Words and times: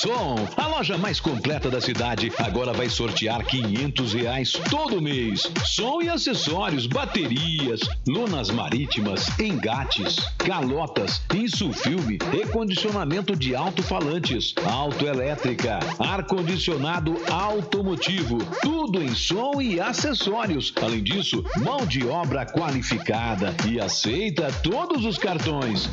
Som, 0.00 0.48
a 0.56 0.66
loja 0.66 0.96
mais 0.96 1.20
completa 1.20 1.68
da 1.68 1.78
cidade, 1.78 2.32
agora 2.38 2.72
vai 2.72 2.88
sortear 2.88 3.44
500 3.44 4.14
reais 4.14 4.52
todo 4.70 4.98
mês. 4.98 5.42
Som 5.62 6.00
e 6.00 6.08
acessórios, 6.08 6.86
baterias, 6.86 7.82
lonas 8.08 8.48
marítimas, 8.48 9.28
engates, 9.38 10.16
calotas, 10.38 11.20
insufilme, 11.34 12.16
recondicionamento 12.32 13.36
de 13.36 13.54
alto-falantes, 13.54 14.54
autoelétrica, 14.64 15.80
ar-condicionado 15.98 17.14
automotivo, 17.30 18.38
tudo 18.62 19.02
em 19.02 19.14
som 19.14 19.60
e 19.60 19.78
acessórios. 19.78 20.72
Além 20.80 21.02
disso, 21.02 21.44
mão 21.58 21.84
de 21.84 22.06
obra 22.06 22.46
qualificada 22.46 23.54
e 23.68 23.78
aceita 23.78 24.50
todos 24.62 25.04
os 25.04 25.18
cartões. 25.18 25.90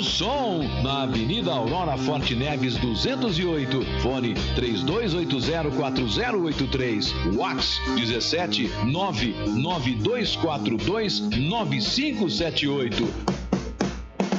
Som, 0.00 0.60
na 0.82 1.02
Avenida 1.02 1.52
Aurora 1.52 1.98
Forte 1.98 2.34
Neves 2.34 2.76
208, 2.76 3.84
fone 4.00 4.32
32804083, 4.56 7.36
Wax 7.36 7.78
17 7.96 8.70
99242 8.86 11.20
9578. 11.20 13.06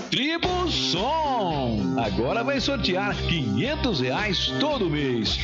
Tribo 0.09 0.71
Som, 0.71 1.99
agora 1.99 2.43
vai 2.43 2.59
sortear 2.59 3.15
500 3.15 3.99
reais 3.99 4.47
todo 4.59 4.89
mês. 4.89 5.37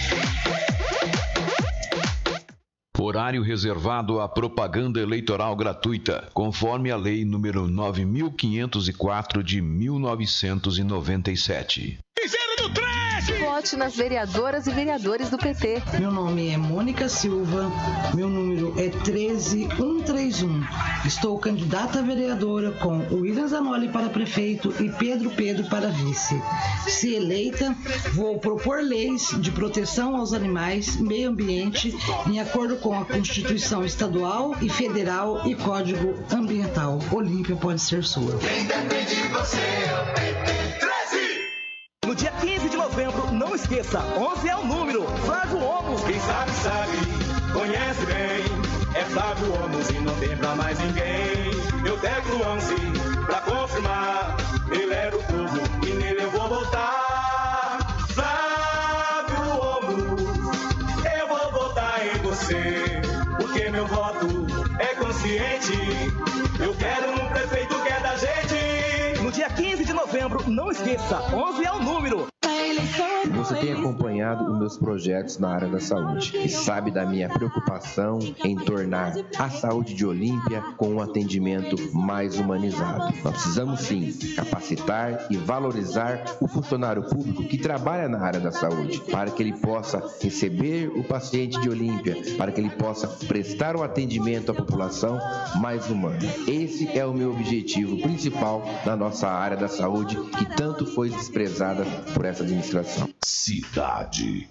Horário 3.02 3.42
reservado 3.42 4.20
à 4.20 4.30
propaganda 4.30 5.00
eleitoral 5.00 5.56
gratuita, 5.56 6.30
conforme 6.34 6.92
a 6.92 6.98
Lei 6.98 7.26
número 7.26 7.68
9504 7.68 9.44
de 9.44 9.62
1997. 9.62 11.98
Vote 13.40 13.76
nas 13.76 13.96
vereadoras 13.96 14.66
e 14.66 14.72
vereadores 14.72 15.30
do 15.30 15.38
PT. 15.38 15.84
Meu 16.00 16.12
nome 16.12 16.50
é 16.50 16.58
Mônica 16.58 17.08
Silva, 17.08 17.72
meu 18.16 18.28
número 18.28 18.74
é 18.80 18.90
13131. 18.90 20.64
Estou 21.06 21.38
candidata 21.38 22.00
a 22.00 22.02
vereadora 22.02 22.72
com 22.72 22.98
William 23.12 23.48
Zanoli 23.48 23.90
para 23.90 24.10
prefeito 24.10 24.74
e 24.84 24.90
Pedro 24.90 25.30
Pedro 25.32 25.70
para 25.70 25.90
vice. 25.90 26.42
Se 26.88 27.14
eleita, 27.14 27.76
vou 28.14 28.40
propor 28.40 28.82
leis 28.82 29.30
de 29.40 29.52
proteção 29.52 30.16
aos 30.16 30.34
animais, 30.34 30.96
meio 30.96 31.30
ambiente, 31.30 31.96
em 32.28 32.40
acordo 32.40 32.78
com 32.78 32.91
a 32.94 33.06
Constituição 33.06 33.86
Estadual 33.86 34.56
e 34.62 34.70
Federal 34.70 35.48
e 35.48 35.56
Código 35.56 36.16
Ambiental. 36.32 37.00
Olímpia 37.12 37.56
pode 37.56 37.82
ser 37.82 38.04
sua. 38.04 38.38
Quem 38.38 38.66
depende 38.66 39.16
de 39.16 39.28
você 39.30 39.58
é 39.58 40.02
o 40.02 40.14
PT. 40.14 40.80
13! 40.80 41.42
No 42.06 42.16
dia 42.16 42.32
15 42.32 42.70
de 42.70 42.78
novembro, 42.78 43.32
não 43.32 43.56
esqueça, 43.56 44.00
11 44.00 44.50
é 44.50 44.56
o 44.58 44.66
número. 44.66 45.06
Flávio 45.26 45.60
Omos. 45.64 46.04
Quem 46.04 46.20
sabe, 46.20 46.52
sabe, 46.52 46.98
conhece 47.54 48.06
bem. 48.06 48.72
É 48.96 49.06
Flávio 49.06 49.54
Omos 49.64 49.90
e 49.90 49.94
não 50.00 50.14
tem 50.16 50.36
pra 50.36 50.56
mais 50.56 50.78
ninguém. 50.80 51.52
Eu 51.86 51.98
decro 51.98 52.46
11 52.46 52.76
pra 53.26 53.42
confirmar. 53.42 54.36
Ele 54.72 54.94
era 54.94 55.18
o 55.18 55.24
povo 55.24 55.88
e 55.88 55.94
nele 55.94 56.24
eu 56.24 56.32
vou 56.32 56.48
votar. 56.50 57.01
Não 70.52 70.70
esqueça, 70.70 71.22
11 71.34 71.66
é 71.66 71.72
o 71.72 71.80
número. 71.80 72.28
Você 73.36 73.56
tem 73.56 73.74
acompanhado 73.74 74.52
os 74.52 74.60
meus 74.60 74.78
projetos 74.78 75.38
na 75.38 75.50
área 75.50 75.68
da 75.68 75.80
saúde 75.80 76.38
e 76.38 76.50
sabe 76.50 76.92
da 76.92 77.06
minha 77.06 77.30
preocupação 77.30 78.20
em 78.44 78.56
tornar 78.56 79.14
a 79.38 79.50
saúde 79.50 79.94
de 79.94 80.06
Olímpia 80.06 80.62
com 80.78 80.90
um 80.96 81.02
atendimento 81.02 81.76
mais 81.94 82.38
humanizado. 82.38 83.14
Nós 83.24 83.34
precisamos 83.34 83.82
sim 83.82 84.12
capacitar 84.36 85.28
e 85.30 85.38
valorizar 85.38 86.24
o 86.40 86.48
funcionário 86.48 87.04
público 87.04 87.44
que 87.44 87.58
trabalha 87.58 88.08
na 88.08 88.20
área 88.20 88.40
da 88.40 88.52
saúde, 88.52 89.00
para 89.12 89.32
que 89.32 89.42
ele 89.42 89.54
possa 89.54 90.04
receber 90.22 90.88
o 90.96 91.04
paciente 91.04 91.60
de 91.62 91.70
Olímpia, 91.70 92.16
para 92.38 92.52
que 92.52 92.60
ele 92.60 92.70
possa 92.70 93.08
prestar 93.28 93.76
um 93.76 93.84
atendimento 93.84 94.52
à 94.52 94.56
população 94.56 95.20
mais 95.60 95.90
humano. 95.90 96.20
Esse 96.48 96.98
é 96.98 97.06
o 97.06 97.14
meu 97.14 97.32
objetivo 97.32 98.02
principal 98.02 98.64
na 98.86 98.96
nossa 98.96 99.28
área 99.28 99.58
da 99.58 99.68
saúde, 99.68 100.16
que 100.38 100.46
tanto 100.56 100.86
foi 100.86 101.10
desprezada 101.10 101.86
por 102.14 102.26
essa 102.26 102.44
administração. 102.44 103.10
Cidade. 103.24 104.50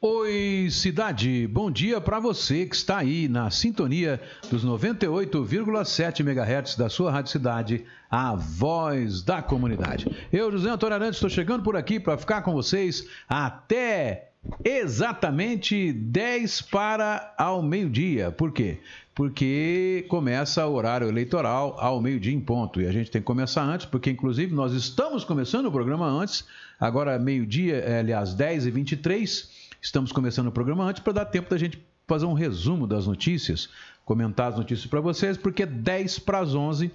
Oi, 0.00 0.68
cidade. 0.70 1.46
Bom 1.46 1.70
dia 1.70 2.00
para 2.00 2.18
você 2.18 2.66
que 2.66 2.74
está 2.74 2.98
aí 2.98 3.28
na 3.28 3.50
sintonia 3.50 4.20
dos 4.50 4.64
98,7 4.64 6.20
MHz 6.20 6.74
da 6.74 6.88
sua 6.88 7.12
Rádio 7.12 7.30
Cidade, 7.30 7.84
a 8.10 8.34
voz 8.34 9.22
da 9.22 9.40
comunidade. 9.40 10.06
Eu, 10.32 10.50
José 10.50 10.68
Antônio 10.68 10.96
Arantes, 10.96 11.16
estou 11.16 11.30
chegando 11.30 11.62
por 11.62 11.76
aqui 11.76 12.00
para 12.00 12.18
ficar 12.18 12.42
com 12.42 12.52
vocês 12.52 13.06
até 13.28 14.30
exatamente 14.64 15.92
10 15.92 16.62
para 16.62 17.34
ao 17.36 17.62
meio-dia. 17.62 18.30
Por 18.32 18.52
quê? 18.52 18.78
Porque 19.14 20.06
começa 20.08 20.66
o 20.66 20.74
horário 20.74 21.08
eleitoral 21.08 21.76
ao 21.78 22.00
meio-dia 22.00 22.32
em 22.32 22.40
ponto. 22.40 22.80
E 22.80 22.86
a 22.86 22.92
gente 22.92 23.10
tem 23.10 23.20
que 23.20 23.26
começar 23.26 23.62
antes, 23.62 23.86
porque 23.86 24.10
inclusive 24.10 24.54
nós 24.54 24.72
estamos 24.72 25.24
começando 25.24 25.66
o 25.66 25.72
programa 25.72 26.06
antes, 26.06 26.46
agora 26.80 27.18
meio-dia, 27.18 27.76
é, 27.76 28.00
aliás, 28.00 28.34
10 28.34 28.66
e 28.66 28.70
23 28.70 29.60
Estamos 29.82 30.12
começando 30.12 30.48
o 30.48 30.52
programa 30.52 30.84
antes 30.84 31.02
para 31.02 31.14
dar 31.14 31.24
tempo 31.24 31.48
da 31.48 31.56
gente 31.56 31.82
fazer 32.06 32.26
um 32.26 32.34
resumo 32.34 32.86
das 32.86 33.06
notícias, 33.06 33.70
comentar 34.04 34.50
as 34.50 34.58
notícias 34.58 34.86
para 34.86 35.00
vocês, 35.00 35.38
porque 35.38 35.64
10 35.64 36.18
para 36.18 36.40
as 36.40 36.54
11 36.54 36.92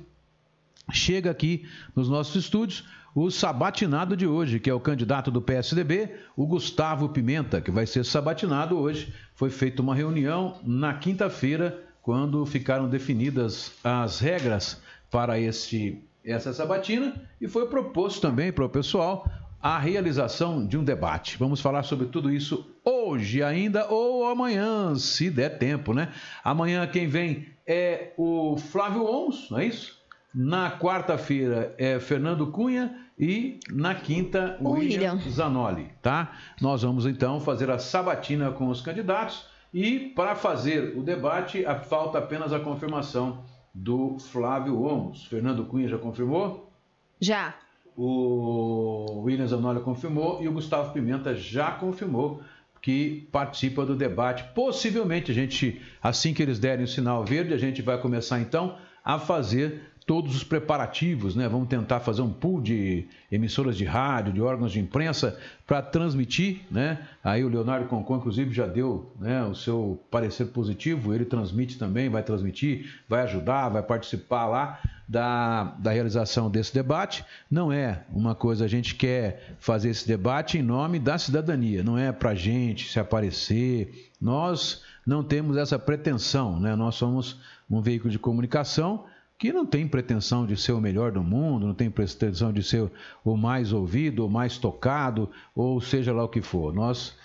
chega 0.92 1.32
aqui 1.32 1.68
nos 1.96 2.08
nossos 2.08 2.36
estúdios 2.36 2.88
o 3.16 3.32
sabatinado 3.32 4.16
de 4.16 4.28
hoje, 4.28 4.60
que 4.60 4.70
é 4.70 4.74
o 4.74 4.80
candidato 4.80 5.32
do 5.32 5.42
PSDB, 5.42 6.12
o 6.36 6.46
Gustavo 6.46 7.10
Pimenta, 7.10 7.60
que 7.60 7.72
vai 7.72 7.88
ser 7.88 8.06
sabatinado 8.06 8.78
hoje. 8.78 9.12
Foi 9.34 9.50
feita 9.50 9.82
uma 9.82 9.96
reunião 9.96 10.60
na 10.64 10.94
quinta-feira, 10.94 11.82
quando 12.04 12.46
ficaram 12.46 12.88
definidas 12.88 13.72
as 13.84 14.20
regras 14.20 14.80
para 15.10 15.40
este, 15.40 16.04
essa 16.24 16.54
sabatina, 16.54 17.20
e 17.42 17.48
foi 17.48 17.68
proposto 17.68 18.22
também 18.22 18.52
para 18.52 18.66
o 18.66 18.70
pessoal 18.70 19.28
a 19.66 19.80
realização 19.80 20.64
de 20.64 20.78
um 20.78 20.84
debate. 20.84 21.40
Vamos 21.40 21.60
falar 21.60 21.82
sobre 21.82 22.06
tudo 22.06 22.32
isso 22.32 22.70
hoje 22.84 23.42
ainda 23.42 23.88
ou 23.90 24.28
amanhã, 24.28 24.94
se 24.94 25.28
der 25.28 25.58
tempo, 25.58 25.92
né? 25.92 26.14
Amanhã 26.44 26.86
quem 26.86 27.08
vem 27.08 27.48
é 27.66 28.14
o 28.16 28.58
Flávio 28.58 29.04
Ons, 29.04 29.50
não 29.50 29.58
é 29.58 29.66
isso? 29.66 30.00
Na 30.32 30.70
quarta-feira 30.78 31.74
é 31.80 32.00
Fernando 32.00 32.46
Cunha 32.52 32.96
e 33.18 33.60
na 33.72 33.96
quinta 33.96 34.56
o 34.62 34.74
William, 34.74 35.14
William 35.14 35.32
Zanoli, 35.32 35.90
tá? 36.00 36.34
Nós 36.62 36.84
vamos 36.84 37.08
então 37.08 37.40
fazer 37.40 37.72
a 37.72 37.80
sabatina 37.80 38.52
com 38.52 38.68
os 38.68 38.82
candidatos 38.82 39.48
e 39.74 39.98
para 40.16 40.36
fazer 40.36 40.96
o 40.96 41.02
debate 41.02 41.66
falta 41.90 42.20
apenas 42.20 42.54
a 42.54 42.60
confirmação 42.60 43.44
do 43.74 44.20
Flávio 44.20 44.80
Omos. 44.84 45.26
Fernando 45.26 45.66
Cunha 45.66 45.88
já 45.88 45.98
confirmou? 45.98 46.72
Já 47.20 47.56
o 47.96 49.22
William 49.24 49.48
Zanoli 49.48 49.80
confirmou 49.82 50.42
e 50.42 50.48
o 50.48 50.52
Gustavo 50.52 50.92
Pimenta 50.92 51.36
já 51.36 51.72
confirmou 51.72 52.42
que 52.82 53.28
participa 53.32 53.86
do 53.86 53.96
debate. 53.96 54.44
Possivelmente, 54.54 55.32
a 55.32 55.34
gente, 55.34 55.82
assim 56.04 56.34
que 56.34 56.44
eles 56.44 56.60
derem 56.60 56.86
o 56.86 56.88
sinal 56.88 57.26
verde, 57.26 57.54
a 57.54 57.58
gente 57.58 57.82
vai 57.82 58.00
começar 58.00 58.40
então 58.40 58.78
a 59.04 59.18
fazer 59.18 59.92
todos 60.06 60.36
os 60.36 60.44
preparativos, 60.44 61.36
né? 61.36 61.50
Vamos 61.50 61.68
tentar 61.68 62.00
fazer 62.00 62.22
um 62.22 62.32
pool 62.32 62.62
de 62.62 63.08
emissoras 63.32 63.76
de 63.76 63.86
rádio, 63.86 64.34
de 64.34 64.42
órgãos 64.42 64.72
de 64.72 64.80
imprensa 64.80 65.38
para 65.66 65.82
transmitir, 65.82 66.62
né? 66.70 67.00
Aí 67.24 67.44
o 67.44 67.50
Leonardo 67.50 67.88
Concon, 67.88 68.18
inclusive, 68.18 68.54
já 68.54 68.68
deu 68.68 69.12
né, 69.20 69.44
o 69.44 69.56
seu 69.56 70.00
parecer 70.12 70.46
positivo, 70.46 71.12
ele 71.12 71.26
transmite 71.26 71.80
também, 71.80 72.08
vai 72.08 72.22
transmitir, 72.22 73.02
vai 73.10 73.24
ajudar, 73.24 73.70
vai 73.70 73.82
participar 73.82 74.46
lá 74.46 74.80
da, 75.08 75.76
da 75.80 75.92
realização 75.92 76.52
desse 76.52 76.72
debate. 76.72 77.26
Não 77.50 77.72
é 77.72 78.04
uma 78.14 78.36
coisa, 78.36 78.66
a 78.66 78.68
gente 78.68 78.94
quer 78.94 79.56
fazer 79.60 79.90
esse 79.90 80.08
debate 80.08 80.60
em 80.60 80.64
nome 80.64 81.00
da 81.00 81.18
cidadania, 81.18 81.84
não 81.84 81.98
é 81.98 82.12
para 82.12 82.36
gente 82.36 82.92
se 82.92 83.00
aparecer. 83.00 84.12
Nós 84.22 84.84
não 85.04 85.24
temos 85.24 85.58
essa 85.58 85.80
pretensão, 85.80 86.60
né? 86.60 86.76
Nós 86.76 86.94
somos 86.94 87.40
um 87.68 87.82
veículo 87.82 88.12
de 88.12 88.20
comunicação 88.20 89.06
que 89.38 89.52
não 89.52 89.66
tem 89.66 89.88
pretensão 89.88 90.46
de 90.46 90.56
ser 90.56 90.72
o 90.72 90.80
melhor 90.80 91.12
do 91.12 91.22
mundo, 91.22 91.68
não 91.68 91.74
tem 91.74 91.90
pretensão 91.90 92.54
de 92.54 92.64
ser 92.64 92.90
o 93.24 93.36
mais 93.36 93.74
ouvido, 93.74 94.26
o 94.26 94.30
mais 94.30 94.58
tocado, 94.58 95.30
ou 95.54 95.82
seja 95.82 96.14
lá 96.14 96.24
o 96.24 96.30
que 96.30 96.42
for. 96.42 96.74
Nós, 96.74 97.16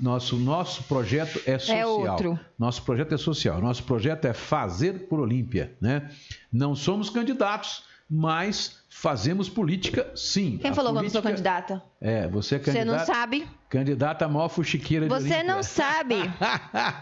nosso, 0.00 0.36
nosso 0.36 0.84
projeto 0.84 1.40
é, 1.44 1.52
é 1.52 1.58
social. 1.58 2.06
É 2.06 2.10
outro. 2.10 2.40
Nosso 2.58 2.82
projeto 2.82 3.14
é 3.14 3.18
social. 3.18 3.60
Nosso 3.60 3.82
projeto 3.82 4.26
é 4.26 4.32
fazer 4.32 5.08
por 5.08 5.18
Olímpia. 5.18 5.76
Né? 5.80 6.08
Não 6.52 6.74
somos 6.74 7.10
candidatos, 7.10 7.82
mas 8.08 8.78
fazemos 8.88 9.48
política 9.48 10.10
sim. 10.14 10.58
Quem 10.58 10.70
a 10.70 10.74
falou 10.74 10.92
política... 10.94 11.10
que 11.10 11.16
eu 11.18 11.22
sou 11.22 11.30
candidata? 11.30 11.82
É, 12.00 12.28
você 12.28 12.54
é 12.54 12.58
candidata. 12.58 12.90
Você 12.90 12.98
não 12.98 13.06
sabe? 13.06 13.46
Candidata 13.68 14.24
a 14.24 14.28
maior 14.28 14.48
fuxiqueira 14.48 15.06
de 15.06 15.08
Você 15.10 15.34
Olímpia. 15.34 15.44
não 15.44 15.62
sabe. 15.62 16.14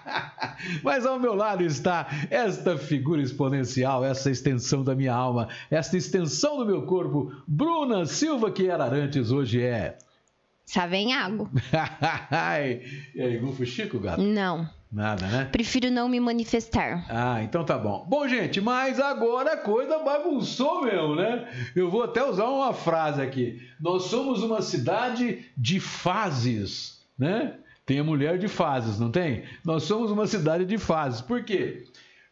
Mas 0.82 1.04
ao 1.04 1.20
meu 1.20 1.34
lado 1.34 1.62
está 1.62 2.06
esta 2.30 2.78
figura 2.78 3.20
exponencial, 3.20 4.04
essa 4.04 4.30
extensão 4.30 4.82
da 4.82 4.94
minha 4.94 5.14
alma, 5.14 5.48
esta 5.70 5.96
extensão 5.96 6.56
do 6.56 6.66
meu 6.66 6.86
corpo, 6.86 7.32
Bruna 7.46 8.06
Silva, 8.06 8.50
que 8.50 8.66
era 8.66 8.84
antes, 8.84 9.30
hoje 9.30 9.62
é. 9.62 9.98
Savenhago. 10.64 11.50
e 13.14 13.20
aí, 13.20 13.38
Gufo 13.38 13.66
Chico, 13.66 14.00
gato? 14.00 14.22
Não. 14.22 14.68
Nada, 14.94 15.26
né? 15.26 15.48
Prefiro 15.50 15.90
não 15.90 16.08
me 16.08 16.20
manifestar. 16.20 17.04
Ah, 17.10 17.42
então 17.42 17.64
tá 17.64 17.76
bom. 17.76 18.06
Bom, 18.08 18.28
gente, 18.28 18.60
mas 18.60 19.00
agora 19.00 19.54
a 19.54 19.56
coisa 19.56 19.98
bagunçou 19.98 20.84
mesmo, 20.84 21.16
né? 21.16 21.48
Eu 21.74 21.90
vou 21.90 22.04
até 22.04 22.24
usar 22.24 22.44
uma 22.44 22.72
frase 22.72 23.20
aqui. 23.20 23.60
Nós 23.80 24.04
somos 24.04 24.40
uma 24.44 24.62
cidade 24.62 25.46
de 25.56 25.80
fases, 25.80 27.04
né? 27.18 27.54
Tem 27.84 27.98
a 27.98 28.04
mulher 28.04 28.38
de 28.38 28.46
fases, 28.46 29.00
não 29.00 29.10
tem? 29.10 29.42
Nós 29.64 29.82
somos 29.82 30.12
uma 30.12 30.28
cidade 30.28 30.64
de 30.64 30.78
fases. 30.78 31.20
Por 31.20 31.42
quê? 31.42 31.84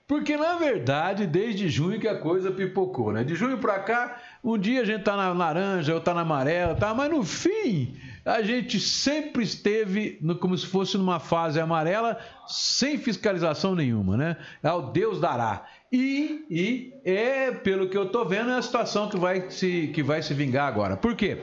Porque, 0.06 0.36
na 0.36 0.54
verdade, 0.54 1.26
desde 1.26 1.68
junho 1.68 1.98
que 1.98 2.06
a 2.06 2.18
coisa 2.18 2.52
pipocou, 2.52 3.12
né? 3.12 3.24
De 3.24 3.34
junho 3.34 3.58
para 3.58 3.80
cá, 3.80 4.20
um 4.44 4.56
dia 4.56 4.82
a 4.82 4.84
gente 4.84 5.02
tá 5.02 5.16
na 5.16 5.32
laranja, 5.32 5.94
ou 5.94 6.00
tá 6.00 6.14
na 6.14 6.20
amarela, 6.20 6.76
tá? 6.76 6.94
Mas 6.94 7.10
no 7.10 7.24
fim, 7.24 7.96
a 8.24 8.42
gente 8.42 8.78
sempre 8.78 9.42
esteve 9.42 10.18
no, 10.20 10.36
como 10.36 10.56
se 10.56 10.66
fosse 10.66 10.96
numa 10.96 11.18
fase 11.18 11.60
amarela, 11.60 12.18
sem 12.46 12.98
fiscalização 12.98 13.74
nenhuma, 13.74 14.16
né? 14.16 14.36
É 14.62 14.70
o 14.72 14.82
Deus 14.82 15.20
dará. 15.20 15.66
E, 15.90 16.44
e 16.48 16.92
é, 17.04 17.50
pelo 17.50 17.88
que 17.88 17.96
eu 17.96 18.04
estou 18.04 18.26
vendo, 18.26 18.50
é 18.50 18.56
a 18.56 18.62
situação 18.62 19.08
que 19.08 19.18
vai, 19.18 19.50
se, 19.50 19.90
que 19.94 20.02
vai 20.02 20.22
se 20.22 20.32
vingar 20.34 20.68
agora. 20.68 20.96
Por 20.96 21.14
quê? 21.14 21.42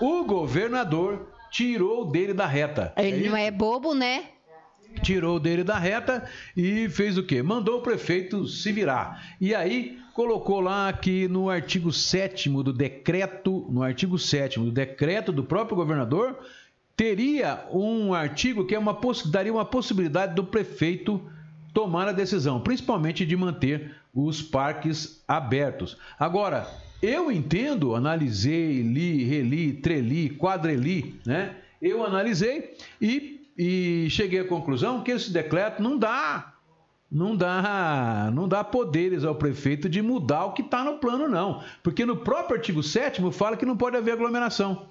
O 0.00 0.24
governador 0.24 1.28
tirou 1.50 2.10
dele 2.10 2.32
da 2.32 2.46
reta. 2.46 2.92
Ele 2.96 3.26
é 3.26 3.30
não 3.30 3.36
é 3.36 3.50
bobo, 3.50 3.94
né? 3.94 4.24
tirou 5.02 5.38
dele 5.38 5.62
da 5.62 5.78
reta 5.78 6.28
e 6.56 6.88
fez 6.88 7.18
o 7.18 7.22
quê? 7.22 7.42
Mandou 7.42 7.78
o 7.78 7.82
prefeito 7.82 8.46
se 8.46 8.72
virar. 8.72 9.36
E 9.40 9.54
aí 9.54 9.98
colocou 10.16 10.60
lá 10.60 10.90
que 10.94 11.28
no 11.28 11.50
artigo 11.50 11.92
7 11.92 12.48
do 12.48 12.72
decreto, 12.72 13.66
no 13.68 13.82
artigo 13.82 14.18
7 14.18 14.58
do 14.58 14.70
decreto 14.70 15.30
do 15.30 15.44
próprio 15.44 15.76
governador, 15.76 16.38
teria 16.96 17.66
um 17.70 18.14
artigo 18.14 18.64
que 18.64 18.74
é 18.74 18.78
uma, 18.78 18.98
daria 19.30 19.52
uma 19.52 19.66
possibilidade 19.66 20.34
do 20.34 20.42
prefeito 20.42 21.20
tomar 21.74 22.08
a 22.08 22.12
decisão, 22.12 22.62
principalmente 22.62 23.26
de 23.26 23.36
manter 23.36 23.94
os 24.14 24.40
parques 24.40 25.22
abertos. 25.28 25.98
Agora, 26.18 26.66
eu 27.02 27.30
entendo, 27.30 27.94
analisei, 27.94 28.80
li, 28.80 29.22
reli, 29.22 29.74
treli, 29.74 30.30
quadreli, 30.30 31.20
né? 31.26 31.56
Eu 31.82 32.02
analisei 32.02 32.74
e, 32.98 33.46
e 33.54 34.08
cheguei 34.08 34.40
à 34.40 34.48
conclusão 34.48 35.02
que 35.02 35.10
esse 35.10 35.30
decreto 35.30 35.82
não 35.82 35.98
dá 35.98 36.55
não 37.10 37.36
dá, 37.36 38.30
não 38.34 38.48
dá 38.48 38.64
poderes 38.64 39.24
ao 39.24 39.34
prefeito 39.34 39.88
de 39.88 40.02
mudar 40.02 40.46
o 40.46 40.52
que 40.52 40.62
está 40.62 40.82
no 40.82 40.98
plano, 40.98 41.28
não. 41.28 41.62
Porque 41.82 42.04
no 42.04 42.16
próprio 42.16 42.56
artigo 42.56 42.82
7 42.82 43.22
fala 43.32 43.56
que 43.56 43.66
não 43.66 43.76
pode 43.76 43.96
haver 43.96 44.12
aglomeração. 44.12 44.88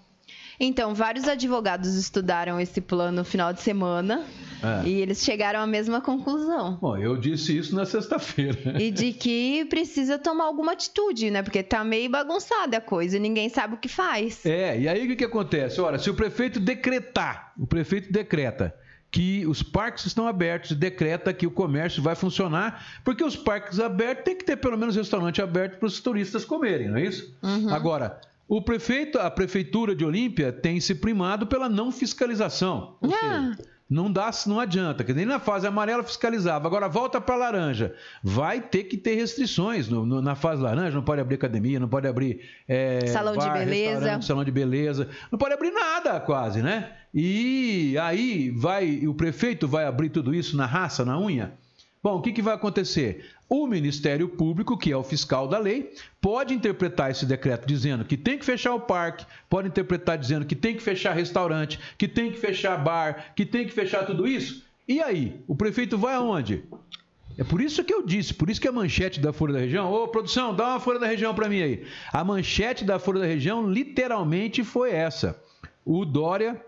Então, 0.60 0.94
vários 0.94 1.28
advogados 1.28 1.96
estudaram 1.96 2.60
esse 2.60 2.80
plano 2.80 3.18
no 3.18 3.26
final 3.26 3.52
de 3.52 3.62
semana 3.62 4.26
é. 4.64 4.88
e 4.88 5.02
eles 5.02 5.24
chegaram 5.24 5.60
à 5.60 5.68
mesma 5.68 6.00
conclusão. 6.00 6.78
Bom, 6.82 6.98
eu 6.98 7.18
disse 7.18 7.58
isso 7.58 7.76
na 7.76 7.86
sexta-feira. 7.86 8.56
E 8.80 8.92
de 8.92 9.12
que 9.14 9.66
precisa 9.66 10.18
tomar 10.18 10.46
alguma 10.46 10.74
atitude, 10.74 11.30
né? 11.30 11.42
Porque 11.42 11.62
tá 11.62 11.84
meio 11.84 12.10
bagunçada 12.10 12.78
a 12.78 12.82
coisa 12.82 13.18
e 13.18 13.20
ninguém 13.20 13.50
sabe 13.50 13.76
o 13.76 13.78
que 13.78 13.90
faz. 13.90 14.46
É, 14.46 14.80
e 14.80 14.88
aí 14.88 15.04
o 15.04 15.08
que, 15.08 15.18
que 15.18 15.24
acontece? 15.26 15.82
Olha, 15.82 15.98
se 15.98 16.10
o 16.10 16.14
prefeito 16.14 16.60
decretar, 16.60 17.54
o 17.58 17.68
prefeito 17.68 18.12
decreta 18.12 18.74
que 19.16 19.48
os 19.48 19.64
parques 19.64 20.06
estão 20.06 20.28
abertos 20.28 20.72
e 20.72 20.76
decreta 20.76 21.32
que 21.32 21.48
o 21.48 21.52
comércio 21.52 22.04
vai 22.04 22.16
funcionar, 22.16 23.00
porque 23.02 23.24
os 23.24 23.34
parques 23.34 23.80
abertos 23.80 24.26
tem 24.26 24.36
que 24.36 24.44
ter 24.44 24.58
pelo 24.58 24.78
menos 24.78 24.94
restaurante 24.94 25.42
aberto 25.42 25.80
para 25.80 25.88
os 25.88 26.02
turistas 26.02 26.44
comerem, 26.44 26.90
não 26.90 26.98
é 26.98 27.06
isso? 27.06 27.34
Uhum. 27.42 27.74
Agora, 27.74 28.20
o 28.46 28.62
prefeito, 28.62 29.18
a 29.18 29.32
prefeitura 29.32 29.96
de 29.96 30.04
Olímpia 30.04 30.52
tem 30.52 30.82
se 30.82 30.94
primado 30.94 31.48
pela 31.48 31.70
não 31.70 31.94
fiscalização. 31.94 32.98
Ou 33.00 33.10
ah. 33.10 33.18
seja, 33.18 33.70
não 33.90 34.12
dá, 34.12 34.32
não 34.48 34.60
adianta, 34.60 35.04
que 35.04 35.14
nem 35.14 35.26
na 35.26 35.40
fase 35.40 35.68
amarela 35.68 36.04
fiscalizava. 36.04 36.68
Agora 36.68 36.88
volta 36.88 37.22
para 37.22 37.36
laranja, 37.36 37.94
vai 38.24 38.60
ter 38.60 38.86
que 38.86 38.98
ter 38.98 39.16
restrições 39.16 39.88
no, 39.88 40.06
no, 40.06 40.22
na 40.22 40.34
fase 40.34 40.62
laranja. 40.62 40.96
Não 40.96 41.04
pode 41.04 41.22
abrir 41.22 41.36
academia, 41.36 41.80
não 41.80 41.88
pode 41.88 42.08
abrir 42.08 42.42
é, 42.68 43.06
salão 43.08 43.36
bar, 43.36 43.54
de 43.54 43.60
beleza, 43.60 44.22
salão 44.22 44.44
de 44.44 44.52
beleza, 44.52 45.10
não 45.32 45.38
pode 45.38 45.54
abrir 45.54 45.72
nada 45.72 46.20
quase, 46.20 46.64
né? 46.64 46.94
E 47.14 47.96
aí 48.00 48.50
vai, 48.50 49.06
o 49.08 49.14
prefeito 49.14 49.68
vai 49.68 49.86
abrir 49.86 50.10
tudo 50.10 50.34
isso 50.34 50.58
na 50.58 50.66
raça, 50.66 51.06
na 51.06 51.20
unha? 51.20 51.54
Bom, 52.06 52.18
o 52.18 52.22
que, 52.22 52.32
que 52.32 52.42
vai 52.44 52.54
acontecer? 52.54 53.32
O 53.50 53.66
Ministério 53.66 54.30
Público, 54.30 54.78
que 54.78 54.92
é 54.92 54.96
o 54.96 55.02
fiscal 55.02 55.48
da 55.48 55.58
lei, 55.58 55.92
pode 56.22 56.54
interpretar 56.54 57.10
esse 57.10 57.26
decreto 57.26 57.66
dizendo 57.66 58.06
que 58.06 58.16
tem 58.16 58.38
que 58.38 58.46
fechar 58.46 58.76
o 58.76 58.80
parque, 58.80 59.26
pode 59.50 59.70
interpretar 59.70 60.16
dizendo 60.16 60.46
que 60.46 60.56
tem 60.56 60.76
que 60.76 60.84
fechar 60.84 61.14
restaurante, 61.14 61.80
que 61.98 62.08
tem 62.08 62.32
que 62.32 62.38
fechar 62.38 62.78
bar, 62.78 63.34
que 63.36 63.44
tem 63.44 63.66
que 63.66 63.74
fechar 63.74 64.06
tudo 64.06 64.28
isso. 64.28 64.64
E 64.88 65.02
aí? 65.02 65.42
O 65.48 65.56
prefeito 65.56 65.98
vai 65.98 66.14
aonde? 66.14 66.64
É 67.40 67.44
por 67.44 67.60
isso 67.60 67.84
que 67.84 67.92
eu 67.92 68.06
disse, 68.06 68.36
por 68.36 68.52
isso 68.52 68.62
que 68.62 68.68
a 68.68 68.72
manchete 68.72 69.20
da 69.20 69.34
Folha 69.34 69.54
da 69.54 69.60
Região, 69.62 69.92
ô 69.92 70.08
produção, 70.08 70.56
dá 70.56 70.68
uma 70.68 70.80
Folha 70.80 71.00
da 71.00 71.08
Região 71.08 71.34
para 71.34 71.50
mim 71.50 71.64
aí. 71.64 71.88
A 72.14 72.24
manchete 72.24 72.86
da 72.86 73.00
Folha 73.00 73.22
da 73.22 73.26
Região 73.26 73.68
literalmente 73.68 74.64
foi 74.64 74.92
essa. 74.92 75.42
O 75.84 76.06
Dória 76.06 76.64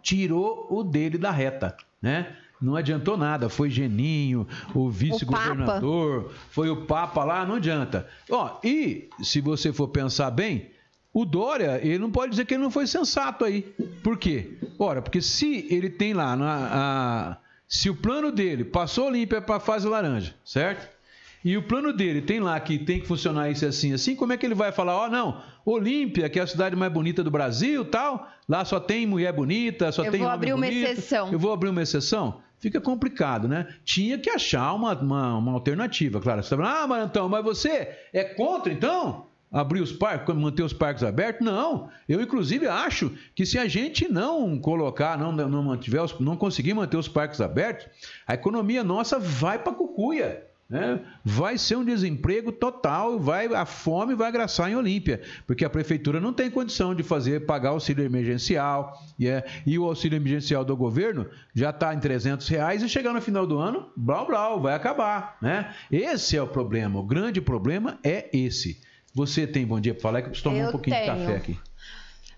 tirou 0.00 0.66
o 0.70 0.82
dele 0.82 1.18
da 1.18 1.30
reta, 1.30 1.76
né? 2.00 2.34
Não 2.60 2.74
adiantou 2.74 3.16
nada, 3.16 3.48
foi 3.48 3.68
Geninho, 3.68 4.46
o 4.74 4.88
vice-governador, 4.88 6.32
foi 6.50 6.70
o 6.70 6.86
Papa 6.86 7.22
lá, 7.22 7.44
não 7.44 7.56
adianta. 7.56 8.06
Ó, 8.30 8.58
e 8.64 9.08
se 9.22 9.40
você 9.40 9.72
for 9.72 9.88
pensar 9.88 10.30
bem, 10.30 10.70
o 11.12 11.24
Dória, 11.24 11.80
ele 11.82 11.98
não 11.98 12.10
pode 12.10 12.30
dizer 12.30 12.44
que 12.44 12.54
ele 12.54 12.62
não 12.62 12.70
foi 12.70 12.86
sensato 12.86 13.44
aí. 13.44 13.62
Por 14.02 14.18
quê? 14.18 14.58
Ora, 14.78 15.00
porque 15.00 15.20
se 15.20 15.66
ele 15.70 15.90
tem 15.90 16.12
lá, 16.12 16.36
na, 16.36 16.70
a, 16.72 17.36
se 17.68 17.90
o 17.90 17.94
plano 17.94 18.32
dele 18.32 18.64
passou 18.64 19.10
limpo 19.10 19.40
para 19.42 19.56
a 19.56 19.60
fase 19.60 19.86
laranja, 19.86 20.34
certo? 20.44 20.96
E 21.44 21.56
o 21.56 21.62
plano 21.62 21.92
dele 21.92 22.20
tem 22.20 22.40
lá 22.40 22.58
que 22.58 22.78
tem 22.78 23.00
que 23.00 23.06
funcionar 23.06 23.50
isso 23.50 23.64
assim, 23.64 23.92
assim, 23.92 24.16
como 24.16 24.32
é 24.32 24.36
que 24.36 24.44
ele 24.44 24.54
vai 24.54 24.72
falar, 24.72 24.96
ó, 24.96 25.06
oh, 25.06 25.08
não, 25.08 25.40
Olímpia, 25.64 26.28
que 26.28 26.38
é 26.38 26.42
a 26.42 26.46
cidade 26.46 26.74
mais 26.74 26.92
bonita 26.92 27.22
do 27.22 27.30
Brasil, 27.30 27.84
tal, 27.84 28.28
lá 28.48 28.64
só 28.64 28.80
tem 28.80 29.06
mulher 29.06 29.32
bonita, 29.32 29.92
só 29.92 30.04
eu 30.04 30.10
tem 30.10 30.22
homem 30.22 30.38
bonito. 30.38 30.50
Eu 30.50 30.58
vou 30.58 30.64
abrir 30.64 30.82
uma 30.82 30.90
exceção. 30.90 31.32
Eu 31.32 31.38
vou 31.38 31.52
abrir 31.52 31.68
uma 31.68 31.82
exceção? 31.82 32.40
Fica 32.58 32.80
complicado, 32.80 33.46
né? 33.46 33.68
Tinha 33.84 34.18
que 34.18 34.30
achar 34.30 34.72
uma, 34.72 34.94
uma, 34.94 35.38
uma 35.38 35.52
alternativa, 35.52 36.20
claro. 36.20 36.42
Você 36.42 36.50
tá 36.50 36.56
falando, 36.56 36.76
ah, 36.76 36.86
mas 36.86 37.06
então, 37.06 37.28
mas 37.28 37.44
você 37.44 37.96
é 38.12 38.24
contra, 38.24 38.72
então? 38.72 39.26
abrir 39.50 39.80
os 39.80 39.92
parques, 39.92 40.34
manter 40.34 40.62
os 40.62 40.72
parques 40.72 41.02
abertos? 41.02 41.44
Não. 41.44 41.88
Eu, 42.08 42.20
inclusive, 42.20 42.66
acho 42.66 43.16
que 43.34 43.46
se 43.46 43.58
a 43.58 43.66
gente 43.66 44.10
não 44.10 44.58
colocar, 44.58 45.16
não, 45.18 45.32
não, 45.32 45.62
mantiver, 45.62 46.02
não 46.20 46.36
conseguir 46.36 46.74
manter 46.74 46.96
os 46.96 47.08
parques 47.08 47.40
abertos, 47.40 47.86
a 48.26 48.34
economia 48.34 48.82
nossa 48.82 49.18
vai 49.18 49.58
para 49.58 49.72
cucuia. 49.72 50.45
Né, 50.68 51.00
vai 51.24 51.56
ser 51.56 51.76
um 51.76 51.84
desemprego 51.84 52.50
total, 52.50 53.20
vai 53.20 53.46
a 53.46 53.64
fome 53.64 54.14
vai 54.14 54.28
agraçar 54.28 54.70
em 54.70 54.74
Olímpia, 54.74 55.20
porque 55.46 55.64
a 55.64 55.70
prefeitura 55.70 56.20
não 56.20 56.32
tem 56.32 56.50
condição 56.50 56.94
de 56.94 57.02
fazer 57.02 57.46
pagar 57.46 57.70
auxílio 57.70 58.04
emergencial 58.04 59.00
e, 59.18 59.28
é, 59.28 59.44
e 59.64 59.78
o 59.78 59.84
auxílio 59.84 60.16
emergencial 60.16 60.64
do 60.64 60.76
governo 60.76 61.26
já 61.54 61.70
está 61.70 61.94
em 61.94 62.00
300 62.00 62.48
reais 62.48 62.82
e 62.82 62.88
chegar 62.88 63.12
no 63.12 63.20
final 63.20 63.46
do 63.46 63.58
ano, 63.58 63.88
blá 63.96 64.24
blá, 64.24 64.56
vai 64.56 64.74
acabar, 64.74 65.36
né? 65.40 65.72
Esse 65.90 66.36
é 66.36 66.42
o 66.42 66.48
problema, 66.48 66.98
o 66.98 67.04
grande 67.04 67.40
problema 67.40 67.98
é 68.02 68.28
esse. 68.32 68.80
Você 69.14 69.46
tem 69.46 69.66
bom 69.66 69.80
dia 69.80 69.94
para 69.94 70.02
falar 70.02 70.20
que 70.20 70.26
eu 70.26 70.30
preciso 70.30 70.50
tomar 70.50 70.64
Eu 70.64 70.68
um 70.68 70.72
pouquinho 70.72 70.96
tenho. 70.96 71.14
de 71.14 71.20
café 71.20 71.36
aqui. 71.36 71.58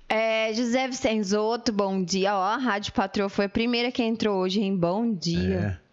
É, 0.08 0.54
José 0.54 0.87
Vicenzoto, 0.87 1.73
bom 1.73 2.02
dia. 2.02 2.35
Ó, 2.35 2.42
a 2.42 2.56
Rádio 2.56 2.92
Patroa 2.92 3.28
foi 3.28 3.44
a 3.47 3.49
primeira 3.49 3.92
que 3.92 4.02
entrou 4.02 4.38
hoje, 4.38 4.61
hein? 4.61 4.75
Bom 4.76 5.12
dia. 5.12 5.78
É. 5.85 5.88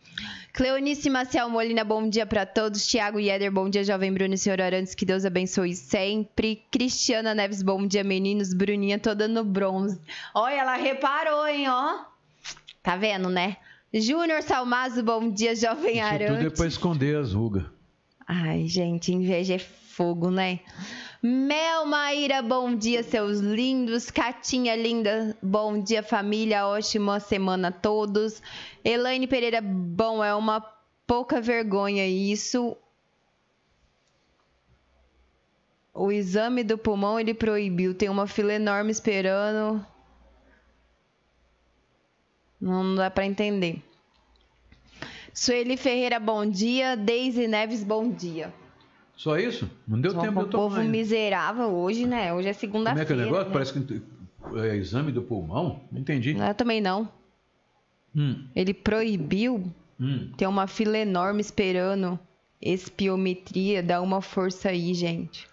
Cleonice 0.56 1.10
Maciel 1.10 1.50
Molina, 1.50 1.84
bom 1.84 2.08
dia 2.08 2.26
para 2.26 2.46
todos. 2.46 2.88
Tiago 2.88 3.20
Yeder, 3.20 3.52
bom 3.52 3.70
dia, 3.70 3.84
Jovem 3.84 4.14
Bruno 4.14 4.36
e 4.36 4.38
Senhor 4.38 4.62
Arantes, 4.62 4.96
que 4.96 5.06
Deus 5.06 5.26
abençoe 5.26 5.76
sempre. 5.76 6.64
Cristiana 6.72 7.36
Neves, 7.36 7.62
bom 7.62 7.86
dia, 7.86 8.06
meninos. 8.06 8.54
Bruninha 8.54 8.98
toda 8.98 9.28
no 9.28 9.44
bronze. 9.44 10.00
Olha, 10.34 10.62
ela 10.62 10.78
reparou, 10.78 11.46
hein, 11.46 11.68
ó. 11.68 12.06
Tá 12.82 12.96
vendo, 12.96 13.30
né? 13.30 13.58
Júnior 13.94 14.42
Salmazo, 14.44 15.04
bom 15.04 15.30
dia, 15.30 15.54
Jovem 15.58 16.00
Isso 16.00 16.10
tudo 16.12 16.24
é 16.24 16.28
Arantes. 16.30 16.58
para 16.58 16.68
esconder 16.68 17.18
as 17.18 17.34
rugas. 17.34 17.66
Ai, 18.26 18.66
gente, 18.66 19.12
inveja 19.12 19.56
é 19.56 19.60
fogo, 19.60 20.32
né? 20.32 20.62
Mel 21.28 21.88
Maíra, 21.88 22.40
bom 22.44 22.76
dia, 22.76 23.02
seus 23.02 23.40
lindos. 23.40 24.12
Catinha 24.12 24.76
linda, 24.76 25.36
bom 25.42 25.82
dia, 25.82 26.04
família. 26.04 26.68
Ótima 26.68 27.20
semana 27.20 27.70
a 27.70 27.72
todos. 27.72 28.44
Elaine 28.84 29.26
Pereira, 29.26 29.60
bom, 29.60 30.24
é 30.24 30.36
uma 30.36 30.62
pouca 31.08 31.42
vergonha 31.42 32.08
isso. 32.08 32.78
O 35.92 36.12
exame 36.12 36.64
do 36.64 36.78
pulmão 36.78 37.20
ele 37.20 37.34
proibiu. 37.34 37.96
Tem 37.96 38.08
uma 38.08 38.28
fila 38.28 38.54
enorme 38.54 38.92
esperando. 38.92 39.84
Não 42.62 42.94
dá 42.94 43.10
pra 43.10 43.26
entender. 43.26 43.82
Sueli 45.34 45.76
Ferreira, 45.76 46.20
bom 46.20 46.46
dia. 46.46 46.96
Deise 46.96 47.48
Neves, 47.48 47.84
bom 47.84 48.12
dia. 48.12 48.54
Só 49.16 49.38
isso? 49.38 49.70
Não 49.88 50.00
deu 50.00 50.12
Só 50.12 50.22
tempo 50.22 50.40
de 50.40 50.46
eu 50.46 50.50
povo 50.50 50.76
ainda. 50.78 50.92
miserável 50.92 51.70
hoje, 51.74 52.06
né? 52.06 52.34
Hoje 52.34 52.50
é 52.50 52.54
Como 52.54 52.58
é 52.58 52.60
segunda-feira. 52.60 53.06
que 53.06 53.12
é 53.14 53.16
o 53.16 53.20
negócio? 53.20 53.46
né? 53.46 53.54
Parece 53.54 53.74
que 53.74 54.02
é 54.58 54.76
exame 54.76 55.12
do 55.12 55.22
pulmão? 55.22 55.82
Não 55.92 56.00
entendi. 56.02 56.36
Eu 56.38 56.54
também 56.54 56.82
não. 56.82 57.10
Hum, 58.16 58.46
Ele 58.56 58.74
proibiu. 58.74 59.64
hum. 60.00 60.30
Tem 60.38 60.48
uma 60.48 60.68
fila 60.68 60.98
enorme 60.98 61.42
esperando. 61.42 62.20
Espiometria, 62.62 63.82
dá 63.84 64.02
uma 64.02 64.22
força 64.22 64.70
aí, 64.70 64.94
gente. 64.94 65.48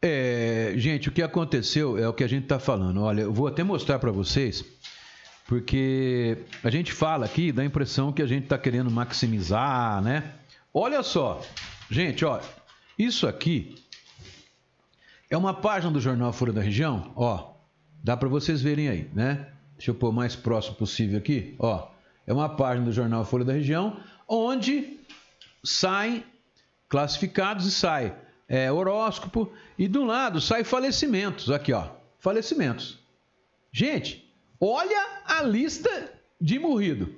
É, 0.00 0.72
gente, 0.76 1.08
o 1.08 1.12
que 1.12 1.22
aconteceu 1.22 1.96
é 1.98 2.08
o 2.08 2.12
que 2.12 2.24
a 2.24 2.26
gente 2.28 2.44
está 2.44 2.58
falando. 2.58 3.02
Olha, 3.02 3.22
eu 3.22 3.32
vou 3.32 3.46
até 3.46 3.62
mostrar 3.62 3.98
para 3.98 4.10
vocês, 4.10 4.64
porque 5.46 6.38
a 6.64 6.70
gente 6.70 6.92
fala 6.92 7.24
aqui, 7.24 7.52
dá 7.52 7.62
a 7.62 7.64
impressão 7.64 8.12
que 8.12 8.20
a 8.22 8.26
gente 8.26 8.44
está 8.44 8.58
querendo 8.58 8.90
maximizar, 8.90 10.02
né? 10.02 10.32
Olha 10.74 11.02
só, 11.02 11.40
gente, 11.90 12.24
ó, 12.24 12.40
isso 12.98 13.26
aqui 13.26 13.74
é 15.30 15.36
uma 15.36 15.54
página 15.54 15.92
do 15.92 16.00
jornal 16.00 16.32
Folha 16.32 16.52
da 16.52 16.60
Região, 16.60 17.12
ó, 17.16 17.54
dá 18.02 18.16
para 18.16 18.28
vocês 18.28 18.60
verem 18.60 18.88
aí, 18.88 19.10
né? 19.14 19.48
Deixa 19.76 19.90
eu 19.90 19.94
pôr 19.94 20.10
o 20.10 20.12
mais 20.12 20.36
próximo 20.36 20.76
possível 20.76 21.18
aqui, 21.18 21.54
ó. 21.58 21.88
É 22.26 22.32
uma 22.32 22.48
página 22.48 22.86
do 22.86 22.92
jornal 22.92 23.24
Folha 23.24 23.44
da 23.44 23.52
Região, 23.52 23.98
onde 24.28 24.98
saem 25.64 26.24
classificados 26.88 27.66
e 27.66 27.70
sai 27.70 28.14
é, 28.48 28.70
horóscopo 28.70 29.50
e 29.78 29.88
do 29.88 30.04
lado 30.04 30.42
sai 30.42 30.62
falecimentos 30.62 31.50
aqui 31.50 31.72
ó 31.72 31.88
falecimentos 32.18 32.98
gente 33.72 34.30
olha 34.60 35.22
a 35.24 35.42
lista 35.42 36.12
de 36.38 36.58
morrido 36.58 37.14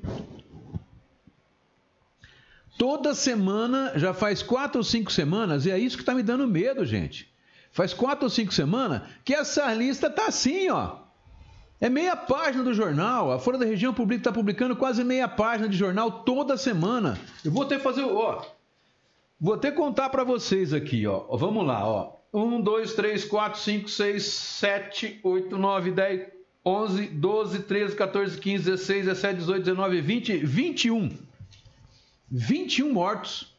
toda 2.76 3.14
semana 3.14 3.92
já 3.96 4.12
faz 4.12 4.42
quatro 4.42 4.78
ou 4.78 4.84
cinco 4.84 5.12
semanas 5.12 5.66
e 5.66 5.70
é 5.70 5.78
isso 5.78 5.96
que 5.96 6.02
está 6.02 6.14
me 6.14 6.22
dando 6.22 6.46
medo 6.46 6.84
gente 6.84 7.32
faz 7.70 7.92
quatro 7.94 8.24
ou 8.24 8.30
cinco 8.30 8.52
semanas 8.52 9.02
que 9.24 9.34
essa 9.34 9.72
lista 9.72 10.10
tá 10.10 10.26
assim 10.26 10.68
ó 10.70 11.04
é 11.80 11.90
meia 11.90 12.16
página 12.16 12.64
do 12.64 12.72
jornal. 12.72 13.30
A 13.30 13.38
Folha 13.38 13.58
da 13.58 13.66
Região 13.66 13.94
está 14.10 14.32
publicando 14.32 14.74
quase 14.74 15.04
meia 15.04 15.28
página 15.28 15.68
de 15.68 15.76
jornal 15.76 16.22
toda 16.22 16.56
semana. 16.56 17.18
Eu 17.44 17.50
vou 17.50 17.64
até 17.64 17.78
fazer, 17.78 18.04
ó, 18.04 18.42
Vou 19.44 19.52
até 19.52 19.70
contar 19.70 20.08
para 20.08 20.24
vocês 20.24 20.72
aqui, 20.72 21.06
ó. 21.06 21.24
Vamos 21.36 21.66
lá, 21.66 21.86
ó. 21.86 22.14
1, 22.32 22.62
2, 22.62 22.94
3, 22.94 23.24
4, 23.26 23.60
5, 23.60 23.88
6, 23.90 24.24
7, 24.24 25.20
8, 25.22 25.58
9, 25.58 25.90
10, 25.90 26.28
11, 26.64 27.06
12, 27.08 27.58
13, 27.60 27.94
14, 27.94 28.38
15, 28.38 28.64
16, 28.64 29.04
17, 29.04 29.38
18, 29.40 29.64
19, 29.64 30.00
20, 30.00 30.36
21. 30.38 31.10
21 32.30 32.92
mortos. 32.92 33.54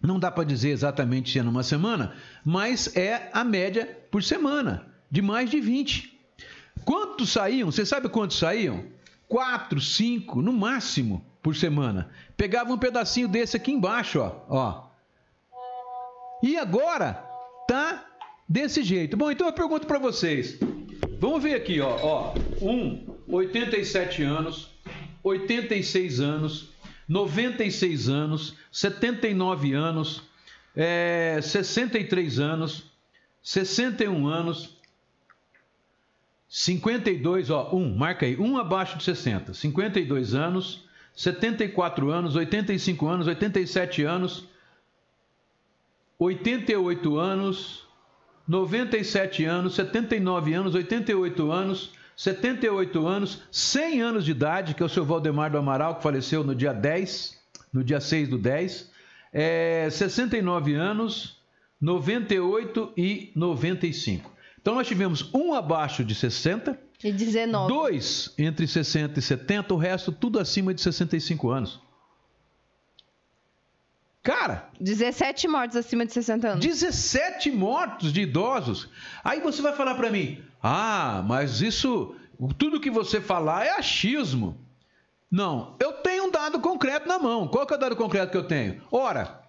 Não 0.00 0.18
dá 0.18 0.30
para 0.30 0.44
dizer 0.44 0.70
exatamente 0.70 1.30
se 1.30 1.38
é 1.38 1.42
numa 1.42 1.62
semana, 1.62 2.14
mas 2.44 2.94
é 2.96 3.30
a 3.32 3.42
média 3.42 3.98
por 4.10 4.22
semana, 4.22 4.86
de 5.10 5.22
mais 5.22 5.50
de 5.50 5.60
20. 5.60 6.14
Quantos 6.84 7.30
saíam? 7.30 7.70
Você 7.70 7.86
sabe 7.86 8.08
quantos 8.08 8.38
saíam? 8.38 8.84
Quatro, 9.26 9.80
cinco, 9.80 10.42
no 10.42 10.52
máximo, 10.52 11.24
por 11.42 11.56
semana. 11.56 12.10
Pegava 12.36 12.72
um 12.72 12.78
pedacinho 12.78 13.28
desse 13.28 13.56
aqui 13.56 13.72
embaixo, 13.72 14.20
ó. 14.20 14.42
ó. 14.48 14.84
E 16.42 16.58
agora 16.58 17.24
tá 17.66 18.04
desse 18.46 18.82
jeito. 18.82 19.16
Bom, 19.16 19.30
então 19.30 19.46
eu 19.46 19.52
pergunto 19.52 19.86
para 19.86 19.98
vocês. 19.98 20.58
Vamos 21.18 21.42
ver 21.42 21.54
aqui, 21.54 21.80
ó. 21.80 21.96
ó. 22.02 22.34
Um, 22.60 23.14
87 23.26 24.22
anos, 24.22 24.70
86 25.22 26.20
anos, 26.20 26.73
96 27.08 28.08
anos, 28.08 28.54
79 28.72 29.74
anos, 29.74 30.22
é, 30.74 31.38
63 31.42 32.38
anos, 32.38 32.84
61 33.42 34.26
anos, 34.26 34.76
52, 36.48 37.50
ó, 37.50 37.74
um, 37.74 37.96
marca 37.96 38.24
aí, 38.26 38.36
um 38.36 38.56
abaixo 38.56 38.96
de 38.96 39.04
60, 39.04 39.54
52 39.54 40.34
anos, 40.34 40.84
74 41.14 42.10
anos, 42.10 42.36
85 42.36 43.06
anos, 43.06 43.26
87 43.26 44.04
anos, 44.04 44.48
88 46.18 47.18
anos, 47.18 47.86
97 48.46 49.44
anos, 49.44 49.74
79 49.74 50.54
anos, 50.54 50.74
88 50.74 51.52
anos, 51.52 51.92
78 52.16 53.06
anos, 53.06 53.42
100 53.50 54.00
anos 54.02 54.24
de 54.24 54.30
idade, 54.30 54.74
que 54.74 54.82
é 54.82 54.86
o 54.86 54.88
seu 54.88 55.04
Valdemar 55.04 55.50
do 55.50 55.58
Amaral, 55.58 55.96
que 55.96 56.02
faleceu 56.02 56.44
no 56.44 56.54
dia 56.54 56.72
10, 56.72 57.36
no 57.72 57.82
dia 57.82 58.00
6 58.00 58.28
do 58.28 58.38
10, 58.38 58.90
é, 59.32 59.88
69 59.90 60.74
anos, 60.74 61.38
98 61.80 62.92
e 62.96 63.32
95. 63.34 64.32
Então 64.60 64.74
nós 64.74 64.86
tivemos 64.86 65.28
um 65.34 65.52
abaixo 65.52 66.04
de 66.04 66.14
60, 66.14 66.78
E 67.02 67.12
19. 67.12 67.68
dois 67.68 68.32
entre 68.38 68.66
60 68.66 69.18
e 69.18 69.22
70, 69.22 69.74
o 69.74 69.76
resto 69.76 70.10
tudo 70.10 70.38
acima 70.38 70.72
de 70.72 70.80
65 70.80 71.50
anos. 71.50 71.80
Cara, 74.24 74.70
17 74.80 75.46
mortos 75.46 75.76
acima 75.76 76.06
de 76.06 76.12
60 76.14 76.48
anos. 76.48 76.64
17 76.64 77.50
mortos 77.52 78.10
de 78.10 78.22
idosos. 78.22 78.88
Aí 79.22 79.38
você 79.38 79.60
vai 79.60 79.76
falar 79.76 79.94
para 79.96 80.10
mim: 80.10 80.42
"Ah, 80.62 81.22
mas 81.26 81.60
isso, 81.60 82.16
tudo 82.56 82.80
que 82.80 82.90
você 82.90 83.20
falar 83.20 83.66
é 83.66 83.72
achismo". 83.72 84.58
Não, 85.30 85.76
eu 85.78 85.92
tenho 85.92 86.24
um 86.24 86.30
dado 86.30 86.58
concreto 86.58 87.06
na 87.06 87.18
mão. 87.18 87.46
Qual 87.46 87.66
que 87.66 87.74
é 87.74 87.76
o 87.76 87.80
dado 87.80 87.96
concreto 87.96 88.32
que 88.32 88.38
eu 88.38 88.48
tenho? 88.48 88.80
Ora, 88.90 89.42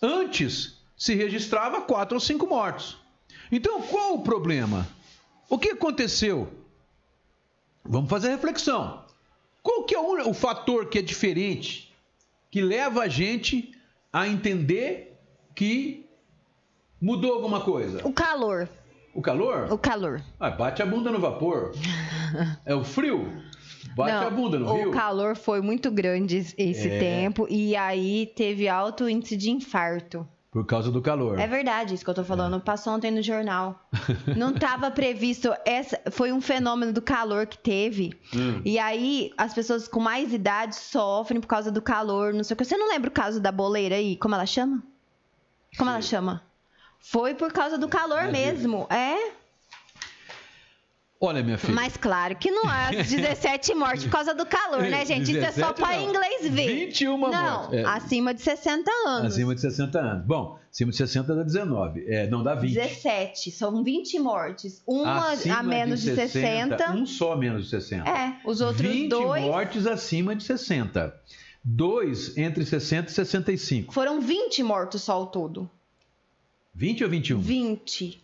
antes 0.00 0.80
se 0.96 1.14
registrava 1.14 1.82
quatro 1.82 2.14
ou 2.16 2.20
cinco 2.20 2.46
mortos. 2.46 2.96
Então, 3.52 3.82
qual 3.82 4.14
o 4.14 4.22
problema? 4.22 4.88
O 5.46 5.58
que 5.58 5.72
aconteceu? 5.72 6.50
Vamos 7.84 8.08
fazer 8.08 8.28
a 8.28 8.30
reflexão. 8.30 9.04
Qual 9.62 9.84
que 9.84 9.94
é 9.94 9.98
o, 9.98 10.30
o 10.30 10.32
fator 10.32 10.88
que 10.88 11.00
é 11.00 11.02
diferente, 11.02 11.94
que 12.50 12.62
leva 12.62 13.02
a 13.02 13.08
gente 13.08 13.74
a 14.12 14.26
entender 14.28 15.18
que 15.54 16.06
mudou 17.00 17.32
alguma 17.34 17.60
coisa? 17.60 18.00
O 18.06 18.12
calor. 18.12 18.68
O 19.14 19.20
calor? 19.20 19.72
O 19.72 19.78
calor. 19.78 20.22
Ah, 20.38 20.50
bate 20.50 20.82
a 20.82 20.86
bunda 20.86 21.10
no 21.10 21.18
vapor. 21.20 21.72
É 22.64 22.72
o 22.74 22.84
frio? 22.84 23.26
Bate 23.96 24.12
Não, 24.12 24.26
a 24.28 24.30
bunda 24.30 24.56
no 24.56 24.70
o 24.72 24.76
rio. 24.76 24.90
calor 24.92 25.34
foi 25.34 25.60
muito 25.60 25.90
grande 25.90 26.36
esse 26.56 26.88
É. 26.88 26.98
tempo 27.00 27.44
e 27.50 27.74
aí 27.74 28.32
teve 28.36 28.68
alto 28.68 29.08
índice 29.08 29.36
de 29.36 29.50
infarto. 29.50 30.26
Por 30.50 30.66
causa 30.66 30.90
do 30.90 31.00
calor. 31.00 31.38
É 31.38 31.46
verdade, 31.46 31.94
isso 31.94 32.02
que 32.02 32.10
eu 32.10 32.14
tô 32.14 32.24
falando. 32.24 32.56
É. 32.56 32.58
Passou 32.58 32.92
ontem 32.92 33.10
no 33.10 33.22
jornal. 33.22 33.88
Não 34.36 34.50
estava 34.50 34.90
previsto. 34.90 35.54
Essa 35.64 36.00
foi 36.10 36.32
um 36.32 36.40
fenômeno 36.40 36.92
do 36.92 37.00
calor 37.00 37.46
que 37.46 37.56
teve. 37.56 38.18
Hum. 38.34 38.60
E 38.64 38.76
aí, 38.76 39.32
as 39.38 39.54
pessoas 39.54 39.86
com 39.86 40.00
mais 40.00 40.32
idade 40.32 40.74
sofrem 40.74 41.40
por 41.40 41.46
causa 41.46 41.70
do 41.70 41.80
calor, 41.80 42.34
não 42.34 42.42
sei 42.42 42.54
o 42.54 42.58
que. 42.58 42.64
Você 42.64 42.76
não 42.76 42.88
lembra 42.88 43.08
o 43.08 43.12
caso 43.12 43.40
da 43.40 43.52
boleira 43.52 43.94
aí? 43.94 44.16
Como 44.16 44.34
ela 44.34 44.46
chama? 44.46 44.82
Como 45.78 45.88
ela 45.88 46.02
chama? 46.02 46.42
Foi 46.98 47.32
por 47.34 47.52
causa 47.52 47.78
do 47.78 47.88
calor 47.88 48.24
mesmo. 48.24 48.88
É, 48.90 49.32
Olha, 51.22 51.42
minha 51.42 51.58
filha. 51.58 51.74
mas 51.74 51.98
claro 51.98 52.34
que 52.34 52.50
não 52.50 52.62
é 52.72 53.02
17 53.02 53.74
mortes 53.76 54.04
por 54.04 54.10
causa 54.12 54.34
do 54.34 54.46
calor, 54.46 54.80
né, 54.84 55.04
gente? 55.04 55.30
Isso 55.30 55.36
é 55.38 55.52
só 55.52 55.70
17 55.70 55.80
para 55.82 55.96
não. 55.98 56.08
inglês 56.08 56.48
ver. 56.48 56.86
21 56.86 57.18
Não, 57.18 57.28
mortes. 57.28 57.78
É. 57.78 57.84
acima 57.84 58.32
de 58.32 58.40
60 58.40 58.90
anos. 59.06 59.32
Acima 59.34 59.54
de 59.54 59.60
60 59.60 60.00
anos. 60.00 60.24
Bom, 60.26 60.58
acima 60.70 60.90
de 60.90 60.96
60 60.96 61.34
dá 61.34 61.42
19. 61.42 62.04
É, 62.08 62.26
não 62.26 62.42
dá 62.42 62.54
20. 62.54 62.72
17, 62.72 63.50
são 63.50 63.84
20 63.84 64.18
mortes. 64.18 64.82
Uma 64.86 65.32
Acima 65.32 65.58
a 65.58 65.62
menos 65.62 66.00
de 66.00 66.14
60. 66.14 66.92
Um 66.92 67.04
só 67.04 67.36
menos 67.36 67.64
de 67.64 67.70
60. 67.70 68.08
É, 68.08 68.36
os 68.42 68.62
outros 68.62 68.90
20 68.90 69.08
dois 69.10 69.42
mortes 69.42 69.86
acima 69.86 70.34
de 70.34 70.42
60. 70.42 71.14
Dois 71.62 72.34
entre 72.38 72.64
60 72.64 73.10
e 73.10 73.14
65. 73.14 73.92
foram 73.92 74.22
20 74.22 74.62
mortos 74.62 75.02
só 75.02 75.12
ao 75.12 75.26
todo. 75.26 75.68
20 76.74 77.04
ou 77.04 77.10
21? 77.10 77.40
20. 77.42 78.22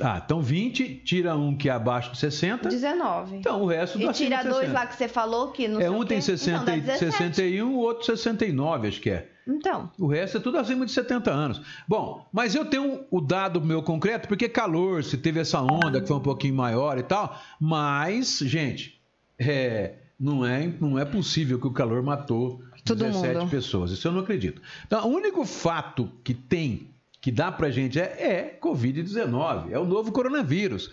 Ah, 0.00 0.20
então 0.24 0.40
20, 0.40 1.02
tira 1.04 1.36
um 1.36 1.56
que 1.56 1.68
é 1.68 1.72
abaixo 1.72 2.12
de 2.12 2.18
60. 2.18 2.68
19. 2.68 3.36
Então 3.36 3.62
o 3.62 3.66
resto 3.66 3.98
dá 3.98 4.10
e 4.10 4.12
tira 4.12 4.42
dois 4.42 4.68
60. 4.68 4.72
lá 4.72 4.86
que 4.86 4.96
você 4.96 5.08
falou 5.08 5.48
que 5.52 5.68
não 5.68 5.80
É 5.80 5.90
um 5.90 6.04
tem 6.04 6.18
quê. 6.18 6.22
60, 6.22 6.58
Não, 6.58 6.64
dá 6.64 6.76
e 6.76 6.80
17. 6.80 7.12
61, 7.12 7.74
o 7.74 7.78
outro 7.78 8.04
69, 8.06 8.88
acho 8.88 9.00
que 9.00 9.10
é. 9.10 9.28
Então, 9.48 9.90
O 9.98 10.06
resto 10.06 10.36
é 10.36 10.40
tudo 10.40 10.58
acima 10.58 10.86
de 10.86 10.92
70 10.92 11.30
anos. 11.30 11.60
Bom, 11.88 12.28
mas 12.32 12.54
eu 12.54 12.64
tenho 12.66 13.04
o 13.10 13.20
dado 13.20 13.60
meu 13.60 13.82
concreto, 13.82 14.28
porque 14.28 14.48
calor, 14.48 15.02
se 15.02 15.16
teve 15.16 15.40
essa 15.40 15.60
onda 15.60 16.00
que 16.00 16.06
foi 16.06 16.16
um 16.16 16.20
pouquinho 16.20 16.54
maior 16.54 16.98
e 16.98 17.02
tal, 17.02 17.36
mas, 17.58 18.38
gente, 18.44 19.00
é, 19.38 19.94
não, 20.18 20.46
é, 20.46 20.72
não 20.80 20.96
é 20.98 21.04
possível 21.04 21.58
que 21.58 21.66
o 21.66 21.72
calor 21.72 22.00
matou 22.02 22.62
Todo 22.84 22.98
17 23.04 23.38
mundo. 23.38 23.50
pessoas. 23.50 23.90
Isso 23.90 24.06
eu 24.06 24.12
não 24.12 24.20
acredito. 24.20 24.62
Então, 24.86 25.04
o 25.08 25.12
único 25.14 25.44
fato 25.44 26.10
que 26.22 26.32
tem, 26.32 26.89
que 27.20 27.30
dá 27.30 27.52
pra 27.52 27.70
gente, 27.70 27.98
é, 28.00 28.02
é 28.02 28.58
Covid-19, 28.60 29.70
é 29.70 29.78
o 29.78 29.84
novo 29.84 30.10
coronavírus. 30.12 30.90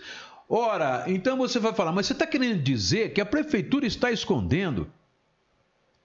Ora, 0.48 1.04
então 1.06 1.36
você 1.36 1.58
vai 1.58 1.74
falar, 1.74 1.92
mas 1.92 2.06
você 2.06 2.12
está 2.12 2.26
querendo 2.26 2.62
dizer 2.62 3.12
que 3.12 3.20
a 3.20 3.26
prefeitura 3.26 3.86
está 3.86 4.10
escondendo 4.10 4.90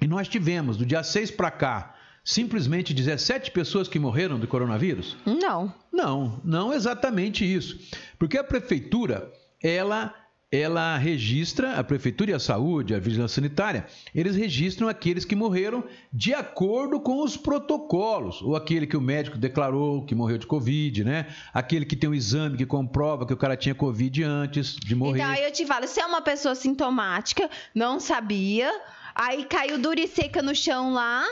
e 0.02 0.08
nós 0.08 0.28
tivemos, 0.28 0.76
do 0.76 0.86
dia 0.86 1.02
6 1.02 1.32
para 1.32 1.50
cá, 1.50 1.96
simplesmente 2.24 2.94
17 2.94 3.52
pessoas 3.52 3.88
que 3.88 4.00
morreram 4.00 4.40
do 4.40 4.48
coronavírus? 4.48 5.16
não. 5.26 5.74
Não, 5.92 6.42
não 6.44 6.74
exatamente 6.74 7.46
isso. 7.46 7.80
Porque 8.18 8.38
a 8.38 8.44
prefeitura, 8.44 9.32
ela 9.62 10.14
ela 10.54 10.96
registra, 10.98 11.74
a 11.74 11.84
prefeitura 11.84 12.30
e 12.30 12.34
a 12.36 12.40
saúde, 12.40 12.94
a 12.94 13.00
vigilância 13.00 13.42
sanitária, 13.42 13.88
eles 14.14 14.36
registram 14.36 14.88
aqueles 14.88 15.26
que 15.26 15.36
morreram 15.36 15.84
de 16.14 16.32
acordo 16.32 17.00
com 17.00 17.24
os 17.24 17.36
protocolos, 17.36 18.40
ou 18.40 18.56
aquele 18.56 18.86
que 18.86 18.96
o 18.96 19.02
médico 19.02 19.36
declarou 19.36 20.06
que 20.06 20.14
morreu 20.14 20.38
de 20.38 20.46
covid, 20.46 21.04
né? 21.04 21.26
Aquele 21.52 21.88
que 21.88 21.96
tem 21.96 22.08
um 22.08 22.14
exame 22.14 22.56
que 22.56 22.68
comprova 22.68 23.26
que 23.26 23.34
o 23.34 23.38
cara 23.38 23.58
tinha 23.58 23.74
covid 23.74 24.24
antes 24.24 24.76
de 24.76 24.94
morrer. 24.94 25.22
Então, 25.22 25.32
aí 25.32 25.44
eu 25.44 25.52
te 25.52 25.66
falo, 25.66 25.88
se 25.88 26.00
é 26.00 26.06
uma 26.06 26.22
pessoa 26.22 26.54
sintomática, 26.54 27.50
não 27.74 28.00
sabia, 28.00 28.72
aí 29.16 29.46
caiu 29.46 29.80
dura 29.80 30.02
e 30.02 30.08
seca 30.08 30.44
no 30.44 30.54
chão 30.54 30.94
lá, 30.94 31.26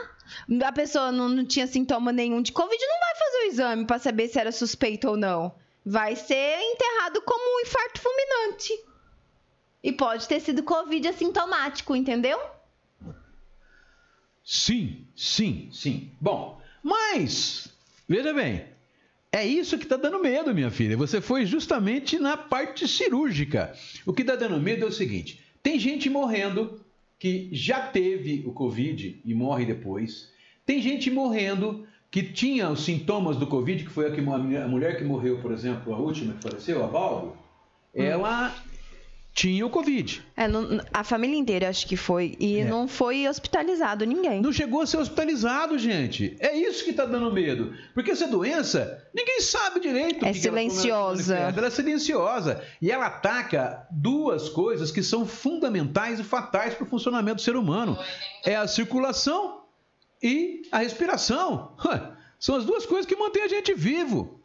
a 0.65 0.71
pessoa 0.71 1.11
não, 1.11 1.29
não 1.29 1.45
tinha 1.45 1.67
sintoma 1.67 2.11
nenhum 2.11 2.41
de 2.41 2.51
Covid, 2.51 2.83
não 2.87 2.99
vai 2.99 3.15
fazer 3.15 3.37
o 3.37 3.47
exame 3.51 3.85
pra 3.85 3.99
saber 3.99 4.29
se 4.29 4.39
era 4.39 4.51
suspeito 4.51 5.09
ou 5.09 5.15
não. 5.15 5.53
Vai 5.85 6.15
ser 6.15 6.57
enterrado 6.59 7.21
como 7.21 7.57
um 7.57 7.61
infarto 7.61 8.01
fulminante. 8.01 8.90
E 9.83 9.91
pode 9.91 10.27
ter 10.27 10.39
sido 10.39 10.63
Covid 10.63 11.07
assintomático, 11.07 11.95
entendeu? 11.95 12.39
Sim, 14.43 15.05
sim, 15.15 15.69
sim. 15.71 16.11
Bom, 16.19 16.61
mas, 16.83 17.69
veja 18.07 18.33
bem, 18.33 18.65
é 19.31 19.45
isso 19.45 19.77
que 19.77 19.83
está 19.83 19.95
dando 19.95 20.19
medo, 20.19 20.53
minha 20.53 20.69
filha. 20.69 20.97
Você 20.97 21.21
foi 21.21 21.45
justamente 21.45 22.19
na 22.19 22.35
parte 22.35 22.87
cirúrgica. 22.87 23.73
O 24.05 24.11
que 24.11 24.21
está 24.21 24.35
dando 24.35 24.59
medo 24.59 24.83
é 24.83 24.87
o 24.87 24.91
seguinte: 24.91 25.41
tem 25.63 25.79
gente 25.79 26.09
morrendo 26.09 26.81
que 27.17 27.49
já 27.51 27.87
teve 27.87 28.43
o 28.45 28.51
Covid 28.51 29.21
e 29.23 29.33
morre 29.33 29.65
depois. 29.65 30.31
Tem 30.65 30.81
gente 30.81 31.09
morrendo 31.09 31.85
que 32.09 32.23
tinha 32.23 32.69
os 32.69 32.83
sintomas 32.83 33.37
do 33.37 33.47
Covid, 33.47 33.83
que 33.83 33.89
foi 33.89 34.07
a, 34.07 34.11
que, 34.11 34.19
a 34.19 34.67
mulher 34.67 34.97
que 34.97 35.03
morreu, 35.03 35.39
por 35.39 35.51
exemplo, 35.51 35.93
a 35.93 35.97
última 35.97 36.33
que 36.33 36.41
faleceu, 36.41 36.83
a 36.83 36.87
Baldo. 36.87 37.37
Ela 37.93 38.53
tinha 39.33 39.65
o 39.65 39.69
Covid. 39.69 40.21
É, 40.35 40.47
não- 40.47 40.81
a 40.93 41.03
família 41.05 41.37
inteira 41.37 41.69
acho 41.69 41.87
que 41.87 41.95
foi. 41.95 42.35
E 42.39 42.59
É. 42.59 42.65
não 42.65 42.87
foi 42.87 43.27
hospitalizado 43.27 44.05
ninguém. 44.05 44.41
Não 44.41 44.51
chegou 44.51 44.81
a 44.81 44.85
ser 44.85 44.97
hospitalizado, 44.97 45.79
gente. 45.79 46.35
É 46.39 46.55
isso 46.57 46.83
que 46.83 46.91
está 46.91 47.05
dando 47.05 47.31
medo. 47.31 47.73
Porque 47.93 48.11
essa 48.11 48.27
doença, 48.27 49.01
ninguém 49.15 49.39
sabe 49.39 49.79
direito. 49.79 50.25
É 50.25 50.27
ela- 50.27 50.27
ela 50.29 50.33
silenciosa. 50.35 51.33
manifesta. 51.33 51.59
Ela 51.59 51.67
é 51.67 51.71
silenciosa. 51.71 52.63
E 52.81 52.91
ela 52.91 53.05
ataca 53.07 53.87
duas 53.89 54.49
coisas 54.49 54.91
que 54.91 55.01
são 55.01 55.25
fundamentais 55.25 56.19
e 56.19 56.23
fatais 56.23 56.73
para 56.73 56.83
o 56.85 56.89
funcionamento 56.89 57.35
do 57.37 57.41
ser 57.41 57.55
humano: 57.55 57.97
é 58.45 58.55
a 58.57 58.67
circulação 58.67 59.61
e 60.21 60.63
a 60.71 60.79
respiração. 60.79 61.71
São 62.37 62.55
as 62.55 62.65
duas 62.65 62.87
coisas 62.87 63.05
que 63.05 63.15
mantêm 63.15 63.43
a 63.43 63.47
gente 63.47 63.71
vivo. 63.75 64.40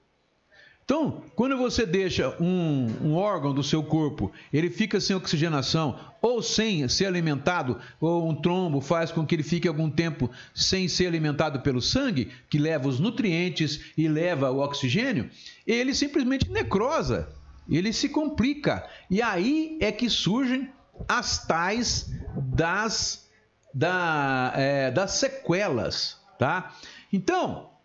Então, 0.86 1.24
quando 1.34 1.58
você 1.58 1.84
deixa 1.84 2.40
um, 2.40 2.86
um 3.02 3.14
órgão 3.16 3.52
do 3.52 3.64
seu 3.64 3.82
corpo, 3.82 4.30
ele 4.52 4.70
fica 4.70 5.00
sem 5.00 5.16
oxigenação 5.16 5.98
ou 6.22 6.40
sem 6.40 6.88
ser 6.88 7.06
alimentado, 7.06 7.80
ou 8.00 8.30
um 8.30 8.40
trombo 8.40 8.80
faz 8.80 9.10
com 9.10 9.26
que 9.26 9.34
ele 9.34 9.42
fique 9.42 9.66
algum 9.66 9.90
tempo 9.90 10.30
sem 10.54 10.86
ser 10.86 11.08
alimentado 11.08 11.58
pelo 11.58 11.82
sangue, 11.82 12.30
que 12.48 12.56
leva 12.56 12.86
os 12.86 13.00
nutrientes 13.00 13.92
e 13.98 14.06
leva 14.06 14.52
o 14.52 14.60
oxigênio, 14.60 15.28
ele 15.66 15.92
simplesmente 15.92 16.48
necrosa, 16.52 17.30
ele 17.68 17.92
se 17.92 18.08
complica. 18.08 18.88
E 19.10 19.20
aí 19.20 19.76
é 19.80 19.90
que 19.90 20.08
surgem 20.08 20.70
as 21.08 21.44
tais 21.48 22.12
das, 22.36 23.28
da, 23.74 24.52
é, 24.54 24.92
das 24.92 25.10
sequelas, 25.14 26.16
tá? 26.38 26.72
Então, 27.12 27.75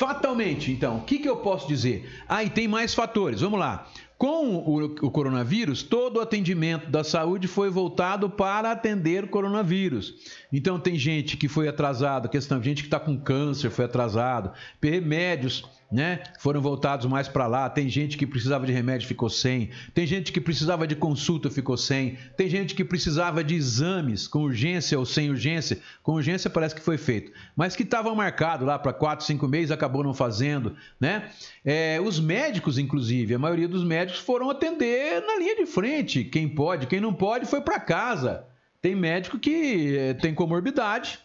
Fatalmente, 0.00 0.72
então, 0.72 0.96
o 0.96 1.02
que, 1.02 1.18
que 1.18 1.28
eu 1.28 1.36
posso 1.36 1.68
dizer? 1.68 2.10
Ah, 2.26 2.42
e 2.42 2.48
tem 2.48 2.66
mais 2.66 2.94
fatores. 2.94 3.42
Vamos 3.42 3.60
lá. 3.60 3.86
Com 4.20 4.54
o, 4.56 4.84
o 4.84 5.10
coronavírus, 5.10 5.82
todo 5.82 6.18
o 6.18 6.20
atendimento 6.20 6.90
da 6.90 7.02
saúde 7.02 7.48
foi 7.48 7.70
voltado 7.70 8.28
para 8.28 8.70
atender 8.70 9.24
o 9.24 9.28
coronavírus. 9.28 10.14
Então, 10.52 10.78
tem 10.78 10.94
gente 10.98 11.38
que 11.38 11.48
foi 11.48 11.66
atrasado, 11.68 12.28
questão, 12.28 12.62
gente 12.62 12.82
que 12.82 12.88
está 12.88 13.00
com 13.00 13.18
câncer 13.18 13.70
foi 13.70 13.86
atrasado, 13.86 14.52
remédios 14.82 15.64
né, 15.90 16.22
foram 16.38 16.60
voltados 16.60 17.06
mais 17.06 17.26
para 17.26 17.46
lá. 17.46 17.68
Tem 17.68 17.88
gente 17.88 18.16
que 18.16 18.26
precisava 18.26 18.64
de 18.64 18.72
remédio 18.72 19.08
ficou 19.08 19.28
sem. 19.28 19.70
Tem 19.92 20.06
gente 20.06 20.32
que 20.32 20.40
precisava 20.40 20.86
de 20.86 20.94
consulta 20.94 21.50
ficou 21.50 21.76
sem. 21.76 22.16
Tem 22.36 22.48
gente 22.48 22.74
que 22.74 22.84
precisava 22.84 23.42
de 23.42 23.54
exames 23.54 24.28
com 24.28 24.40
urgência 24.40 24.98
ou 24.98 25.04
sem 25.04 25.30
urgência. 25.30 25.80
Com 26.02 26.12
urgência 26.12 26.48
parece 26.48 26.74
que 26.74 26.80
foi 26.80 26.96
feito, 26.96 27.32
mas 27.56 27.74
que 27.74 27.82
estavam 27.82 28.14
marcados 28.14 28.66
lá 28.66 28.78
para 28.78 28.92
quatro, 28.92 29.26
cinco 29.26 29.48
meses, 29.48 29.70
acabou 29.70 30.04
não 30.04 30.14
fazendo, 30.14 30.76
né? 31.00 31.30
É, 31.64 32.00
os 32.00 32.20
médicos, 32.20 32.78
inclusive, 32.78 33.34
a 33.34 33.38
maioria 33.38 33.68
dos 33.68 33.82
médicos 33.82 34.09
foram 34.18 34.50
atender 34.50 35.20
na 35.26 35.36
linha 35.36 35.56
de 35.56 35.66
frente. 35.66 36.24
Quem 36.24 36.48
pode, 36.48 36.86
quem 36.86 37.00
não 37.00 37.12
pode, 37.14 37.46
foi 37.46 37.60
para 37.60 37.78
casa. 37.80 38.44
Tem 38.82 38.94
médico 38.94 39.38
que 39.38 39.96
eh, 39.96 40.14
tem 40.14 40.34
comorbidade, 40.34 41.18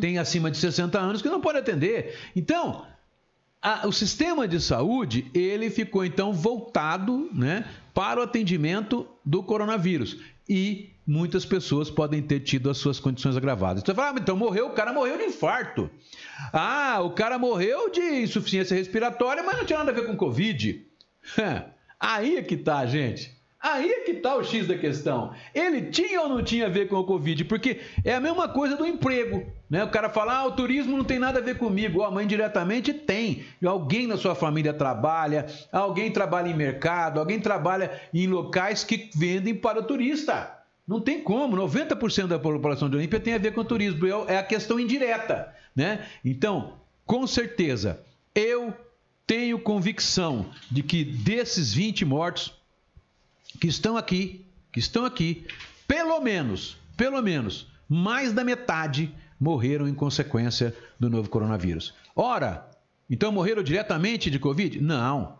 tem 0.00 0.18
acima 0.18 0.50
de 0.50 0.56
60 0.56 0.98
anos 0.98 1.20
que 1.20 1.28
não 1.28 1.40
pode 1.40 1.58
atender. 1.58 2.16
Então, 2.34 2.86
a- 3.60 3.86
o 3.86 3.92
sistema 3.92 4.46
de 4.48 4.60
saúde 4.60 5.30
ele 5.34 5.68
ficou 5.68 6.04
então 6.04 6.32
voltado 6.32 7.28
né, 7.32 7.66
para 7.92 8.20
o 8.20 8.22
atendimento 8.22 9.06
do 9.24 9.42
coronavírus 9.42 10.16
e 10.48 10.90
muitas 11.06 11.44
pessoas 11.44 11.90
podem 11.90 12.22
ter 12.22 12.40
tido 12.40 12.70
as 12.70 12.78
suas 12.78 12.98
condições 12.98 13.36
agravadas. 13.36 13.82
Você 13.84 13.92
fala, 13.94 14.16
ah, 14.16 14.20
então 14.20 14.36
morreu, 14.36 14.68
o 14.68 14.72
cara 14.74 14.92
morreu 14.92 15.18
de 15.18 15.24
infarto. 15.24 15.90
Ah, 16.52 17.00
o 17.02 17.10
cara 17.10 17.38
morreu 17.38 17.90
de 17.90 18.00
insuficiência 18.22 18.74
respiratória, 18.76 19.42
mas 19.42 19.58
não 19.58 19.64
tinha 19.66 19.78
nada 19.80 19.90
a 19.90 19.94
ver 19.94 20.06
com 20.06 20.16
Covid. 20.16 20.86
Aí 21.98 22.36
é 22.36 22.42
que 22.42 22.56
tá, 22.56 22.84
gente. 22.86 23.34
Aí 23.64 23.90
é 23.90 24.00
que 24.00 24.12
tá 24.12 24.36
o 24.36 24.44
X 24.44 24.66
da 24.66 24.76
questão. 24.76 25.32
Ele 25.54 25.90
tinha 25.90 26.20
ou 26.20 26.28
não 26.28 26.44
tinha 26.44 26.66
a 26.66 26.68
ver 26.68 26.86
com 26.86 26.96
o 26.96 27.04
Covid? 27.04 27.46
Porque 27.46 27.80
é 28.04 28.14
a 28.14 28.20
mesma 28.20 28.46
coisa 28.46 28.76
do 28.76 28.86
emprego. 28.86 29.50
Né? 29.70 29.82
O 29.82 29.88
cara 29.88 30.10
fala, 30.10 30.36
ah, 30.36 30.46
o 30.46 30.52
turismo 30.52 30.94
não 30.94 31.04
tem 31.04 31.18
nada 31.18 31.38
a 31.38 31.42
ver 31.42 31.56
comigo. 31.56 32.02
Ó, 32.02 32.10
mas 32.10 32.24
indiretamente 32.24 32.92
tem. 32.92 33.42
Alguém 33.64 34.06
na 34.06 34.18
sua 34.18 34.34
família 34.34 34.74
trabalha, 34.74 35.46
alguém 35.72 36.12
trabalha 36.12 36.50
em 36.50 36.54
mercado, 36.54 37.18
alguém 37.18 37.40
trabalha 37.40 37.90
em 38.12 38.26
locais 38.26 38.84
que 38.84 39.08
vendem 39.16 39.54
para 39.54 39.80
o 39.80 39.84
turista. 39.84 40.58
Não 40.86 41.00
tem 41.00 41.22
como. 41.22 41.56
90% 41.56 42.26
da 42.26 42.38
população 42.38 42.90
de 42.90 42.96
Olímpia 42.96 43.18
tem 43.18 43.32
a 43.32 43.38
ver 43.38 43.54
com 43.54 43.62
o 43.62 43.64
turismo. 43.64 44.06
É 44.28 44.36
a 44.36 44.42
questão 44.42 44.78
indireta. 44.78 45.54
né? 45.74 46.04
Então, 46.22 46.74
com 47.06 47.26
certeza, 47.26 48.04
eu 48.34 48.74
tenho 49.26 49.58
convicção 49.58 50.50
de 50.70 50.82
que 50.82 51.04
desses 51.04 51.72
20 51.72 52.04
mortos 52.04 52.54
que 53.60 53.66
estão 53.66 53.96
aqui, 53.96 54.44
que 54.72 54.78
estão 54.78 55.04
aqui, 55.04 55.46
pelo 55.86 56.20
menos, 56.20 56.76
pelo 56.96 57.22
menos, 57.22 57.66
mais 57.88 58.32
da 58.32 58.44
metade 58.44 59.14
morreram 59.38 59.88
em 59.88 59.94
consequência 59.94 60.74
do 60.98 61.08
novo 61.08 61.28
coronavírus. 61.28 61.94
Ora, 62.14 62.68
então 63.08 63.32
morreram 63.32 63.62
diretamente 63.62 64.30
de 64.30 64.38
Covid? 64.38 64.80
Não. 64.80 65.38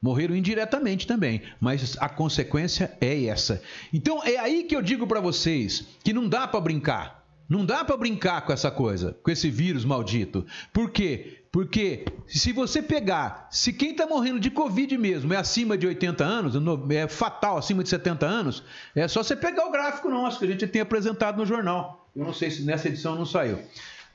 Morreram 0.00 0.34
indiretamente 0.34 1.06
também, 1.06 1.42
mas 1.60 1.96
a 2.00 2.08
consequência 2.08 2.96
é 3.00 3.24
essa. 3.24 3.62
Então 3.92 4.24
é 4.24 4.38
aí 4.38 4.64
que 4.64 4.74
eu 4.74 4.80
digo 4.80 5.06
para 5.06 5.20
vocês 5.20 5.86
que 6.02 6.12
não 6.12 6.26
dá 6.28 6.48
para 6.48 6.60
brincar. 6.60 7.19
Não 7.50 7.66
dá 7.66 7.84
para 7.84 7.96
brincar 7.96 8.42
com 8.42 8.52
essa 8.52 8.70
coisa, 8.70 9.18
com 9.24 9.28
esse 9.28 9.50
vírus 9.50 9.84
maldito. 9.84 10.46
Por 10.72 10.88
quê? 10.88 11.42
Porque 11.50 12.04
se 12.28 12.52
você 12.52 12.80
pegar, 12.80 13.48
se 13.50 13.72
quem 13.72 13.90
está 13.90 14.06
morrendo 14.06 14.38
de 14.38 14.52
Covid 14.52 14.96
mesmo 14.96 15.34
é 15.34 15.36
acima 15.36 15.76
de 15.76 15.84
80 15.84 16.22
anos, 16.24 16.54
é 16.90 17.08
fatal 17.08 17.58
acima 17.58 17.82
de 17.82 17.88
70 17.88 18.24
anos, 18.24 18.62
é 18.94 19.08
só 19.08 19.24
você 19.24 19.34
pegar 19.34 19.66
o 19.66 19.72
gráfico 19.72 20.08
nosso 20.08 20.38
que 20.38 20.44
a 20.44 20.48
gente 20.48 20.64
tem 20.68 20.80
apresentado 20.80 21.38
no 21.38 21.44
jornal. 21.44 22.08
Eu 22.14 22.24
não 22.24 22.32
sei 22.32 22.52
se 22.52 22.62
nessa 22.62 22.86
edição 22.86 23.16
não 23.16 23.26
saiu. 23.26 23.58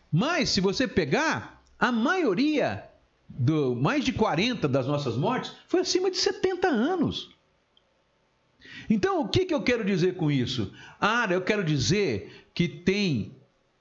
Mas 0.10 0.52
se 0.52 0.62
você 0.62 0.88
pegar, 0.88 1.62
a 1.78 1.92
maioria, 1.92 2.86
do 3.28 3.76
mais 3.76 4.06
de 4.06 4.14
40 4.14 4.66
das 4.66 4.88
nossas 4.88 5.18
mortes, 5.18 5.52
foi 5.68 5.82
acima 5.82 6.10
de 6.10 6.16
70 6.16 6.70
anos. 6.70 7.35
Então, 8.90 9.22
o 9.22 9.28
que, 9.28 9.46
que 9.46 9.54
eu 9.54 9.62
quero 9.62 9.84
dizer 9.84 10.16
com 10.16 10.30
isso? 10.32 10.72
Ah, 11.00 11.28
eu 11.30 11.42
quero 11.42 11.64
dizer 11.64 12.48
que 12.54 12.68
tem 12.68 13.32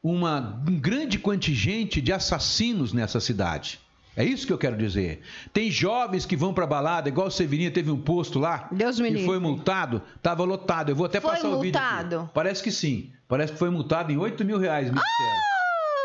uma, 0.03 0.63
um 0.69 0.79
grande 0.79 1.19
contingente 1.19 2.01
de 2.01 2.13
assassinos 2.13 2.93
nessa 2.93 3.21
cidade. 3.21 3.81
É 4.17 4.25
isso 4.25 4.47
que 4.47 4.53
eu 4.53 4.59
quero 4.59 4.77
dizer. 4.77 5.23
Tem 5.53 5.71
jovens 5.71 6.25
que 6.25 6.37
vão 6.37 6.55
para 6.55 6.67
balada, 6.67 7.09
igual 7.09 7.27
o 7.27 7.31
Severino 7.31 7.73
teve 7.73 7.91
um 7.91 8.01
posto 8.01 8.39
lá, 8.39 8.69
Deus 8.71 8.99
me 9.01 9.09
que 9.09 9.15
livre. 9.15 9.27
foi 9.27 9.39
multado, 9.41 10.01
estava 10.17 10.45
lotado. 10.45 10.91
Eu 10.91 10.97
vou 10.97 11.07
até 11.07 11.21
Foi 11.21 11.33
passar 11.33 11.49
o 11.49 11.61
vídeo. 11.61 11.79
aqui. 11.81 11.93
multado? 11.95 12.31
Parece 12.33 12.63
que 12.63 12.71
sim. 12.71 13.11
Parece 13.27 13.55
que 13.55 13.59
foi 13.59 13.71
multado 13.71 14.13
em 14.13 14.17
8 14.17 14.45
mil 14.45 14.59
reais, 14.59 14.89
me 14.89 14.95
disseram. 14.95 15.54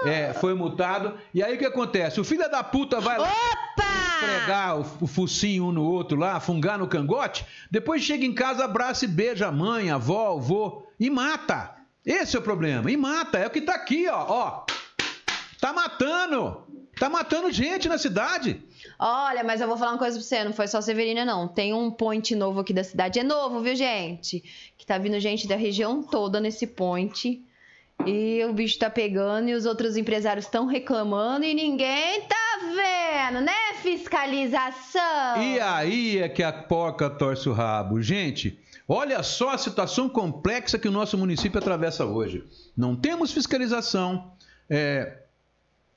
É, 0.06 0.34
foi 0.34 0.54
multado. 0.54 1.18
E 1.34 1.44
aí 1.44 1.56
o 1.56 1.58
que 1.58 1.66
acontece? 1.66 2.20
O 2.20 2.24
filho 2.24 2.50
da 2.50 2.64
puta 2.64 3.00
vai 3.00 3.18
lá 3.18 3.28
Opa! 3.28 3.84
esfregar 4.20 4.78
o, 4.78 4.86
o 5.02 5.08
focinho 5.08 5.66
um 5.66 5.72
no 5.72 5.84
outro 5.84 6.18
lá, 6.18 6.40
fungar 6.40 6.78
no 6.78 6.88
cangote, 6.88 7.46
depois 7.70 8.04
chega 8.04 8.26
em 8.26 8.34
casa, 8.34 8.66
abraça 8.66 9.06
e 9.06 9.08
beija 9.08 9.48
a 9.48 9.52
mãe, 9.52 9.90
a 9.90 9.96
avó, 9.96 10.36
o 10.36 10.42
vô 10.42 10.88
e 11.00 11.10
mata. 11.10 11.76
Esse 12.06 12.36
é 12.36 12.40
o 12.40 12.44
problema. 12.44 12.90
E 12.90 12.98
mata. 12.98 13.38
É 13.38 13.48
o 13.48 13.50
que 13.50 13.62
tá 13.62 13.76
aqui, 13.76 14.08
ó. 14.10 14.26
ó. 14.28 14.66
Tá 15.60 15.74
matando. 15.74 16.66
Tá 16.98 17.10
matando 17.10 17.52
gente 17.52 17.88
na 17.88 17.98
cidade. 17.98 18.62
Olha, 18.98 19.44
mas 19.44 19.62
eu 19.62 19.68
vou 19.68 19.78
falar 19.78 19.92
uma 19.92 19.98
coisa 19.98 20.18
pra 20.18 20.26
você, 20.26 20.44
não 20.44 20.52
foi 20.52 20.68
só 20.68 20.82
Severina, 20.82 21.24
não. 21.24 21.48
Tem 21.48 21.74
um 21.74 21.90
point 21.92 22.36
novo 22.36 22.60
aqui 22.60 22.74
da 22.74 22.84
cidade. 22.84 23.20
É 23.20 23.24
novo, 23.24 23.62
viu, 23.62 23.76
gente? 23.76 24.44
Que 24.78 24.86
tá 24.86 24.98
vindo 24.98 25.20
gente 25.20 25.48
da 25.48 25.56
região 25.56 26.04
toda 26.04 26.40
nesse 26.40 26.68
point. 26.68 27.42
E 28.06 28.44
o 28.46 28.54
bicho 28.54 28.80
tá 28.80 28.90
pegando 28.90 29.50
e 29.50 29.54
os 29.54 29.66
outros 29.66 29.98
empresários 29.98 30.46
estão 30.46 30.66
reclamando 30.66 31.44
e 31.44 31.54
ninguém 31.54 32.22
tá 32.22 32.60
vendo, 32.62 33.42
né? 33.42 33.74
Fiscalização. 33.82 35.42
E 35.42 35.60
aí 35.60 36.20
é 36.20 36.30
que 36.30 36.42
a 36.42 36.52
porca 36.52 37.10
torce 37.10 37.50
o 37.50 37.54
rabo. 37.54 38.02
Gente, 38.02 38.58
olha 38.88 39.22
só 39.22 39.52
a 39.52 39.58
situação 39.58 40.08
complexa 40.08 40.80
que 40.80 40.88
o 40.88 40.92
nosso 40.92 41.18
município 41.18 41.60
atravessa 41.60 42.06
hoje. 42.06 42.44
Não 42.76 42.96
temos 42.96 43.32
fiscalização. 43.32 44.34
é, 44.70 45.18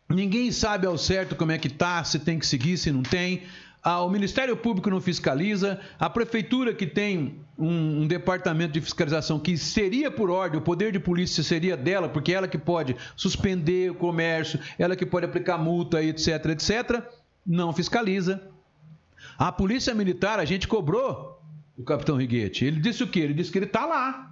ninguém 0.09 0.51
sabe 0.51 0.87
ao 0.87 0.99
certo 0.99 1.37
como 1.37 1.53
é 1.53 1.59
que 1.59 1.69
tá, 1.69 2.03
se 2.05 2.19
tem 2.19 2.39
que 2.39 2.47
seguir, 2.47 2.77
se 2.77 2.91
não 2.91 3.03
tem. 3.03 3.43
Ah, 3.85 4.03
o 4.03 4.09
Ministério 4.09 4.57
Público 4.57 4.89
não 4.89 5.01
fiscaliza, 5.01 5.81
a 5.99 6.09
Prefeitura 6.09 6.73
que 6.73 6.87
tem 6.87 7.41
um, 7.59 8.03
um 8.03 8.07
departamento 8.07 8.73
de 8.73 8.81
fiscalização 8.81 9.41
que 9.41 9.59
seria 9.59 10.09
por 10.09 10.31
ordem, 10.31 10.61
o 10.61 10.63
poder 10.63 10.93
de 10.93 11.01
polícia 11.01 11.43
seria 11.43 11.77
dela, 11.77 12.09
porque 12.09 12.33
é 12.33 12.37
ela 12.37 12.47
que 12.47 12.59
pode 12.59 12.95
suspender 13.17 13.91
o 13.91 13.95
comércio, 13.95 14.61
ela 14.79 14.95
que 14.95 15.05
pode 15.05 15.27
aplicar 15.27 15.59
multa, 15.59 16.01
etc, 16.01 16.29
etc, 16.51 17.03
não 17.45 17.73
fiscaliza. 17.73 18.49
A 19.37 19.51
Polícia 19.51 19.93
Militar, 19.93 20.39
a 20.39 20.45
gente 20.45 20.69
cobrou 20.69 21.43
o 21.77 21.83
Capitão 21.83 22.17
Riguete. 22.17 22.65
Ele 22.65 22.81
disse 22.81 23.03
o 23.03 23.09
quê? 23.09 23.21
Ele 23.21 23.35
disse 23.35 23.51
que 23.51 23.59
ele 23.59 23.67
está 23.67 23.85
lá. 23.85 24.31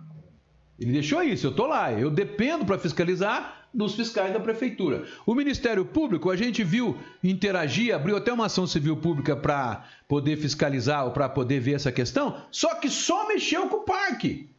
Ele 0.78 0.92
deixou 0.92 1.22
isso, 1.24 1.46
eu 1.46 1.50
estou 1.50 1.66
lá. 1.66 1.92
Eu 1.92 2.10
dependo 2.10 2.64
para 2.64 2.78
fiscalizar 2.78 3.59
dos 3.72 3.94
fiscais 3.94 4.33
da 4.33 4.40
prefeitura. 4.40 5.04
O 5.24 5.35
Ministério 5.35 5.85
Público, 5.85 6.30
a 6.30 6.37
gente 6.37 6.64
viu 6.64 6.98
interagir, 7.22 7.94
abriu 7.94 8.16
até 8.16 8.33
uma 8.33 8.46
ação 8.46 8.66
civil 8.66 8.96
pública 8.96 9.37
para 9.37 9.85
poder 10.09 10.37
fiscalizar 10.37 11.04
ou 11.04 11.12
para 11.12 11.28
poder 11.28 11.61
ver 11.61 11.74
essa 11.74 11.92
questão, 11.92 12.42
só 12.50 12.74
que 12.74 12.88
só 12.88 13.28
mexeu 13.28 13.68
com 13.68 13.76
o 13.76 13.85
parque. 13.85 14.50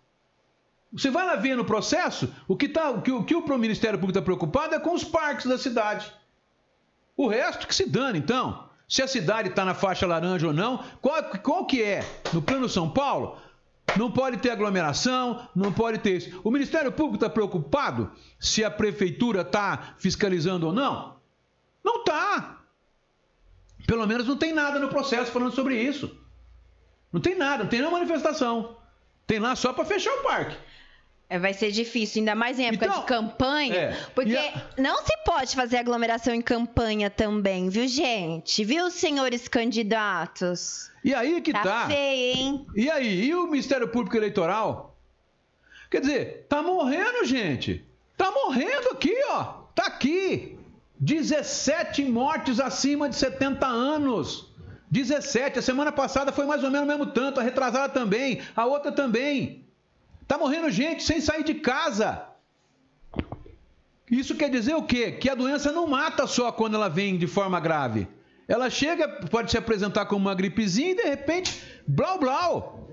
Você 0.94 1.10
vai 1.10 1.26
lá 1.26 1.36
ver 1.36 1.56
no 1.56 1.64
processo, 1.64 2.34
o 2.48 2.56
que, 2.56 2.68
tá, 2.68 2.90
o 2.90 3.02
que, 3.02 3.12
o, 3.12 3.24
que 3.24 3.36
o 3.36 3.58
Ministério 3.58 3.98
Público 3.98 4.18
está 4.18 4.26
preocupado 4.26 4.76
é 4.76 4.80
com 4.80 4.94
os 4.94 5.04
parques 5.04 5.46
da 5.46 5.58
cidade. 5.58 6.12
O 7.16 7.28
resto 7.28 7.68
que 7.68 7.76
se 7.76 7.88
dane, 7.88 8.20
então. 8.20 8.70
Se 8.88 9.02
a 9.02 9.08
cidade 9.08 9.48
está 9.48 9.64
na 9.64 9.74
faixa 9.74 10.06
laranja 10.06 10.48
ou 10.48 10.54
não, 10.54 10.84
qual, 11.02 11.24
qual 11.42 11.66
que 11.66 11.82
é? 11.82 12.04
No 12.34 12.42
plano 12.42 12.68
São 12.68 12.90
Paulo, 12.90 13.38
não 13.98 14.12
pode 14.12 14.38
ter 14.38 14.50
aglomeração, 14.52 15.48
não 15.56 15.72
pode 15.74 16.00
ter 16.00 16.18
isso. 16.18 16.42
O 16.44 16.52
Ministério 16.52 16.92
Público 16.92 17.16
está 17.16 17.30
preocupado 17.30 18.12
se 18.40 18.64
a 18.64 18.72
prefeitura 18.72 19.42
está 19.42 19.96
fiscalizando 19.98 20.68
ou 20.68 20.74
não? 20.74 21.16
Não 21.84 21.98
está. 21.98 22.60
Pelo 23.88 24.06
menos 24.08 24.28
não 24.28 24.38
tem 24.38 24.54
nada 24.54 24.80
no 24.80 24.90
processo 24.90 25.32
falando 25.32 25.54
sobre 25.54 25.82
isso. 25.82 26.16
Não 27.12 27.20
tem 27.20 27.36
nada, 27.38 27.64
não 27.64 27.70
tem 27.70 27.80
nenhuma 27.80 27.98
manifestação. 28.00 28.78
Tem 29.28 29.40
lá 29.40 29.56
só 29.56 29.74
para 29.74 29.84
fechar 29.86 30.14
o 30.14 30.24
parque. 30.24 30.56
É, 31.30 31.40
vai 31.40 31.54
ser 31.54 31.72
difícil, 31.72 32.20
ainda 32.20 32.36
mais 32.36 32.60
em 32.60 32.66
época 32.68 32.86
Então, 32.86 33.00
de 33.00 33.06
campanha, 33.06 33.74
é, 33.74 33.94
porque 34.14 34.36
a- 34.36 34.70
não 34.78 34.98
se 35.06 35.16
pode 35.26 35.56
fazer 35.56 35.78
aglomeração 35.78 36.34
em 36.34 36.42
campanha 36.42 37.10
também, 37.10 37.70
viu, 37.70 37.88
gente? 37.88 38.66
Viu, 38.66 38.92
senhores 38.92 39.48
candidatos? 39.48 40.91
E 41.04 41.14
aí 41.14 41.42
que 41.42 41.52
Tá, 41.52 41.62
tá. 41.64 41.88
feio, 41.88 42.36
hein? 42.38 42.68
E 42.76 42.90
aí, 42.90 43.26
e 43.26 43.36
o 43.36 43.48
Ministério 43.48 43.88
Público 43.88 44.16
Eleitoral? 44.16 44.96
Quer 45.90 46.02
dizer, 46.02 46.46
tá 46.48 46.62
morrendo, 46.62 47.26
gente. 47.26 47.84
Tá 48.16 48.32
morrendo 48.32 48.90
aqui, 48.90 49.16
ó. 49.30 49.44
Tá 49.76 49.88
aqui. 49.88 50.58
17 51.00 52.06
mortes 52.06 52.60
acima 52.60 53.10
de 53.10 53.16
70 53.16 53.66
anos. 53.66 54.52
17. 54.92 55.58
A 55.60 55.62
semana 55.62 55.92
passada 55.92 56.32
foi 56.32 56.46
mais 56.46 56.64
ou 56.64 56.70
menos 56.70 56.86
o 56.88 56.90
mesmo 56.92 57.08
tanto. 57.08 57.40
A 57.40 57.44
retrasada 57.44 57.90
também. 57.92 58.42
A 58.56 58.66
outra 58.66 58.92
também. 58.92 59.66
Tá 60.28 60.38
morrendo 60.38 60.70
gente 60.70 61.04
sem 61.04 61.20
sair 61.20 61.44
de 61.44 61.56
casa. 61.56 62.26
Isso 64.10 64.36
quer 64.36 64.50
dizer 64.50 64.76
o 64.76 64.84
quê? 64.84 65.12
Que 65.14 65.30
a 65.30 65.36
doença 65.36 65.72
não 65.72 65.88
mata 65.88 66.28
só 66.28 66.52
quando 66.52 66.76
ela 66.76 66.90
vem 66.90 67.18
de 67.18 67.28
forma 67.28 67.60
grave. 67.60 68.08
Ela 68.48 68.70
chega, 68.70 69.08
pode 69.08 69.52
se 69.52 69.58
apresentar 69.58 70.06
como 70.06 70.26
uma 70.28 70.36
gripezinha 70.36 70.92
e 70.92 70.96
de 70.96 71.04
repente, 71.04 71.62
blau 71.88 72.20
blau. 72.20 72.90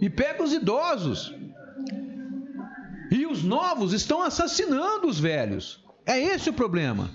E 0.00 0.08
pega 0.08 0.42
os 0.42 0.52
idosos. 0.52 1.34
E 3.10 3.26
os 3.26 3.42
novos 3.42 3.92
estão 3.92 4.22
assassinando 4.22 5.08
os 5.08 5.18
velhos. 5.18 5.82
É 6.06 6.18
esse 6.18 6.50
o 6.50 6.52
problema. 6.52 7.10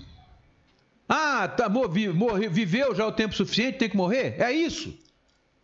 Ah, 1.08 1.48
tá, 1.48 1.70
morri- 1.70 2.10
morre- 2.10 2.50
viveu 2.50 2.94
já 2.96 3.06
o 3.06 3.12
tempo 3.12 3.36
suficiente, 3.36 3.78
tem 3.78 3.89
que 3.89 3.96
morrer? 3.98 4.36
É 4.42 4.52
isso. 4.52 4.98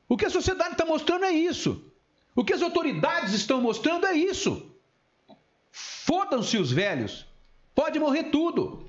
O 0.08 0.15
que 0.15 0.25
a 0.25 0.30
sociedade 0.30 0.71
está 0.73 0.86
mostrando 0.86 1.25
é 1.25 1.32
isso. 1.32 1.84
O 2.36 2.43
que 2.43 2.54
as 2.54 2.62
autoridades 2.62 3.34
estão 3.34 3.60
mostrando 3.62 4.06
é 4.06 4.13
isso. 4.13 4.71
Fodam-se 5.71 6.58
os 6.58 6.71
velhos. 6.71 7.25
Pode 7.75 7.99
morrer 7.99 8.25
tudo. 8.25 8.88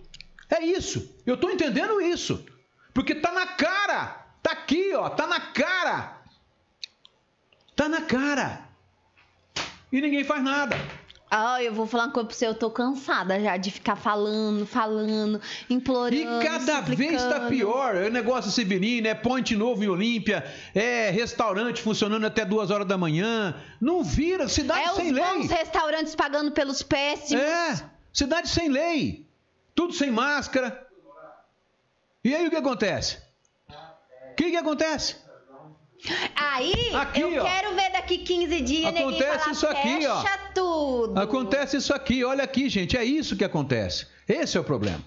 É 0.48 0.62
isso. 0.64 1.14
Eu 1.26 1.34
estou 1.34 1.50
entendendo 1.50 2.00
isso. 2.00 2.44
Porque 2.92 3.14
tá 3.14 3.32
na 3.32 3.46
cara. 3.46 4.26
Tá 4.42 4.52
aqui, 4.52 4.92
ó. 4.94 5.08
Tá 5.10 5.26
na 5.26 5.40
cara. 5.40 6.16
Tá 7.76 7.88
na 7.88 8.02
cara. 8.02 8.68
E 9.92 10.00
ninguém 10.00 10.24
faz 10.24 10.42
nada. 10.42 10.76
Ah, 11.32 11.62
eu 11.62 11.72
vou 11.72 11.86
falar 11.86 12.06
uma 12.06 12.12
coisa 12.12 12.26
pra 12.26 12.36
você, 12.36 12.46
eu 12.48 12.54
tô 12.56 12.68
cansada 12.72 13.38
já 13.40 13.56
de 13.56 13.70
ficar 13.70 13.94
falando, 13.94 14.66
falando, 14.66 15.40
implorando. 15.68 16.16
E 16.16 16.44
cada 16.44 16.80
vez 16.80 17.20
suplicando. 17.20 17.48
pior. 17.48 17.94
É 17.94 18.10
negócio 18.10 18.50
Severino, 18.50 19.06
é 19.06 19.14
ponte 19.14 19.54
novo 19.54 19.84
em 19.84 19.88
Olímpia, 19.88 20.44
é 20.74 21.08
restaurante 21.10 21.82
funcionando 21.82 22.26
até 22.26 22.44
duas 22.44 22.72
horas 22.72 22.86
da 22.86 22.98
manhã. 22.98 23.54
Não 23.80 24.02
vira, 24.02 24.48
cidade 24.48 24.80
É 24.82 24.90
os 24.90 24.96
sem 24.96 25.12
lei. 25.12 25.22
bons 25.22 25.48
restaurantes 25.48 26.16
pagando 26.16 26.50
pelos 26.50 26.82
péssimos. 26.82 27.40
É, 27.44 27.88
cidade 28.12 28.48
sem 28.48 28.68
lei. 28.68 29.24
Tudo 29.72 29.92
sem 29.92 30.10
máscara. 30.10 30.84
E 32.24 32.34
aí 32.34 32.46
o 32.46 32.50
que 32.50 32.56
acontece? 32.56 33.18
O 33.68 34.34
que, 34.36 34.50
que 34.50 34.56
acontece? 34.56 35.16
Aí, 36.34 36.94
Aqui, 36.94 37.20
eu 37.20 37.40
ó. 37.40 37.44
quero 37.44 37.74
ver 37.74 37.90
daqui 37.92 38.18
15 38.18 38.60
dias 38.62 38.94
Acontece 38.96 39.50
isso 39.50 39.66
aqui, 39.66 40.06
ó. 40.06 40.20
fecha 40.22 40.38
tudo. 40.54 41.20
Acontece 41.20 41.76
isso 41.76 41.92
aqui, 41.92 42.24
olha 42.24 42.42
aqui, 42.44 42.68
gente. 42.70 42.96
É 42.96 43.04
isso 43.04 43.36
que 43.36 43.44
acontece. 43.44 44.06
Esse 44.26 44.56
é 44.56 44.60
o 44.60 44.64
problema. 44.64 45.00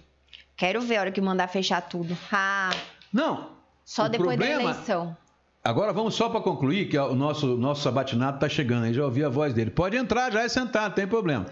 Quero 0.55 0.81
ver 0.81 0.97
a 0.97 1.01
hora 1.01 1.11
que 1.11 1.19
mandar 1.21 1.47
fechar 1.47 1.81
tudo. 1.81 2.15
Ah, 2.31 2.69
Não. 3.11 3.49
só 3.83 4.07
depois 4.07 4.37
da 4.37 4.45
problema- 4.45 4.71
eleição. 4.71 5.17
Agora 5.63 5.93
vamos 5.93 6.13
só 6.13 6.27
para 6.29 6.41
concluir 6.41 6.89
que 6.89 6.97
o 6.97 7.15
nosso, 7.15 7.47
nosso 7.57 7.81
sabatinato 7.81 8.35
está 8.35 8.49
chegando 8.49 8.83
aí, 8.85 8.93
já 8.93 9.03
ouvi 9.03 9.23
a 9.23 9.29
voz 9.29 9.53
dele. 9.53 9.71
Pode 9.71 9.95
entrar 9.97 10.31
já 10.31 10.45
e 10.45 10.49
sentar, 10.49 10.89
não 10.89 10.91
tem 10.95 11.07
problema. 11.07 11.45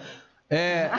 É... 0.52 0.92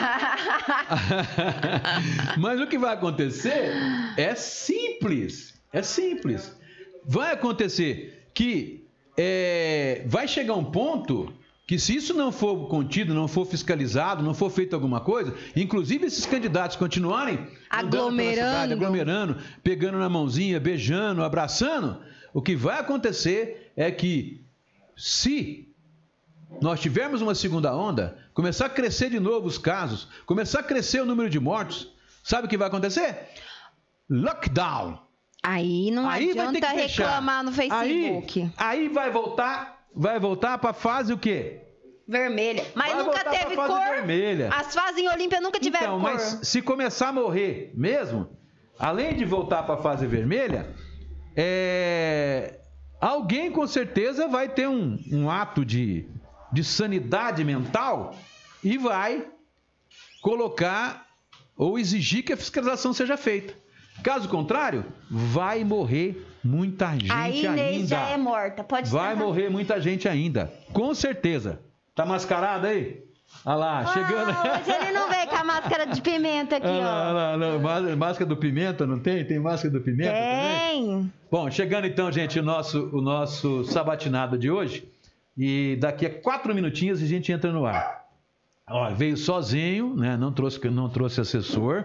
Mas 2.41 2.59
o 2.59 2.67
que 2.67 2.79
vai 2.79 2.95
acontecer 2.95 3.71
é 4.17 4.35
simples. 4.35 5.61
É 5.71 5.83
simples. 5.83 6.59
Vai 7.05 7.33
acontecer 7.33 8.29
que 8.33 8.87
é, 9.17 10.05
vai 10.07 10.27
chegar 10.27 10.55
um 10.55 10.65
ponto 10.65 11.31
que 11.67 11.79
se 11.79 11.95
isso 11.95 12.15
não 12.15 12.33
for 12.33 12.67
contido, 12.69 13.15
não 13.15 13.29
for 13.29 13.47
fiscalizado, 13.47 14.23
não 14.23 14.35
for 14.35 14.51
feito 14.51 14.75
alguma 14.75 15.01
coisa, 15.01 15.35
inclusive 15.55 16.07
esses 16.07 16.27
candidatos 16.27 16.77
continuarem 16.77 17.47
Aglomerando. 17.71 18.35
cidade, 18.35 18.73
aglomerando, 18.73 19.39
pegando 19.63 19.99
na 19.99 20.09
mãozinha, 20.09 20.59
beijando, 20.59 21.23
abraçando, 21.23 22.01
o 22.33 22.43
que 22.43 22.57
vai 22.57 22.81
acontecer 22.81 23.71
é 23.77 23.91
que 23.91 24.45
se 24.97 25.72
nós 26.61 26.81
tivermos 26.81 27.21
uma 27.23 27.35
segunda 27.35 27.75
onda, 27.75 28.17
começar 28.35 28.67
a 28.67 28.71
crescer 28.71 29.11
de 29.11 29.19
novo 29.21 29.47
os 29.47 29.59
casos, 29.59 30.09
começar 30.27 30.61
a 30.61 30.63
crescer 30.63 31.01
o 31.01 31.07
número 31.07 31.29
de 31.31 31.41
mortos, 31.41 31.93
sabe 32.23 32.47
o 32.47 32.51
que 32.51 32.57
vai 32.59 32.69
acontecer? 32.69 33.29
Lockdown. 34.09 34.99
Aí 35.43 35.91
não 35.91 36.09
aí 36.09 36.33
vai 36.35 36.35
ter 36.53 36.59
adianta 36.59 36.69
reclamar 36.69 37.43
no 37.43 37.51
Facebook. 37.53 38.43
Aí, 38.43 38.53
aí 38.57 38.89
vai 38.89 39.11
voltar, 39.11 39.87
vai 39.95 40.21
voltar 40.21 40.59
para 40.59 40.73
fase 40.73 41.13
o 41.13 41.19
quê? 41.19 41.59
Vermelha. 42.07 42.67
Mas 42.75 42.93
Vai 42.93 43.03
nunca 43.03 43.25
teve 43.25 43.55
fase 43.55 43.73
cor. 43.73 43.81
vermelha. 43.95 44.51
As 44.53 44.75
fases 44.75 44.99
em 44.99 45.09
Olímpia 45.09 45.41
nunca 45.41 45.59
tiveram 45.59 45.99
então, 45.99 46.01
cor. 46.01 46.13
mas 46.13 46.41
se 46.43 46.61
começar 46.61 47.09
a 47.09 47.13
morrer 47.13 47.73
mesmo, 47.75 48.29
além 48.79 49.17
de 49.17 49.25
voltar 49.25 49.63
para 49.63 49.77
a 49.77 49.83
fase 49.83 50.07
vermelha, 50.07 50.75
é, 51.35 52.61
alguém 53.01 53.51
com 53.51 53.67
certeza 53.67 54.29
vai 54.29 54.49
ter 54.49 54.69
um, 54.69 54.99
um 55.11 55.31
ato 55.31 55.65
de, 55.65 56.07
de 56.53 56.63
sanidade 56.63 57.43
mental 57.45 58.15
e 58.63 58.77
vai 58.79 59.27
colocar 60.21 61.07
ou 61.57 61.79
exigir 61.79 62.25
que 62.25 62.33
a 62.33 62.37
fiscalização 62.37 62.93
seja 62.93 63.17
feita. 63.17 63.55
Caso 64.03 64.29
contrário, 64.29 64.85
vai 65.11 65.63
morrer 65.65 66.27
muita 66.43 66.91
gente 66.93 67.11
A 67.13 67.29
Inês 67.29 67.47
ainda. 67.83 67.87
já 67.89 68.09
é 68.09 68.17
morta. 68.17 68.65
Pode 68.65 68.91
Vai 68.91 69.15
morrer 69.15 69.49
muita 69.51 69.81
gente 69.81 70.09
ainda. 70.09 70.53
Com 70.73 70.95
certeza. 70.95 71.61
Tá 71.95 72.05
mascarado 72.07 72.67
aí? 72.67 73.03
Olha 73.45 73.55
lá, 73.57 73.87
chegando. 73.87 74.31
Ah, 74.31 74.61
hoje 74.61 74.71
ele 74.77 74.93
não 74.93 75.09
veio 75.09 75.27
com 75.27 75.37
a 75.37 75.45
máscara 75.45 75.87
de 75.87 76.01
pimenta 76.03 76.57
aqui, 76.57 76.67
ó. 76.67 77.59
Má- 77.59 77.97
Máscara 77.97 78.27
do 78.29 78.37
pimenta, 78.37 78.87
não 78.87 78.99
tem? 78.99 79.25
Tem 79.25 79.39
máscara 79.39 79.73
do 79.73 79.81
pimenta 79.81 80.13
também? 80.13 80.87
Tem. 80.87 81.13
Bom, 81.31 81.51
chegando 81.51 81.87
então, 81.87 82.11
gente, 82.13 82.39
o 82.39 82.43
nosso, 82.43 82.91
o 82.93 83.01
nosso 83.01 83.65
sabatinado 83.65 84.37
de 84.37 84.51
hoje. 84.51 84.87
E 85.37 85.77
daqui 85.81 86.07
a 86.07 86.11
quatro 86.21 86.55
minutinhos 86.55 87.03
a 87.03 87.07
gente 87.07 87.33
entra 87.33 87.51
no 87.51 87.65
ar. 87.65 88.03
Olha, 88.69 88.95
veio 88.95 89.17
sozinho, 89.17 89.95
né? 89.97 90.17
Não 90.17 90.33
trouxe, 90.33 90.69
não 90.71 90.89
trouxe 90.89 91.21
assessor, 91.21 91.85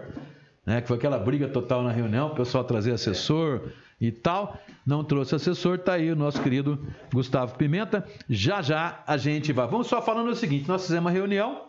né? 0.64 0.80
Que 0.80 0.88
foi 0.88 0.96
aquela 0.96 1.18
briga 1.18 1.48
total 1.48 1.82
na 1.82 1.90
reunião, 1.90 2.28
o 2.28 2.34
pessoal 2.34 2.64
trazer 2.64 2.92
assessor 2.92 3.70
e 4.00 4.12
tal. 4.12 4.58
Não 4.86 5.02
trouxe 5.02 5.34
assessor, 5.34 5.78
tá 5.78 5.94
aí 5.94 6.10
o 6.10 6.16
nosso 6.16 6.42
querido 6.42 6.78
Gustavo 7.12 7.56
Pimenta. 7.56 8.06
Já 8.28 8.62
já 8.62 9.02
a 9.06 9.16
gente 9.16 9.52
vai. 9.52 9.66
Vamos 9.66 9.86
só 9.86 10.00
falando 10.00 10.28
o 10.28 10.36
seguinte: 10.36 10.68
nós 10.68 10.82
fizemos 10.82 11.06
uma 11.06 11.10
reunião 11.10 11.68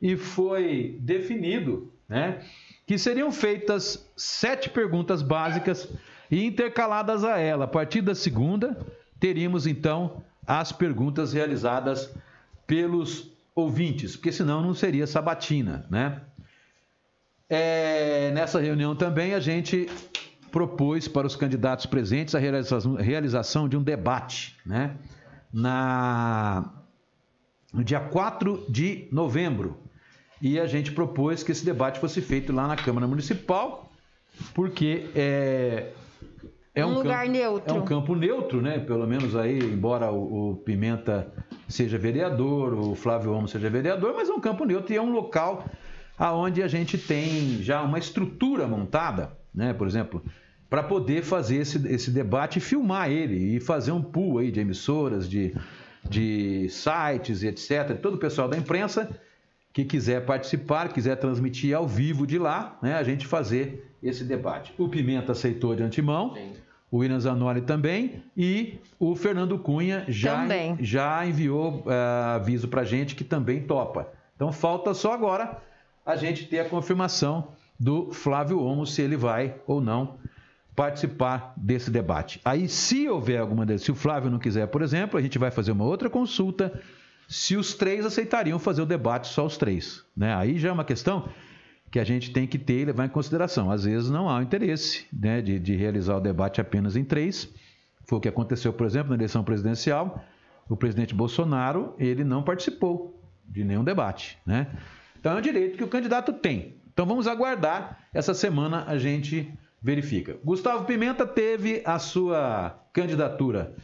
e 0.00 0.16
foi 0.16 0.96
definido, 1.00 1.92
né? 2.08 2.42
Que 2.86 2.96
seriam 2.96 3.30
feitas 3.30 4.10
sete 4.16 4.70
perguntas 4.70 5.20
básicas 5.20 5.88
e 6.30 6.44
intercaladas 6.44 7.22
a 7.22 7.38
ela. 7.38 7.64
A 7.64 7.68
partir 7.68 8.00
da 8.00 8.14
segunda, 8.14 8.78
teríamos 9.20 9.66
então 9.66 10.22
as 10.48 10.72
perguntas 10.72 11.34
realizadas 11.34 12.10
pelos 12.66 13.30
ouvintes, 13.54 14.16
porque 14.16 14.32
senão 14.32 14.62
não 14.62 14.72
seria 14.72 15.06
sabatina, 15.06 15.86
né? 15.90 16.22
É, 17.50 18.30
nessa 18.30 18.58
reunião 18.58 18.96
também 18.96 19.34
a 19.34 19.40
gente 19.40 19.86
propôs 20.50 21.06
para 21.06 21.26
os 21.26 21.36
candidatos 21.36 21.84
presentes 21.84 22.34
a 22.34 22.38
realização, 22.38 22.94
realização 22.94 23.68
de 23.68 23.76
um 23.76 23.82
debate, 23.82 24.56
né? 24.64 24.96
Na, 25.52 26.72
no 27.70 27.84
dia 27.84 28.00
4 28.00 28.64
de 28.70 29.06
novembro. 29.12 29.78
E 30.40 30.58
a 30.58 30.66
gente 30.66 30.92
propôs 30.92 31.42
que 31.42 31.52
esse 31.52 31.64
debate 31.64 32.00
fosse 32.00 32.22
feito 32.22 32.54
lá 32.54 32.66
na 32.66 32.76
Câmara 32.76 33.06
Municipal, 33.06 33.90
porque 34.54 35.10
é, 35.14 35.90
é 36.80 36.86
Um 36.86 36.94
lugar 36.94 37.26
campo, 37.26 37.32
neutro. 37.32 37.74
É 37.74 37.78
um 37.78 37.84
campo 37.84 38.14
neutro, 38.14 38.62
né? 38.62 38.78
Pelo 38.78 39.06
menos 39.06 39.36
aí, 39.36 39.58
embora 39.58 40.10
o, 40.10 40.50
o 40.50 40.56
Pimenta 40.56 41.32
seja 41.68 41.98
vereador, 41.98 42.74
o 42.74 42.94
Flávio 42.94 43.32
Homo 43.32 43.48
seja 43.48 43.68
vereador, 43.68 44.14
mas 44.14 44.28
é 44.28 44.32
um 44.32 44.40
campo 44.40 44.64
neutro 44.64 44.92
e 44.92 44.96
é 44.96 45.02
um 45.02 45.12
local 45.12 45.64
aonde 46.18 46.62
a 46.62 46.68
gente 46.68 46.98
tem 46.98 47.62
já 47.62 47.82
uma 47.82 47.98
estrutura 47.98 48.66
montada, 48.66 49.32
né? 49.54 49.72
Por 49.72 49.86
exemplo, 49.86 50.22
para 50.68 50.82
poder 50.82 51.22
fazer 51.22 51.56
esse, 51.56 51.86
esse 51.88 52.10
debate 52.10 52.58
e 52.58 52.60
filmar 52.60 53.10
ele 53.10 53.56
e 53.56 53.60
fazer 53.60 53.92
um 53.92 54.02
pool 54.02 54.38
aí 54.38 54.50
de 54.50 54.60
emissoras, 54.60 55.28
de, 55.28 55.54
de 56.08 56.68
sites 56.68 57.42
e 57.42 57.48
etc. 57.48 57.98
Todo 58.00 58.14
o 58.14 58.18
pessoal 58.18 58.48
da 58.48 58.56
imprensa 58.56 59.08
que 59.72 59.84
quiser 59.84 60.24
participar, 60.26 60.92
quiser 60.92 61.16
transmitir 61.16 61.74
ao 61.74 61.86
vivo 61.86 62.26
de 62.26 62.38
lá, 62.38 62.76
né, 62.82 62.94
a 62.94 63.02
gente 63.02 63.26
fazer 63.26 63.92
esse 64.02 64.24
debate. 64.24 64.72
O 64.76 64.88
Pimenta 64.88 65.32
aceitou 65.32 65.74
de 65.74 65.82
antemão, 65.82 66.34
o 66.90 66.98
William 66.98 67.20
Zanoli 67.20 67.60
também, 67.60 68.22
e 68.36 68.78
o 68.98 69.14
Fernando 69.14 69.58
Cunha 69.58 70.04
já, 70.08 70.42
Também. 70.42 70.76
já 70.80 71.26
enviou 71.26 71.84
eh, 71.86 72.34
aviso 72.36 72.68
para 72.68 72.80
a 72.80 72.84
gente 72.84 73.14
que 73.14 73.24
também 73.24 73.62
topa. 73.62 74.08
Então 74.34 74.50
falta 74.52 74.94
só 74.94 75.12
agora 75.12 75.58
a 76.04 76.16
gente 76.16 76.46
ter 76.46 76.60
a 76.60 76.64
confirmação 76.68 77.48
do 77.78 78.10
Flávio 78.12 78.60
Omo 78.62 78.86
se 78.86 79.02
ele 79.02 79.16
vai 79.16 79.56
ou 79.66 79.80
não 79.80 80.16
participar 80.74 81.52
desse 81.56 81.90
debate. 81.90 82.40
Aí, 82.44 82.68
se 82.68 83.08
houver 83.08 83.38
alguma 83.40 83.66
dessas, 83.66 83.82
se 83.82 83.90
o 83.90 83.94
Flávio 83.96 84.30
não 84.30 84.38
quiser, 84.38 84.68
por 84.68 84.80
exemplo, 84.80 85.18
a 85.18 85.22
gente 85.22 85.36
vai 85.38 85.50
fazer 85.50 85.72
uma 85.72 85.84
outra 85.84 86.08
consulta 86.08 86.80
se 87.28 87.56
os 87.56 87.74
três 87.74 88.06
aceitariam 88.06 88.58
fazer 88.58 88.80
o 88.82 88.86
debate 88.86 89.28
só 89.28 89.44
os 89.44 89.56
três. 89.58 90.04
Né? 90.16 90.34
Aí 90.34 90.56
já 90.56 90.70
é 90.70 90.72
uma 90.72 90.84
questão 90.84 91.28
que 91.90 91.98
a 91.98 92.04
gente 92.04 92.30
tem 92.30 92.46
que 92.46 92.58
ter 92.58 92.80
e 92.80 92.84
levar 92.86 93.06
em 93.06 93.08
consideração. 93.08 93.70
Às 93.70 93.84
vezes 93.84 94.10
não 94.10 94.28
há 94.28 94.38
o 94.38 94.42
interesse 94.42 95.06
né, 95.12 95.40
de, 95.40 95.58
de 95.58 95.74
realizar 95.74 96.16
o 96.16 96.20
debate 96.20 96.60
apenas 96.60 96.96
em 96.96 97.04
três. 97.04 97.48
Foi 98.04 98.18
o 98.18 98.20
que 98.20 98.28
aconteceu, 98.28 98.72
por 98.72 98.86
exemplo, 98.86 99.10
na 99.10 99.16
eleição 99.16 99.42
presidencial. 99.42 100.22
O 100.68 100.76
presidente 100.76 101.14
Bolsonaro 101.14 101.94
ele 101.98 102.24
não 102.24 102.42
participou 102.42 103.18
de 103.46 103.64
nenhum 103.64 103.84
debate. 103.84 104.38
Né? 104.44 104.66
Então 105.18 105.32
é 105.32 105.36
um 105.36 105.40
direito 105.40 105.78
que 105.78 105.84
o 105.84 105.88
candidato 105.88 106.32
tem. 106.32 106.76
Então 106.92 107.06
vamos 107.06 107.26
aguardar. 107.26 107.98
Essa 108.12 108.34
semana 108.34 108.84
a 108.86 108.98
gente 108.98 109.50
verifica. 109.80 110.36
Gustavo 110.44 110.84
Pimenta 110.84 111.26
teve 111.26 111.82
a 111.84 111.98
sua 111.98 112.78
candidatura 112.92 113.74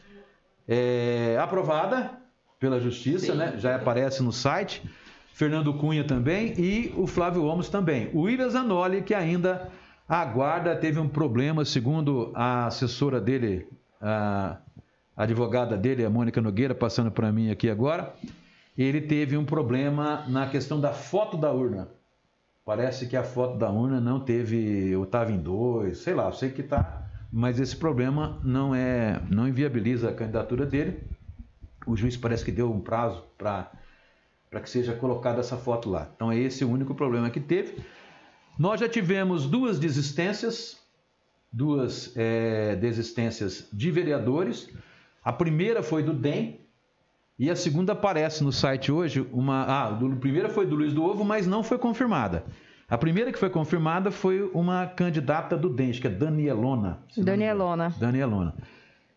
é, 0.66 1.38
aprovada 1.40 2.18
pela 2.58 2.80
Justiça, 2.80 3.34
né? 3.34 3.54
já 3.58 3.76
aparece 3.76 4.22
no 4.22 4.32
site. 4.32 4.82
Fernando 5.34 5.74
Cunha 5.74 6.04
também 6.04 6.54
e 6.56 6.94
o 6.96 7.08
Flávio 7.08 7.44
Homos 7.44 7.68
também. 7.68 8.08
O 8.14 8.20
William 8.20 8.48
Zanoli, 8.48 9.02
que 9.02 9.12
ainda 9.12 9.68
aguarda, 10.08 10.76
teve 10.76 11.00
um 11.00 11.08
problema, 11.08 11.64
segundo 11.64 12.30
a 12.34 12.66
assessora 12.66 13.20
dele, 13.20 13.66
a 14.00 14.58
advogada 15.16 15.76
dele, 15.76 16.04
a 16.04 16.08
Mônica 16.08 16.40
Nogueira, 16.40 16.72
passando 16.72 17.10
para 17.10 17.32
mim 17.32 17.50
aqui 17.50 17.68
agora. 17.68 18.14
Ele 18.78 19.00
teve 19.00 19.36
um 19.36 19.44
problema 19.44 20.24
na 20.28 20.46
questão 20.46 20.80
da 20.80 20.92
foto 20.92 21.36
da 21.36 21.50
urna. 21.50 21.88
Parece 22.64 23.08
que 23.08 23.16
a 23.16 23.24
foto 23.24 23.58
da 23.58 23.68
urna 23.68 24.00
não 24.00 24.20
teve, 24.20 24.94
ou 24.94 25.02
estava 25.02 25.32
em 25.32 25.38
dois, 25.38 25.98
sei 25.98 26.14
lá, 26.14 26.30
sei 26.30 26.50
que 26.50 26.60
está, 26.60 27.08
mas 27.32 27.58
esse 27.58 27.74
problema 27.74 28.38
não 28.44 28.72
é, 28.72 29.20
não 29.28 29.48
inviabiliza 29.48 30.10
a 30.10 30.14
candidatura 30.14 30.64
dele. 30.64 31.02
O 31.84 31.96
juiz 31.96 32.16
parece 32.16 32.44
que 32.44 32.52
deu 32.52 32.72
um 32.72 32.78
prazo 32.78 33.24
para 33.36 33.72
para 34.54 34.60
que 34.60 34.70
seja 34.70 34.94
colocada 34.94 35.40
essa 35.40 35.56
foto 35.56 35.90
lá. 35.90 36.08
Então 36.14 36.30
é 36.30 36.38
esse 36.38 36.64
o 36.64 36.70
único 36.70 36.94
problema 36.94 37.28
que 37.28 37.40
teve. 37.40 37.82
Nós 38.56 38.78
já 38.78 38.88
tivemos 38.88 39.46
duas 39.46 39.80
desistências, 39.80 40.78
duas 41.52 42.12
é, 42.14 42.76
desistências 42.76 43.68
de 43.72 43.90
vereadores. 43.90 44.70
A 45.24 45.32
primeira 45.32 45.82
foi 45.82 46.04
do 46.04 46.12
DEM 46.12 46.60
e 47.36 47.50
a 47.50 47.56
segunda 47.56 47.94
aparece 47.94 48.44
no 48.44 48.52
site 48.52 48.92
hoje. 48.92 49.26
Uma, 49.32 49.64
ah, 49.64 49.88
a 49.88 50.16
primeira 50.20 50.48
foi 50.48 50.66
do 50.66 50.76
Luiz 50.76 50.92
do 50.92 51.02
Ovo, 51.02 51.24
mas 51.24 51.48
não 51.48 51.64
foi 51.64 51.76
confirmada. 51.76 52.44
A 52.88 52.96
primeira 52.96 53.32
que 53.32 53.38
foi 53.40 53.50
confirmada 53.50 54.12
foi 54.12 54.48
uma 54.54 54.86
candidata 54.86 55.56
do 55.56 55.68
DEM, 55.68 55.90
que 55.90 56.06
é 56.06 56.10
Danielona. 56.10 57.00
Danielona. 57.16 57.92
Danielona. 57.98 58.54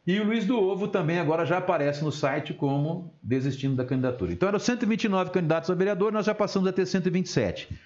E 0.08 0.20
o 0.20 0.26
Luiz 0.26 0.46
do 0.46 0.58
Ovo 0.58 0.88
também 0.88 1.20
agora 1.20 1.46
já 1.46 1.58
aparece 1.58 2.04
no 2.04 2.12
site 2.12 2.54
como 2.54 3.13
desistindo 3.22 3.76
da 3.76 3.86
candidatura. 3.86 4.32
Então 4.32 4.48
eram 4.48 4.58
129 4.58 5.32
candidatos 5.32 5.70
a 5.70 5.76
vereador, 5.76 6.13
nós 6.13 6.26
já 6.26 6.34
passamos 6.34 6.67
a 6.67 6.72
ter 6.72 6.86
127. 6.86 7.78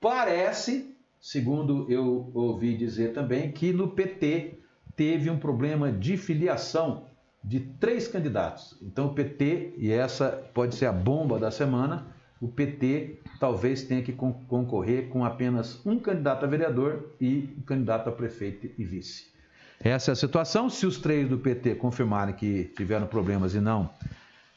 Parece 0.00 0.94
segundo 1.20 1.86
eu 1.90 2.30
ouvi 2.32 2.76
dizer 2.76 3.12
também, 3.12 3.52
que 3.52 3.72
no 3.72 3.88
PT 3.88 4.54
teve 4.96 5.28
um 5.28 5.38
problema 5.38 5.92
de 5.92 6.16
filiação 6.16 7.04
de 7.44 7.60
três 7.60 8.08
candidatos. 8.08 8.76
Então 8.82 9.06
o 9.06 9.14
PT, 9.14 9.74
e 9.76 9.92
essa 9.92 10.30
pode 10.54 10.74
ser 10.74 10.86
a 10.86 10.92
bomba 10.92 11.38
da 11.38 11.50
semana, 11.50 12.06
o 12.40 12.48
PT 12.48 13.18
talvez 13.38 13.82
tenha 13.82 14.02
que 14.02 14.12
concorrer 14.12 15.08
com 15.08 15.24
apenas 15.24 15.84
um 15.84 15.98
candidato 15.98 16.44
a 16.44 16.48
vereador 16.48 17.14
e 17.20 17.50
um 17.58 17.62
candidato 17.62 18.08
a 18.08 18.12
prefeito 18.12 18.70
e 18.78 18.84
vice. 18.84 19.30
Essa 19.82 20.10
é 20.10 20.12
a 20.12 20.16
situação. 20.16 20.68
Se 20.68 20.84
os 20.86 20.98
três 20.98 21.28
do 21.28 21.38
PT 21.38 21.76
confirmarem 21.76 22.34
que 22.34 22.64
tiveram 22.76 23.06
problemas 23.06 23.54
e 23.54 23.60
não 23.60 23.90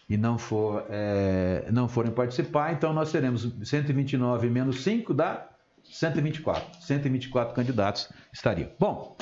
e 0.10 0.18
não, 0.18 0.38
for, 0.38 0.86
é, 0.90 1.66
não 1.72 1.88
forem 1.88 2.12
participar, 2.12 2.74
então 2.74 2.94
nós 2.94 3.12
teremos 3.12 3.50
129 3.64 4.50
menos 4.50 4.84
5 4.84 5.14
dá 5.14 5.48
124. 5.84 6.82
124 6.82 7.56
candidatos 7.56 8.10
estariam. 8.32 8.70
Bom, 8.78 9.16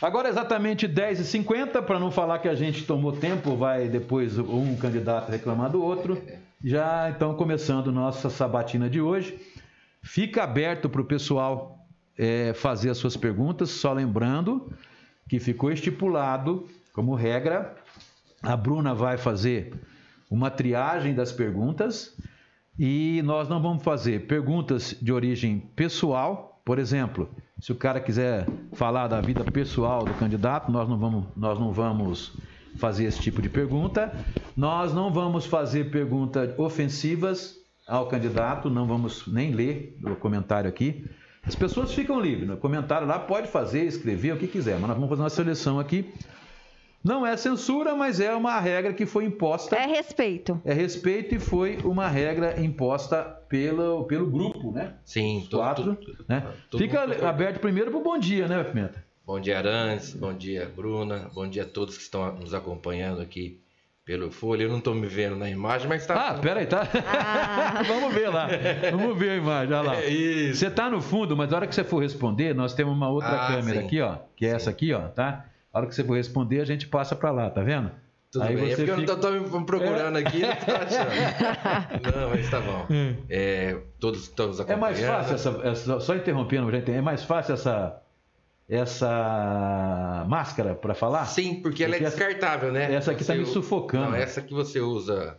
agora 0.00 0.28
exatamente 0.28 0.86
10h50, 0.86 1.82
para 1.82 1.98
não 1.98 2.10
falar 2.10 2.38
que 2.38 2.48
a 2.48 2.54
gente 2.54 2.84
tomou 2.84 3.12
tempo, 3.12 3.56
vai 3.56 3.88
depois 3.88 4.38
um 4.38 4.76
candidato 4.76 5.30
reclamar 5.30 5.70
do 5.70 5.82
outro. 5.82 6.22
Já 6.62 7.08
então 7.08 7.34
começando 7.34 7.90
nossa 7.90 8.28
sabatina 8.28 8.90
de 8.90 9.00
hoje. 9.00 9.40
Fica 10.02 10.44
aberto 10.44 10.88
para 10.88 11.00
o 11.00 11.04
pessoal 11.04 11.86
é, 12.16 12.52
fazer 12.52 12.90
as 12.90 12.98
suas 12.98 13.16
perguntas, 13.16 13.70
só 13.70 13.92
lembrando 13.92 14.70
que 15.28 15.38
ficou 15.38 15.70
estipulado 15.70 16.66
como 16.92 17.14
regra. 17.14 17.76
A 18.42 18.56
Bruna 18.56 18.94
vai 18.94 19.16
fazer 19.16 19.74
uma 20.30 20.50
triagem 20.50 21.14
das 21.14 21.32
perguntas 21.32 22.16
e 22.78 23.20
nós 23.24 23.48
não 23.48 23.60
vamos 23.60 23.82
fazer 23.82 24.26
perguntas 24.26 24.96
de 25.00 25.12
origem 25.12 25.58
pessoal, 25.74 26.60
por 26.64 26.78
exemplo, 26.78 27.28
se 27.60 27.72
o 27.72 27.74
cara 27.74 27.98
quiser 27.98 28.46
falar 28.72 29.08
da 29.08 29.20
vida 29.20 29.42
pessoal 29.42 30.04
do 30.04 30.14
candidato, 30.14 30.70
nós 30.70 30.88
não 30.88 30.96
vamos, 30.96 31.24
nós 31.36 31.58
não 31.58 31.72
vamos 31.72 32.32
fazer 32.76 33.04
esse 33.04 33.20
tipo 33.20 33.42
de 33.42 33.48
pergunta. 33.48 34.12
Nós 34.56 34.94
não 34.94 35.12
vamos 35.12 35.44
fazer 35.44 35.90
perguntas 35.90 36.56
ofensivas 36.56 37.56
ao 37.86 38.06
candidato, 38.06 38.70
não 38.70 38.86
vamos 38.86 39.26
nem 39.26 39.50
ler 39.50 39.98
o 40.04 40.14
comentário 40.14 40.68
aqui. 40.68 41.04
As 41.48 41.54
pessoas 41.54 41.94
ficam 41.94 42.20
livres, 42.20 42.46
no 42.46 42.58
comentário 42.58 43.06
lá 43.06 43.18
pode 43.18 43.48
fazer, 43.48 43.84
escrever 43.84 44.34
o 44.34 44.36
que 44.36 44.46
quiser, 44.46 44.74
mas 44.74 44.82
nós 44.82 44.90
vamos 44.90 45.08
fazer 45.08 45.22
uma 45.22 45.30
seleção 45.30 45.80
aqui. 45.80 46.12
Não 47.02 47.26
é 47.26 47.38
censura, 47.38 47.94
mas 47.94 48.20
é 48.20 48.34
uma 48.34 48.60
regra 48.60 48.92
que 48.92 49.06
foi 49.06 49.24
imposta. 49.24 49.74
É 49.74 49.86
respeito. 49.86 50.60
É 50.62 50.74
respeito 50.74 51.34
e 51.34 51.38
foi 51.38 51.78
uma 51.84 52.06
regra 52.06 52.60
imposta 52.60 53.22
pelo, 53.48 54.04
pelo 54.04 54.26
grupo, 54.26 54.72
né? 54.72 54.96
Sim, 55.06 55.38
Os 55.38 55.48
quatro. 55.48 55.96
Né? 56.28 56.46
Fica 56.76 57.02
aberto 57.26 57.60
primeiro 57.60 57.90
para 57.90 58.00
o 58.00 58.02
bom 58.02 58.18
dia, 58.18 58.46
né, 58.46 58.62
Pimenta? 58.62 59.02
Bom 59.24 59.40
dia, 59.40 59.56
Arantes. 59.56 60.12
Bom 60.12 60.34
dia, 60.34 60.70
Bruna. 60.76 61.30
Bom 61.32 61.48
dia 61.48 61.62
a 61.62 61.66
todos 61.66 61.96
que 61.96 62.02
estão 62.02 62.30
nos 62.34 62.52
acompanhando 62.52 63.22
aqui 63.22 63.58
pelo 64.08 64.30
Folha. 64.30 64.62
Eu 64.62 64.70
não 64.70 64.78
estou 64.78 64.94
me 64.94 65.06
vendo 65.06 65.36
na 65.36 65.50
imagem, 65.50 65.86
mas 65.86 66.00
está. 66.00 66.30
Ah, 66.30 66.34
peraí, 66.38 66.64
tá. 66.64 66.88
Ah. 67.06 67.82
Vamos 67.86 68.14
ver 68.14 68.30
lá. 68.30 68.48
Vamos 68.90 69.18
ver 69.18 69.32
a 69.32 69.36
imagem. 69.36 69.74
Olha 69.74 69.86
lá. 69.86 69.96
É 69.96 70.08
isso. 70.08 70.60
Você 70.60 70.68
está 70.68 70.88
no 70.88 71.02
fundo, 71.02 71.36
mas 71.36 71.50
na 71.50 71.58
hora 71.58 71.66
que 71.66 71.74
você 71.74 71.84
for 71.84 72.02
responder, 72.02 72.54
nós 72.54 72.72
temos 72.72 72.94
uma 72.94 73.10
outra 73.10 73.32
ah, 73.32 73.48
câmera 73.48 73.80
sim. 73.80 73.86
aqui, 73.86 74.00
ó. 74.00 74.16
Que 74.34 74.46
é 74.46 74.48
sim. 74.48 74.56
essa 74.56 74.70
aqui, 74.70 74.94
ó, 74.94 75.08
tá? 75.08 75.44
Na 75.74 75.80
hora 75.80 75.86
que 75.86 75.94
você 75.94 76.02
for 76.02 76.16
responder, 76.16 76.62
a 76.62 76.64
gente 76.64 76.88
passa 76.88 77.14
para 77.14 77.30
lá, 77.30 77.50
tá 77.50 77.60
vendo? 77.60 77.90
Tudo 78.32 78.44
Aí 78.44 78.56
bem, 78.56 78.64
é 78.64 78.68
porque 78.68 78.80
fica... 78.80 78.92
eu 78.92 79.06
não 79.06 79.14
estou 79.14 79.60
me 79.60 79.66
procurando 79.66 80.16
é. 80.16 80.20
aqui, 80.22 80.40
não 80.40 80.56
tô 80.56 80.72
achando. 80.72 82.16
não, 82.16 82.30
mas 82.30 82.50
tá 82.50 82.60
bom. 82.60 82.86
Hum. 82.90 83.14
É, 83.28 83.76
todos 84.00 84.22
estamos 84.22 84.58
acompanhando. 84.58 84.84
É 84.84 85.06
mais 85.06 85.28
fácil 85.28 85.34
essa, 85.34 85.68
essa 85.68 86.00
só 86.00 86.16
interrompendo, 86.16 86.70
gente, 86.70 86.90
é 86.90 87.02
mais 87.02 87.24
fácil 87.24 87.52
essa 87.52 88.00
essa 88.68 90.26
máscara 90.28 90.74
para 90.74 90.94
falar? 90.94 91.24
Sim, 91.24 91.54
porque, 91.54 91.62
porque 91.62 91.84
ela 91.84 91.96
é 91.96 92.00
descartável, 92.00 92.70
né? 92.70 92.92
Essa 92.94 93.12
aqui 93.12 93.22
está 93.22 93.34
me 93.34 93.46
sufocando. 93.46 94.10
Não, 94.10 94.14
essa 94.14 94.42
que 94.42 94.52
você 94.52 94.80
usa 94.80 95.38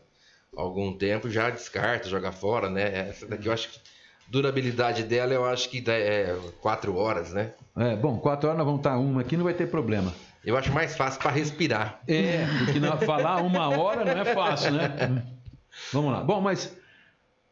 algum 0.56 0.98
tempo 0.98 1.30
já 1.30 1.50
descarta, 1.50 2.10
joga 2.10 2.32
fora, 2.32 2.70
né? 2.70 3.10
Essa 3.10 3.28
daqui 3.28 3.48
eu 3.48 3.54
acho 3.54 3.70
que 3.70 3.80
durabilidade 4.28 5.04
dela 5.04 5.34
eu 5.34 5.46
acho 5.46 5.70
que 5.70 5.84
é 5.90 6.36
quatro 6.60 6.96
horas, 6.96 7.32
né? 7.32 7.54
É, 7.78 7.96
bom, 7.96 8.18
quatro 8.18 8.48
horas 8.48 8.58
nós 8.58 8.66
vamos 8.66 8.80
estar 8.80 8.98
uma 8.98 9.22
aqui, 9.22 9.38
não 9.38 9.44
vai 9.44 9.54
ter 9.54 9.68
problema. 9.68 10.14
Eu 10.44 10.58
acho 10.58 10.72
mais 10.72 10.96
fácil 10.96 11.22
para 11.22 11.32
respirar. 11.32 12.02
É, 12.08 12.46
porque 12.66 12.80
não, 12.80 12.98
falar 12.98 13.42
uma 13.42 13.70
hora 13.78 14.06
não 14.06 14.22
é 14.22 14.26
fácil, 14.34 14.72
né? 14.72 15.24
Vamos 15.94 16.12
lá. 16.12 16.22
Bom, 16.22 16.42
mas 16.42 16.76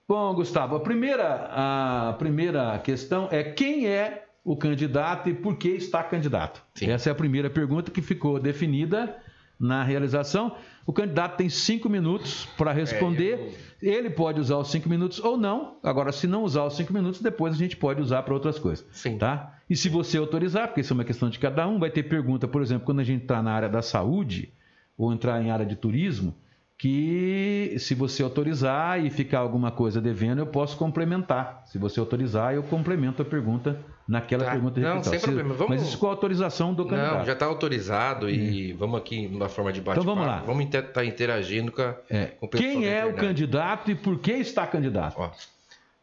bom, 0.08 0.34
Gustavo, 0.34 0.76
a 0.76 0.80
primeira 0.80 1.50
a 1.52 2.14
primeira 2.18 2.80
questão 2.80 3.28
é 3.32 3.44
quem 3.44 3.88
é 3.88 4.27
o 4.48 4.56
candidato 4.56 5.30
e 5.30 5.34
por 5.34 5.58
que 5.58 5.68
está 5.68 6.02
candidato? 6.02 6.64
Sim. 6.74 6.90
Essa 6.90 7.10
é 7.10 7.12
a 7.12 7.16
primeira 7.16 7.50
pergunta 7.50 7.92
que 7.92 8.02
ficou 8.02 8.40
definida 8.40 9.18
na 9.60 9.84
realização. 9.84 10.56
O 10.86 10.94
candidato 10.94 11.36
tem 11.36 11.50
cinco 11.50 11.90
minutos 11.90 12.46
para 12.58 12.72
responder. 12.72 13.54
É, 13.82 13.90
eu... 13.90 13.94
Ele 13.94 14.10
pode 14.10 14.40
usar 14.40 14.56
os 14.56 14.72
cinco 14.72 14.88
minutos 14.88 15.20
ou 15.20 15.36
não. 15.36 15.76
Agora, 15.84 16.14
se 16.14 16.28
não 16.28 16.44
usar 16.46 16.64
os 16.64 16.78
cinco 16.78 16.94
minutos, 16.94 17.20
depois 17.20 17.54
a 17.54 17.58
gente 17.58 17.76
pode 17.76 18.02
usar 18.02 18.24
para 18.24 18.34
outras 18.34 18.58
coisas. 18.58 18.86
Sim. 18.90 19.18
Tá? 19.18 19.54
E 19.70 19.76
se 19.76 19.90
você 19.90 20.18
autorizar, 20.18 20.68
porque 20.68 20.80
isso 20.80 20.94
é 20.94 20.96
uma 20.96 21.04
questão 21.04 21.30
de 21.30 21.40
cada 21.40 21.68
um, 21.68 21.78
vai 21.78 21.90
ter 21.90 22.04
pergunta, 22.04 22.48
por 22.48 22.62
exemplo, 22.62 22.86
quando 22.86 23.02
a 23.02 23.04
gente 23.04 23.24
está 23.24 23.44
na 23.44 23.52
área 23.52 23.68
da 23.68 23.82
saúde 23.82 24.54
ou 24.98 25.12
entrar 25.12 25.44
em 25.44 25.52
área 25.52 25.66
de 25.66 25.76
turismo, 25.76 26.34
que 26.78 27.76
se 27.80 27.94
você 27.94 28.24
autorizar 28.24 29.04
e 29.04 29.10
ficar 29.10 29.40
alguma 29.40 29.72
coisa 29.72 30.00
devendo, 30.00 30.40
eu 30.40 30.48
posso 30.48 30.78
complementar. 30.78 31.64
Se 31.66 31.78
você 31.78 32.00
autorizar, 32.00 32.54
eu 32.54 32.64
complemento 32.64 33.22
a 33.22 33.26
pergunta 33.26 33.78
naquela 34.08 34.46
tá. 34.46 34.52
pergunta 34.52 34.80
Não, 34.80 35.04
sem 35.04 35.20
problema. 35.20 35.54
Vamos... 35.54 35.78
Mas 35.78 35.88
isso 35.88 35.98
com 35.98 36.08
a 36.08 36.10
autorização 36.12 36.74
do 36.74 36.86
candidato. 36.86 37.18
Não, 37.18 37.26
já 37.26 37.34
está 37.34 37.46
autorizado 37.46 38.30
e 38.30 38.74
hum. 38.74 38.78
vamos 38.78 39.00
aqui 39.00 39.28
numa 39.28 39.50
forma 39.50 39.74
de 39.74 39.82
bate-papo. 39.82 40.02
Então 40.02 40.16
vamos 40.16 40.28
lá. 40.28 40.44
Vamos 40.46 40.66
estar 40.66 40.82
tá 40.84 41.04
interagindo 41.04 41.72
com, 41.72 41.82
a, 41.82 41.96
é. 42.10 42.26
com 42.28 42.46
o 42.46 42.50
pessoal 42.50 42.72
Quem 42.72 42.88
é 42.88 43.06
o 43.06 43.14
candidato 43.16 43.92
e 43.92 43.96
por 43.96 44.20
que 44.20 44.32
está 44.32 44.66
candidato? 44.66 45.16
Ó, 45.18 45.32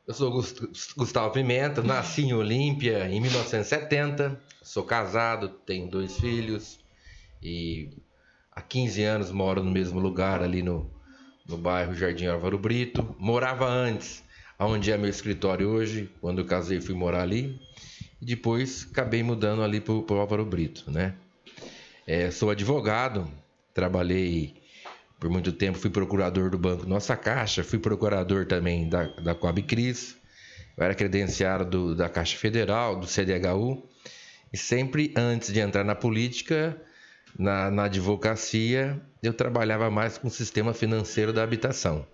eu 0.07 0.13
sou 0.13 0.31
Gustavo 0.97 1.33
Pimenta, 1.33 1.83
nasci 1.83 2.25
em 2.25 2.35
Olímpia 2.35 3.09
em 3.09 3.21
1970, 3.21 4.39
sou 4.63 4.83
casado, 4.83 5.49
tenho 5.49 5.89
dois 5.89 6.19
filhos 6.19 6.79
e 7.43 7.89
há 8.53 8.61
15 8.61 9.03
anos 9.03 9.31
moro 9.31 9.63
no 9.63 9.71
mesmo 9.71 9.99
lugar 9.99 10.43
ali 10.43 10.63
no, 10.63 10.91
no 11.49 11.57
bairro 11.57 11.95
Jardim 11.95 12.27
Álvaro 12.27 12.59
Brito. 12.59 13.17
Morava 13.19 13.67
antes, 13.67 14.23
onde 14.59 14.93
é 14.93 14.99
meu 14.99 15.09
escritório 15.09 15.69
hoje. 15.69 16.11
Quando 16.21 16.41
eu 16.41 16.45
casei, 16.45 16.81
fui 16.81 16.95
morar 16.95 17.23
ali. 17.23 17.59
E 18.25 18.27
depois 18.27 18.89
acabei 18.91 19.23
mudando 19.23 19.63
ali 19.63 19.83
para 19.83 19.93
o 19.93 20.19
Álvaro 20.19 20.47
Brito, 20.47 20.91
né? 20.91 21.13
É, 22.07 22.31
sou 22.31 22.49
advogado, 22.49 23.31
trabalhei 23.75 24.55
por 25.21 25.29
muito 25.29 25.53
tempo, 25.53 25.77
fui 25.77 25.91
procurador 25.91 26.49
do 26.49 26.57
Banco 26.57 26.87
Nossa 26.87 27.19
Caixa, 27.19 27.63
fui 27.63 27.79
procurador 27.79 28.47
também 28.47 28.89
da, 28.89 29.09
da 29.09 29.35
Coab 29.35 29.61
Cris, 29.65 30.17
eu 30.75 30.83
era 30.83 30.95
credenciado 30.95 31.67
do, 31.67 31.95
da 31.95 32.09
Caixa 32.09 32.39
Federal, 32.39 32.99
do 32.99 33.07
CDHU, 33.07 33.87
e 34.51 34.57
sempre 34.57 35.13
antes 35.15 35.53
de 35.53 35.61
entrar 35.61 35.85
na 35.85 35.95
política, 35.95 36.81
na, 37.39 37.71
na 37.71 37.85
advocacia, 37.85 38.99
eu 39.23 39.35
trabalhava 39.35 39.91
mais 39.91 40.17
com 40.17 40.29
o 40.29 40.31
sistema 40.31 40.73
financeiro 40.73 41.31
da 41.31 41.43
habitação. 41.43 42.07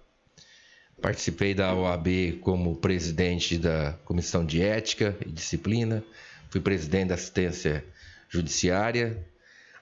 Participei 1.00 1.54
da 1.54 1.74
OAB 1.74 2.38
como 2.40 2.76
presidente 2.76 3.56
da 3.56 3.94
Comissão 4.04 4.44
de 4.44 4.60
Ética 4.60 5.16
e 5.24 5.30
Disciplina, 5.30 6.04
fui 6.50 6.60
presidente 6.60 7.08
da 7.08 7.14
Assistência 7.14 7.82
Judiciária. 8.28 9.24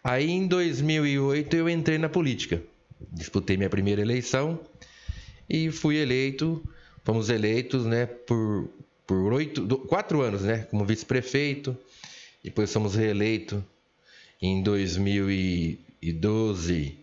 Aí 0.02 0.30
em 0.30 0.46
2008 0.46 1.56
eu 1.56 1.68
entrei 1.68 1.98
na 1.98 2.08
política. 2.08 2.62
Disputei 3.12 3.56
minha 3.56 3.68
primeira 3.68 4.00
eleição 4.00 4.60
e 5.48 5.70
fui 5.70 5.96
eleito, 5.96 6.60
fomos 7.04 7.30
eleitos 7.30 7.84
né, 7.84 8.06
por, 8.06 8.68
por 9.06 9.32
oito, 9.32 9.78
quatro 9.86 10.22
anos 10.22 10.42
né, 10.42 10.66
como 10.70 10.84
vice-prefeito, 10.84 11.76
depois 12.44 12.72
fomos 12.72 12.94
reeleitos 12.94 13.60
em 14.40 14.62
2012 14.62 16.96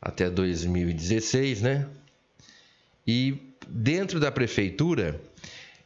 até 0.00 0.30
2016, 0.30 1.60
né? 1.60 1.86
E 3.06 3.49
dentro 3.70 4.18
da 4.18 4.30
prefeitura, 4.30 5.20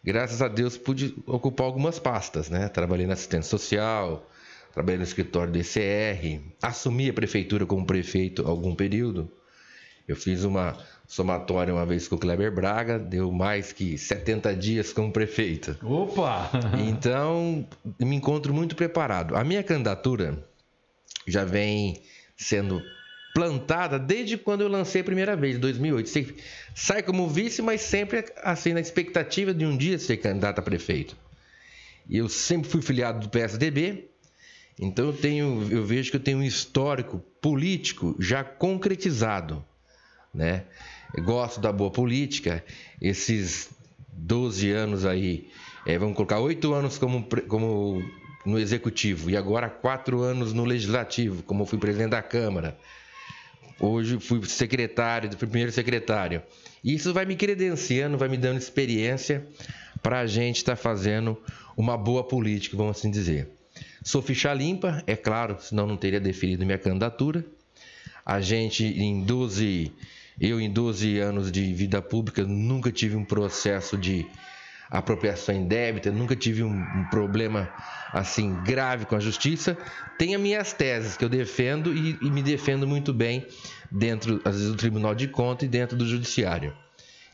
graças 0.03 0.40
a 0.42 0.49
Deus, 0.49 0.77
pude 0.77 1.14
ocupar 1.27 1.66
algumas 1.66 1.99
pastas, 1.99 2.49
né? 2.49 2.68
Trabalhei 2.68 3.07
na 3.07 3.12
assistência 3.12 3.51
social, 3.51 4.29
trabalhei 4.73 4.99
no 4.99 5.05
escritório 5.05 5.53
do 5.53 5.59
ECR, 5.59 6.40
assumi 6.62 7.09
a 7.11 7.12
prefeitura 7.12 7.66
como 7.66 7.87
prefeito 7.87 8.47
algum 8.47 8.75
período. 8.75 9.31
Eu 10.07 10.16
fiz 10.16 10.44
uma 10.44 10.77
somatória 11.07 11.73
uma 11.73 11.87
vez 11.87 12.09
com 12.09 12.16
o 12.16 12.18
Kleber 12.18 12.53
Braga, 12.55 12.99
deu 12.99 13.31
mais 13.33 13.73
que 13.73 13.97
70 13.97 14.55
dias 14.55 14.92
como 14.92 15.12
prefeito. 15.12 15.77
Opa! 15.83 16.51
então, 16.87 17.66
me 17.99 18.16
encontro 18.16 18.53
muito 18.53 18.77
preparado. 18.77 19.37
A 19.37 19.44
minha 19.44 19.62
candidatura 19.62 20.44
já 21.27 21.44
vem 21.44 22.03
sendo 22.37 22.83
plantada 23.35 23.99
desde 23.99 24.38
quando 24.38 24.61
eu 24.61 24.68
lancei 24.68 25.01
a 25.01 25.05
primeira 25.05 25.35
vez, 25.35 25.57
em 25.57 25.59
2008. 25.59 26.09
Você 26.09 26.35
sai 26.73 27.03
como 27.03 27.29
vice, 27.29 27.61
mas 27.61 27.81
sempre 27.81 28.25
assim 28.42 28.73
na 28.73 28.81
expectativa 28.81 29.53
de 29.53 29.66
um 29.66 29.77
dia 29.77 29.99
ser 29.99 30.18
candidato 30.18 30.61
a 30.61 30.62
prefeito. 30.62 31.17
Eu 32.08 32.29
sempre 32.29 32.71
fui 32.71 32.81
filiado 32.81 33.19
do 33.19 33.29
PSDB, 33.29 34.08
então 34.81 35.06
eu 35.06 35.13
tenho, 35.13 35.67
eu 35.69 35.85
vejo 35.85 36.13
que 36.13 36.17
eu 36.17 36.21
tenho 36.21 36.38
um 36.38 36.44
histórico 36.44 37.19
político 37.40 38.15
já 38.21 38.44
concretizado, 38.44 39.65
né? 40.33 40.63
Eu 41.13 41.25
gosto 41.25 41.61
da 41.61 41.73
boa 41.73 41.90
política, 41.90 42.65
esses 43.00 43.71
12 44.13 44.71
anos 44.71 45.04
aí, 45.04 45.48
é, 45.87 45.98
vamos 45.98 46.15
colocar 46.15 46.38
oito 46.38 46.73
anos 46.73 46.98
como, 46.98 47.27
como 47.48 48.02
no 48.44 48.58
executivo 48.58 49.31
e 49.31 49.37
agora 49.37 49.69
quatro 49.69 50.21
anos 50.21 50.52
no 50.52 50.65
legislativo, 50.65 51.42
como 51.42 51.65
fui 51.65 51.79
presidente 51.79 52.11
da 52.11 52.23
Câmara. 52.23 52.77
Hoje 53.79 54.18
fui 54.20 54.44
secretário, 54.46 55.31
fui 55.37 55.48
primeiro 55.48 55.72
secretário. 55.72 56.42
Isso 56.83 57.12
vai 57.12 57.25
me 57.25 57.35
credenciando, 57.35 58.18
vai 58.18 58.29
me 58.29 58.37
dando 58.37 58.58
experiência 58.58 59.46
para 60.02 60.20
a 60.20 60.27
gente 60.27 60.58
estar 60.58 60.77
tá 60.77 60.83
fazendo 60.83 61.40
uma 61.77 61.96
boa 61.96 62.22
política, 62.22 62.77
vamos 62.77 62.98
assim 62.98 63.10
dizer. 63.10 63.48
Sou 64.02 64.20
ficha 64.20 64.52
limpa, 64.52 65.02
é 65.06 65.16
claro, 65.16 65.56
senão 65.60 65.87
não 65.87 65.96
teria 65.96 66.20
definido 66.20 66.64
minha 66.64 66.79
candidatura. 66.79 67.44
A 68.25 68.40
gente, 68.40 68.85
em 68.85 69.22
12, 69.22 69.90
eu 70.40 70.60
em 70.60 70.70
12 70.70 71.18
anos 71.18 71.50
de 71.50 71.72
vida 71.72 72.00
pública, 72.02 72.44
nunca 72.44 72.92
tive 72.92 73.16
um 73.16 73.25
processo 73.25 73.96
de 73.96 74.27
apropriação 74.99 75.55
indébita, 75.55 76.11
nunca 76.11 76.37
tive 76.37 76.63
um, 76.63 76.73
um, 76.73 77.05
problema 77.11 77.73
assim 78.13 78.55
grave 78.63 79.07
com 79.07 79.17
a 79.17 79.21
justiça. 79.21 79.77
Tenho 80.19 80.37
as 80.37 80.42
minhas 80.42 80.73
teses 80.73 81.17
que 81.17 81.25
eu 81.25 81.29
defendo 81.29 81.92
e, 81.92 82.19
e 82.23 82.31
me 82.31 82.42
defendo 82.42 82.87
muito 82.87 83.13
bem 83.13 83.47
dentro, 83.90 84.40
às 84.45 84.55
vezes, 84.55 84.71
do 84.71 84.77
Tribunal 84.77 85.15
de 85.15 85.29
Contas 85.29 85.67
e 85.67 85.69
dentro 85.69 85.97
do 85.97 86.07
Judiciário. 86.07 86.75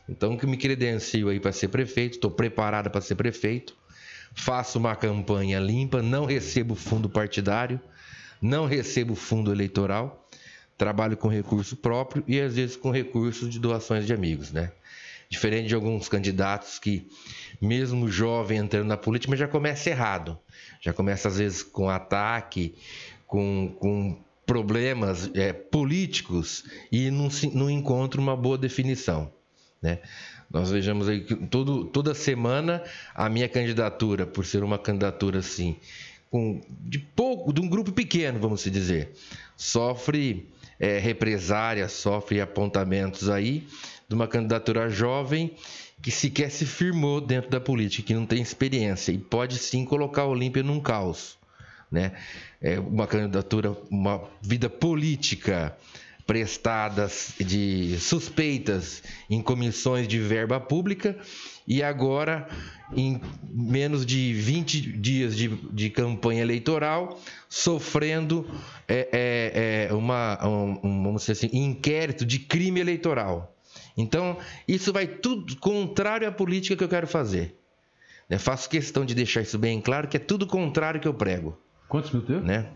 Então, 0.09 0.35
que 0.35 0.47
me 0.47 0.57
credencio 0.57 1.29
aí 1.29 1.39
para 1.39 1.51
ser 1.51 1.67
prefeito, 1.67 2.15
estou 2.15 2.31
preparado 2.31 2.89
para 2.89 3.01
ser 3.01 3.15
prefeito 3.15 3.75
faço 4.33 4.79
uma 4.79 4.95
campanha 4.95 5.59
limpa, 5.59 6.01
não 6.01 6.25
recebo 6.25 6.75
fundo 6.75 7.09
partidário, 7.09 7.79
não 8.41 8.65
recebo 8.65 9.15
fundo 9.15 9.51
eleitoral, 9.51 10.27
trabalho 10.77 11.17
com 11.17 11.27
recurso 11.27 11.75
próprio 11.75 12.23
e 12.27 12.39
às 12.39 12.55
vezes 12.55 12.75
com 12.75 12.91
recursos 12.91 13.49
de 13.49 13.59
doações 13.59 14.05
de 14.05 14.13
amigos, 14.13 14.51
né? 14.51 14.71
Diferente 15.31 15.69
de 15.69 15.75
alguns 15.75 16.09
candidatos 16.09 16.77
que, 16.77 17.07
mesmo 17.61 18.11
jovem 18.11 18.57
entrando 18.57 18.87
na 18.87 18.97
política, 18.97 19.33
já 19.37 19.47
começa 19.47 19.89
errado. 19.89 20.37
Já 20.81 20.91
começa, 20.91 21.29
às 21.29 21.37
vezes, 21.37 21.63
com 21.63 21.89
ataque, 21.89 22.75
com, 23.25 23.73
com 23.79 24.21
problemas 24.45 25.31
é, 25.33 25.53
políticos 25.53 26.65
e 26.91 27.09
não, 27.09 27.29
não 27.53 27.69
encontra 27.69 28.19
uma 28.19 28.35
boa 28.35 28.57
definição. 28.57 29.31
Né? 29.81 29.99
Nós 30.49 30.69
vejamos 30.69 31.07
aí 31.07 31.21
que 31.21 31.33
todo, 31.33 31.85
toda 31.85 32.13
semana 32.13 32.83
a 33.15 33.29
minha 33.29 33.47
candidatura, 33.47 34.27
por 34.27 34.45
ser 34.45 34.65
uma 34.65 34.77
candidatura 34.77 35.39
assim, 35.39 35.77
com, 36.29 36.59
de 36.69 36.99
pouco, 36.99 37.53
de 37.53 37.61
um 37.61 37.69
grupo 37.69 37.93
pequeno, 37.93 38.37
vamos 38.37 38.65
dizer, 38.65 39.13
sofre 39.55 40.49
é, 40.77 40.99
represárias, 40.99 41.93
sofre 41.93 42.41
apontamentos 42.41 43.29
aí 43.29 43.65
de 44.11 44.15
uma 44.15 44.27
candidatura 44.27 44.89
jovem 44.89 45.55
que 46.01 46.11
sequer 46.11 46.51
se 46.51 46.65
firmou 46.65 47.21
dentro 47.21 47.49
da 47.49 47.61
política, 47.61 48.07
que 48.07 48.13
não 48.13 48.25
tem 48.25 48.41
experiência 48.41 49.13
e 49.13 49.17
pode 49.17 49.57
sim 49.57 49.85
colocar 49.85 50.23
a 50.23 50.27
Olímpia 50.27 50.61
num 50.61 50.81
caos. 50.81 51.37
Né? 51.89 52.11
É 52.61 52.77
uma 52.77 53.07
candidatura, 53.07 53.71
uma 53.89 54.21
vida 54.41 54.69
política 54.69 55.77
prestadas 56.27 57.33
de 57.39 57.97
suspeitas 57.99 59.01
em 59.29 59.41
comissões 59.41 60.09
de 60.09 60.19
verba 60.19 60.59
pública 60.59 61.17
e 61.65 61.81
agora 61.81 62.49
em 62.93 63.21
menos 63.49 64.05
de 64.05 64.33
20 64.33 64.91
dias 64.97 65.35
de, 65.35 65.47
de 65.47 65.89
campanha 65.89 66.41
eleitoral 66.41 67.19
sofrendo 67.49 68.45
é, 68.87 69.07
é, 69.11 69.87
é 69.89 69.93
uma 69.93 70.37
um, 70.45 70.79
um, 70.83 71.03
vamos 71.03 71.21
dizer 71.21 71.33
assim 71.33 71.49
inquérito 71.51 72.25
de 72.25 72.39
crime 72.39 72.79
eleitoral 72.79 73.53
então 73.97 74.37
isso 74.67 74.91
vai 74.91 75.07
tudo 75.07 75.55
contrário 75.57 76.27
à 76.27 76.31
política 76.31 76.75
que 76.75 76.83
eu 76.83 76.89
quero 76.89 77.07
fazer 77.07 77.55
né? 78.29 78.37
faço 78.37 78.69
questão 78.69 79.05
de 79.05 79.13
deixar 79.13 79.41
isso 79.41 79.57
bem 79.57 79.81
claro 79.81 80.07
que 80.07 80.17
é 80.17 80.19
tudo 80.19 80.45
contrário 80.47 80.99
que 80.99 81.07
eu 81.07 81.13
prego 81.13 81.57
quantos 81.87 82.11
mil 82.11 82.21
teve? 82.21 82.41
né 82.41 82.67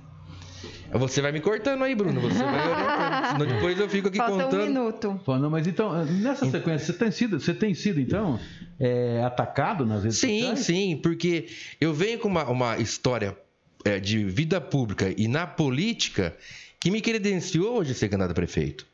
você 0.97 1.21
vai 1.21 1.31
me 1.31 1.41
cortando 1.41 1.83
aí, 1.83 1.95
Bruno. 1.95 2.21
Você 2.21 2.43
vai 2.43 2.69
orientando. 2.69 3.31
Senão 3.31 3.55
depois 3.55 3.79
eu 3.79 3.89
fico 3.89 4.07
aqui 4.07 4.17
Falta 4.17 4.43
contando. 4.43 4.61
um 4.61 4.65
minuto. 4.65 5.21
Não, 5.27 5.49
mas 5.49 5.67
então, 5.67 6.05
nessa 6.05 6.49
sequência, 6.49 6.85
você 6.85 6.93
tem 6.93 7.11
sido, 7.11 7.39
você 7.39 7.53
tem 7.53 7.73
sido 7.73 7.99
então, 7.99 8.39
é, 8.79 9.21
atacado 9.23 9.85
nas 9.85 10.03
redes 10.03 10.17
sim, 10.17 10.39
sociais? 10.39 10.59
Sim, 10.59 10.73
sim, 10.73 10.97
porque 10.97 11.47
eu 11.79 11.93
venho 11.93 12.19
com 12.19 12.27
uma, 12.27 12.45
uma 12.49 12.77
história 12.77 13.35
é, 13.83 13.99
de 13.99 14.23
vida 14.23 14.61
pública 14.61 15.13
e 15.17 15.27
na 15.27 15.45
política 15.45 16.35
que 16.79 16.91
me 16.91 17.01
credenciou 17.01 17.77
hoje 17.77 17.93
ser 17.93 18.09
candidato 18.09 18.31
a 18.31 18.35
prefeito. 18.35 18.85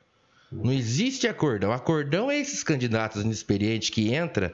Não 0.52 0.74
existe 0.74 1.28
acordão. 1.28 1.72
Acordão 1.72 2.30
é 2.30 2.38
esses 2.38 2.64
candidatos 2.64 3.24
inexperientes 3.24 3.90
que 3.90 4.14
entram 4.14 4.52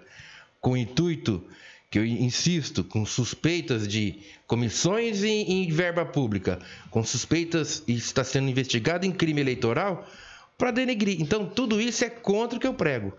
com 0.61 0.77
intuito 0.77 1.43
que 1.89 1.97
eu 1.97 2.05
insisto, 2.05 2.83
com 2.83 3.05
suspeitas 3.05 3.87
de 3.87 4.19
comissões 4.45 5.23
em 5.23 5.69
verba 5.71 6.05
pública, 6.05 6.59
com 6.91 7.03
suspeitas 7.03 7.81
e 7.87 7.93
está 7.93 8.23
sendo 8.23 8.49
investigado 8.49 9.05
em 9.05 9.11
crime 9.11 9.39
eleitoral, 9.39 10.05
para 10.57 10.71
denegrir. 10.71 11.21
Então, 11.21 11.45
tudo 11.45 11.79
isso 11.79 12.03
é 12.03 12.09
contra 12.09 12.57
o 12.57 12.59
que 12.61 12.67
eu 12.67 12.73
prego. 12.73 13.13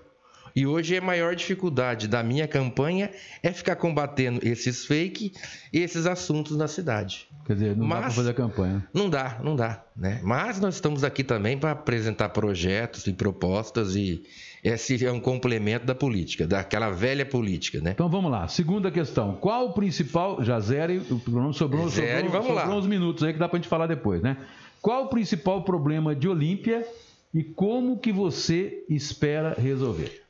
E 0.54 0.66
hoje 0.66 0.96
a 0.96 1.00
maior 1.00 1.34
dificuldade 1.34 2.08
da 2.08 2.22
minha 2.22 2.46
campanha 2.48 3.10
é 3.42 3.52
ficar 3.52 3.76
combatendo 3.76 4.40
esses 4.42 4.84
fake 4.84 5.32
e 5.72 5.78
esses 5.78 6.06
assuntos 6.06 6.56
na 6.56 6.68
cidade. 6.68 7.28
Quer 7.46 7.54
dizer, 7.54 7.76
não 7.76 7.86
Mas, 7.86 7.98
dá 7.98 8.04
para 8.04 8.14
fazer 8.14 8.30
a 8.30 8.34
campanha. 8.34 8.88
Não 8.92 9.08
dá, 9.08 9.40
não 9.42 9.56
dá. 9.56 9.82
Né? 9.96 10.20
Mas 10.22 10.60
nós 10.60 10.74
estamos 10.74 11.02
aqui 11.02 11.24
também 11.24 11.56
para 11.58 11.70
apresentar 11.70 12.28
projetos 12.28 13.06
e 13.06 13.12
propostas 13.12 13.96
e 13.96 14.22
esse 14.62 15.04
é 15.04 15.10
um 15.10 15.20
complemento 15.20 15.86
da 15.86 15.94
política, 15.94 16.46
daquela 16.46 16.90
velha 16.90 17.24
política, 17.24 17.80
né? 17.80 17.92
Então 17.92 18.08
vamos 18.08 18.30
lá. 18.30 18.48
Segunda 18.48 18.90
questão. 18.90 19.36
Qual 19.36 19.68
o 19.68 19.72
principal. 19.72 20.42
Já 20.42 20.58
zere, 20.58 21.00
sobrou, 21.00 21.52
sobrou, 21.52 21.88
zere, 21.88 22.24
sobrou, 22.24 22.42
vamos 22.42 22.46
sobrou 22.48 22.68
lá. 22.68 22.76
uns 22.76 22.86
minutos 22.86 23.22
aí 23.22 23.32
que 23.32 23.38
dá 23.38 23.48
para 23.48 23.56
a 23.56 23.60
gente 23.60 23.68
falar 23.68 23.86
depois, 23.86 24.20
né? 24.20 24.36
Qual 24.82 25.04
o 25.04 25.08
principal 25.08 25.62
problema 25.62 26.14
de 26.14 26.28
Olímpia 26.28 26.86
e 27.32 27.42
como 27.42 27.98
que 27.98 28.12
você 28.12 28.84
espera 28.88 29.54
resolver? 29.58 30.22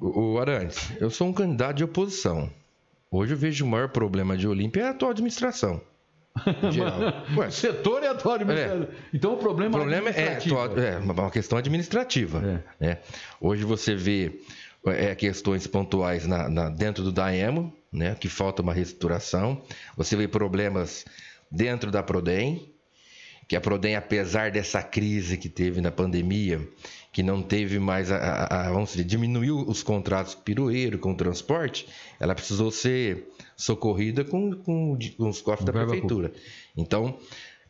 O 0.00 0.38
Arantes, 0.38 0.92
eu 1.00 1.10
sou 1.10 1.28
um 1.28 1.32
candidato 1.32 1.76
de 1.76 1.84
oposição. 1.84 2.50
Hoje 3.10 3.32
eu 3.32 3.38
vejo 3.38 3.64
o 3.64 3.68
maior 3.68 3.88
problema 3.88 4.36
de 4.36 4.46
Olímpia 4.46 4.82
é 4.82 4.84
a 4.88 4.90
atual 4.90 5.10
administração. 5.12 5.80
Ué, 7.36 7.50
setor 7.50 8.02
é 8.02 8.08
atual 8.08 8.34
administrativo. 8.34 8.84
É. 8.84 8.88
Então 9.14 9.32
o 9.32 9.36
problema, 9.38 9.76
o 9.76 9.80
problema 9.80 10.10
é, 10.10 10.36
atual, 10.36 10.78
é 10.78 10.98
uma 10.98 11.30
questão 11.30 11.56
administrativa. 11.56 12.62
É. 12.78 12.84
Né? 12.84 12.98
Hoje 13.40 13.64
você 13.64 13.94
vê 13.94 14.40
é, 14.86 15.14
questões 15.14 15.66
pontuais 15.66 16.26
na, 16.26 16.48
na, 16.48 16.68
dentro 16.68 17.02
do 17.02 17.10
DAEMO, 17.10 17.72
né, 17.90 18.14
que 18.14 18.28
falta 18.28 18.60
uma 18.60 18.74
reestruturação. 18.74 19.62
Você 19.96 20.14
vê 20.14 20.28
problemas 20.28 21.06
dentro 21.50 21.90
da 21.90 22.02
Prodem, 22.02 22.70
que 23.48 23.56
a 23.56 23.60
Prodem, 23.60 23.96
apesar 23.96 24.50
dessa 24.50 24.82
crise 24.82 25.38
que 25.38 25.48
teve 25.48 25.80
na 25.80 25.90
pandemia, 25.90 26.60
que 27.16 27.22
não 27.22 27.40
teve 27.40 27.78
mais 27.78 28.12
a, 28.12 28.18
a, 28.18 28.66
a 28.66 28.70
vamos 28.70 28.90
dizer, 28.90 29.04
diminuiu 29.04 29.60
os 29.60 29.82
contratos 29.82 30.34
com 30.34 30.42
piroeiro, 30.42 30.98
com 30.98 31.12
o 31.12 31.16
transporte, 31.16 31.88
ela 32.20 32.34
precisou 32.34 32.70
ser 32.70 33.32
socorrida 33.56 34.22
com, 34.22 34.52
com, 34.52 34.98
com 35.16 35.28
os 35.30 35.40
cofres 35.40 35.64
da 35.64 35.72
prefeitura. 35.72 36.28
Pública. 36.28 36.46
Então, 36.76 37.18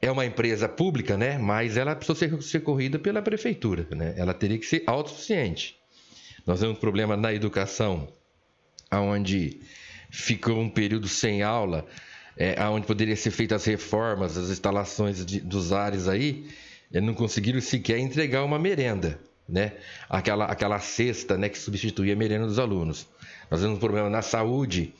é 0.03 0.11
uma 0.11 0.27
empresa 0.27 0.69
pública, 0.69 1.17
né? 1.17 1.39
Mas 1.39 1.77
ela 1.77 1.95
precisou 1.95 2.17
ser 2.17 2.43
socorrida 2.43 2.99
pela 2.99 3.23
prefeitura, 3.23 3.87
né? 3.93 4.15
Ela 4.17 4.35
teria 4.35 4.59
que 4.59 4.67
ser 4.67 4.83
autossuficiente. 4.85 5.77
Nós 6.45 6.59
temos 6.59 6.77
um 6.77 6.81
problema 6.81 7.17
na 7.17 7.33
educação, 7.33 8.09
onde 8.91 9.61
ficou 10.11 10.59
um 10.59 10.69
período 10.69 11.07
sem 11.07 11.45
aula, 11.45 11.87
é, 12.37 12.61
onde 12.69 12.85
poderia 12.85 13.15
ser 13.15 13.31
feitas 13.31 13.63
as 13.63 13.65
reformas, 13.65 14.37
as 14.37 14.51
instalações 14.51 15.25
de, 15.25 15.39
dos 15.39 15.73
ares 15.73 16.09
aí, 16.09 16.49
não 16.91 17.15
conseguiram 17.15 17.61
sequer 17.61 17.99
entregar 17.99 18.43
uma 18.43 18.59
merenda 18.59 19.21
né? 19.49 19.73
Aquela, 20.09 20.47
aquela 20.47 20.79
cesta 20.79 21.37
né, 21.37 21.49
que 21.49 21.59
substituía 21.59 22.13
a 22.13 22.17
merenda 22.17 22.47
dos 22.47 22.59
alunos. 22.59 23.07
Nós 23.51 23.61
temos 23.61 23.77
um 23.77 23.81
problema 23.81 24.11
na 24.11 24.23
saúde, 24.23 24.93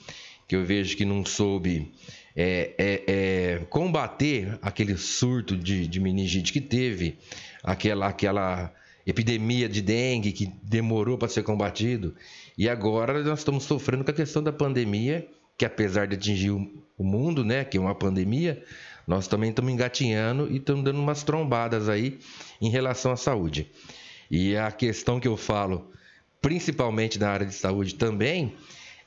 que 0.47 0.55
eu 0.55 0.65
vejo 0.65 0.97
que 0.97 1.05
não 1.05 1.25
soube 1.25 1.93
é, 2.37 2.75
é, 2.79 3.03
é, 3.07 3.59
combater 3.71 4.59
aquele 4.63 4.97
surto 4.97 5.57
de, 5.57 5.87
de 5.87 5.99
meningite 5.99 6.53
que 6.53 6.61
teve, 6.61 7.19
aquela, 7.63 8.07
aquela 8.07 8.73
epidemia 9.07 9.69
de 9.69 9.81
dengue 9.81 10.33
que 10.33 10.53
demorou 10.63 11.17
para 11.17 11.29
ser 11.29 11.43
combatido. 11.43 12.15
E 12.59 12.69
agora 12.69 13.23
nós 13.23 13.39
estamos 13.39 13.65
sofrendo 13.65 14.05
com 14.05 14.11
a 14.11 14.15
questão 14.15 14.43
da 14.43 14.53
pandemia, 14.53 15.27
que 15.57 15.65
apesar 15.65 16.07
de 16.07 16.17
atingir 16.17 16.51
o, 16.51 16.71
mundo, 16.99 17.45
né, 17.45 17.65
que 17.65 17.79
é 17.79 17.81
uma 17.81 17.95
pandemia, 17.95 18.63
nós 19.07 19.29
também 19.29 19.51
estamos 19.51 19.73
engatinhando 19.73 20.51
e 20.51 20.57
estamos 20.57 20.85
dando 20.85 20.99
umas 20.99 21.23
trombadas 21.23 21.89
aí 21.89 22.19
em 22.61 22.69
relação 22.69 23.13
à 23.13 23.17
saúde. 23.17 23.71
E 24.31 24.57
a 24.57 24.71
questão 24.71 25.21
que 25.21 25.29
eu 25.29 25.37
falo, 25.37 25.91
principalmente 26.41 27.19
na 27.19 27.29
área 27.29 27.47
de 27.47 27.55
saúde 27.55 27.95
também, 27.95 28.55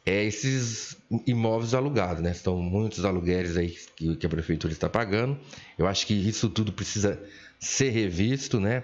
é 0.05 0.23
esses 0.23 0.97
imóveis 1.27 1.73
alugados, 1.73 2.21
né? 2.23 2.33
São 2.33 2.57
muitos 2.57 3.05
aluguéis 3.05 3.57
aí 3.57 3.75
que, 3.95 4.15
que 4.15 4.25
a 4.25 4.29
prefeitura 4.29 4.73
está 4.73 4.89
pagando. 4.89 5.37
Eu 5.77 5.87
acho 5.87 6.05
que 6.07 6.13
isso 6.13 6.49
tudo 6.49 6.71
precisa 6.71 7.21
ser 7.59 7.89
revisto, 7.89 8.59
né? 8.59 8.83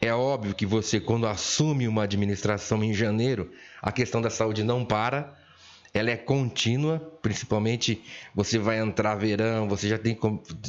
É 0.00 0.12
óbvio 0.12 0.54
que 0.54 0.66
você, 0.66 1.00
quando 1.00 1.26
assume 1.26 1.88
uma 1.88 2.02
administração 2.02 2.84
em 2.84 2.92
janeiro, 2.92 3.50
a 3.80 3.90
questão 3.90 4.20
da 4.20 4.28
saúde 4.28 4.62
não 4.62 4.84
para, 4.84 5.34
ela 5.94 6.10
é 6.10 6.16
contínua, 6.16 6.98
principalmente 7.22 8.02
você 8.34 8.58
vai 8.58 8.78
entrar 8.78 9.14
verão, 9.14 9.68
você 9.68 9.88
já 9.88 9.96
tem, 9.96 10.14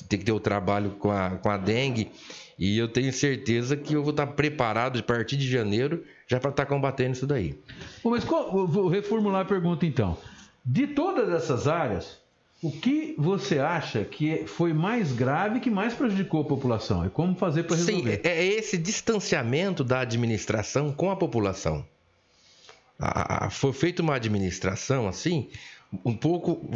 tem 0.08 0.20
que 0.20 0.26
ter 0.26 0.32
o 0.32 0.40
trabalho 0.40 0.92
com 0.92 1.12
a, 1.12 1.32
com 1.32 1.50
a 1.50 1.58
dengue, 1.58 2.12
e 2.58 2.78
eu 2.78 2.88
tenho 2.88 3.12
certeza 3.12 3.76
que 3.76 3.94
eu 3.94 4.02
vou 4.02 4.12
estar 4.12 4.28
preparado 4.28 5.00
a 5.00 5.04
partir 5.04 5.36
de 5.38 5.50
janeiro 5.50 6.04
já 6.28 6.40
para 6.40 6.52
estar 6.52 6.66
combatendo 6.66 7.14
isso 7.14 7.28
daí. 7.28 7.60
Bom, 8.04 8.12
mas 8.12 8.24
qual, 8.24 8.68
vou 8.68 8.88
reformular 8.88 9.42
a 9.42 9.46
pergunta 9.46 9.86
então. 9.86 10.18
De 10.66 10.88
todas 10.88 11.30
essas 11.30 11.68
áreas, 11.68 12.18
o 12.62 12.72
que 12.72 13.14
você 13.18 13.60
acha 13.60 14.04
que 14.04 14.48
foi 14.48 14.74
mais 14.74 15.12
grave 15.12 15.60
que 15.60 15.70
mais 15.70 15.94
prejudicou 15.94 16.42
a 16.42 16.46
população? 16.46 17.06
E 17.06 17.10
como 17.10 17.36
fazer 17.36 17.64
para 17.64 17.76
resolver? 17.76 18.16
Sim, 18.16 18.22
é 18.24 18.44
esse 18.44 18.78
distanciamento 18.78 19.84
da 19.84 20.00
administração 20.00 20.92
com 20.92 21.12
a 21.12 21.16
população. 21.16 21.86
foi 23.52 23.74
feita 23.74 24.02
uma 24.02 24.16
administração 24.16 25.08
assim, 25.08 25.50
um 26.04 26.16
pouco 26.16 26.70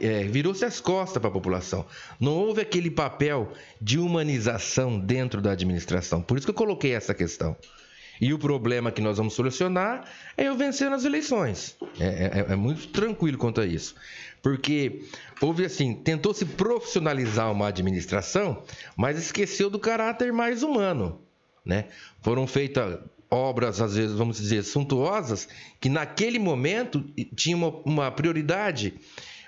é, 0.00 0.24
virou-se 0.24 0.64
as 0.64 0.80
costas 0.80 1.20
para 1.20 1.28
a 1.28 1.32
população. 1.32 1.84
Não 2.18 2.32
houve 2.32 2.60
aquele 2.60 2.90
papel 2.90 3.52
de 3.80 3.98
humanização 3.98 4.98
dentro 4.98 5.40
da 5.40 5.52
administração. 5.52 6.22
Por 6.22 6.36
isso 6.36 6.46
que 6.46 6.50
eu 6.50 6.54
coloquei 6.54 6.92
essa 6.92 7.14
questão. 7.14 7.56
E 8.20 8.34
o 8.34 8.38
problema 8.38 8.92
que 8.92 9.00
nós 9.00 9.16
vamos 9.16 9.32
solucionar 9.32 10.06
é 10.36 10.44
eu 10.44 10.54
vencer 10.54 10.90
nas 10.90 11.04
eleições. 11.04 11.76
É, 11.98 12.44
é, 12.48 12.52
é 12.52 12.56
muito 12.56 12.88
tranquilo 12.88 13.38
quanto 13.38 13.60
a 13.60 13.66
isso. 13.66 13.94
Porque 14.42 15.02
houve 15.40 15.64
assim, 15.64 15.94
tentou 15.94 16.34
se 16.34 16.44
profissionalizar 16.44 17.50
uma 17.50 17.68
administração, 17.68 18.62
mas 18.96 19.18
esqueceu 19.18 19.70
do 19.70 19.78
caráter 19.78 20.32
mais 20.32 20.62
humano. 20.62 21.20
Né? 21.64 21.86
Foram 22.20 22.46
feitas 22.46 22.98
obras, 23.30 23.80
às 23.80 23.94
vezes, 23.94 24.16
vamos 24.16 24.38
dizer, 24.38 24.64
suntuosas, 24.64 25.48
que 25.80 25.88
naquele 25.88 26.38
momento 26.38 27.04
tinha 27.36 27.56
uma, 27.56 27.68
uma 27.84 28.10
prioridade 28.10 28.94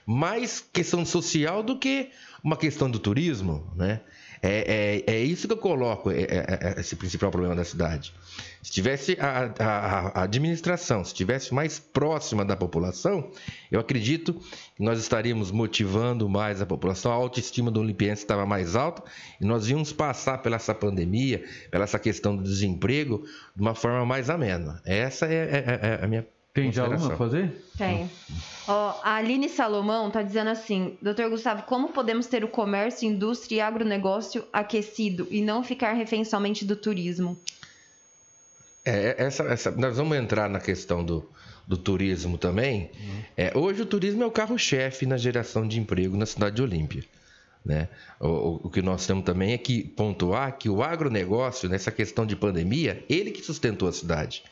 mais 0.07 0.65
questão 0.73 1.05
social 1.05 1.63
do 1.63 1.79
que 1.79 2.11
uma 2.43 2.57
questão 2.57 2.91
do 2.91 2.99
turismo, 2.99 3.71
né? 3.77 4.01
É, 4.45 5.03
é, 5.07 5.15
é 5.15 5.21
isso 5.21 5.47
que 5.47 5.53
eu 5.53 5.57
coloco, 5.57 6.11
é, 6.11 6.23
é, 6.23 6.75
é 6.77 6.81
esse 6.81 6.97
principal 6.97 7.31
problema 7.31 7.55
da 7.55 7.65
cidade. 7.65 8.13
Se 8.61 8.73
tivesse 8.73 9.17
a, 9.21 9.53
a, 9.57 10.21
a, 10.21 10.23
administração, 10.25 11.05
se 11.05 11.15
tivesse 11.15 11.55
mais 11.55 11.79
próxima 11.79 12.45
da 12.45 12.57
população, 12.57 13.31
eu 13.71 13.79
acredito 13.79 14.35
que 14.75 14.83
nós 14.83 14.99
estaríamos 14.99 15.53
motivando 15.53 16.29
mais 16.29 16.61
a 16.61 16.67
população, 16.67 17.13
a 17.13 17.15
autoestima 17.15 17.71
do 17.71 17.79
olimpiense 17.81 18.23
estava 18.23 18.45
mais 18.45 18.75
alta 18.75 19.05
e 19.41 19.45
nós 19.45 19.69
íamos 19.69 19.93
passar 19.93 20.39
pela 20.39 20.57
essa 20.57 20.75
pandemia, 20.75 21.45
pela 21.71 21.85
essa 21.85 21.99
questão 21.99 22.37
do 22.37 22.43
desemprego, 22.43 23.25
de 23.55 23.63
uma 23.63 23.77
forma 23.77 24.05
mais 24.05 24.29
amena. 24.29 24.83
Essa 24.85 25.27
é, 25.27 25.35
é, 25.35 26.01
é 26.01 26.05
a 26.05 26.09
minha 26.09 26.27
tem 26.55 26.71
já 26.71 26.87
uma 26.87 27.15
a 27.15 27.17
fazer? 27.17 27.65
Tem. 27.79 28.11
Ó, 28.69 29.01
a 29.03 29.15
Aline 29.17 29.49
Salomão 29.49 30.09
está 30.09 30.23
dizendo 30.23 30.51
assim: 30.51 30.99
Doutor 31.01 31.31
Gustavo, 31.31 31.63
como 31.63 31.89
podemos 31.89 32.27
ter 32.27 32.45
o 32.45 32.49
comércio, 32.49 33.09
indústria 33.09 33.57
e 33.57 33.61
agronegócio 33.61 34.45
aquecido 34.53 35.27
e 35.31 35.41
não 35.41 35.65
ficar 35.65 35.93
refém 35.95 36.25
somente 36.25 36.65
do 36.65 36.77
turismo? 36.77 37.39
É, 38.85 39.15
essa, 39.19 39.45
essa, 39.45 39.71
nós 39.71 39.97
vamos 39.97 40.17
entrar 40.17 40.49
na 40.51 40.61
questão 40.61 41.05
do, 41.05 41.29
do 41.67 41.77
turismo 41.77 42.37
também. 42.37 42.91
Uhum. 42.95 43.23
É, 43.37 43.57
hoje 43.57 43.83
o 43.83 43.87
turismo 43.87 44.23
é 44.23 44.27
o 44.27 44.31
carro-chefe 44.31 45.07
na 45.07 45.17
geração 45.17 45.67
de 45.67 45.79
emprego 45.79 46.17
na 46.17 46.27
cidade 46.27 46.57
de 46.57 46.63
Olímpia. 46.63 47.05
Né? 47.65 47.89
O, 48.19 48.67
o, 48.67 48.71
que 48.71 48.83
nós 48.83 49.07
temos 49.07 49.25
também 49.25 49.53
é 49.53 49.59
que 49.59 49.85
pontuar 49.85 50.59
que 50.59 50.69
o 50.69 50.83
agronegócio, 50.83 51.69
nessa 51.69 51.93
questão 51.93 52.27
de 52.27 52.35
pandemia, 52.35 53.05
ele 53.09 53.31
que 53.31 53.41
sustentou 53.41 53.89
a 53.89 53.93
cidade. 53.93 54.43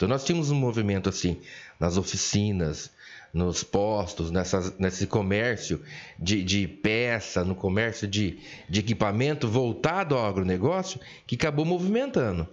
Então 0.00 0.08
nós 0.08 0.24
tínhamos 0.24 0.50
um 0.50 0.54
movimento 0.54 1.10
assim 1.10 1.36
nas 1.78 1.98
oficinas, 1.98 2.90
nos 3.34 3.62
postos, 3.62 4.30
nessas, 4.30 4.78
nesse 4.78 5.06
comércio 5.06 5.78
de, 6.18 6.42
de 6.42 6.66
peça, 6.66 7.44
no 7.44 7.54
comércio 7.54 8.08
de, 8.08 8.38
de 8.66 8.80
equipamento 8.80 9.46
voltado 9.46 10.16
ao 10.16 10.24
agronegócio, 10.24 10.98
que 11.26 11.34
acabou 11.34 11.66
movimentando. 11.66 12.48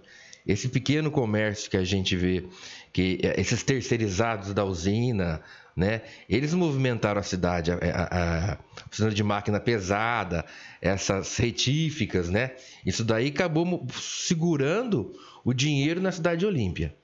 Esse 0.46 0.68
pequeno 0.68 1.10
comércio 1.10 1.70
que 1.70 1.78
a 1.78 1.84
gente 1.84 2.14
vê, 2.16 2.44
que 2.92 3.18
eh, 3.22 3.40
esses 3.40 3.62
terceirizados 3.62 4.52
da 4.52 4.66
usina, 4.66 5.40
né? 5.74 6.02
Eles 6.28 6.52
movimentaram 6.52 7.18
a 7.18 7.24
cidade, 7.24 7.72
a, 7.72 7.76
a, 7.76 8.52
a 8.52 8.58
oficina 8.88 9.10
de 9.10 9.22
máquina 9.22 9.58
pesada, 9.58 10.44
essas 10.82 11.34
retíficas, 11.38 12.28
né? 12.28 12.50
Isso 12.84 13.02
daí 13.02 13.28
acabou 13.28 13.86
segurando 13.90 15.18
o 15.42 15.54
dinheiro 15.54 15.98
na 15.98 16.12
cidade 16.12 16.40
de 16.40 16.46
Olímpia. 16.46 16.94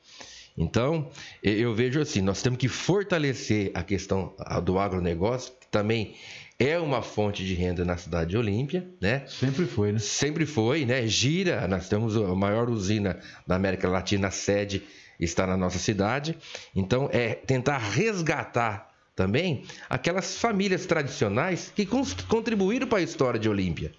Então, 0.57 1.11
eu 1.43 1.75
vejo 1.75 2.01
assim, 2.01 2.21
nós 2.21 2.41
temos 2.41 2.59
que 2.59 2.69
fortalecer 2.69 3.73
a 3.75 3.83
questão 3.83 4.33
do 4.63 4.79
agronegócio, 4.79 5.53
que 5.61 5.67
também 5.67 6.15
é 6.59 6.79
uma 6.79 7.03
fonte 7.03 7.45
de 7.45 7.55
renda 7.55 7.85
na 7.85 7.97
cidade 7.97 8.31
de 8.31 8.37
Olímpia, 8.37 8.89
né? 9.01 9.25
Sempre 9.27 9.67
foi, 9.67 9.93
né? 9.93 9.99
Sempre 9.99 10.47
foi, 10.47 10.85
né? 10.85 11.05
Gira, 11.09 11.67
nós 11.67 11.89
temos 11.89 12.17
a 12.17 12.35
maior 12.37 12.71
usina 12.71 13.19
da 13.45 13.57
América 13.57 13.89
Latina, 13.89 14.29
a 14.29 14.31
sede 14.31 14.85
está 15.19 15.47
na 15.47 15.57
nossa 15.57 15.79
cidade. 15.79 16.39
Então, 16.75 17.09
é 17.13 17.35
tentar 17.35 17.79
resgatar 17.79 18.95
também 19.17 19.65
aquelas 19.91 20.39
famílias 20.39 20.87
tradicionais 20.87 21.73
que 21.75 21.87
contribuíram 22.29 22.87
para 22.87 22.99
a 22.99 23.03
história 23.03 23.41
de 23.41 23.49
Olímpia. 23.49 23.93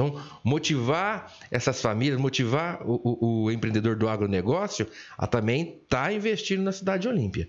Então, 0.00 0.18
motivar 0.42 1.30
essas 1.50 1.82
famílias, 1.82 2.18
motivar 2.18 2.80
o, 2.82 3.00
o, 3.04 3.44
o 3.44 3.50
empreendedor 3.50 3.96
do 3.96 4.08
agronegócio 4.08 4.86
a 5.18 5.26
também 5.26 5.80
estar 5.82 6.04
tá 6.04 6.12
investindo 6.12 6.62
na 6.62 6.72
cidade 6.72 7.02
de 7.02 7.08
Olímpia. 7.08 7.48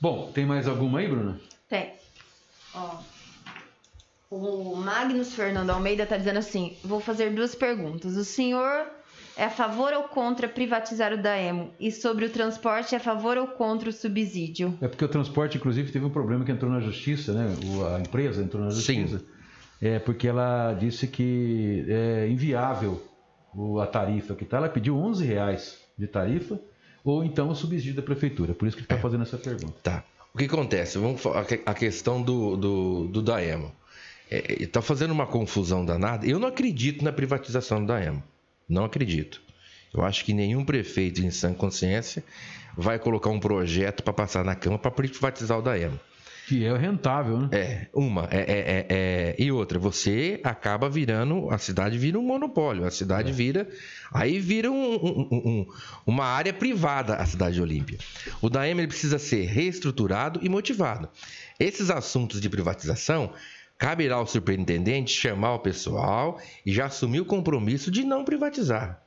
Bom, 0.00 0.32
tem 0.32 0.44
mais 0.44 0.66
alguma 0.66 0.98
aí, 0.98 1.06
Bruna? 1.08 1.40
Tem. 1.68 1.92
Ó, 2.74 2.98
o 4.30 4.74
Magnus 4.76 5.32
Fernando 5.32 5.70
Almeida 5.70 6.02
está 6.02 6.16
dizendo 6.16 6.38
assim: 6.38 6.76
vou 6.82 7.00
fazer 7.00 7.30
duas 7.30 7.54
perguntas. 7.54 8.16
O 8.16 8.24
senhor 8.24 8.86
é 9.36 9.44
a 9.44 9.50
favor 9.50 9.92
ou 9.92 10.04
contra 10.04 10.48
privatizar 10.48 11.12
o 11.12 11.22
Daemo? 11.22 11.70
E 11.78 11.92
sobre 11.92 12.24
o 12.24 12.30
transporte, 12.30 12.94
é 12.94 12.98
a 12.98 13.00
favor 13.00 13.36
ou 13.36 13.46
contra 13.46 13.90
o 13.90 13.92
subsídio? 13.92 14.76
É 14.80 14.88
porque 14.88 15.04
o 15.04 15.08
transporte, 15.08 15.56
inclusive, 15.58 15.92
teve 15.92 16.04
um 16.04 16.10
problema 16.10 16.44
que 16.44 16.50
entrou 16.50 16.70
na 16.70 16.80
justiça, 16.80 17.32
né? 17.32 17.54
A 17.96 18.00
empresa 18.00 18.42
entrou 18.42 18.64
na 18.64 18.70
justiça. 18.70 19.18
Sim 19.18 19.39
é 19.80 19.98
porque 19.98 20.28
ela 20.28 20.74
disse 20.74 21.06
que 21.06 21.84
é 21.88 22.28
inviável 22.28 23.02
a 23.82 23.86
tarifa 23.86 24.34
que 24.34 24.44
está. 24.44 24.58
Ela 24.58 24.68
pediu 24.68 24.96
11 24.96 25.24
reais 25.24 25.78
de 25.96 26.06
tarifa 26.06 26.60
ou 27.02 27.24
então 27.24 27.48
o 27.48 27.54
subsídio 27.54 27.94
da 27.94 28.02
prefeitura. 28.02 28.54
Por 28.54 28.68
isso 28.68 28.76
que 28.76 28.82
está 28.82 28.96
é. 28.96 28.98
fazendo 28.98 29.22
essa 29.22 29.38
pergunta. 29.38 29.74
Tá. 29.82 30.04
O 30.32 30.38
que 30.38 30.44
acontece? 30.44 30.98
Vamos 30.98 31.22
a 31.66 31.74
questão 31.74 32.22
do, 32.22 32.56
do, 32.56 33.06
do 33.08 33.22
Daemo. 33.22 33.72
Está 34.30 34.64
é, 34.64 34.66
tá 34.66 34.82
fazendo 34.82 35.10
uma 35.10 35.26
confusão 35.26 35.84
danada. 35.84 36.24
Eu 36.24 36.38
não 36.38 36.46
acredito 36.46 37.02
na 37.02 37.12
privatização 37.12 37.80
do 37.80 37.86
Daemo. 37.86 38.22
Não 38.68 38.84
acredito. 38.84 39.42
Eu 39.92 40.04
acho 40.04 40.24
que 40.24 40.32
nenhum 40.32 40.64
prefeito 40.64 41.20
em 41.20 41.32
sã 41.32 41.52
consciência 41.52 42.22
vai 42.76 42.98
colocar 42.98 43.30
um 43.30 43.40
projeto 43.40 44.04
para 44.04 44.12
passar 44.12 44.44
na 44.44 44.54
Câmara 44.54 44.80
para 44.80 44.90
privatizar 44.92 45.58
o 45.58 45.62
Daemo. 45.62 45.98
Que 46.50 46.64
é 46.64 46.76
rentável, 46.76 47.42
né? 47.42 47.48
É, 47.52 47.86
uma. 47.94 48.28
É, 48.28 48.38
é, 48.38 48.58
é, 48.58 48.86
é, 48.88 49.36
e 49.38 49.52
outra, 49.52 49.78
você 49.78 50.40
acaba 50.42 50.90
virando. 50.90 51.48
A 51.48 51.58
cidade 51.58 51.96
vira 51.96 52.18
um 52.18 52.22
monopólio. 52.22 52.84
A 52.84 52.90
cidade 52.90 53.30
é. 53.30 53.32
vira. 53.32 53.68
Aí 54.12 54.40
vira 54.40 54.68
um, 54.68 54.94
um, 54.96 55.28
um, 55.30 55.66
uma 56.04 56.24
área 56.24 56.52
privada 56.52 57.14
a 57.14 57.24
cidade 57.24 57.54
de 57.54 57.62
Olímpia. 57.62 57.98
O 58.42 58.50
DAEM 58.50 58.76
ele 58.76 58.88
precisa 58.88 59.16
ser 59.16 59.44
reestruturado 59.44 60.40
e 60.42 60.48
motivado. 60.48 61.08
Esses 61.56 61.88
assuntos 61.88 62.40
de 62.40 62.50
privatização. 62.50 63.32
Caberá 63.78 64.16
ao 64.16 64.26
superintendente 64.26 65.12
chamar 65.12 65.54
o 65.54 65.60
pessoal 65.60 66.40
e 66.66 66.72
já 66.72 66.86
assumir 66.86 67.20
o 67.20 67.24
compromisso 67.24 67.92
de 67.92 68.02
não 68.02 68.24
privatizar. 68.24 69.00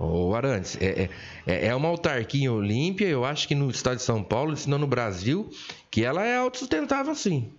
Ô 0.00 0.32
Arantes, 0.32 0.78
é, 0.80 1.10
é, 1.44 1.66
é 1.66 1.74
uma 1.74 1.88
autarquia 1.88 2.52
olímpia, 2.52 3.08
eu 3.08 3.24
acho 3.24 3.48
que 3.48 3.54
no 3.56 3.68
estado 3.68 3.96
de 3.96 4.02
São 4.02 4.22
Paulo, 4.22 4.56
se 4.56 4.70
não 4.70 4.78
no 4.78 4.86
Brasil, 4.86 5.50
que 5.90 6.04
ela 6.04 6.24
é 6.24 6.36
autossustentável 6.36 7.16
sim. 7.16 7.50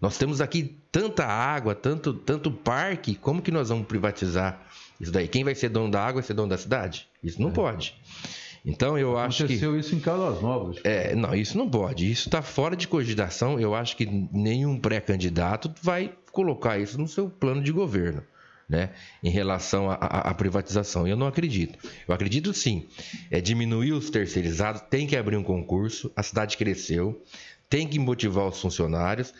Nós 0.00 0.16
temos 0.16 0.40
aqui 0.40 0.76
tanta 0.92 1.26
água, 1.26 1.74
tanto, 1.74 2.14
tanto 2.14 2.52
parque, 2.52 3.16
como 3.16 3.42
que 3.42 3.50
nós 3.50 3.68
vamos 3.68 3.88
privatizar 3.88 4.64
isso 5.00 5.10
daí? 5.10 5.26
Quem 5.26 5.42
vai 5.42 5.56
ser 5.56 5.70
dono 5.70 5.90
da 5.90 6.00
água 6.00 6.20
vai 6.20 6.22
ser 6.22 6.34
dono 6.34 6.50
da 6.50 6.58
cidade? 6.58 7.08
Isso 7.20 7.42
não 7.42 7.48
é. 7.48 7.52
pode. 7.52 7.96
Então 8.64 8.96
eu 8.96 9.18
acho 9.18 9.38
que. 9.38 9.54
Aconteceu 9.54 9.76
isso 9.76 9.94
em 9.96 9.98
Caldas 9.98 10.40
Novas. 10.40 10.78
É, 10.84 11.16
não, 11.16 11.34
isso 11.34 11.58
não 11.58 11.68
pode. 11.68 12.08
Isso 12.08 12.28
está 12.28 12.42
fora 12.42 12.76
de 12.76 12.86
cogitação. 12.86 13.58
Eu 13.58 13.74
acho 13.74 13.96
que 13.96 14.06
nenhum 14.06 14.78
pré-candidato 14.78 15.72
vai 15.82 16.12
colocar 16.30 16.78
isso 16.78 16.96
no 16.96 17.08
seu 17.08 17.28
plano 17.28 17.60
de 17.60 17.72
governo. 17.72 18.22
Né, 18.68 18.90
em 19.22 19.30
relação 19.30 19.90
à 19.90 20.32
privatização. 20.34 21.06
Eu 21.06 21.16
não 21.16 21.26
acredito. 21.26 21.78
Eu 22.06 22.14
acredito 22.14 22.52
sim. 22.52 22.88
É 23.30 23.40
diminuir 23.40 23.92
os 23.92 24.10
terceirizados, 24.10 24.82
tem 24.82 25.06
que 25.06 25.16
abrir 25.16 25.36
um 25.36 25.42
concurso, 25.42 26.10
a 26.16 26.22
cidade 26.22 26.56
cresceu, 26.56 27.22
tem 27.68 27.86
que 27.86 27.98
motivar 27.98 28.46
os 28.46 28.60
funcionários, 28.60 29.32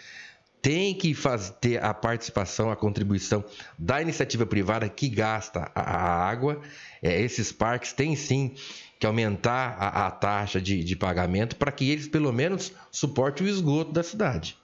tem 0.63 0.95
que 0.95 1.13
fazer, 1.13 1.53
ter 1.55 1.83
a 1.83 1.93
participação, 1.93 2.71
a 2.71 2.77
contribuição 2.77 3.45
da 3.77 4.01
iniciativa 4.01 4.47
privada 4.47 4.89
que 4.89 5.09
gasta 5.09 5.71
a, 5.75 5.81
a 5.81 6.29
água. 6.31 6.63
É, 7.03 7.21
esses 7.21 7.51
parques 7.51 7.93
têm 7.93 8.15
sim 8.15 8.55
que 9.01 9.05
aumentar 9.05 9.77
a, 9.81 10.07
a 10.07 10.11
taxa 10.13 10.61
de, 10.61 10.85
de 10.85 10.95
pagamento 10.95 11.57
para 11.57 11.73
que 11.73 11.91
eles 11.91 12.07
pelo 12.07 12.33
menos 12.33 12.73
suportem 12.93 13.47
o 13.47 13.51
esgoto 13.51 13.93
da 13.93 14.03
cidade. 14.05 14.57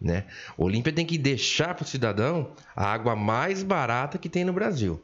Né? 0.00 0.24
Olímpia 0.58 0.92
tem 0.92 1.06
que 1.06 1.16
deixar 1.16 1.74
para 1.74 1.84
o 1.84 1.88
cidadão 1.88 2.52
a 2.74 2.84
água 2.84 3.16
mais 3.16 3.62
barata 3.62 4.18
que 4.18 4.28
tem 4.28 4.44
no 4.44 4.52
Brasil. 4.52 5.02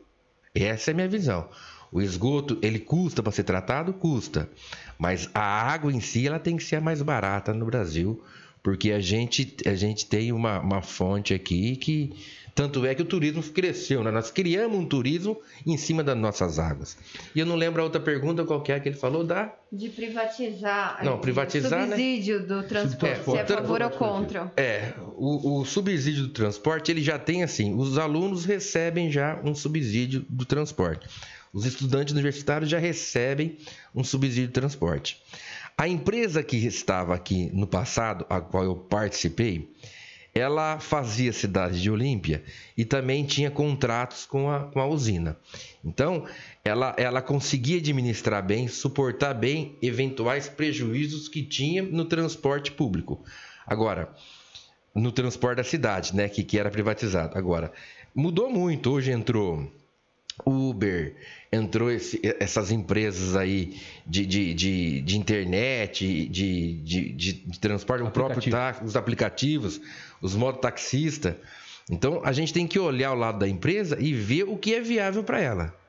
Essa 0.54 0.90
é 0.90 0.92
a 0.92 0.94
minha 0.94 1.08
visão. 1.08 1.48
O 1.90 2.00
esgoto, 2.00 2.58
ele 2.62 2.78
custa 2.78 3.22
para 3.22 3.32
ser 3.32 3.44
tratado? 3.44 3.92
Custa. 3.92 4.48
Mas 4.98 5.28
a 5.34 5.42
água 5.42 5.92
em 5.92 6.00
si, 6.00 6.26
ela 6.26 6.38
tem 6.38 6.56
que 6.56 6.64
ser 6.64 6.76
a 6.76 6.80
mais 6.80 7.02
barata 7.02 7.52
no 7.52 7.66
Brasil, 7.66 8.22
porque 8.62 8.92
a 8.92 9.00
gente, 9.00 9.56
a 9.66 9.74
gente 9.74 10.06
tem 10.06 10.32
uma, 10.32 10.60
uma 10.60 10.82
fonte 10.82 11.34
aqui 11.34 11.76
que. 11.76 12.14
Tanto 12.54 12.84
é 12.84 12.94
que 12.94 13.00
o 13.00 13.04
turismo 13.04 13.42
cresceu, 13.42 14.04
né? 14.04 14.10
Nós 14.10 14.30
criamos 14.30 14.78
um 14.78 14.84
turismo 14.84 15.40
em 15.66 15.76
cima 15.78 16.04
das 16.04 16.16
nossas 16.16 16.58
águas. 16.58 16.98
E 17.34 17.40
eu 17.40 17.46
não 17.46 17.56
lembro 17.56 17.80
a 17.80 17.84
outra 17.84 18.00
pergunta 18.00 18.44
qualquer 18.44 18.82
que 18.82 18.90
ele 18.90 18.96
falou 18.96 19.24
da. 19.24 19.50
De 19.72 19.88
privatizar. 19.88 21.02
Não, 21.02 21.18
privatizar. 21.18 21.86
Né? 21.86 21.96
Subsídio 21.96 22.40
né? 22.40 22.46
do 22.46 22.62
transporte. 22.64 23.24
se 23.24 23.36
é 23.38 23.40
a 23.40 23.46
favor 23.46 23.82
ou 23.82 23.90
contra. 23.90 24.52
É, 24.56 24.92
o, 25.16 25.60
o 25.60 25.64
subsídio 25.64 26.24
do 26.24 26.28
transporte, 26.28 26.90
ele 26.90 27.02
já 27.02 27.18
tem 27.18 27.42
assim: 27.42 27.74
os 27.74 27.96
alunos 27.96 28.44
recebem 28.44 29.10
já 29.10 29.40
um 29.42 29.54
subsídio 29.54 30.26
do 30.28 30.44
transporte. 30.44 31.08
Os 31.54 31.64
estudantes 31.64 32.12
universitários 32.12 32.70
já 32.70 32.78
recebem 32.78 33.56
um 33.94 34.04
subsídio 34.04 34.48
de 34.48 34.52
transporte. 34.52 35.22
A 35.76 35.88
empresa 35.88 36.42
que 36.42 36.56
estava 36.56 37.14
aqui 37.14 37.50
no 37.52 37.66
passado, 37.66 38.26
a 38.28 38.40
qual 38.40 38.64
eu 38.64 38.76
participei, 38.76 39.70
ela 40.34 40.78
fazia 40.78 41.32
cidade 41.32 41.80
de 41.80 41.90
Olímpia 41.90 42.42
e 42.76 42.84
também 42.84 43.24
tinha 43.24 43.50
contratos 43.50 44.24
com 44.24 44.50
a, 44.50 44.60
com 44.60 44.80
a 44.80 44.86
usina. 44.86 45.36
Então, 45.84 46.26
ela, 46.64 46.94
ela 46.96 47.20
conseguia 47.20 47.78
administrar 47.78 48.44
bem, 48.44 48.66
suportar 48.66 49.34
bem 49.34 49.76
eventuais 49.82 50.48
prejuízos 50.48 51.28
que 51.28 51.42
tinha 51.42 51.82
no 51.82 52.06
transporte 52.06 52.72
público. 52.72 53.22
Agora, 53.66 54.14
no 54.94 55.12
transporte 55.12 55.58
da 55.58 55.64
cidade, 55.64 56.14
né, 56.14 56.28
que, 56.28 56.42
que 56.42 56.58
era 56.58 56.70
privatizado. 56.70 57.36
Agora, 57.36 57.72
mudou 58.14 58.50
muito. 58.50 58.90
Hoje 58.90 59.10
entrou 59.10 59.70
Uber, 60.44 61.14
entrou 61.52 61.90
esse, 61.90 62.20
essas 62.40 62.70
empresas 62.70 63.36
aí 63.36 63.80
de, 64.06 64.24
de, 64.24 64.54
de, 64.54 65.00
de 65.02 65.18
internet, 65.18 66.28
de, 66.28 66.78
de, 66.78 67.12
de, 67.12 67.32
de 67.32 67.60
transporte, 67.60 68.02
o 68.02 68.10
próprio 68.10 68.50
táxi, 68.50 68.84
os 68.84 68.96
aplicativos, 68.96 69.80
os 70.20 70.34
mototaxistas. 70.34 71.34
Então 71.90 72.22
a 72.24 72.32
gente 72.32 72.52
tem 72.52 72.66
que 72.66 72.78
olhar 72.78 73.12
o 73.12 73.16
lado 73.16 73.38
da 73.38 73.48
empresa 73.48 73.98
e 74.00 74.14
ver 74.14 74.44
o 74.44 74.56
que 74.56 74.74
é 74.74 74.80
viável 74.80 75.22
para 75.22 75.40
ela. 75.40 75.81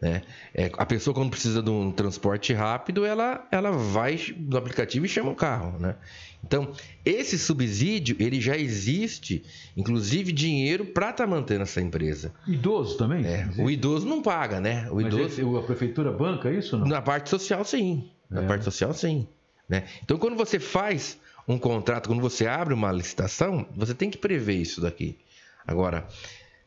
Né? 0.00 0.22
É, 0.54 0.70
a 0.78 0.86
pessoa, 0.86 1.14
quando 1.14 1.30
precisa 1.30 1.62
de 1.62 1.68
um 1.68 1.92
transporte 1.92 2.54
rápido, 2.54 3.04
ela, 3.04 3.46
ela 3.50 3.70
vai 3.70 4.18
no 4.38 4.56
aplicativo 4.56 5.04
e 5.04 5.08
chama 5.08 5.30
um 5.30 5.34
carro. 5.34 5.78
Né? 5.78 5.94
Então, 6.42 6.72
esse 7.04 7.38
subsídio 7.38 8.16
ele 8.18 8.40
já 8.40 8.56
existe, 8.56 9.44
inclusive 9.76 10.32
dinheiro 10.32 10.86
para 10.86 11.10
estar 11.10 11.24
tá 11.24 11.30
mantendo 11.30 11.62
essa 11.62 11.82
empresa. 11.82 12.32
Idoso 12.46 12.96
também? 12.96 13.26
É, 13.26 13.48
o 13.58 13.70
idoso 13.70 14.06
não 14.06 14.22
paga, 14.22 14.58
né? 14.58 14.88
O 14.90 14.96
Mas 14.96 15.06
idoso, 15.06 15.24
esse, 15.24 15.42
a 15.42 15.62
prefeitura 15.62 16.10
banca 16.10 16.50
isso? 16.50 16.78
Não? 16.78 16.86
Na 16.86 17.02
parte 17.02 17.28
social, 17.28 17.62
sim. 17.62 18.08
Na 18.30 18.42
é. 18.42 18.46
parte 18.46 18.64
social, 18.64 18.94
sim. 18.94 19.28
Né? 19.68 19.84
Então, 20.02 20.16
quando 20.16 20.36
você 20.36 20.58
faz 20.58 21.18
um 21.46 21.58
contrato, 21.58 22.08
quando 22.08 22.22
você 22.22 22.46
abre 22.46 22.72
uma 22.72 22.90
licitação, 22.90 23.66
você 23.76 23.94
tem 23.94 24.08
que 24.08 24.16
prever 24.16 24.54
isso 24.54 24.80
daqui. 24.80 25.18
Agora, 25.66 26.06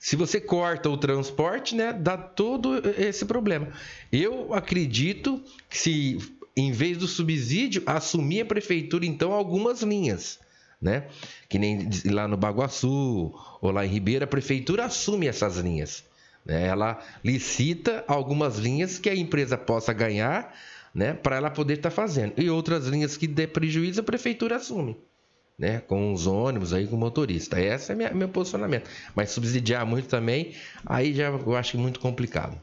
se 0.04 0.18
você 0.18 0.42
corta 0.42 0.90
o 0.90 0.98
transporte, 0.98 1.74
né, 1.74 1.94
dá 1.94 2.18
todo 2.18 2.78
esse 3.00 3.24
problema. 3.24 3.70
Eu 4.12 4.54
acredito 4.54 5.42
que 5.70 5.78
se 5.78 6.18
em 6.58 6.74
vez 6.74 6.98
do 6.98 7.08
subsídio, 7.08 7.82
assumir 7.86 8.42
a 8.42 8.46
prefeitura 8.46 9.06
então 9.06 9.32
algumas 9.32 9.82
linhas, 9.82 10.42
né? 10.82 11.08
Que 11.48 11.58
nem 11.58 11.90
lá 12.08 12.28
no 12.28 12.36
Baguaçu 12.36 13.34
ou 13.62 13.72
lá 13.72 13.86
em 13.86 13.90
Ribeira, 13.90 14.26
a 14.26 14.28
prefeitura 14.28 14.84
assume 14.84 15.26
essas 15.26 15.56
linhas. 15.56 16.04
Né? 16.46 16.68
Ela 16.68 17.02
licita 17.24 18.04
algumas 18.06 18.58
linhas 18.58 19.00
que 19.00 19.10
a 19.10 19.16
empresa 19.16 19.58
possa 19.58 19.94
ganhar, 19.94 20.54
né, 20.94 21.14
para 21.14 21.38
ela 21.38 21.50
poder 21.50 21.76
estar 21.76 21.90
tá 21.90 21.96
fazendo. 21.96 22.34
E 22.36 22.50
outras 22.50 22.88
linhas 22.88 23.16
que 23.16 23.26
dê 23.26 23.48
prejuízo, 23.48 24.02
a 24.02 24.04
prefeitura 24.04 24.58
assume 24.58 24.98
né, 25.64 25.82
com 25.88 26.12
os 26.12 26.28
ônibus 26.28 26.74
aí 26.74 26.86
com 26.86 26.98
o 26.98 27.00
motorista. 27.00 27.60
Esse 27.60 27.94
é 27.94 27.96
minha, 27.96 28.14
meu 28.14 28.28
posicionamento. 28.28 28.90
Mas 29.16 29.32
subsidiar 29.32 29.86
muito 29.86 30.10
também, 30.10 30.54
aí 30.86 31.14
já 31.14 31.28
eu 31.30 31.56
acho 31.56 31.78
muito 31.78 32.02
complicado. 32.02 32.58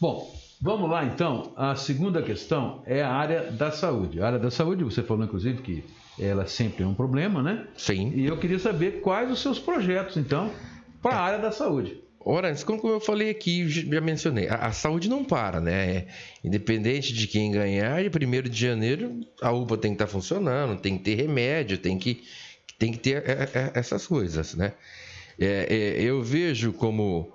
Bom, 0.00 0.32
vamos 0.62 0.88
lá 0.88 1.04
então. 1.04 1.52
A 1.56 1.74
segunda 1.74 2.22
questão 2.22 2.80
é 2.86 3.02
a 3.02 3.10
área 3.10 3.50
da 3.50 3.72
saúde. 3.72 4.22
A 4.22 4.26
área 4.28 4.38
da 4.38 4.52
saúde, 4.52 4.84
você 4.84 5.02
falou 5.02 5.24
inclusive 5.24 5.60
que 5.62 5.84
ela 6.16 6.46
sempre 6.46 6.84
é 6.84 6.86
um 6.86 6.94
problema, 6.94 7.42
né? 7.42 7.66
Sim. 7.76 8.12
E 8.14 8.26
eu 8.26 8.38
queria 8.38 8.60
saber 8.60 9.00
quais 9.00 9.28
os 9.32 9.40
seus 9.40 9.58
projetos 9.58 10.16
então 10.16 10.52
para 11.02 11.16
a 11.16 11.20
área 11.20 11.38
da 11.40 11.50
saúde. 11.50 12.00
Ora, 12.30 12.54
como 12.56 12.86
eu 12.88 13.00
falei 13.00 13.30
aqui, 13.30 13.66
já 13.70 14.02
mencionei, 14.02 14.48
a, 14.48 14.66
a 14.66 14.72
saúde 14.72 15.08
não 15.08 15.24
para, 15.24 15.62
né? 15.62 15.96
É, 15.96 16.06
independente 16.44 17.14
de 17.14 17.26
quem 17.26 17.50
ganhar, 17.50 18.02
de 18.02 18.26
1 18.26 18.42
de 18.50 18.60
janeiro 18.60 19.20
a 19.40 19.50
UPA 19.50 19.78
tem 19.78 19.92
que 19.92 19.94
estar 19.94 20.04
tá 20.04 20.12
funcionando, 20.12 20.78
tem 20.78 20.98
que 20.98 21.04
ter 21.04 21.14
remédio, 21.14 21.78
tem 21.78 21.98
que, 21.98 22.22
tem 22.78 22.92
que 22.92 22.98
ter 22.98 23.26
é, 23.26 23.48
é, 23.54 23.70
essas 23.72 24.06
coisas, 24.06 24.54
né? 24.54 24.74
É, 25.38 25.68
é, 25.74 26.02
eu 26.02 26.22
vejo 26.22 26.70
como 26.74 27.32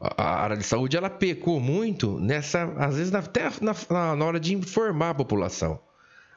a 0.00 0.42
área 0.42 0.56
de 0.56 0.64
saúde 0.64 0.96
ela 0.96 1.10
pecou 1.10 1.58
muito 1.58 2.20
nessa, 2.20 2.72
às 2.76 2.98
vezes 2.98 3.12
até 3.12 3.50
na, 3.60 4.14
na 4.14 4.24
hora 4.24 4.38
de 4.38 4.54
informar 4.54 5.10
a 5.10 5.14
população. 5.14 5.80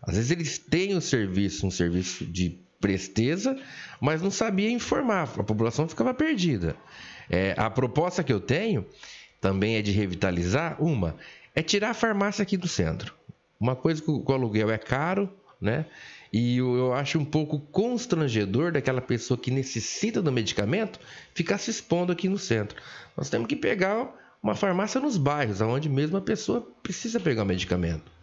Às 0.01 0.15
vezes 0.15 0.31
eles 0.31 0.57
têm 0.57 0.95
o 0.95 1.01
serviço, 1.01 1.67
um 1.67 1.71
serviço 1.71 2.25
de 2.25 2.57
presteza, 2.81 3.55
mas 4.01 4.19
não 4.19 4.31
sabia 4.31 4.71
informar, 4.71 5.29
a 5.37 5.43
população 5.43 5.87
ficava 5.87 6.11
perdida. 6.11 6.75
É, 7.29 7.53
a 7.57 7.69
proposta 7.69 8.23
que 8.23 8.33
eu 8.33 8.39
tenho 8.39 8.85
também 9.39 9.75
é 9.75 9.81
de 9.81 9.91
revitalizar. 9.91 10.81
Uma 10.81 11.15
é 11.55 11.61
tirar 11.61 11.91
a 11.91 11.93
farmácia 11.93 12.43
aqui 12.43 12.57
do 12.57 12.67
centro. 12.67 13.13
Uma 13.59 13.75
coisa 13.75 14.01
que 14.01 14.09
o 14.09 14.23
aluguel 14.31 14.71
é 14.71 14.77
caro, 14.77 15.29
né? 15.59 15.85
E 16.31 16.57
eu 16.57 16.93
acho 16.93 17.17
um 17.17 17.25
pouco 17.25 17.59
constrangedor 17.59 18.71
daquela 18.71 19.01
pessoa 19.01 19.37
que 19.37 19.49
necessita 19.49 20.21
do 20.21 20.31
medicamento 20.31 20.99
ficar 21.33 21.57
se 21.57 21.71
expondo 21.71 22.11
aqui 22.11 22.29
no 22.29 22.37
centro. 22.37 22.79
Nós 23.17 23.29
temos 23.29 23.47
que 23.47 23.55
pegar 23.55 24.15
uma 24.41 24.55
farmácia 24.55 25.01
nos 25.01 25.17
bairros, 25.17 25.59
onde 25.59 25.89
mesmo 25.89 26.17
a 26.17 26.21
pessoa 26.21 26.65
precisa 26.83 27.19
pegar 27.19 27.43
o 27.43 27.45
medicamento. 27.45 28.18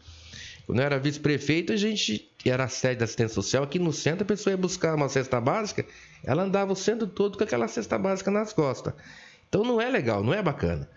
Quando 0.67 0.81
eu 0.81 0.85
era 0.85 0.99
vice-prefeito, 0.99 1.73
a 1.73 1.77
gente 1.77 2.29
era 2.45 2.65
a 2.65 2.69
sede 2.69 2.97
da 2.97 3.05
assistência 3.05 3.35
social. 3.35 3.63
Aqui 3.63 3.79
no 3.79 3.93
centro, 3.93 4.25
a 4.25 4.27
pessoa 4.27 4.53
ia 4.53 4.57
buscar 4.57 4.95
uma 4.97 5.09
cesta 5.09 5.41
básica, 5.41 5.87
ela 6.25 6.43
andava 6.43 6.73
o 6.73 6.77
centro 6.77 7.07
todo 7.07 7.39
com 7.39 7.45
aquela 7.45 7.69
cesta 7.69 7.97
básica 7.97 8.31
nas 8.31 8.53
costas. 8.53 8.93
Então 9.49 9.63
não 9.63 9.81
é 9.81 9.89
legal, 9.89 10.25
não 10.25 10.35
é 10.35 10.43
bacana. 10.43 10.89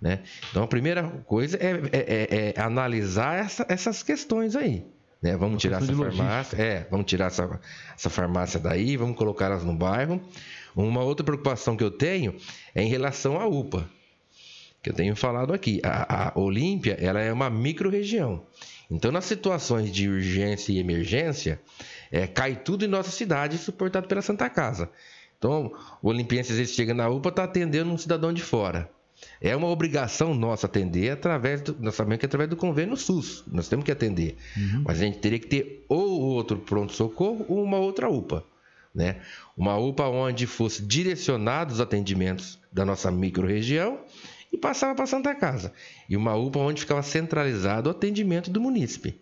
Né? 0.00 0.20
Então 0.50 0.62
a 0.62 0.66
primeira 0.66 1.02
coisa 1.26 1.58
é, 1.58 1.72
é, 1.92 1.98
é, 1.98 2.54
é 2.56 2.60
analisar 2.60 3.36
essa, 3.36 3.66
essas 3.68 4.02
questões 4.02 4.56
aí. 4.56 4.84
Né? 5.20 5.36
Vamos 5.36 5.60
tirar 5.60 5.82
essa 5.82 5.92
farmácia, 5.92 6.56
é, 6.56 6.86
vamos 6.90 7.06
tirar 7.06 7.26
essa, 7.26 7.60
essa 7.94 8.08
farmácia 8.08 8.60
daí, 8.60 8.96
vamos 8.96 9.16
colocar 9.16 9.46
elas 9.46 9.64
no 9.64 9.74
bairro. 9.74 10.22
Uma 10.74 11.02
outra 11.02 11.24
preocupação 11.24 11.76
que 11.76 11.82
eu 11.82 11.90
tenho 11.90 12.36
é 12.74 12.82
em 12.82 12.88
relação 12.88 13.38
à 13.40 13.46
UPA, 13.46 13.88
que 14.80 14.90
eu 14.90 14.94
tenho 14.94 15.16
falado 15.16 15.52
aqui. 15.52 15.80
A, 15.82 16.28
a 16.28 16.38
Olímpia 16.38 16.96
ela 17.00 17.20
é 17.20 17.32
uma 17.32 17.50
micro-região. 17.50 18.46
Então, 18.90 19.12
nas 19.12 19.26
situações 19.26 19.92
de 19.92 20.08
urgência 20.08 20.72
e 20.72 20.78
emergência, 20.78 21.60
é, 22.10 22.26
cai 22.26 22.56
tudo 22.56 22.84
em 22.84 22.88
nossa 22.88 23.10
cidade, 23.10 23.58
suportado 23.58 24.08
pela 24.08 24.22
Santa 24.22 24.48
Casa. 24.48 24.90
Então, 25.36 25.72
o 26.02 26.08
olimpiense, 26.08 26.52
às 26.52 26.58
vezes, 26.58 26.74
chega 26.74 26.94
na 26.94 27.08
UPA, 27.08 27.28
está 27.28 27.44
atendendo 27.44 27.92
um 27.92 27.98
cidadão 27.98 28.32
de 28.32 28.42
fora. 28.42 28.90
É 29.40 29.54
uma 29.54 29.68
obrigação 29.68 30.34
nossa 30.34 30.66
atender 30.66 31.10
através 31.10 31.60
do. 31.60 31.76
Nós 31.80 31.94
sabemos 31.94 32.18
que 32.18 32.26
é 32.26 32.28
através 32.28 32.48
do 32.48 32.56
convênio 32.56 32.96
SUS. 32.96 33.44
Nós 33.46 33.68
temos 33.68 33.84
que 33.84 33.92
atender. 33.92 34.36
Uhum. 34.56 34.84
Mas 34.86 35.00
a 35.00 35.04
gente 35.04 35.18
teria 35.18 35.38
que 35.38 35.46
ter 35.46 35.84
ou 35.88 36.20
outro 36.20 36.58
pronto-socorro 36.58 37.44
ou 37.48 37.62
uma 37.62 37.78
outra 37.78 38.08
UPA. 38.08 38.44
Né? 38.94 39.20
Uma 39.56 39.76
UPA 39.76 40.08
onde 40.08 40.46
fosse 40.46 40.82
direcionados 40.82 41.74
os 41.74 41.80
atendimentos 41.80 42.58
da 42.72 42.84
nossa 42.84 43.10
microrregião 43.10 44.00
e 44.52 44.56
passava 44.56 44.94
para 44.94 45.04
a 45.04 45.06
Santa 45.06 45.34
Casa. 45.34 45.72
E 46.08 46.16
uma 46.16 46.34
UPA 46.34 46.60
onde 46.60 46.80
ficava 46.80 47.02
centralizado 47.02 47.88
o 47.88 47.92
atendimento 47.92 48.50
do 48.50 48.60
munícipe. 48.60 49.20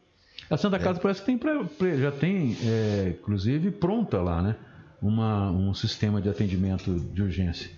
A 0.49 0.57
Santa 0.57 0.79
Casa 0.79 0.99
é. 0.99 1.03
parece 1.03 1.22
que 1.22 1.27
tem, 1.27 1.99
já 1.99 2.12
tem, 2.12 2.57
é, 2.62 3.14
inclusive, 3.18 3.70
pronta 3.70 4.22
lá, 4.22 4.41
né? 4.41 4.57
Uma, 5.03 5.51
um 5.51 5.74
sistema 5.74 6.20
de 6.22 6.29
atendimento 6.29 6.95
de 6.95 7.22
urgência. 7.22 7.70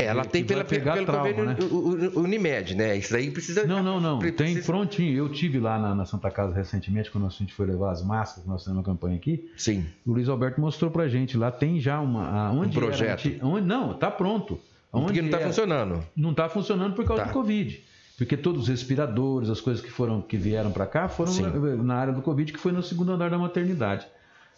É, 0.00 0.04
ela 0.06 0.24
tem 0.24 0.42
pela, 0.42 0.64
pelo 0.64 1.04
trauma, 1.04 1.44
né? 1.44 1.56
o, 1.60 2.18
o, 2.18 2.22
Unimed, 2.22 2.74
né? 2.74 2.96
Isso 2.96 3.14
aí 3.14 3.30
precisa. 3.30 3.66
Não, 3.66 3.82
não, 3.82 4.00
não. 4.00 4.18
Precisa... 4.18 4.44
Tem 4.44 4.62
prontinho. 4.62 5.14
Eu 5.14 5.28
tive 5.28 5.58
lá 5.58 5.78
na, 5.78 5.94
na, 5.94 6.06
Santa 6.06 6.30
Casa 6.30 6.54
recentemente, 6.54 7.10
quando 7.10 7.26
a 7.26 7.30
gente 7.30 7.52
foi 7.52 7.66
levar 7.66 7.90
as 7.90 8.02
máscaras, 8.02 8.46
nós 8.46 8.64
temos 8.64 8.78
uma 8.78 8.84
campanha 8.84 9.16
aqui. 9.16 9.50
Sim. 9.58 9.84
O 10.06 10.12
Luiz 10.12 10.28
Alberto 10.28 10.60
mostrou 10.60 10.90
pra 10.90 11.06
gente 11.06 11.36
lá, 11.36 11.50
tem 11.50 11.78
já 11.78 12.00
uma. 12.00 12.50
Onde 12.50 12.76
um 12.76 12.80
projeto. 12.80 13.28
Era, 13.28 13.46
onde, 13.46 13.66
não, 13.66 13.92
tá 13.92 14.10
pronto. 14.10 14.58
Onde 14.92 15.06
Porque 15.06 15.22
não 15.22 15.28
está 15.28 15.40
funcionando. 15.40 16.04
Não 16.16 16.30
está 16.32 16.48
funcionando 16.48 16.94
por 16.94 17.04
causa 17.04 17.22
tá. 17.22 17.28
do 17.28 17.32
Covid. 17.32 17.84
Porque 18.18 18.36
todos 18.36 18.62
os 18.62 18.68
respiradores, 18.68 19.48
as 19.48 19.60
coisas 19.60 19.82
que 19.82 19.90
foram 19.90 20.20
que 20.20 20.36
vieram 20.36 20.70
para 20.70 20.86
cá 20.86 21.08
foram 21.08 21.32
na, 21.34 21.76
na 21.76 21.94
área 21.94 22.12
do 22.12 22.20
Covid, 22.20 22.52
que 22.52 22.58
foi 22.58 22.72
no 22.72 22.82
segundo 22.82 23.12
andar 23.12 23.30
da 23.30 23.38
maternidade. 23.38 24.06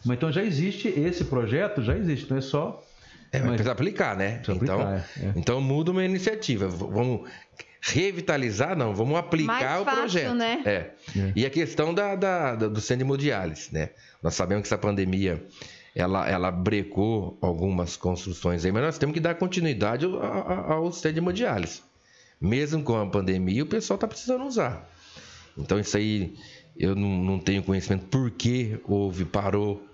Mas 0.04 0.16
então 0.16 0.32
já 0.32 0.42
existe 0.42 0.88
esse 0.88 1.24
projeto, 1.26 1.80
já 1.80 1.96
existe, 1.96 2.24
então 2.24 2.36
é 2.36 2.40
só 2.40 2.82
é, 3.32 3.38
mas 3.38 3.50
precisa 3.52 3.72
aplicar, 3.72 4.16
né? 4.16 4.38
Precisa 4.38 4.62
então, 4.62 4.80
aplicar, 4.80 5.08
é, 5.16 5.26
é. 5.26 5.32
então 5.36 5.60
muda 5.60 5.90
uma 5.90 6.04
iniciativa. 6.04 6.68
Vamos 6.68 7.28
revitalizar, 7.80 8.76
não, 8.76 8.94
vamos 8.94 9.16
aplicar 9.16 9.46
Mais 9.46 9.80
o 9.80 9.84
fácil, 9.84 10.00
projeto. 10.00 10.34
Né? 10.34 10.62
É. 10.64 10.70
é. 10.70 11.32
E 11.34 11.46
a 11.46 11.50
questão 11.50 11.94
da, 11.94 12.14
da, 12.14 12.54
da 12.54 12.68
do 12.68 12.80
centro 12.80 13.04
de 13.04 13.04
hemodiálise, 13.04 13.68
né? 13.72 13.90
Nós 14.22 14.34
sabemos 14.34 14.62
que 14.62 14.68
essa 14.68 14.78
pandemia 14.78 15.42
ela, 15.94 16.28
ela 16.28 16.50
brecou 16.50 17.36
algumas 17.40 17.96
construções 17.96 18.64
aí, 18.64 18.72
mas 18.72 18.82
nós 18.82 18.98
temos 18.98 19.14
que 19.14 19.20
dar 19.20 19.34
continuidade 19.34 20.04
ao, 20.04 20.22
ao, 20.22 20.72
ao 20.72 20.92
centro 20.92 21.12
de 21.12 21.18
hemodiálise. 21.18 21.82
Mesmo 22.40 22.82
com 22.82 22.96
a 22.96 23.06
pandemia, 23.06 23.62
o 23.62 23.66
pessoal 23.66 23.96
está 23.96 24.08
precisando 24.08 24.44
usar. 24.44 24.88
Então 25.56 25.78
isso 25.78 25.96
aí 25.96 26.34
eu 26.76 26.94
não, 26.94 27.08
não 27.08 27.38
tenho 27.38 27.62
conhecimento 27.62 28.06
por 28.06 28.30
que 28.30 28.80
houve, 28.84 29.24
parou 29.24 29.86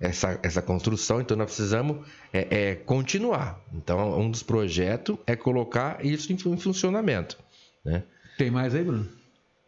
essa, 0.00 0.38
essa 0.42 0.60
construção, 0.60 1.20
então 1.20 1.36
nós 1.36 1.46
precisamos 1.46 2.06
é, 2.32 2.46
é, 2.50 2.74
continuar. 2.74 3.60
Então, 3.72 4.18
um 4.18 4.30
dos 4.30 4.42
projetos 4.42 5.16
é 5.26 5.36
colocar 5.36 6.04
isso 6.04 6.32
em, 6.32 6.34
em 6.34 6.56
funcionamento. 6.58 7.38
Né? 7.84 8.02
Tem 8.36 8.50
mais 8.50 8.74
aí, 8.74 8.82
Bruno? 8.82 9.08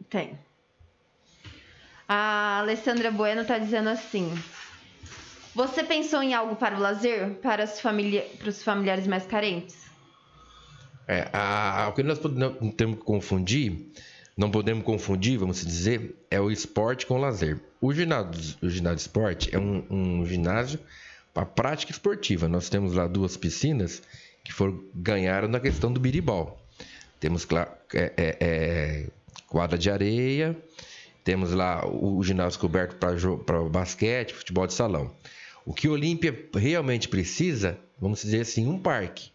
Tem. 0.09 0.37
A 2.07 2.59
Alessandra 2.59 3.11
Bueno 3.11 3.41
está 3.41 3.57
dizendo 3.57 3.89
assim: 3.89 4.31
Você 5.57 5.83
pensou 5.83 6.21
em 6.21 6.35
algo 6.35 6.55
para 6.55 6.77
o 6.77 6.79
lazer, 6.79 7.33
para, 7.41 7.63
as 7.63 7.81
famili 7.81 8.21
para 8.37 8.47
os 8.47 8.61
familiares 8.61 9.07
mais 9.07 9.25
carentes? 9.25 9.75
É, 11.07 11.27
a, 11.33 11.87
o 11.89 11.93
que 11.93 12.03
nós 12.03 12.19
não 12.21 12.69
temos 12.69 12.99
que 12.99 13.03
confundir 13.03 13.91
não 14.37 14.51
podemos 14.51 14.83
confundir, 14.83 15.39
vamos 15.39 15.65
dizer, 15.65 16.15
é 16.29 16.39
o 16.39 16.51
esporte 16.51 17.07
com 17.07 17.15
o 17.15 17.17
lazer. 17.17 17.59
O 17.81 17.91
ginásio, 17.91 18.55
o 18.61 18.69
ginásio 18.69 18.97
esporte 18.97 19.49
é 19.51 19.57
um, 19.57 19.83
um 19.89 20.25
ginásio 20.27 20.79
para 21.33 21.43
prática 21.43 21.91
esportiva. 21.91 22.47
Nós 22.47 22.69
temos 22.69 22.93
lá 22.93 23.07
duas 23.07 23.35
piscinas 23.35 24.03
que 24.43 24.53
foram, 24.53 24.79
ganharam 24.93 25.47
na 25.47 25.59
questão 25.59 25.91
do 25.91 25.99
biribol. 25.99 26.61
Temos 27.19 27.47
é, 27.95 28.13
é, 28.15 28.37
é, 28.39 29.07
quadra 29.47 29.75
de 29.75 29.89
areia, 29.89 30.55
temos 31.23 31.51
lá 31.51 31.83
o, 31.83 32.17
o 32.17 32.23
ginásio 32.23 32.59
coberto 32.59 32.95
para 32.95 33.63
basquete, 33.63 34.35
futebol 34.35 34.67
de 34.67 34.73
salão. 34.73 35.11
O 35.67 35.73
que 35.73 35.87
o 35.87 35.91
Olímpia 35.91 36.47
realmente 36.55 37.07
precisa, 37.07 37.77
vamos 37.99 38.21
dizer 38.21 38.41
assim, 38.41 38.67
um 38.67 38.79
parque. 38.79 39.29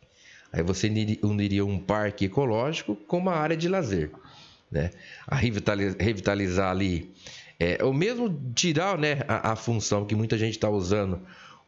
Aí 0.53 0.63
você 0.63 0.91
uniria 1.23 1.65
um 1.65 1.79
parque 1.79 2.25
ecológico 2.25 2.97
com 2.97 3.19
uma 3.19 3.35
área 3.35 3.57
de 3.57 3.69
lazer 3.69 4.11
né? 4.73 4.91
A 5.27 5.37
revitalizar, 5.37 5.97
revitalizar 6.01 6.71
ali, 6.71 7.13
é, 7.61 7.79
ou 7.85 7.93
mesmo 7.93 8.35
tirar 8.55 8.97
né, 8.97 9.21
a, 9.29 9.53
a 9.53 9.57
função 9.57 10.07
que 10.07 10.15
muita 10.15 10.39
gente 10.39 10.55
está 10.55 10.71
usando 10.71 11.21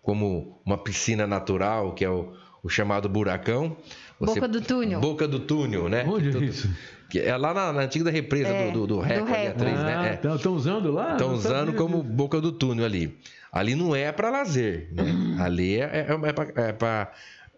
como 0.02 0.58
uma 0.64 0.78
piscina 0.78 1.26
natural, 1.26 1.92
que 1.92 2.04
é 2.04 2.10
o, 2.10 2.32
o 2.62 2.68
chamado 2.68 3.08
buracão. 3.08 3.76
Você, 4.18 4.40
boca 4.40 4.48
do 4.48 4.60
túnel. 4.60 5.00
Boca 5.00 5.28
do 5.28 5.38
túnel, 5.38 5.88
né? 5.88 6.04
Onde 6.08 6.36
é 6.36 6.40
isso? 6.40 6.68
Que 7.10 7.20
é 7.20 7.36
lá 7.36 7.52
na, 7.52 7.72
na 7.72 7.82
antiga 7.82 8.10
represa 8.10 8.48
é, 8.48 8.70
do, 8.70 8.80
do, 8.80 8.86
do 8.86 9.00
Reco, 9.00 9.26
ali 9.32 9.46
atrás, 9.46 9.78
né? 9.78 9.94
ah, 9.94 10.02
né? 10.02 10.34
Estão 10.34 10.54
usando 10.54 10.90
lá? 10.90 11.12
Estão 11.12 11.32
usando 11.34 11.74
como 11.74 12.02
boca 12.02 12.40
do 12.40 12.50
túnel 12.50 12.84
ali. 12.84 13.16
Ali 13.54 13.76
não 13.76 13.94
é 13.94 14.10
para 14.10 14.30
lazer, 14.30 14.88
né? 14.90 15.36
ali 15.38 15.80
é, 15.80 16.08
é, 16.08 16.60
é 16.68 16.72
para 16.72 17.12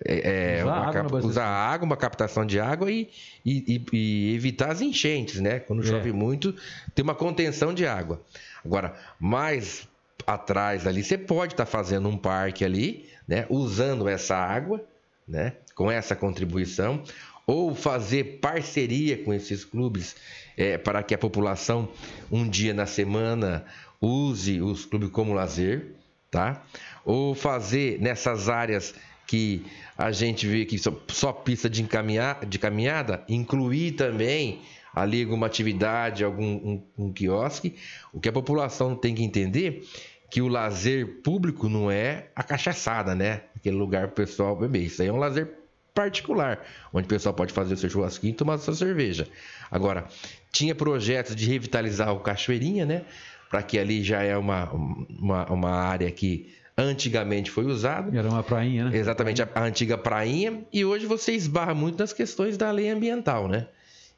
é, 0.04 0.58
é, 0.58 0.62
usar, 0.62 0.76
água, 0.76 0.92
cap... 0.92 1.14
usar 1.26 1.46
água, 1.46 1.86
uma 1.86 1.96
captação 1.96 2.44
de 2.44 2.60
água 2.60 2.92
e, 2.92 3.08
e, 3.42 3.82
e, 3.90 4.34
evitar 4.34 4.70
as 4.70 4.82
enchentes, 4.82 5.40
né? 5.40 5.58
Quando 5.58 5.82
é. 5.82 5.86
chove 5.86 6.12
muito, 6.12 6.54
tem 6.94 7.02
uma 7.02 7.14
contenção 7.14 7.72
de 7.72 7.86
água. 7.86 8.20
Agora, 8.62 8.94
mais 9.18 9.88
atrás 10.26 10.86
ali, 10.86 11.02
você 11.02 11.16
pode 11.16 11.54
estar 11.54 11.64
tá 11.64 11.70
fazendo 11.70 12.10
um 12.10 12.18
parque 12.18 12.62
ali, 12.62 13.08
né? 13.26 13.46
Usando 13.48 14.06
essa 14.06 14.36
água, 14.36 14.84
né? 15.26 15.54
Com 15.74 15.90
essa 15.90 16.14
contribuição, 16.14 17.02
ou 17.46 17.74
fazer 17.74 18.38
parceria 18.42 19.16
com 19.16 19.32
esses 19.32 19.64
clubes 19.64 20.14
é, 20.56 20.76
para 20.76 21.02
que 21.02 21.14
a 21.14 21.18
população 21.18 21.88
um 22.30 22.48
dia 22.48 22.74
na 22.74 22.86
semana 22.86 23.64
use 24.00 24.60
os 24.60 24.84
clubes 24.84 25.10
como 25.10 25.32
lazer, 25.32 25.94
tá? 26.30 26.62
Ou 27.04 27.34
fazer 27.34 28.00
nessas 28.00 28.48
áreas 28.48 28.94
que 29.26 29.64
a 29.98 30.12
gente 30.12 30.46
vê 30.46 30.64
que 30.64 30.78
só, 30.78 30.92
só 31.08 31.32
pista 31.32 31.68
de, 31.68 31.82
encaminhar, 31.82 32.44
de 32.44 32.58
caminhada, 32.58 33.24
incluir 33.28 33.92
também 33.92 34.60
ali 34.94 35.22
alguma 35.22 35.46
atividade, 35.46 36.24
algum 36.24 36.44
um, 36.44 36.82
um 36.96 37.12
quiosque. 37.12 37.76
O 38.12 38.20
que 38.20 38.28
a 38.28 38.32
população 38.32 38.94
tem 38.94 39.14
que 39.14 39.22
entender 39.22 39.86
que 40.30 40.40
o 40.40 40.48
lazer 40.48 41.22
público 41.22 41.68
não 41.68 41.90
é 41.90 42.28
a 42.34 42.42
cachaçada, 42.42 43.14
né? 43.14 43.42
Aquele 43.54 43.76
lugar 43.76 44.08
para 44.08 44.12
o 44.12 44.26
pessoal 44.26 44.56
beber. 44.56 44.82
Isso 44.82 45.02
aí 45.02 45.08
é 45.08 45.12
um 45.12 45.18
lazer 45.18 45.50
particular, 45.94 46.62
onde 46.92 47.06
o 47.06 47.08
pessoal 47.08 47.34
pode 47.34 47.52
fazer 47.52 47.74
o 47.74 47.76
seu 47.76 47.88
churrasquinho 47.88 48.32
e 48.32 48.34
tomar 48.34 48.58
sua 48.58 48.74
cerveja. 48.74 49.26
Agora, 49.70 50.06
tinha 50.52 50.74
projetos 50.74 51.34
de 51.34 51.46
revitalizar 51.46 52.12
o 52.12 52.20
Cachoeirinha, 52.20 52.84
né? 52.84 53.04
Para 53.56 53.62
que 53.62 53.78
ali 53.78 54.04
já 54.04 54.22
é 54.22 54.36
uma, 54.36 54.70
uma, 54.70 55.50
uma 55.50 55.70
área 55.70 56.10
que 56.10 56.54
antigamente 56.76 57.50
foi 57.50 57.64
usado. 57.64 58.14
Era 58.14 58.28
uma 58.28 58.42
prainha, 58.42 58.90
né? 58.90 58.98
Exatamente, 58.98 59.40
a, 59.40 59.48
a 59.54 59.64
antiga 59.64 59.96
prainha. 59.96 60.62
E 60.70 60.84
hoje 60.84 61.06
você 61.06 61.32
esbarra 61.32 61.74
muito 61.74 61.98
nas 61.98 62.12
questões 62.12 62.58
da 62.58 62.70
lei 62.70 62.90
ambiental, 62.90 63.48
né? 63.48 63.66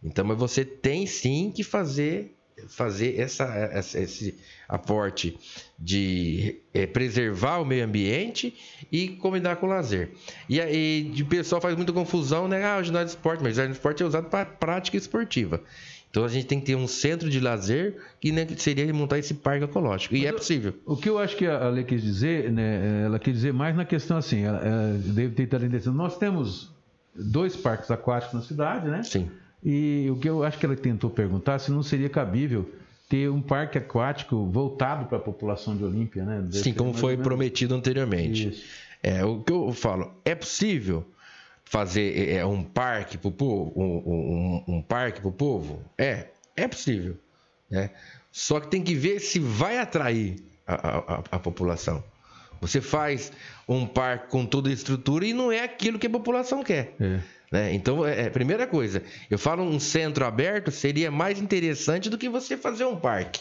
Então, 0.03 0.25
mas 0.25 0.37
você 0.37 0.65
tem 0.65 1.07
sim 1.07 1.53
que 1.55 1.63
fazer 1.63 2.35
fazer 2.67 3.21
essa, 3.21 3.45
essa, 3.45 4.01
esse 4.01 4.37
aporte 4.69 5.39
de 5.79 6.61
é, 6.75 6.89
preservar 6.89 7.59
o 7.59 7.65
meio 7.65 7.85
ambiente 7.85 8.53
e 8.91 9.11
combinar 9.11 9.55
com 9.57 9.67
o 9.67 9.69
lazer. 9.69 10.11
E 10.49 10.61
aí 10.61 11.15
o 11.21 11.27
pessoal 11.27 11.61
faz 11.61 11.77
muita 11.77 11.93
confusão, 11.93 12.49
né? 12.49 12.65
Ah, 12.65 12.79
o 12.79 12.83
ginásio 12.83 13.07
de 13.07 13.13
esporte, 13.13 13.41
mas 13.45 13.53
o 13.53 13.55
ginásio 13.55 13.73
de 13.73 13.79
esporte 13.79 14.03
é 14.03 14.07
usado 14.07 14.29
para 14.29 14.45
prática 14.45 14.97
esportiva. 14.97 15.63
Então 16.11 16.25
a 16.25 16.29
gente 16.29 16.47
tem 16.47 16.59
que 16.59 16.67
ter 16.67 16.75
um 16.75 16.89
centro 16.89 17.29
de 17.29 17.39
lazer 17.39 17.97
que 18.21 18.33
né, 18.33 18.47
seria 18.57 18.93
montar 18.95 19.19
esse 19.19 19.35
parque 19.35 19.65
ecológico. 19.65 20.15
E 20.17 20.21
Mas 20.21 20.29
é 20.29 20.33
possível. 20.33 20.75
O, 20.87 20.95
o 20.95 20.97
que 20.97 21.09
eu 21.09 21.19
acho 21.19 21.37
que 21.37 21.47
a 21.47 21.69
Lei 21.69 21.85
quis 21.85 22.03
dizer, 22.03 22.51
né, 22.51 23.05
ela 23.05 23.19
quis 23.19 23.35
dizer 23.35 23.53
mais 23.53 23.77
na 23.77 23.85
questão 23.85 24.17
assim, 24.17 24.43
ela, 24.43 24.59
ela 24.59 24.99
deve 24.99 25.35
ter 25.35 25.43
entendido. 25.43 25.93
Nós 25.93 26.17
temos 26.17 26.71
dois 27.15 27.55
parques 27.57 27.91
aquáticos 27.91 28.35
na 28.35 28.43
cidade, 28.43 28.89
né? 28.89 29.03
Sim. 29.03 29.29
E 29.63 30.09
o 30.11 30.17
que 30.17 30.29
eu 30.29 30.45
acho 30.45 30.59
que 30.59 30.65
ela 30.65 30.77
tentou 30.77 31.11
perguntar 31.11 31.59
se 31.59 31.71
não 31.71 31.83
seria 31.83 32.09
cabível 32.09 32.69
ter 33.09 33.29
um 33.31 33.41
parque 33.41 33.79
aquático 33.79 34.47
voltado 34.47 35.07
para 35.07 35.19
a 35.19 35.21
população 35.21 35.77
de 35.77 35.85
Olímpia, 35.85 36.25
né? 36.25 36.41
Deve 36.43 36.63
Sim, 36.63 36.73
como 36.73 36.95
foi 36.95 37.17
prometido 37.17 37.75
anteriormente. 37.75 38.49
Isso. 38.49 38.65
É, 39.03 39.25
o 39.25 39.41
que 39.41 39.53
eu 39.53 39.73
falo, 39.73 40.13
é 40.25 40.35
possível 40.35 41.05
fazer 41.69 42.31
é, 42.31 42.37
é, 42.37 42.47
um 42.47 42.63
parque 42.63 43.19
para 43.19 43.29
o 43.29 43.33
povo, 43.33 43.73
um, 43.77 44.65
um, 44.69 44.77
um 44.77 44.83
parque 44.83 45.21
para 45.21 45.29
o 45.29 45.33
povo? 45.33 45.83
É, 45.97 46.27
é 46.57 46.67
possível. 46.67 47.17
Né? 47.71 47.91
Só 48.33 48.59
que 48.59 48.69
tem 48.69 48.83
que 48.83 48.95
ver 48.95 49.21
se 49.21 49.39
vai 49.39 49.79
atrair 49.79 50.37
a, 50.67 50.75
a, 50.75 51.23
a 51.33 51.39
população. 51.39 52.03
Você 52.61 52.81
faz 52.81 53.31
um 53.69 53.87
parque 53.87 54.31
com 54.31 54.47
toda 54.47 54.71
a 54.71 54.73
estrutura 54.73 55.27
e 55.27 55.33
não 55.33 55.53
é 55.53 55.63
aquilo 55.63 55.99
que 55.99 56.07
a 56.07 56.11
população 56.11 56.63
quer. 56.63 56.95
É. 56.99 57.21
Né? 57.53 57.75
Então, 57.75 58.05
é, 58.05 58.23
é, 58.23 58.31
primeira 58.31 58.67
coisa, 58.67 59.03
eu 59.31 59.39
falo 59.39 59.63
um 59.63 59.79
centro 59.79 60.25
aberto 60.25 60.71
seria 60.71 61.11
mais 61.11 61.39
interessante 61.39 62.09
do 62.09 62.19
que 62.19 62.29
você 62.29 62.57
fazer 62.57 62.87
um 62.87 62.97
parque. 62.97 63.41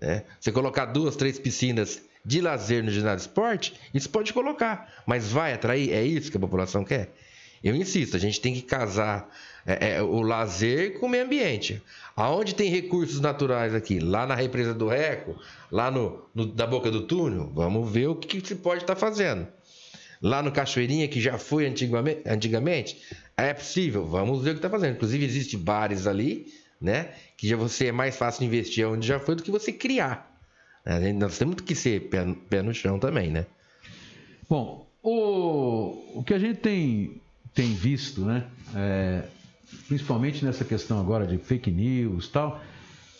Né? 0.00 0.24
Você 0.40 0.50
colocar 0.50 0.86
duas, 0.86 1.14
três 1.14 1.38
piscinas 1.38 2.02
de 2.24 2.40
lazer 2.40 2.82
no 2.82 2.90
ginásio 2.90 3.18
de 3.18 3.22
esporte, 3.28 3.74
isso 3.92 4.10
pode 4.10 4.32
colocar, 4.32 5.02
mas 5.06 5.30
vai 5.30 5.52
atrair? 5.52 5.92
É 5.92 6.02
isso 6.02 6.30
que 6.30 6.36
a 6.36 6.40
população 6.40 6.84
quer? 6.84 7.10
Eu 7.64 7.74
insisto, 7.74 8.14
a 8.14 8.20
gente 8.20 8.42
tem 8.42 8.52
que 8.52 8.60
casar 8.60 9.26
é, 9.64 9.94
é, 9.94 10.02
o 10.02 10.20
lazer 10.20 11.00
com 11.00 11.06
o 11.06 11.08
meio 11.08 11.24
ambiente. 11.24 11.82
Aonde 12.14 12.54
tem 12.54 12.70
recursos 12.70 13.20
naturais 13.20 13.74
aqui? 13.74 13.98
Lá 13.98 14.26
na 14.26 14.34
represa 14.34 14.74
do 14.74 14.86
Reco, 14.86 15.34
lá 15.72 15.90
no, 15.90 16.22
no 16.34 16.44
da 16.44 16.66
boca 16.66 16.90
do 16.90 17.06
túnel, 17.06 17.50
vamos 17.54 17.90
ver 17.90 18.08
o 18.08 18.14
que, 18.14 18.40
que 18.40 18.46
se 18.46 18.56
pode 18.56 18.82
estar 18.82 18.94
tá 18.94 19.00
fazendo. 19.00 19.48
Lá 20.20 20.42
no 20.42 20.52
Cachoeirinha, 20.52 21.08
que 21.08 21.20
já 21.20 21.38
foi 21.38 21.66
antigamente, 21.66 22.20
antigamente 22.26 23.00
é 23.34 23.54
possível, 23.54 24.04
vamos 24.04 24.44
ver 24.44 24.50
o 24.50 24.52
que 24.54 24.58
está 24.58 24.70
fazendo. 24.70 24.96
Inclusive, 24.96 25.24
existem 25.24 25.58
bares 25.58 26.06
ali, 26.06 26.52
né? 26.78 27.14
Que 27.36 27.48
já 27.48 27.56
você 27.56 27.86
é 27.86 27.92
mais 27.92 28.14
fácil 28.14 28.44
investir 28.44 28.86
onde 28.86 29.06
já 29.06 29.18
foi 29.18 29.34
do 29.34 29.42
que 29.42 29.50
você 29.50 29.72
criar. 29.72 30.38
Né? 30.84 31.14
Nós 31.14 31.38
temos 31.38 31.56
que 31.56 31.74
ser 31.74 32.08
pé, 32.10 32.24
pé 32.48 32.62
no 32.62 32.74
chão 32.74 32.98
também, 32.98 33.30
né? 33.30 33.46
Bom, 34.48 34.86
o, 35.02 36.18
o 36.18 36.24
que 36.24 36.34
a 36.34 36.38
gente 36.38 36.58
tem 36.58 37.20
tem 37.54 37.72
visto, 37.72 38.22
né? 38.22 38.44
É, 38.74 39.24
principalmente 39.88 40.44
nessa 40.44 40.64
questão 40.64 41.00
agora 41.00 41.26
de 41.26 41.38
fake 41.38 41.70
news 41.70 42.28
tal, 42.28 42.60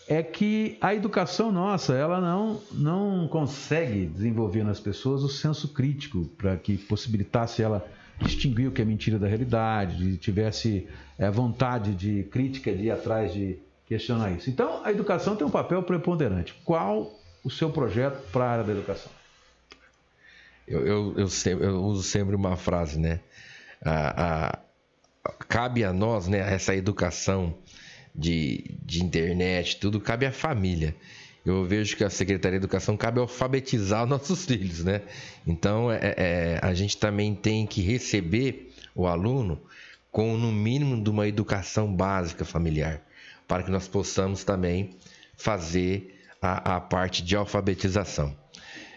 é 0.07 0.22
que 0.22 0.76
a 0.80 0.95
educação 0.95 1.51
nossa, 1.51 1.95
ela 1.95 2.20
não, 2.20 2.61
não 2.72 3.28
consegue 3.28 4.07
desenvolver 4.07 4.62
nas 4.62 4.78
pessoas 4.80 5.22
o 5.22 5.28
senso 5.28 5.68
crítico 5.68 6.24
para 6.37 6.57
que 6.57 6.76
possibilitasse 6.76 7.62
ela 7.62 7.87
distinguir 8.20 8.68
o 8.68 8.72
que 8.72 8.82
é 8.82 8.85
mentira 8.85 9.18
da 9.18 9.26
realidade, 9.26 9.97
de 9.97 10.16
tivesse 10.16 10.87
é, 11.18 11.30
vontade 11.30 11.95
de 11.95 12.24
crítica 12.24 12.72
de 12.72 12.85
ir 12.85 12.91
atrás 12.91 13.32
de 13.32 13.59
questionar 13.87 14.30
isso. 14.32 14.51
Então, 14.51 14.85
a 14.85 14.91
educação 14.91 15.37
tem 15.37 15.47
um 15.47 15.51
papel 15.51 15.82
preponderante. 15.82 16.55
Qual 16.64 17.12
o 17.43 17.51
seu 17.51 17.70
projeto 17.70 18.22
para 18.30 18.45
a 18.45 18.51
área 18.51 18.64
da 18.64 18.72
educação? 18.72 19.11
Eu, 20.66 20.87
eu, 20.87 21.14
eu, 21.18 21.28
sempre, 21.28 21.66
eu 21.66 21.82
uso 21.82 22.03
sempre 22.03 22.35
uma 22.35 22.57
frase, 22.57 22.99
né? 22.99 23.20
A, 23.85 24.59
a, 25.24 25.32
cabe 25.49 25.85
a 25.85 25.93
nós, 25.93 26.26
né, 26.28 26.39
essa 26.55 26.74
educação 26.74 27.55
de, 28.14 28.78
de 28.82 29.03
internet, 29.03 29.78
tudo, 29.78 30.01
cabe 30.01 30.26
à 30.26 30.32
família. 30.32 30.95
Eu 31.45 31.64
vejo 31.66 31.97
que 31.97 32.05
a 32.05 32.09
Secretaria 32.09 32.59
de 32.59 32.64
Educação 32.64 32.97
cabe 32.97 33.20
alfabetizar 33.20 34.07
nossos 34.07 34.47
filhos, 34.47 34.82
né? 34.82 35.03
Então, 35.47 35.93
é, 35.93 36.14
é, 36.16 36.59
a 36.62 36.72
gente 36.72 36.97
também 36.97 37.35
tem 37.35 37.66
que 37.66 37.82
receber 37.82 38.72
o 38.95 39.07
aluno 39.07 39.61
com, 40.11 40.39
no 40.39 40.53
mínimo, 40.53 41.03
de 41.03 41.11
uma 41.11 41.26
educação 41.28 41.93
básica 41.93 42.45
familiar, 42.45 43.03
para 43.49 43.62
que 43.62 43.70
nós 43.70 43.89
possamos 43.89 44.45
também 44.45 44.91
fazer 45.37 46.18
a, 46.41 46.76
a 46.76 46.80
parte 46.80 47.22
de 47.22 47.37
alfabetização. 47.37 48.35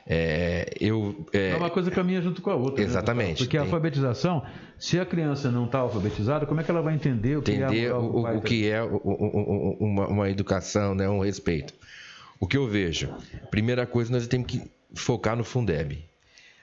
É, 0.10 0.74
eu, 0.80 1.26
é... 1.34 1.50
é 1.50 1.56
uma 1.58 1.70
coisa 1.70 1.92
caminha 1.92 2.22
junto 2.22 2.42
com 2.42 2.50
a 2.50 2.56
outra. 2.56 2.82
Né, 2.82 2.90
Exatamente. 2.90 3.42
Né? 3.42 3.46
Porque 3.46 3.58
a 3.58 3.62
alfabetização, 3.62 4.42
se 4.80 4.98
a 4.98 5.06
criança 5.06 5.52
não 5.52 5.66
está 5.66 5.80
alfabetizada, 5.80 6.46
como 6.46 6.62
é 6.62 6.64
que 6.64 6.72
ela 6.72 6.82
vai 6.82 6.96
entender 6.96 7.38
o 7.38 7.42
que 7.42 7.52
entender 7.52 7.88
é 7.88 7.90
a 7.90 7.98
o, 7.98 8.38
o 8.38 8.42
que 8.42 8.70
é 8.70 8.82
uma, 8.82 10.08
uma, 10.08 10.30
educação, 10.30 10.96
né, 10.96 11.10
um 11.10 11.20
respeito? 11.20 11.74
O 12.40 12.48
que 12.48 12.56
eu 12.56 12.68
vejo, 12.68 13.14
primeira 13.52 13.86
coisa, 13.86 14.12
nós 14.12 14.26
temos 14.28 14.48
que 14.48 14.62
focar 14.96 15.36
no 15.36 15.44
Fundeb. 15.44 16.06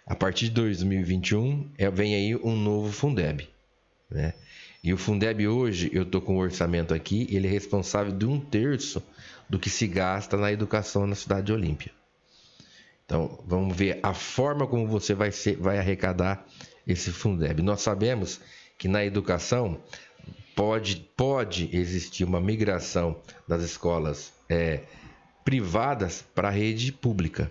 A 0.06 0.14
partir 0.14 0.46
de 0.46 0.52
2021 0.52 1.70
é, 1.76 1.90
vem 1.90 2.14
aí 2.14 2.36
um 2.36 2.56
novo 2.56 2.90
Fundeb, 2.92 3.48
né? 4.10 4.32
E 4.82 4.92
o 4.92 4.98
Fundeb 4.98 5.46
hoje, 5.48 5.90
eu 5.94 6.02
estou 6.02 6.20
com 6.20 6.36
o 6.36 6.40
orçamento 6.40 6.92
aqui, 6.92 7.26
ele 7.30 7.46
é 7.46 7.50
responsável 7.50 8.12
de 8.12 8.26
um 8.26 8.38
terço 8.38 9.02
do 9.48 9.58
que 9.58 9.70
se 9.70 9.86
gasta 9.86 10.36
na 10.36 10.52
educação 10.52 11.06
na 11.06 11.14
cidade 11.14 11.46
de 11.46 11.52
Olímpia. 11.54 11.90
Então, 13.04 13.42
vamos 13.46 13.76
ver 13.76 14.00
a 14.02 14.14
forma 14.14 14.66
como 14.66 14.86
você 14.86 15.14
vai, 15.14 15.30
ser, 15.30 15.56
vai 15.56 15.78
arrecadar 15.78 16.46
esse 16.86 17.12
Fundeb. 17.12 17.62
Nós 17.62 17.82
sabemos 17.82 18.40
que 18.78 18.88
na 18.88 19.04
educação 19.04 19.80
pode, 20.54 20.96
pode 21.16 21.68
existir 21.76 22.24
uma 22.24 22.40
migração 22.40 23.20
das 23.46 23.62
escolas 23.62 24.32
é, 24.48 24.80
privadas 25.44 26.24
para 26.34 26.48
a 26.48 26.50
rede 26.50 26.92
pública. 26.92 27.50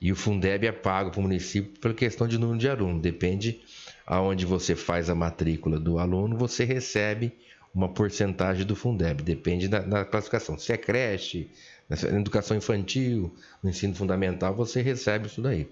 E 0.00 0.10
o 0.10 0.16
Fundeb 0.16 0.66
é 0.66 0.72
pago 0.72 1.10
para 1.10 1.20
o 1.20 1.22
município 1.22 1.78
pela 1.80 1.92
questão 1.92 2.26
de 2.26 2.38
número 2.38 2.58
de 2.58 2.68
alunos. 2.68 3.02
Depende 3.02 3.60
aonde 4.06 4.46
você 4.46 4.74
faz 4.74 5.10
a 5.10 5.14
matrícula 5.14 5.78
do 5.78 5.98
aluno, 5.98 6.36
você 6.38 6.64
recebe 6.64 7.32
uma 7.74 7.88
porcentagem 7.88 8.64
do 8.64 8.74
Fundeb. 8.74 9.22
Depende 9.22 9.68
da, 9.68 9.80
da 9.80 10.04
classificação. 10.04 10.58
Se 10.58 10.72
é 10.72 10.76
creche, 10.76 11.50
na 11.90 12.18
educação 12.18 12.56
infantil, 12.56 13.34
no 13.62 13.68
ensino 13.68 13.94
fundamental, 13.94 14.54
você 14.54 14.80
recebe 14.80 15.26
isso 15.26 15.42
daí. 15.42 15.66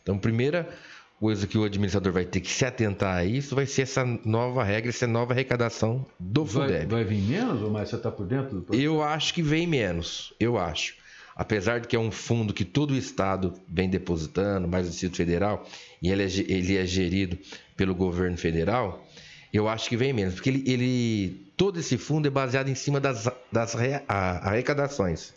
Então, 0.00 0.16
primeira 0.16 0.68
coisa 1.18 1.46
que 1.46 1.58
o 1.58 1.64
administrador 1.64 2.12
vai 2.12 2.24
ter 2.24 2.40
que 2.40 2.50
se 2.50 2.64
atentar 2.64 3.16
a 3.16 3.24
isso 3.24 3.54
vai 3.54 3.66
ser 3.66 3.82
essa 3.82 4.04
nova 4.24 4.62
regra, 4.62 4.90
essa 4.90 5.06
nova 5.06 5.32
arrecadação 5.32 6.06
do 6.20 6.44
vai, 6.44 6.68
Fundeb. 6.68 6.90
Vai 6.90 7.04
vir 7.04 7.20
menos 7.22 7.62
ou 7.62 7.70
mais? 7.70 7.88
Você 7.88 7.96
está 7.96 8.10
por 8.10 8.26
dentro? 8.26 8.60
Do 8.60 8.74
eu 8.74 9.02
acho 9.02 9.34
que 9.34 9.42
vem 9.42 9.66
menos, 9.66 10.32
eu 10.38 10.56
acho. 10.56 10.94
Apesar 11.34 11.80
de 11.80 11.88
que 11.88 11.96
é 11.96 11.98
um 11.98 12.10
fundo 12.10 12.54
que 12.54 12.64
todo 12.64 12.92
o 12.92 12.96
Estado 12.96 13.52
vem 13.68 13.90
depositando, 13.90 14.66
mais 14.68 14.86
o 14.86 14.90
Distrito 14.90 15.16
Federal, 15.16 15.66
e 16.00 16.10
ele 16.10 16.22
é, 16.22 16.26
ele 16.26 16.76
é 16.76 16.86
gerido 16.86 17.36
pelo 17.76 17.94
governo 17.94 18.38
federal, 18.38 19.06
eu 19.52 19.68
acho 19.68 19.88
que 19.88 19.96
vem 19.96 20.12
menos. 20.12 20.34
Porque 20.34 20.48
ele, 20.48 20.64
ele 20.66 21.52
todo 21.56 21.78
esse 21.78 21.98
fundo 21.98 22.26
é 22.26 22.30
baseado 22.30 22.68
em 22.68 22.74
cima 22.74 23.00
das, 23.00 23.28
das 23.52 23.74
arrecadações. 24.08 25.34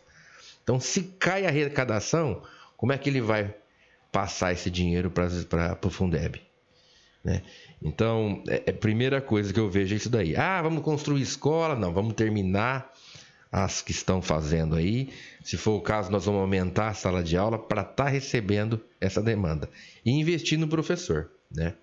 Então, 0.70 0.80
se 0.80 1.02
cai 1.02 1.48
a 1.48 1.50
arrecadação, 1.50 2.44
como 2.78 2.94
é 2.94 2.98
que 3.00 3.10
ele 3.10 3.22
vai 3.22 3.56
passar 4.12 4.54
esse 4.54 4.70
dinheiro 4.70 5.10
para 5.10 5.80
o 5.84 5.90
Fundeb? 5.90 6.40
Né? 7.24 7.42
Então, 7.82 8.44
é, 8.48 8.62
é 8.68 8.70
a 8.70 8.74
primeira 8.76 9.20
coisa 9.20 9.52
que 9.52 9.60
eu 9.60 9.68
vejo 9.68 9.96
é 9.96 9.98
isso 9.98 10.12
daí. 10.12 10.36
Ah, 10.36 10.62
vamos 10.62 10.84
construir 10.84 11.24
escola? 11.24 11.76
Não, 11.76 11.92
vamos 11.92 12.14
terminar 12.14 12.94
as 13.52 13.82
que 13.82 13.90
estão 13.90 14.22
fazendo 14.22 14.76
aí. 14.76 15.10
Se 15.44 15.58
for 15.58 15.72
o 15.72 15.82
caso, 15.82 16.12
nós 16.12 16.26
vamos 16.26 16.42
aumentar 16.42 16.90
a 16.90 16.94
sala 16.94 17.24
de 17.24 17.36
aula 17.36 17.58
para 17.58 17.82
estar 17.82 18.04
tá 18.04 18.08
recebendo 18.08 18.80
essa 19.02 19.24
demanda 19.24 19.68
e 20.06 20.12
investir 20.12 20.60
no 20.60 20.68
professor, 20.68 21.32
né? 21.52 21.74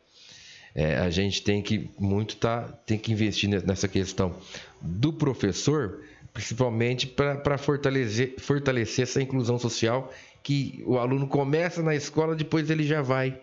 É, 0.77 0.99
a 0.99 1.11
gente 1.11 1.43
tem 1.43 1.61
que 1.61 1.91
muito 1.99 2.37
tá, 2.37 2.69
tem 2.87 2.99
que 2.99 3.11
investir 3.11 3.49
nessa 3.49 3.89
questão 3.89 4.37
do 4.81 5.13
professor 5.13 6.05
principalmente 6.37 7.07
para 7.07 7.57
fortalecer, 7.57 8.35
fortalecer 8.37 9.05
essa 9.05 9.23
inclusão 9.23 9.59
social 9.59 10.13
que 10.43 10.83
o 10.87 10.99
aluno 10.99 11.27
começa 11.27 11.83
na 11.83 11.95
escola, 11.95 12.37
depois 12.37 12.69
ele 12.69 12.85
já 12.85 13.01
vai 13.01 13.41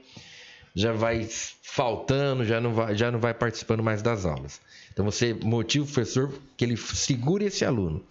já 0.76 0.91
vai 0.91 1.28
faltando, 1.62 2.46
já 2.46 2.62
não 2.62 2.74
vai, 2.74 2.96
já 2.96 3.12
não 3.12 3.20
vai 3.20 3.34
participando 3.34 3.82
mais 3.82 4.04
das 4.04 4.26
aulas. 4.26 4.62
Então 4.91 5.04
você 5.06 5.34
motiva 5.34 5.86
o 5.86 5.88
professor 5.88 6.34
que 6.56 6.64
ele 6.64 6.78
segure 6.78 7.46
esse 7.46 7.66
aluno. 7.66 8.04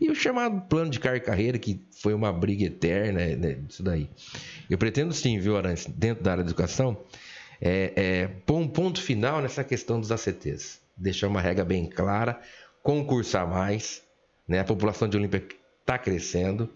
E 0.00 0.10
o 0.10 0.14
chamado 0.14 0.62
plano 0.68 0.90
de 0.90 0.98
carreira, 0.98 1.58
que 1.58 1.80
foi 1.90 2.14
uma 2.14 2.32
briga 2.32 2.64
eterna, 2.64 3.20
né, 3.36 3.58
isso 3.68 3.82
daí. 3.82 4.08
Eu 4.68 4.78
pretendo 4.78 5.12
sim, 5.12 5.38
viu, 5.38 5.56
Arantes, 5.56 5.86
dentro 5.86 6.24
da 6.24 6.32
área 6.32 6.44
da 6.44 6.48
educação, 6.50 6.96
é, 7.60 7.92
é, 7.94 8.26
pôr 8.26 8.56
um 8.56 8.68
ponto 8.68 9.02
final 9.02 9.42
nessa 9.42 9.62
questão 9.64 10.00
dos 10.00 10.10
ACTs. 10.10 10.80
Deixar 10.96 11.28
uma 11.28 11.40
regra 11.40 11.64
bem 11.64 11.86
clara, 11.86 12.40
concursar 12.82 13.46
mais, 13.46 14.02
né? 14.50 14.58
A 14.58 14.64
população 14.64 15.08
de 15.08 15.16
Olímpia 15.16 15.46
está 15.80 15.96
crescendo, 15.96 16.68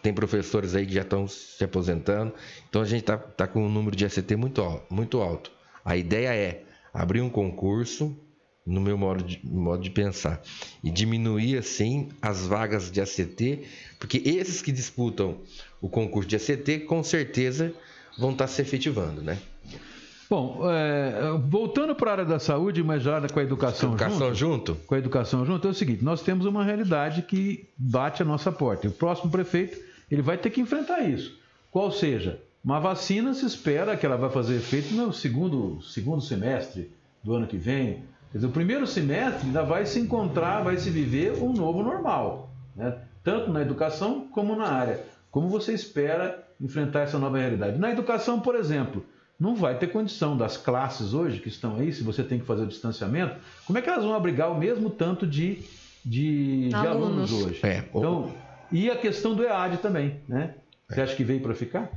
tem 0.00 0.14
professores 0.14 0.76
aí 0.76 0.86
que 0.86 0.94
já 0.94 1.02
estão 1.02 1.26
se 1.26 1.64
aposentando, 1.64 2.32
então 2.68 2.80
a 2.80 2.84
gente 2.84 3.00
está 3.00 3.18
tá 3.18 3.44
com 3.48 3.66
um 3.66 3.68
número 3.68 3.96
de 3.96 4.06
ACT 4.06 4.36
muito, 4.36 4.62
muito 4.88 5.20
alto. 5.20 5.50
A 5.84 5.96
ideia 5.96 6.32
é 6.32 6.62
abrir 6.94 7.20
um 7.20 7.28
concurso, 7.28 8.16
no 8.64 8.80
meu 8.80 8.96
modo 8.96 9.24
de, 9.24 9.40
modo 9.44 9.82
de 9.82 9.90
pensar, 9.90 10.40
e 10.84 10.92
diminuir 10.92 11.58
assim 11.58 12.08
as 12.22 12.46
vagas 12.46 12.88
de 12.88 13.00
ACT, 13.00 13.64
porque 13.98 14.22
esses 14.24 14.62
que 14.62 14.70
disputam 14.70 15.40
o 15.80 15.88
concurso 15.88 16.28
de 16.28 16.36
ACT, 16.36 16.86
com 16.86 17.02
certeza 17.02 17.74
vão 18.16 18.30
estar 18.30 18.46
tá 18.46 18.52
se 18.52 18.62
efetivando, 18.62 19.22
né? 19.22 19.38
Bom, 20.30 20.60
é, 20.70 21.38
voltando 21.48 21.94
para 21.94 22.10
a 22.10 22.12
área 22.12 22.24
da 22.24 22.38
saúde, 22.38 22.82
mas 22.82 23.02
já 23.02 23.18
com 23.28 23.40
a 23.40 23.42
educação, 23.42 23.90
educação 23.92 24.34
junto, 24.34 24.72
junto, 24.72 24.74
Com 24.86 24.94
a 24.94 24.98
educação 24.98 25.46
junto, 25.46 25.66
é 25.66 25.70
o 25.70 25.74
seguinte: 25.74 26.04
nós 26.04 26.22
temos 26.22 26.44
uma 26.44 26.62
realidade 26.62 27.22
que 27.22 27.66
bate 27.76 28.22
a 28.22 28.26
nossa 28.26 28.52
porta. 28.52 28.88
O 28.88 28.92
próximo 28.92 29.30
prefeito 29.30 29.78
ele 30.10 30.20
vai 30.20 30.36
ter 30.36 30.50
que 30.50 30.60
enfrentar 30.60 31.00
isso. 31.00 31.38
Qual 31.70 31.90
seja, 31.90 32.40
uma 32.62 32.78
vacina 32.78 33.32
se 33.32 33.46
espera 33.46 33.96
que 33.96 34.04
ela 34.04 34.16
vai 34.16 34.28
fazer 34.28 34.56
efeito 34.56 34.92
no 34.94 35.12
segundo, 35.12 35.80
segundo 35.80 36.20
semestre 36.20 36.90
do 37.22 37.34
ano 37.34 37.46
que 37.46 37.56
vem. 37.56 38.02
Quer 38.30 38.38
dizer, 38.38 38.46
o 38.46 38.52
primeiro 38.52 38.86
semestre 38.86 39.46
ainda 39.46 39.62
vai 39.62 39.86
se 39.86 39.98
encontrar, 39.98 40.62
vai 40.62 40.76
se 40.76 40.90
viver 40.90 41.42
um 41.42 41.54
novo 41.54 41.82
normal, 41.82 42.50
né? 42.76 42.98
tanto 43.24 43.50
na 43.50 43.62
educação 43.62 44.28
como 44.30 44.54
na 44.54 44.66
área. 44.66 45.00
Como 45.30 45.48
você 45.48 45.72
espera 45.72 46.46
enfrentar 46.60 47.00
essa 47.00 47.18
nova 47.18 47.38
realidade? 47.38 47.78
Na 47.78 47.90
educação, 47.90 48.40
por 48.40 48.54
exemplo 48.54 49.02
não 49.38 49.54
vai 49.54 49.78
ter 49.78 49.86
condição 49.88 50.36
das 50.36 50.56
classes 50.56 51.14
hoje 51.14 51.38
que 51.38 51.48
estão 51.48 51.76
aí, 51.76 51.92
se 51.92 52.02
você 52.02 52.24
tem 52.24 52.40
que 52.40 52.44
fazer 52.44 52.64
o 52.64 52.66
distanciamento, 52.66 53.36
como 53.64 53.78
é 53.78 53.82
que 53.82 53.88
elas 53.88 54.04
vão 54.04 54.14
abrigar 54.14 54.50
o 54.50 54.58
mesmo 54.58 54.90
tanto 54.90 55.26
de, 55.26 55.62
de, 56.04 56.70
alunos. 56.72 56.80
de 56.80 56.86
alunos. 56.86 57.32
hoje? 57.32 57.60
É, 57.62 57.84
então, 57.94 58.34
e 58.72 58.90
a 58.90 58.96
questão 58.96 59.34
do 59.34 59.44
EAD 59.44 59.78
também, 59.78 60.20
né? 60.28 60.54
Você 60.88 61.00
acha 61.00 61.14
que 61.14 61.22
veio 61.22 61.40
para 61.40 61.54
ficar? 61.54 61.90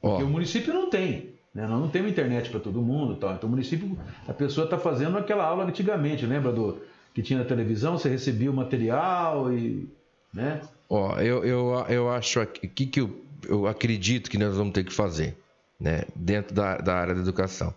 Porque 0.00 0.22
o 0.22 0.28
município 0.28 0.74
não 0.74 0.90
tem. 0.90 1.30
Né? 1.54 1.66
Nós 1.66 1.80
não 1.80 1.88
temos 1.88 2.10
internet 2.10 2.50
para 2.50 2.60
todo 2.60 2.82
mundo. 2.82 3.14
Tal. 3.14 3.34
Então 3.34 3.48
o 3.48 3.50
município, 3.50 3.96
a 4.26 4.32
pessoa 4.32 4.64
está 4.64 4.76
fazendo 4.76 5.16
aquela 5.16 5.44
aula 5.44 5.64
antigamente, 5.64 6.26
lembra 6.26 6.52
do 6.52 6.82
que 7.14 7.22
tinha 7.22 7.38
na 7.38 7.44
televisão, 7.44 7.96
você 7.96 8.08
recebia 8.08 8.50
o 8.50 8.54
material 8.54 9.52
e. 9.52 9.88
Né? 10.32 10.60
Ó, 10.90 11.16
eu, 11.20 11.44
eu, 11.44 11.86
eu 11.88 12.10
acho 12.10 12.44
que, 12.46 12.86
que 12.86 13.00
eu, 13.00 13.24
eu 13.48 13.68
acredito 13.68 14.28
que 14.28 14.36
nós 14.36 14.56
vamos 14.56 14.74
ter 14.74 14.82
que 14.82 14.92
fazer 14.92 15.36
né, 15.78 16.04
dentro 16.14 16.54
da, 16.54 16.78
da 16.78 16.94
área 16.94 17.14
da 17.14 17.20
educação. 17.20 17.74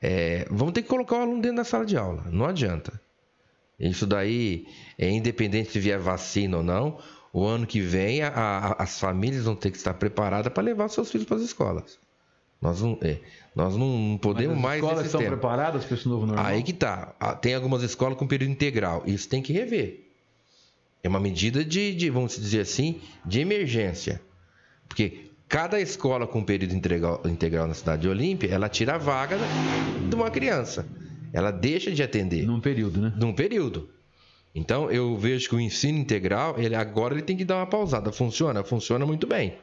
É, 0.00 0.46
vamos 0.50 0.72
ter 0.72 0.82
que 0.82 0.88
colocar 0.88 1.16
o 1.16 1.22
aluno 1.22 1.42
dentro 1.42 1.56
da 1.56 1.64
sala 1.64 1.84
de 1.84 1.96
aula, 1.96 2.24
não 2.30 2.46
adianta. 2.46 3.00
Isso 3.78 4.06
daí, 4.06 4.66
é 4.98 5.08
independente 5.08 5.70
se 5.70 5.78
vier 5.78 5.98
vacina 5.98 6.56
ou 6.56 6.62
não, 6.62 6.98
o 7.32 7.44
ano 7.44 7.66
que 7.66 7.80
vem 7.80 8.22
a, 8.22 8.28
a, 8.28 8.82
as 8.82 8.98
famílias 8.98 9.44
vão 9.44 9.54
ter 9.54 9.70
que 9.70 9.76
estar 9.76 9.94
preparadas 9.94 10.52
para 10.52 10.62
levar 10.62 10.88
seus 10.88 11.10
filhos 11.10 11.26
para 11.26 11.36
as 11.36 11.42
escolas. 11.42 11.98
Nós 12.60 12.82
não, 12.82 12.98
é, 13.02 13.20
nós 13.54 13.76
não 13.76 14.18
podemos 14.20 14.56
Mas 14.56 14.56
as 14.56 14.62
mais 14.62 14.82
escolas 14.82 15.06
estão 15.06 15.20
preparadas 15.20 15.84
para 15.84 15.96
esse 15.96 16.08
novo 16.08 16.26
normal? 16.26 16.44
Aí 16.44 16.62
que 16.62 16.72
tá. 16.72 17.14
Ah, 17.20 17.34
Tem 17.34 17.54
algumas 17.54 17.82
escolas 17.82 18.18
com 18.18 18.26
período 18.26 18.50
integral. 18.50 19.04
Isso 19.06 19.28
tem 19.28 19.40
que 19.40 19.52
rever. 19.52 20.08
É 21.02 21.08
uma 21.08 21.20
medida 21.20 21.64
de, 21.64 21.94
de, 21.94 22.10
vamos 22.10 22.34
dizer 22.36 22.60
assim, 22.60 23.00
de 23.24 23.38
emergência. 23.38 24.20
Porque 24.88 25.27
cada 25.48 25.80
escola 25.80 26.26
com 26.26 26.44
período 26.44 26.74
integral, 26.74 27.22
integral 27.24 27.66
na 27.66 27.74
cidade 27.74 28.02
de 28.02 28.08
Olímpia, 28.08 28.48
ela 28.48 28.68
tira 28.68 28.94
a 28.94 28.98
vaga 28.98 29.38
de 30.08 30.14
uma 30.14 30.30
criança. 30.30 30.86
Ela 31.32 31.50
deixa 31.50 31.90
de 31.90 32.02
atender 32.02 32.46
Num 32.46 32.60
período, 32.60 33.00
né? 33.00 33.12
num 33.16 33.32
período. 33.32 33.88
Então 34.54 34.90
eu 34.90 35.16
vejo 35.16 35.48
que 35.48 35.54
o 35.54 35.60
ensino 35.60 35.98
integral, 35.98 36.58
ele 36.58 36.74
agora 36.74 37.14
ele 37.14 37.22
tem 37.22 37.36
que 37.36 37.44
dar 37.44 37.56
uma 37.56 37.66
pausada. 37.66 38.12
Funciona? 38.12 38.62
Funciona 38.64 39.06
muito 39.06 39.26
bem. 39.26 39.54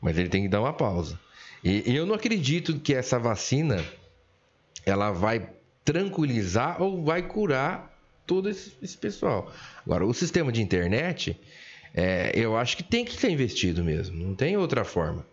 Mas 0.00 0.18
ele 0.18 0.28
tem 0.28 0.42
que 0.42 0.48
dar 0.48 0.60
uma 0.60 0.72
pausa. 0.72 1.18
E, 1.62 1.90
e 1.90 1.96
eu 1.96 2.04
não 2.04 2.14
acredito 2.14 2.78
que 2.78 2.94
essa 2.94 3.18
vacina 3.18 3.82
ela 4.84 5.10
vai 5.10 5.48
tranquilizar 5.84 6.82
ou 6.82 7.02
vai 7.02 7.22
curar 7.22 7.90
todo 8.26 8.48
esse, 8.48 8.72
esse 8.82 8.96
pessoal. 8.96 9.52
Agora, 9.84 10.04
o 10.04 10.12
sistema 10.12 10.50
de 10.52 10.62
internet, 10.62 11.38
é, 11.94 12.32
eu 12.34 12.56
acho 12.56 12.76
que 12.76 12.82
tem 12.82 13.04
que 13.04 13.14
ser 13.14 13.30
investido 13.30 13.84
mesmo. 13.84 14.16
Não 14.16 14.34
tem 14.34 14.56
outra 14.56 14.84
forma. 14.84 15.24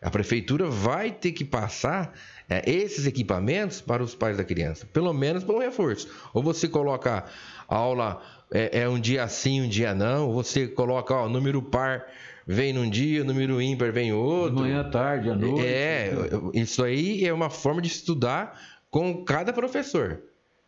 A 0.00 0.10
prefeitura 0.10 0.68
vai 0.68 1.12
ter 1.12 1.32
que 1.32 1.44
passar 1.44 2.12
é, 2.50 2.68
esses 2.68 3.06
equipamentos 3.06 3.80
para 3.80 4.02
os 4.02 4.14
pais 4.14 4.36
da 4.36 4.44
criança, 4.44 4.84
pelo 4.92 5.12
menos 5.12 5.42
para 5.44 5.54
um 5.54 5.60
reforço. 5.60 6.08
Ou 6.34 6.42
você 6.42 6.68
coloca 6.68 7.24
a 7.68 7.74
aula 7.76 8.20
é, 8.52 8.80
é 8.80 8.88
um 8.88 9.00
dia 9.00 9.26
sim, 9.28 9.62
um 9.62 9.68
dia 9.68 9.94
não. 9.94 10.28
Ou 10.28 10.34
você 10.34 10.66
coloca, 10.66 11.14
ó, 11.14 11.28
número 11.28 11.62
par 11.62 12.06
vem 12.46 12.72
num 12.72 12.90
dia, 12.90 13.24
número 13.24 13.62
ímpar 13.62 13.92
vem 13.92 14.06
De 14.06 14.12
outro. 14.12 14.58
manhã, 14.60 14.80
à 14.80 14.84
tarde, 14.84 15.30
à 15.30 15.34
noite. 15.34 15.64
É, 15.64 16.12
isso 16.52 16.82
aí 16.84 17.24
é 17.24 17.32
uma 17.32 17.48
forma 17.48 17.80
de 17.80 17.88
estudar 17.88 18.60
com 18.90 19.24
cada 19.24 19.52
professor, 19.52 20.20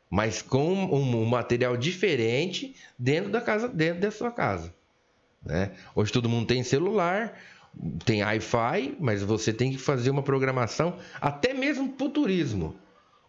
mas 0.09 0.40
com 0.40 0.72
um, 0.72 1.16
um 1.22 1.24
material 1.26 1.76
diferente 1.76 2.74
dentro 2.99 3.30
da 3.30 3.40
casa, 3.40 3.68
dentro 3.68 4.01
da 4.01 4.11
sua 4.11 4.30
casa. 4.30 4.72
Né? 5.45 5.70
Hoje 5.95 6.11
todo 6.12 6.28
mundo 6.28 6.47
tem 6.47 6.62
celular, 6.62 7.32
tem 8.05 8.22
Wi-Fi, 8.22 8.97
mas 9.01 9.22
você 9.22 9.53
tem 9.53 9.72
que 9.72 9.78
fazer 9.78 10.11
uma 10.11 10.22
programação 10.22 10.97
até 11.20 11.53
mesmo 11.53 11.88
para 11.90 12.07
o 12.07 12.11
turismo. 12.11 12.74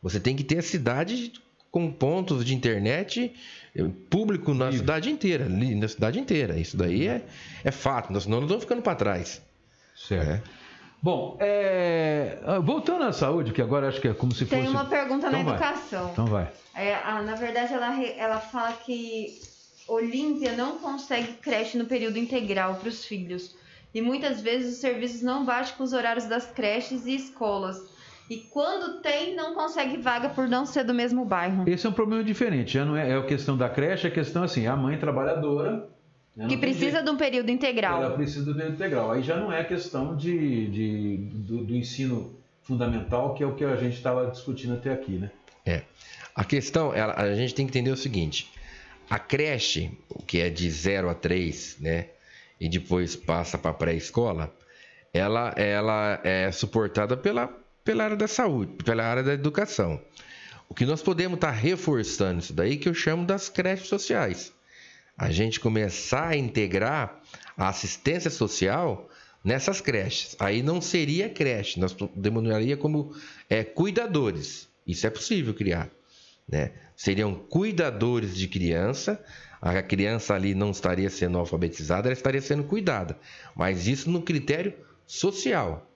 Você 0.01 0.20
tem 0.20 0.36
que 0.36 0.43
ter 0.43 0.59
a 0.59 0.61
cidade 0.61 1.34
com 1.72 1.91
pontos 1.91 2.45
de 2.45 2.55
internet 2.55 3.34
eh, 3.76 3.84
público 4.09 4.53
na 4.53 4.66
Livre. 4.66 4.80
cidade 4.80 5.09
inteira, 5.09 5.49
na 5.49 5.88
cidade 5.88 6.20
inteira. 6.20 6.57
Isso 6.57 6.78
daí 6.78 7.07
é, 7.07 7.26
é 7.63 7.72
fato, 7.72 8.13
nós 8.13 8.24
senão 8.24 8.39
nós 8.39 8.47
vamos 8.47 8.63
ficando 8.63 8.82
para 8.82 8.95
trás. 8.95 9.41
Certo. 9.95 10.26
né? 10.28 10.41
Bom, 11.01 11.38
é, 11.39 12.39
ah, 12.45 12.59
voltando 12.59 13.03
à 13.03 13.11
saúde, 13.13 13.51
que 13.51 13.61
agora 13.61 13.89
acho 13.89 13.99
que 14.01 14.07
é 14.07 14.13
como 14.13 14.32
se 14.34 14.45
Tem 14.45 14.61
fosse. 14.63 14.72
uma 14.76 14.86
pergunta 14.86 15.30
na 15.30 15.39
Então 15.39 15.53
vai. 15.57 15.70
educação. 15.70 16.09
Então 16.13 16.26
vai. 16.28 16.51
É, 16.74 16.95
ah, 16.95 17.22
na 17.22 17.36
verdade, 17.36 17.74
ela, 17.74 18.03
ela 18.03 18.39
fala 18.39 18.74
que 18.74 19.38
Olímpia 19.88 20.53
não 20.53 20.77
consegue 20.79 21.33
creche 21.33 21.77
no 21.77 21.86
período 21.86 22.17
integral 22.17 22.75
para 22.75 22.89
os 22.89 23.05
filhos. 23.05 23.55
E 23.93 24.01
muitas 24.01 24.41
vezes 24.41 24.73
os 24.75 24.79
serviços 24.81 25.21
não 25.21 25.45
batem 25.45 25.73
com 25.77 25.83
os 25.83 25.93
horários 25.93 26.25
das 26.25 26.45
creches 26.47 27.05
e 27.05 27.15
escolas. 27.15 27.77
E 28.29 28.38
quando 28.38 29.01
tem, 29.01 29.36
não 29.36 29.53
consegue 29.53 29.97
vaga 29.97 30.29
por 30.29 30.47
não 30.47 30.65
ser 30.65 30.83
do 30.83 30.93
mesmo 30.93 31.23
bairro. 31.23 31.63
Esse 31.69 31.86
é 31.86 31.89
um 31.89 31.93
problema 31.93 32.23
diferente. 32.23 32.73
Já 32.73 32.83
não 32.83 32.97
é, 32.97 33.11
é 33.11 33.15
a 33.15 33.23
questão 33.23 33.55
da 33.55 33.69
creche, 33.69 34.07
é 34.07 34.09
a 34.09 34.13
questão 34.13 34.43
assim, 34.43 34.65
a 34.65 34.75
mãe 34.75 34.97
trabalhadora. 34.97 35.88
né, 36.36 36.47
Que 36.47 36.57
precisa 36.57 37.03
de 37.03 37.09
um 37.09 37.15
período 37.15 37.49
integral. 37.51 38.01
Ela 38.03 38.15
precisa 38.15 38.43
do 38.43 38.53
período 38.55 38.73
integral. 38.73 39.11
Aí 39.11 39.21
já 39.21 39.38
não 39.38 39.53
é 39.53 39.63
questão 39.63 40.15
de, 40.15 40.67
de- 40.67 41.17
do, 41.31 41.63
do 41.63 41.75
ensino 41.75 42.36
fundamental, 42.63 43.36
que 43.36 43.43
é 43.43 43.45
o 43.47 43.53
que 43.53 43.63
a 43.63 43.75
gente 43.75 43.93
estava 43.95 44.25
discutindo 44.29 44.73
até 44.73 44.91
aqui, 44.91 45.13
né? 45.13 45.29
É. 45.65 45.83
A 46.36 46.43
questão, 46.43 46.93
ela- 46.93 47.13
a 47.15 47.33
gente 47.36 47.53
tem 47.53 47.65
que 47.67 47.69
entender 47.77 47.91
o 47.91 47.97
seguinte: 47.97 48.49
a 49.10 49.20
creche, 49.20 49.91
o 50.10 50.24
que 50.24 50.39
é 50.39 50.49
de 50.49 50.70
0 50.70 51.10
a 51.10 51.14
3, 51.14 51.78
né, 51.80 52.08
e 52.60 52.70
depois 52.70 53.16
passa 53.16 53.58
para 53.58 53.72
a 53.72 53.74
pré-escola, 53.74 54.53
ela, 55.14 55.53
ela 55.56 56.20
é 56.24 56.51
suportada 56.51 57.16
pela, 57.16 57.47
pela 57.84 58.03
área 58.03 58.18
da 58.18 58.28
saúde, 58.28 58.84
pela 58.84 59.03
área 59.03 59.24
da 59.24 59.34
educação. 59.34 60.01
O 60.68 60.74
que 60.74 60.86
nós 60.86 61.01
podemos 61.01 61.36
estar 61.36 61.51
reforçando 61.51 62.39
isso 62.39 62.53
daí, 62.53 62.78
que 62.78 62.89
eu 62.89 62.93
chamo 62.93 63.26
das 63.26 63.49
creches 63.49 63.88
sociais. 63.88 64.51
A 65.18 65.32
gente 65.32 65.60
começar 65.60 66.30
a 66.30 66.36
integrar 66.36 67.22
a 67.56 67.70
assistência 67.70 68.30
social 68.30 69.10
nessas 69.43 69.80
creches. 69.80 70.36
Aí 70.39 70.62
não 70.62 70.82
seria 70.82 71.30
creche, 71.30 71.80
nós 71.80 71.95
denominaria 72.16 72.76
como 72.76 73.16
é, 73.49 73.64
cuidadores. 73.64 74.68
Isso 74.86 75.06
é 75.08 75.10
possível 75.10 75.53
criar. 75.53 75.89
Né? 76.47 76.72
Seriam 76.96 77.36
cuidadores 77.36 78.36
de 78.36 78.48
criança. 78.48 79.22
A 79.62 79.82
criança 79.82 80.34
ali 80.34 80.54
não 80.54 80.72
estaria 80.72 81.10
sendo 81.10 81.38
alfabetizada, 81.38 82.08
ela 82.08 82.14
estaria 82.14 82.41
sendo 82.41 82.64
cuidada. 82.64 83.18
Mas 83.56 83.88
isso 83.88 84.10
no 84.10 84.22
critério 84.22 84.74
social, 85.06 85.89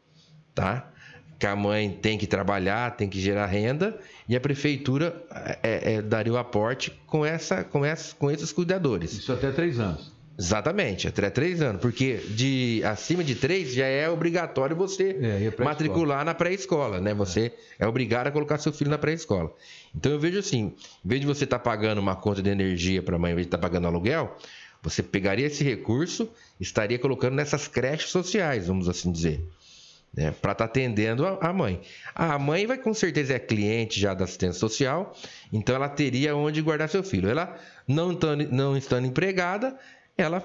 tá? 0.55 0.91
Que 1.37 1.45
a 1.45 1.55
mãe 1.55 1.89
tem 1.89 2.17
que 2.17 2.27
trabalhar, 2.27 2.95
tem 2.97 3.07
que 3.07 3.19
gerar 3.19 3.45
renda 3.45 3.97
e 4.27 4.35
a 4.35 4.41
prefeitura 4.41 5.23
é, 5.63 5.93
é, 5.93 6.01
daria 6.01 6.33
o 6.33 6.37
aporte 6.37 6.91
com, 7.05 7.25
essa, 7.25 7.63
com, 7.63 7.85
essa, 7.85 8.15
com 8.15 8.29
esses 8.29 8.51
cuidadores. 8.51 9.13
Isso 9.13 9.31
até 9.31 9.51
três 9.51 9.79
anos. 9.79 10.18
Exatamente, 10.39 11.05
até 11.05 11.29
três 11.29 11.61
anos, 11.61 11.81
porque 11.81 12.15
de 12.29 12.81
acima 12.85 13.25
de 13.25 13.35
três 13.35 13.73
já 13.73 13.85
é 13.85 14.09
obrigatório 14.09 14.73
você 14.73 15.17
É, 15.19 15.53
matricular 15.61 16.23
na 16.23 16.33
pré-escola, 16.33 17.01
né? 17.01 17.13
Você 17.13 17.51
é. 17.77 17.85
obrigado 17.85 18.27
a 18.27 18.31
colocar 18.31 18.57
seu 18.57 18.71
filho 18.71 18.89
na 18.89 18.97
pré-escola. 18.97 19.53
Então 19.93 20.09
eu 20.09 20.17
vejo 20.17 20.39
assim, 20.39 20.73
em 21.03 21.07
vez 21.07 21.19
de 21.19 21.27
você 21.27 21.43
estar 21.43 21.59
pagando 21.59 21.99
uma 21.99 22.15
conta 22.15 22.41
de 22.41 22.49
energia 22.49 23.03
para 23.03 23.17
a 23.17 23.19
mãe, 23.19 23.33
em 23.33 23.35
vez 23.35 23.47
de 23.47 23.49
estar 23.49 23.57
pagando 23.57 23.87
aluguel, 23.87 24.33
você 24.81 25.03
pegaria 25.03 25.45
esse 25.45 25.61
recurso, 25.61 26.29
estaria 26.57 26.97
colocando 26.97 27.35
nessas 27.35 27.67
creches 27.67 28.09
sociais, 28.09 28.67
vamos 28.67 28.87
assim 28.87 29.11
dizer. 29.11 29.45
Né, 30.11 30.33
para 30.41 30.53
estar 30.53 30.65
atendendo 30.65 31.23
a, 31.23 31.37
a 31.49 31.53
mãe. 31.53 31.81
A 32.15 32.39
mãe 32.39 32.65
vai 32.65 32.77
com 32.77 32.93
certeza 32.93 33.33
é 33.33 33.39
cliente 33.39 33.99
já 33.99 34.13
da 34.13 34.23
assistência 34.23 34.59
social, 34.59 35.13
então 35.51 35.75
ela 35.75 35.87
teria 35.87 36.35
onde 36.35 36.61
guardar 36.61 36.89
seu 36.89 37.03
filho. 37.03 37.29
Ela 37.29 37.55
não 37.87 38.17
não 38.49 38.75
estando 38.75 39.05
empregada, 39.05 39.77
ela 40.21 40.43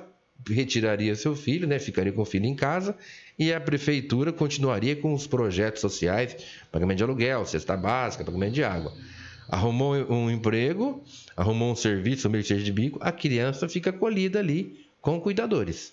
retiraria 0.49 1.15
seu 1.15 1.35
filho, 1.35 1.67
né, 1.67 1.79
ficaria 1.79 2.13
com 2.13 2.23
o 2.23 2.25
filho 2.25 2.45
em 2.47 2.55
casa 2.55 2.97
e 3.39 3.53
a 3.53 3.61
prefeitura 3.61 4.33
continuaria 4.33 4.95
com 4.97 5.15
os 5.15 5.27
projetos 5.27 5.81
sociais, 5.81 6.37
pagamento 6.71 6.99
de 6.99 7.05
aluguel, 7.05 7.45
cesta 7.47 7.77
básica, 7.77 8.25
pagamento 8.25 8.53
de 8.53 8.63
água. 8.65 8.93
Arrumou 9.49 9.95
um 10.11 10.31
emprego, 10.31 11.03
arrumou 11.37 11.73
um 11.73 11.77
serviço, 11.77 12.29
um 12.29 12.31
meio 12.31 12.43
de 12.45 12.73
bico, 12.73 12.99
a 13.03 13.13
criança 13.13 13.69
fica 13.69 13.91
acolhida 13.91 14.39
ali 14.39 14.87
com 15.01 15.21
cuidadores. 15.21 15.93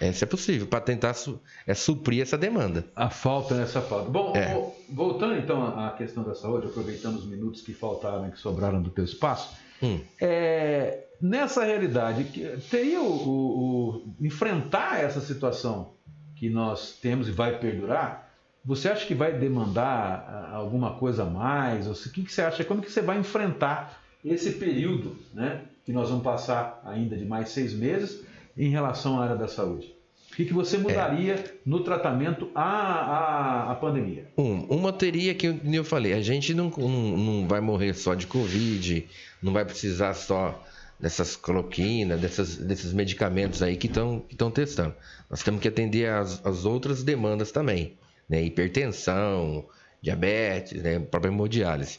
Essa 0.00 0.24
é 0.24 0.26
possível, 0.28 0.66
para 0.66 0.80
tentar 0.80 1.14
su 1.14 1.40
é, 1.66 1.74
suprir 1.74 2.22
essa 2.22 2.36
demanda. 2.38 2.84
A 2.96 3.10
falta 3.10 3.54
nessa 3.56 3.80
falta. 3.80 4.08
Bom, 4.10 4.32
É. 4.34 4.52
vo- 4.54 4.74
voltando 4.90 5.36
então 5.36 5.62
à 5.78 5.90
questão 5.92 6.22
da 6.24 6.34
saúde, 6.34 6.66
aproveitando 6.66 7.16
os 7.16 7.26
minutos 7.26 7.60
que 7.62 7.72
faltaram 7.72 8.28
e 8.28 8.30
que 8.32 8.38
sobraram 8.38 8.80
do 8.82 8.90
teu 8.90 9.04
espaço, 9.04 9.56
Hum. 9.82 10.00
é, 10.20 11.04
nessa 11.20 11.64
realidade, 11.64 12.24
teria 12.70 13.00
o, 13.00 13.06
o- 13.06 13.88
o- 13.88 14.14
enfrentar 14.20 15.00
essa 15.02 15.20
situação 15.20 15.92
que 16.36 16.48
nós 16.48 16.92
temos 17.00 17.28
e 17.28 17.32
vai 17.32 17.58
perdurar? 17.58 18.28
Você 18.64 18.88
acha 18.88 19.06
que 19.06 19.14
vai 19.14 19.32
demandar 19.32 20.48
ah, 20.52 20.56
alguma 20.56 20.92
coisa 20.94 21.22
a 21.22 21.26
mais? 21.26 21.86
Ou 21.86 21.92
o 21.94 22.12
que, 22.12 22.22
que 22.22 22.32
você 22.32 22.42
acha? 22.42 22.64
Como 22.64 22.82
que 22.82 22.90
você 22.90 23.00
vai 23.02 23.18
enfrentar 23.18 24.02
esse 24.24 24.52
período, 24.52 25.16
né, 25.32 25.62
que 25.86 25.92
nós 25.92 26.08
vamos 26.10 26.24
passar 26.24 26.82
ainda 26.84 27.16
de 27.16 27.24
mais 27.24 27.48
seis 27.50 27.72
meses 27.72 28.22
em 28.56 28.68
relação 28.68 29.18
à 29.20 29.24
área 29.24 29.36
da 29.36 29.48
saúde? 29.48 29.94
O 30.32 30.36
que, 30.38 30.44
que 30.44 30.52
você 30.52 30.78
mudaria 30.78 31.42
no 31.66 31.80
tratamento 31.80 32.48
à, 32.54 32.62
à, 32.62 33.72
à 33.72 33.74
pandemia? 33.74 34.28
Um, 34.36 34.64
uma 34.66 34.92
teoria 34.92 35.34
que 35.34 35.52
que 35.52 35.74
eu 35.74 35.82
falei, 35.84 36.12
a 36.12 36.20
gente 36.20 36.54
não, 36.54 36.70
não, 36.76 37.16
não 37.16 37.48
vai 37.48 37.60
morrer 37.60 37.92
só 37.94 38.14
de 38.14 38.26
Covid, 38.26 39.08
não 39.42 39.52
vai 39.52 39.64
precisar 39.64 40.14
só 40.14 40.62
dessas 41.00 41.36
cloroquinas, 41.36 42.20
dessas, 42.20 42.56
desses 42.56 42.92
medicamentos 42.92 43.62
aí 43.62 43.76
que 43.76 43.86
estão 43.86 44.20
que 44.20 44.36
testando. 44.52 44.94
Nós 45.30 45.42
temos 45.42 45.60
que 45.60 45.68
atender 45.68 46.08
as 46.10 46.64
outras 46.64 47.02
demandas 47.04 47.52
também, 47.52 47.96
né? 48.28 48.42
Hipertensão, 48.42 49.66
diabetes, 50.02 50.82
né? 50.82 50.98
própria 50.98 51.30
hemodiálise. 51.30 51.98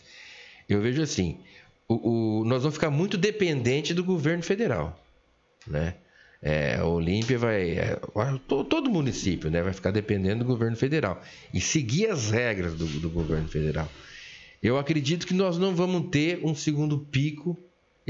Eu 0.67 0.81
vejo 0.81 1.01
assim, 1.01 1.37
o, 1.87 2.41
o- 2.41 2.45
nós 2.45 2.61
vamos 2.63 2.75
ficar 2.75 2.89
muito 2.89 3.17
dependente 3.17 3.93
do 3.93 4.03
governo 4.03 4.43
federal, 4.43 4.99
né? 5.67 5.95
É, 6.41 6.75
a 6.75 6.85
Olímpia 6.85 7.37
vai. 7.37 7.71
é, 7.71 7.99
to- 8.47 8.63
todo 8.63 8.89
município 8.89 9.49
né, 9.51 9.61
vai 9.61 9.73
ficar 9.73 9.91
dependendo 9.91 10.43
do 10.43 10.47
governo 10.47 10.77
federal 10.77 11.21
e 11.53 11.59
seguir 11.59 12.07
as 12.07 12.31
regras 12.31 12.75
do, 12.75 12.85
do 12.85 13.09
governo 13.09 13.47
federal. 13.49 13.89
Eu 14.63 14.77
acredito 14.77 15.27
que 15.27 15.33
nós 15.33 15.57
não 15.57 15.75
vamos 15.75 16.09
ter 16.09 16.39
um 16.43 16.55
segundo 16.55 16.97
pico 16.99 17.57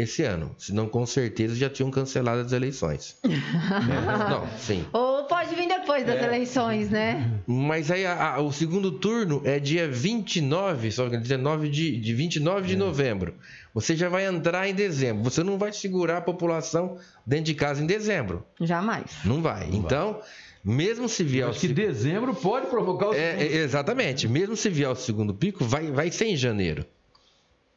esse 0.01 0.23
ano. 0.23 0.55
Senão, 0.57 0.87
com 0.87 1.05
certeza, 1.05 1.55
já 1.55 1.69
tinham 1.69 1.91
cancelado 1.91 2.41
as 2.41 2.51
eleições. 2.51 3.17
é, 3.23 4.29
não, 4.29 4.47
sim. 4.57 4.85
Ou 4.93 5.25
pode 5.25 5.53
vir 5.55 5.67
depois 5.67 6.05
das 6.05 6.21
é. 6.21 6.25
eleições, 6.25 6.89
né? 6.89 7.41
Mas 7.45 7.91
aí 7.91 8.05
a, 8.05 8.35
a, 8.35 8.41
o 8.41 8.51
segundo 8.51 8.91
turno 8.91 9.41
é 9.45 9.59
dia 9.59 9.87
29, 9.87 10.91
só 10.91 11.07
19 11.07 11.69
de, 11.69 11.99
de 11.99 12.13
29 12.13 12.67
de 12.67 12.73
é. 12.73 12.77
novembro. 12.77 13.35
Você 13.73 13.95
já 13.95 14.09
vai 14.09 14.25
entrar 14.25 14.67
em 14.67 14.73
dezembro. 14.73 15.23
Você 15.23 15.43
não 15.43 15.57
vai 15.57 15.71
segurar 15.71 16.17
a 16.17 16.21
população 16.21 16.97
dentro 17.25 17.45
de 17.45 17.53
casa 17.53 17.83
em 17.83 17.85
dezembro. 17.85 18.45
Jamais. 18.59 19.05
Não 19.23 19.41
vai. 19.41 19.67
Não 19.67 19.77
então. 19.77 20.13
Vai. 20.13 20.21
Mesmo 20.61 21.07
se 21.07 21.23
vier 21.23 21.47
Acho 21.47 21.57
o... 21.57 21.61
que 21.61 21.67
dezembro 21.69 22.35
pode 22.35 22.67
provocar 22.67 23.09
o 23.09 23.13
é, 23.13 23.37
segundo... 23.37 23.41
é, 23.41 23.57
Exatamente. 23.57 24.27
Mesmo 24.27 24.55
se 24.55 24.69
vier 24.69 24.89
o 24.89 24.95
segundo 24.95 25.33
pico, 25.33 25.63
vai, 25.63 25.91
vai 25.91 26.11
ser 26.11 26.25
em 26.25 26.35
janeiro. 26.35 26.85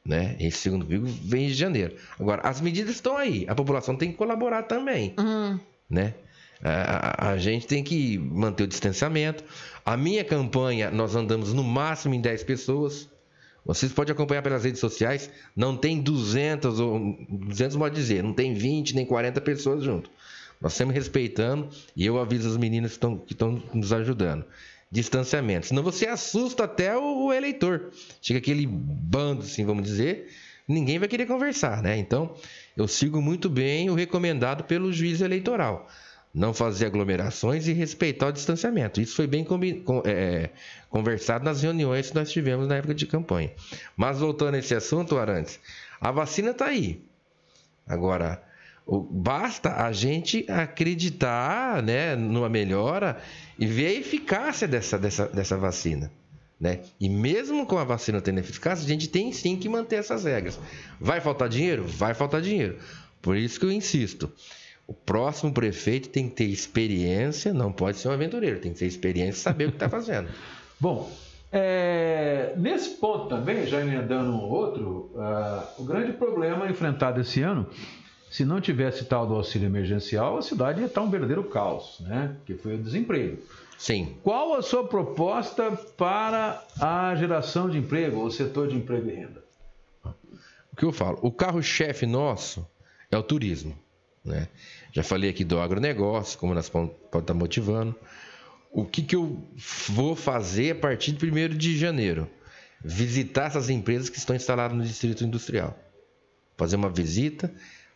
Né? 0.04 0.36
Esse 0.40 0.58
segundo 0.58 0.84
pico 0.84 1.06
vem 1.06 1.46
em 1.46 1.50
janeiro. 1.50 1.94
Agora, 2.18 2.42
as 2.42 2.60
medidas 2.60 2.96
estão 2.96 3.16
aí. 3.16 3.44
A 3.48 3.54
população 3.54 3.96
tem 3.96 4.10
que 4.10 4.16
colaborar 4.16 4.64
também. 4.64 5.14
Uhum. 5.18 5.60
Né? 5.88 6.14
A, 6.62 7.28
a, 7.28 7.30
a, 7.30 7.38
gente 7.38 7.66
tem 7.66 7.84
que 7.84 8.18
manter 8.18 8.64
o 8.64 8.66
distanciamento. 8.66 9.44
A 9.84 9.96
minha 9.96 10.24
campanha, 10.24 10.90
nós 10.90 11.14
andamos 11.14 11.52
no 11.52 11.62
máximo 11.62 12.14
em 12.14 12.20
10 12.20 12.42
pessoas. 12.44 13.08
Vocês 13.64 13.92
podem 13.92 14.12
acompanhar 14.12 14.42
pelas 14.42 14.64
redes 14.64 14.80
sociais. 14.80 15.30
Não 15.54 15.76
tem 15.76 16.00
200, 16.00 16.80
ou 16.80 17.16
200 17.28 17.76
pode 17.76 17.94
dizer, 17.94 18.22
não 18.22 18.32
tem 18.32 18.54
20 18.54 18.94
nem 18.96 19.06
40 19.06 19.40
pessoas 19.40 19.84
junto. 19.84 20.10
Nós 20.60 20.72
estamos 20.72 20.94
respeitando 20.94 21.68
e 21.96 22.06
eu 22.06 22.20
aviso 22.20 22.48
os 22.48 22.56
meninos 22.56 22.96
que 23.26 23.32
estão 23.32 23.60
nos 23.74 23.92
ajudando. 23.92 24.44
Distanciamento. 24.92 25.68
Senão 25.68 25.82
você 25.82 26.06
assusta 26.06 26.64
até 26.64 26.94
o, 26.94 27.32
eleitor. 27.32 27.90
Chega 28.20 28.38
aquele 28.38 28.66
bando, 28.66 29.40
assim, 29.40 29.64
vamos 29.64 29.84
dizer, 29.84 30.30
ninguém 30.68 30.98
vai 30.98 31.08
querer 31.08 31.24
conversar, 31.24 31.82
né? 31.82 31.96
Então, 31.96 32.34
eu 32.76 32.86
sigo 32.86 33.22
muito 33.22 33.48
bem 33.48 33.88
o 33.88 33.94
recomendado 33.94 34.64
pelo 34.64 34.92
juiz 34.92 35.22
eleitoral. 35.22 35.88
Não 36.34 36.52
fazer 36.52 36.84
aglomerações 36.84 37.66
e 37.68 37.72
respeitar 37.72 38.26
o 38.26 38.32
distanciamento. 38.32 39.00
Isso 39.00 39.16
foi 39.16 39.26
bem 39.26 39.46
é, 40.04 40.50
conversado 40.90 41.42
nas 41.42 41.62
reuniões 41.62 42.10
que 42.10 42.14
nós 42.14 42.30
tivemos 42.30 42.68
na 42.68 42.76
época 42.76 42.94
de 42.94 43.06
campanha. 43.06 43.50
Mas 43.96 44.18
voltando 44.18 44.56
a 44.56 44.58
esse 44.58 44.74
assunto, 44.74 45.16
Arantes, 45.16 45.58
a 45.98 46.10
vacina 46.10 46.50
está 46.50 46.66
aí. 46.66 47.02
Agora, 47.86 48.42
Basta 48.86 49.84
a 49.84 49.92
gente 49.92 50.44
acreditar 50.50 51.82
né, 51.82 52.16
numa 52.16 52.48
melhora 52.48 53.18
e 53.58 53.64
ver 53.64 53.86
a 53.86 53.92
eficácia 53.92 54.66
dessa, 54.66 54.98
dessa, 54.98 55.26
dessa 55.28 55.56
vacina. 55.56 56.10
Né? 56.60 56.80
E 57.00 57.08
mesmo 57.08 57.66
com 57.66 57.78
a 57.78 57.84
vacina 57.84 58.20
tendo 58.20 58.38
eficácia, 58.38 58.84
a 58.84 58.88
gente 58.88 59.08
tem 59.08 59.32
sim 59.32 59.56
que 59.56 59.68
manter 59.68 59.96
essas 59.96 60.24
regras. 60.24 60.58
Vai 61.00 61.20
faltar 61.20 61.48
dinheiro? 61.48 61.84
Vai 61.84 62.14
faltar 62.14 62.40
dinheiro. 62.40 62.78
Por 63.20 63.36
isso 63.36 63.58
que 63.58 63.66
eu 63.66 63.72
insisto. 63.72 64.32
O 64.86 64.92
próximo 64.92 65.52
prefeito 65.52 66.08
tem 66.08 66.28
que 66.28 66.34
ter 66.34 66.44
experiência, 66.44 67.54
não 67.54 67.72
pode 67.72 67.98
ser 67.98 68.08
um 68.08 68.12
aventureiro, 68.12 68.58
tem 68.60 68.72
que 68.72 68.80
ter 68.80 68.86
experiência 68.86 69.38
e 69.38 69.42
saber 69.42 69.64
o 69.66 69.68
que 69.70 69.76
está 69.76 69.88
fazendo. 69.88 70.28
Bom, 70.78 71.10
é, 71.52 72.54
nesse 72.56 72.90
ponto 72.90 73.28
também, 73.28 73.66
já 73.66 73.80
emendando 73.80 74.30
um 74.30 74.40
outro, 74.40 75.12
uh, 75.14 75.82
o 75.82 75.84
grande 75.84 76.12
problema 76.12 76.68
enfrentado 76.68 77.20
esse 77.20 77.42
ano 77.42 77.68
se 78.32 78.46
não 78.46 78.62
tivesse 78.62 79.04
tal 79.04 79.26
do 79.26 79.34
auxílio 79.34 79.66
emergencial, 79.66 80.38
a 80.38 80.42
cidade 80.42 80.80
ia 80.80 80.86
estar 80.86 81.02
um 81.02 81.10
verdadeiro 81.10 81.44
caos, 81.44 82.00
né? 82.00 82.34
Que 82.46 82.54
foi 82.54 82.76
o 82.76 82.82
desemprego. 82.82 83.36
Sim. 83.76 84.16
Qual 84.22 84.54
a 84.54 84.62
sua 84.62 84.88
proposta 84.88 85.70
para 85.98 86.64
a 86.80 87.14
geração 87.14 87.68
de 87.68 87.76
emprego, 87.76 88.24
o 88.24 88.30
setor 88.30 88.68
de 88.68 88.76
emprego 88.76 89.10
e 89.10 89.14
renda? 89.14 89.44
O 90.72 90.76
que 90.76 90.82
eu 90.82 90.92
falo? 90.92 91.18
O 91.20 91.30
carro-chefe 91.30 92.06
nosso 92.06 92.66
é 93.10 93.18
o 93.18 93.22
turismo. 93.22 93.78
Né? 94.24 94.48
Já 94.92 95.02
falei 95.02 95.28
aqui 95.28 95.44
do 95.44 95.60
agronegócio, 95.60 96.38
como 96.38 96.54
nós 96.54 96.70
podemos 96.70 96.94
estar 97.12 97.34
motivando. 97.34 97.94
O 98.70 98.86
que, 98.86 99.02
que 99.02 99.14
eu 99.14 99.46
vou 99.90 100.16
fazer 100.16 100.70
a 100.70 100.76
partir 100.76 101.12
de 101.12 101.26
1 101.26 101.48
de 101.50 101.76
janeiro? 101.76 102.26
Visitar 102.82 103.48
essas 103.48 103.68
empresas 103.68 104.08
que 104.08 104.16
estão 104.16 104.34
instaladas 104.34 104.74
no 104.74 104.82
distrito 104.82 105.22
industrial. 105.22 105.78
Fazer 106.56 106.76
uma 106.76 106.88
visita, 106.88 107.52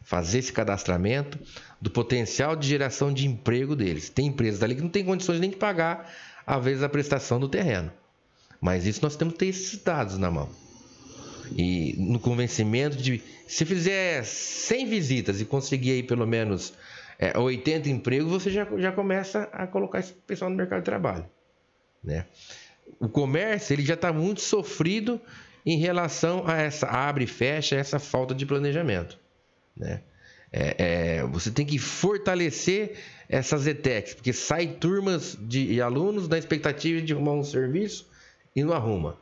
fazer 0.07 0.38
esse 0.38 0.52
cadastramento 0.52 1.36
do 1.80 1.90
potencial 1.90 2.54
de 2.54 2.68
geração 2.68 3.12
de 3.12 3.26
emprego 3.26 3.74
deles. 3.74 4.09
Tem 4.09 4.28
empresas 4.28 4.62
ali 4.62 4.76
que 4.76 4.80
não 4.80 4.88
tem 4.88 5.04
condições 5.04 5.40
nem 5.40 5.50
de 5.50 5.57
pagar, 5.57 6.09
às 6.46 6.64
vezes, 6.64 6.84
a 6.84 6.88
prestação 6.88 7.40
do 7.40 7.48
terreno. 7.48 7.90
Mas 8.61 8.86
isso 8.86 9.00
nós 9.02 9.16
temos 9.16 9.34
que 9.34 9.40
ter 9.40 9.46
esses 9.46 9.82
dados 9.82 10.16
na 10.16 10.30
mão. 10.30 10.48
E 11.57 11.96
no 11.98 12.20
convencimento 12.20 12.96
de, 12.96 13.20
se 13.48 13.64
fizer 13.64 14.22
100 14.24 14.86
visitas 14.86 15.40
e 15.40 15.44
conseguir 15.44 15.90
aí 15.90 16.02
pelo 16.04 16.24
menos 16.24 16.72
é, 17.18 17.36
80 17.36 17.88
empregos, 17.88 18.30
você 18.30 18.48
já, 18.48 18.64
já 18.78 18.92
começa 18.92 19.48
a 19.52 19.66
colocar 19.66 19.98
esse 19.98 20.12
pessoal 20.12 20.48
no 20.48 20.57
mercado 20.57 20.80
de 20.80 20.84
trabalho. 20.84 21.26
Né? 22.02 22.26
O 23.00 23.09
comércio 23.09 23.74
ele 23.74 23.84
já 23.84 23.94
está 23.94 24.12
muito 24.12 24.40
sofrido 24.40 25.20
em 25.64 25.78
relação 25.78 26.44
a 26.46 26.59
essa 26.59 26.86
abre 26.86 27.24
e 27.24 27.26
fecha, 27.26 27.74
essa 27.74 27.98
falta 27.98 28.32
de 28.32 28.46
planejamento. 28.46 29.26
Né? 29.77 30.01
É, 30.53 31.18
é, 31.18 31.22
você 31.24 31.51
tem 31.51 31.66
que 31.66 31.79
fortalecer 31.79 32.97
essas 33.29 33.66
ETECs, 33.66 34.14
porque 34.14 34.33
sai 34.33 34.66
turmas 34.66 35.37
de 35.41 35.81
alunos 35.81 36.29
na 36.29 36.39
expectativa 36.39 37.03
de 37.03 37.12
arrumar 37.12 37.33
um 37.33 37.45
serviço 37.45 38.09
e 38.55 38.62
não 38.62 38.72
arruma. 38.72 39.18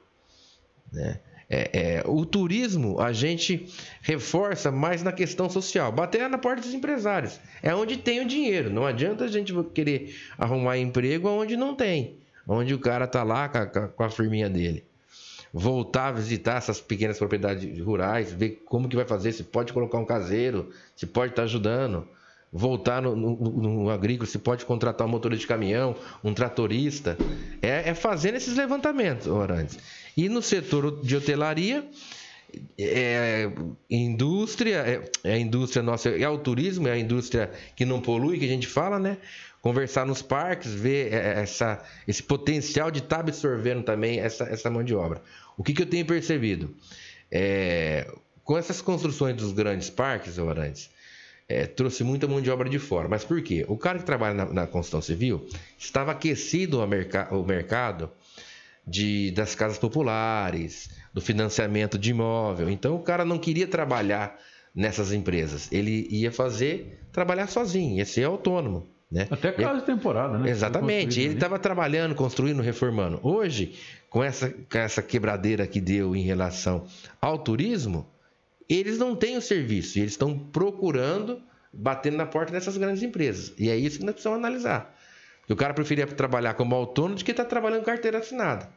Né? 0.93 1.19
É, 1.49 1.71
é, 1.73 2.03
o 2.07 2.25
turismo 2.25 3.01
a 3.01 3.13
gente 3.13 3.69
reforça 4.03 4.71
mais 4.71 5.03
na 5.03 5.13
questão 5.13 5.49
social, 5.49 5.91
bater 5.91 6.29
na 6.29 6.39
porta 6.39 6.63
dos 6.63 6.75
empresários. 6.75 7.41
É 7.63 7.75
onde 7.75 7.97
tem 7.97 8.21
o 8.21 8.27
dinheiro. 8.27 8.71
Não 8.71 8.87
adianta 8.87 9.25
a 9.25 9.29
gente 9.29 9.53
querer 9.75 10.15
arrumar 10.39 10.79
emprego 10.79 11.29
onde 11.29 11.57
não 11.57 11.75
tem, 11.75 12.19
onde 12.47 12.75
o 12.75 12.79
cara 12.79 13.07
está 13.07 13.23
lá 13.23 13.49
com 13.49 13.59
a, 13.59 13.89
com 13.89 14.05
a 14.05 14.11
firminha 14.11 14.49
dele 14.49 14.85
voltar 15.57 16.09
a 16.09 16.13
visitar 16.13 16.57
essas 16.57 16.81
pequenas 16.81 17.17
propriedades 17.17 17.79
rurais, 17.79 18.33
ver 18.33 18.65
como 18.67 18.89
que 18.89 18.97
vai 18.97 19.05
fazer, 19.05 19.31
se 19.31 19.45
pode 19.45 19.73
colocar 19.73 19.99
um 19.99 20.05
caseiro, 20.05 20.71
se 20.97 21.07
pode 21.07 21.31
estar 21.31 21.45
ajudando, 21.45 22.09
voltar 22.53 23.01
no, 23.01 23.15
no, 23.15 23.37
no 23.37 23.91
agrícola, 23.91 24.27
se 24.27 24.41
pode 24.41 24.65
contratar 24.65 25.07
um 25.07 25.11
motorista 25.11 25.43
de 25.43 25.47
caminhão, 25.47 25.95
um 26.25 26.35
tratorista, 26.35 27.17
é, 27.63 27.89
é 27.91 27.95
fazendo 27.95 28.35
esses 28.35 28.57
levantamentos, 28.57 29.29
Orantes. 29.29 29.79
E 30.17 30.29
no 30.29 30.43
setor 30.43 31.01
de 31.01 31.15
hotelaria, 31.15 31.89
é, 32.77 33.49
indústria, 33.89 34.79
é, 34.79 35.11
é, 35.23 35.35
a 35.35 35.39
indústria 35.39 35.85
nossa, 35.85 36.09
é 36.09 36.29
o 36.29 36.39
turismo, 36.39 36.89
é 36.89 36.93
a 36.93 36.99
indústria 36.99 37.53
que 37.77 37.85
não 37.85 38.01
polui, 38.01 38.41
que 38.41 38.45
a 38.45 38.49
gente 38.49 38.67
fala, 38.67 38.99
né? 38.99 39.19
conversar 39.65 40.05
nos 40.05 40.21
parques, 40.21 40.75
ver 40.75 41.11
é, 41.11 41.41
essa, 41.41 41.83
esse 42.07 42.23
potencial 42.23 42.91
de 42.91 42.99
estar 42.99 43.17
tá 43.17 43.21
absorvendo 43.23 43.83
também 43.83 44.21
essa, 44.21 44.45
essa 44.45 44.69
mão 44.69 44.85
de 44.85 44.95
obra. 44.95 45.23
O 45.57 45.63
que, 45.63 45.73
que 45.73 45.83
eu 45.83 45.87
tenho 45.87 46.05
percebido? 46.05 46.75
É, 47.31 48.11
com 48.43 48.59
essas 48.59 48.81
construções 48.81 49.37
dos 49.37 49.53
grandes 49.53 49.91
parques, 49.91 50.39
Orantes, 50.39 50.91
é, 51.49 51.67
trouxe 51.67 52.03
muita 52.05 52.27
mão 52.27 52.41
de 52.41 52.51
obra 52.51 52.69
de 52.69 52.79
fora. 52.79 53.09
Mas 53.09 53.25
por 53.25 53.43
quê? 53.43 53.65
O 53.69 53.77
cara 53.77 53.99
que 53.99 54.05
trabalha 54.05 54.35
na, 54.35 54.45
na 54.47 54.67
construção 54.67 55.01
civil 55.01 55.47
estava 55.79 56.13
aquecido 56.13 56.81
o, 56.81 56.87
merc 56.87 57.15
o 57.31 57.43
mercado 57.43 58.11
de, 58.87 59.31
das 59.33 59.55
casas 59.55 59.79
populares, 59.79 60.91
do 61.13 61.21
financiamento 61.21 61.99
de 61.99 62.11
imóvel. 62.11 62.69
Então 62.69 62.95
o 62.95 63.01
cara 63.01 63.25
não 63.25 63.39
queria 63.39 63.67
trabalhar 63.67 64.39
nessas 64.75 65.13
empresas. 65.13 65.71
Ele 65.71 66.07
ia 66.11 66.33
fazer 66.33 67.01
trabalhar 67.13 67.47
sozinho, 67.47 67.99
ia 67.99 68.05
ser 68.05 68.25
autônomo. 68.25 68.89
Né? 69.11 69.29
Até 69.31 69.53
casa 69.53 69.79
de 69.79 69.87
temporada, 69.87 70.39
né? 70.39 70.51
Exatamente. 70.51 71.21
Ele 71.21 71.35
estava 71.35 71.57
trabalhando, 71.57 72.17
construindo, 72.17 72.61
reformando. 72.61 73.21
Hoje, 73.23 73.75
com 74.15 74.23
essa, 74.23 74.49
com 74.49 74.79
essa 74.79 75.03
quebradeira 75.03 75.67
que 75.67 75.81
deu 75.81 76.15
em 76.15 76.23
relação 76.23 76.87
ao 77.21 77.37
turismo, 77.37 78.07
eles 78.69 78.97
não 78.97 79.17
têm 79.17 79.37
o 79.37 79.43
serviço. 79.43 79.99
Eles 79.99 80.13
estão 80.13 80.39
procurando, 80.39 81.43
batendo 81.73 82.17
na 82.17 82.25
porta 82.25 82.53
dessas 82.53 82.77
grandes 82.77 83.03
empresas. 83.03 83.53
E 83.59 83.69
é 83.69 83.77
isso 83.77 83.99
que 83.99 84.05
nós 84.05 84.13
precisamos 84.13 84.39
analisar. 84.39 84.97
Porque 85.41 85.53
o 85.53 85.57
cara 85.57 85.75
preferia 85.75 86.07
trabalhar 86.07 86.55
como 86.55 86.77
autônomo 86.77 87.17
do 87.17 87.25
que 87.25 87.33
estar 87.33 87.43
tá 87.43 87.51
trabalhando 87.51 87.83
carteira 87.83 88.19
assinada. 88.19 88.69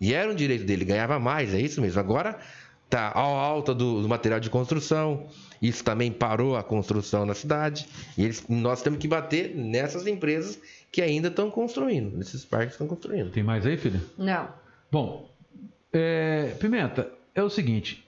E 0.00 0.12
era 0.12 0.28
um 0.28 0.34
direito 0.34 0.64
dele, 0.64 0.84
ganhava 0.84 1.16
mais, 1.20 1.54
é 1.54 1.60
isso 1.60 1.80
mesmo. 1.80 2.00
Agora 2.00 2.40
está 2.86 3.06
a 3.06 3.20
alta 3.20 3.72
do, 3.72 4.02
do, 4.02 4.08
material 4.08 4.40
de 4.40 4.50
construção, 4.50 5.28
isso 5.62 5.84
também 5.84 6.10
parou 6.10 6.56
a 6.56 6.62
construção 6.64 7.24
na 7.24 7.34
cidade, 7.34 7.86
e 8.18 8.24
eles, 8.24 8.44
nós 8.48 8.82
temos 8.82 8.98
que 8.98 9.06
bater 9.06 9.54
nessas 9.54 10.08
empresas 10.08 10.58
que 10.90 11.00
ainda 11.00 11.28
estão 11.28 11.52
construindo, 11.52 12.18
nesses 12.18 12.44
parques 12.44 12.70
que 12.70 12.74
estão 12.74 12.88
construindo. 12.88 13.30
Tem 13.30 13.44
mais 13.44 13.64
aí, 13.64 13.76
filha? 13.76 14.02
Não. 14.18 14.61
Bom, 14.92 15.26
é, 15.90 16.54
Pimenta, 16.60 17.10
é 17.34 17.42
o 17.42 17.48
seguinte, 17.48 18.06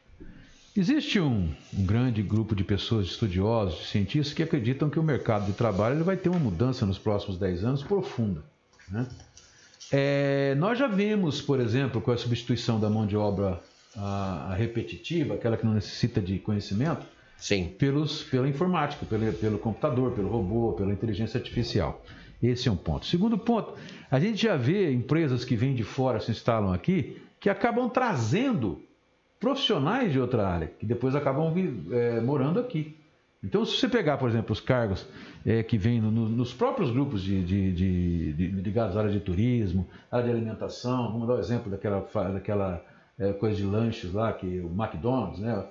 existe 0.77 1.19
um, 1.19 1.51
um, 1.73 1.86
grande 1.86 2.23
grupo 2.23 2.55
de 2.55 2.62
pessoas, 2.62 3.06
de 3.06 3.12
estudiosos, 3.12 3.78
de 3.78 3.86
cientistas, 3.86 4.35
que 4.35 4.43
acreditam 4.43 4.90
que 4.90 4.98
o 4.98 5.02
mercado 5.02 5.47
de 5.47 5.55
trabalho 5.55 5.94
ele 5.94 6.02
vai 6.02 6.15
ter 6.15 6.28
uma 6.28 6.39
mudança 6.39 6.85
nos 6.85 6.98
próximos 6.98 7.39
10 7.39 7.65
anos 7.65 7.82
profunda, 7.82 8.44
né? 8.90 9.09
É, 9.90 10.55
nós 10.56 10.78
já 10.78 10.86
vimos, 10.86 11.40
por 11.40 11.59
exemplo, 11.59 12.02
com 12.02 12.11
a 12.11 12.19
substituição 12.19 12.78
da 12.78 12.90
mão 12.90 13.06
de 13.06 13.16
obra 13.16 13.62
a, 13.97 14.51
a 14.51 14.55
repetitiva, 14.55 15.36
aquela 15.36 15.56
que 15.56 15.65
não 15.65 15.73
necessita 15.73 16.20
de 16.20 16.39
conhecimento, 16.39 17.06
Sim. 17.39 17.74
Pelos, 17.78 18.23
pela 18.24 18.47
informática, 18.47 19.06
pelo, 19.06 19.32
pelo 19.32 19.59
computador, 19.59 20.12
pelo 20.12 20.28
robô, 20.28 20.74
pela 20.74 20.93
inteligência 20.93 21.39
artificial. 21.39 22.02
Esse 22.46 22.68
é 22.68 22.72
um 22.72 22.76
ponto. 22.76 23.06
Segundo 23.06 23.38
ponto, 23.38 23.74
a 24.10 24.20
gente 24.20 24.42
já 24.42 24.56
vê 24.56 24.92
empresas 24.92 25.44
que 25.44 25.56
vêm 25.56 25.74
de 25.74 25.82
fora, 25.82 26.20
se 26.20 26.30
instalam 26.30 26.72
aqui, 26.72 27.20
que 27.40 27.48
acabam 27.48 27.88
trazendo 27.88 28.82
profissionais 29.40 30.12
de 30.12 30.20
outra 30.20 30.46
área, 30.46 30.66
que 30.78 30.86
depois 30.86 31.14
acabam 31.14 31.52
é, 31.90 32.20
morando 32.20 32.60
aqui. 32.60 32.96
Então, 33.42 33.64
se 33.64 33.76
você 33.76 33.88
pegar, 33.88 34.16
por 34.16 34.28
exemplo, 34.28 34.52
os 34.52 34.60
cargos 34.60 35.06
é, 35.44 35.62
que 35.62 35.76
vêm 35.76 36.00
no, 36.00 36.10
nos 36.10 36.54
próprios 36.54 36.90
grupos 36.90 37.22
de, 37.22 37.42
de, 37.44 37.72
de, 37.72 38.32
de, 38.32 38.46
ligados 38.62 38.96
à 38.96 39.00
área 39.00 39.12
de 39.12 39.20
turismo, 39.20 39.86
área 40.10 40.26
de 40.26 40.32
alimentação, 40.32 41.12
vamos 41.12 41.28
dar 41.28 41.34
o 41.34 41.38
exemplo 41.38 41.70
daquela, 41.70 42.06
daquela 42.32 42.82
é, 43.18 43.32
coisa 43.34 43.56
de 43.56 43.64
lanches 43.64 44.12
lá, 44.12 44.32
que 44.32 44.60
o 44.60 44.68
McDonald's, 44.68 45.40
né? 45.40 45.62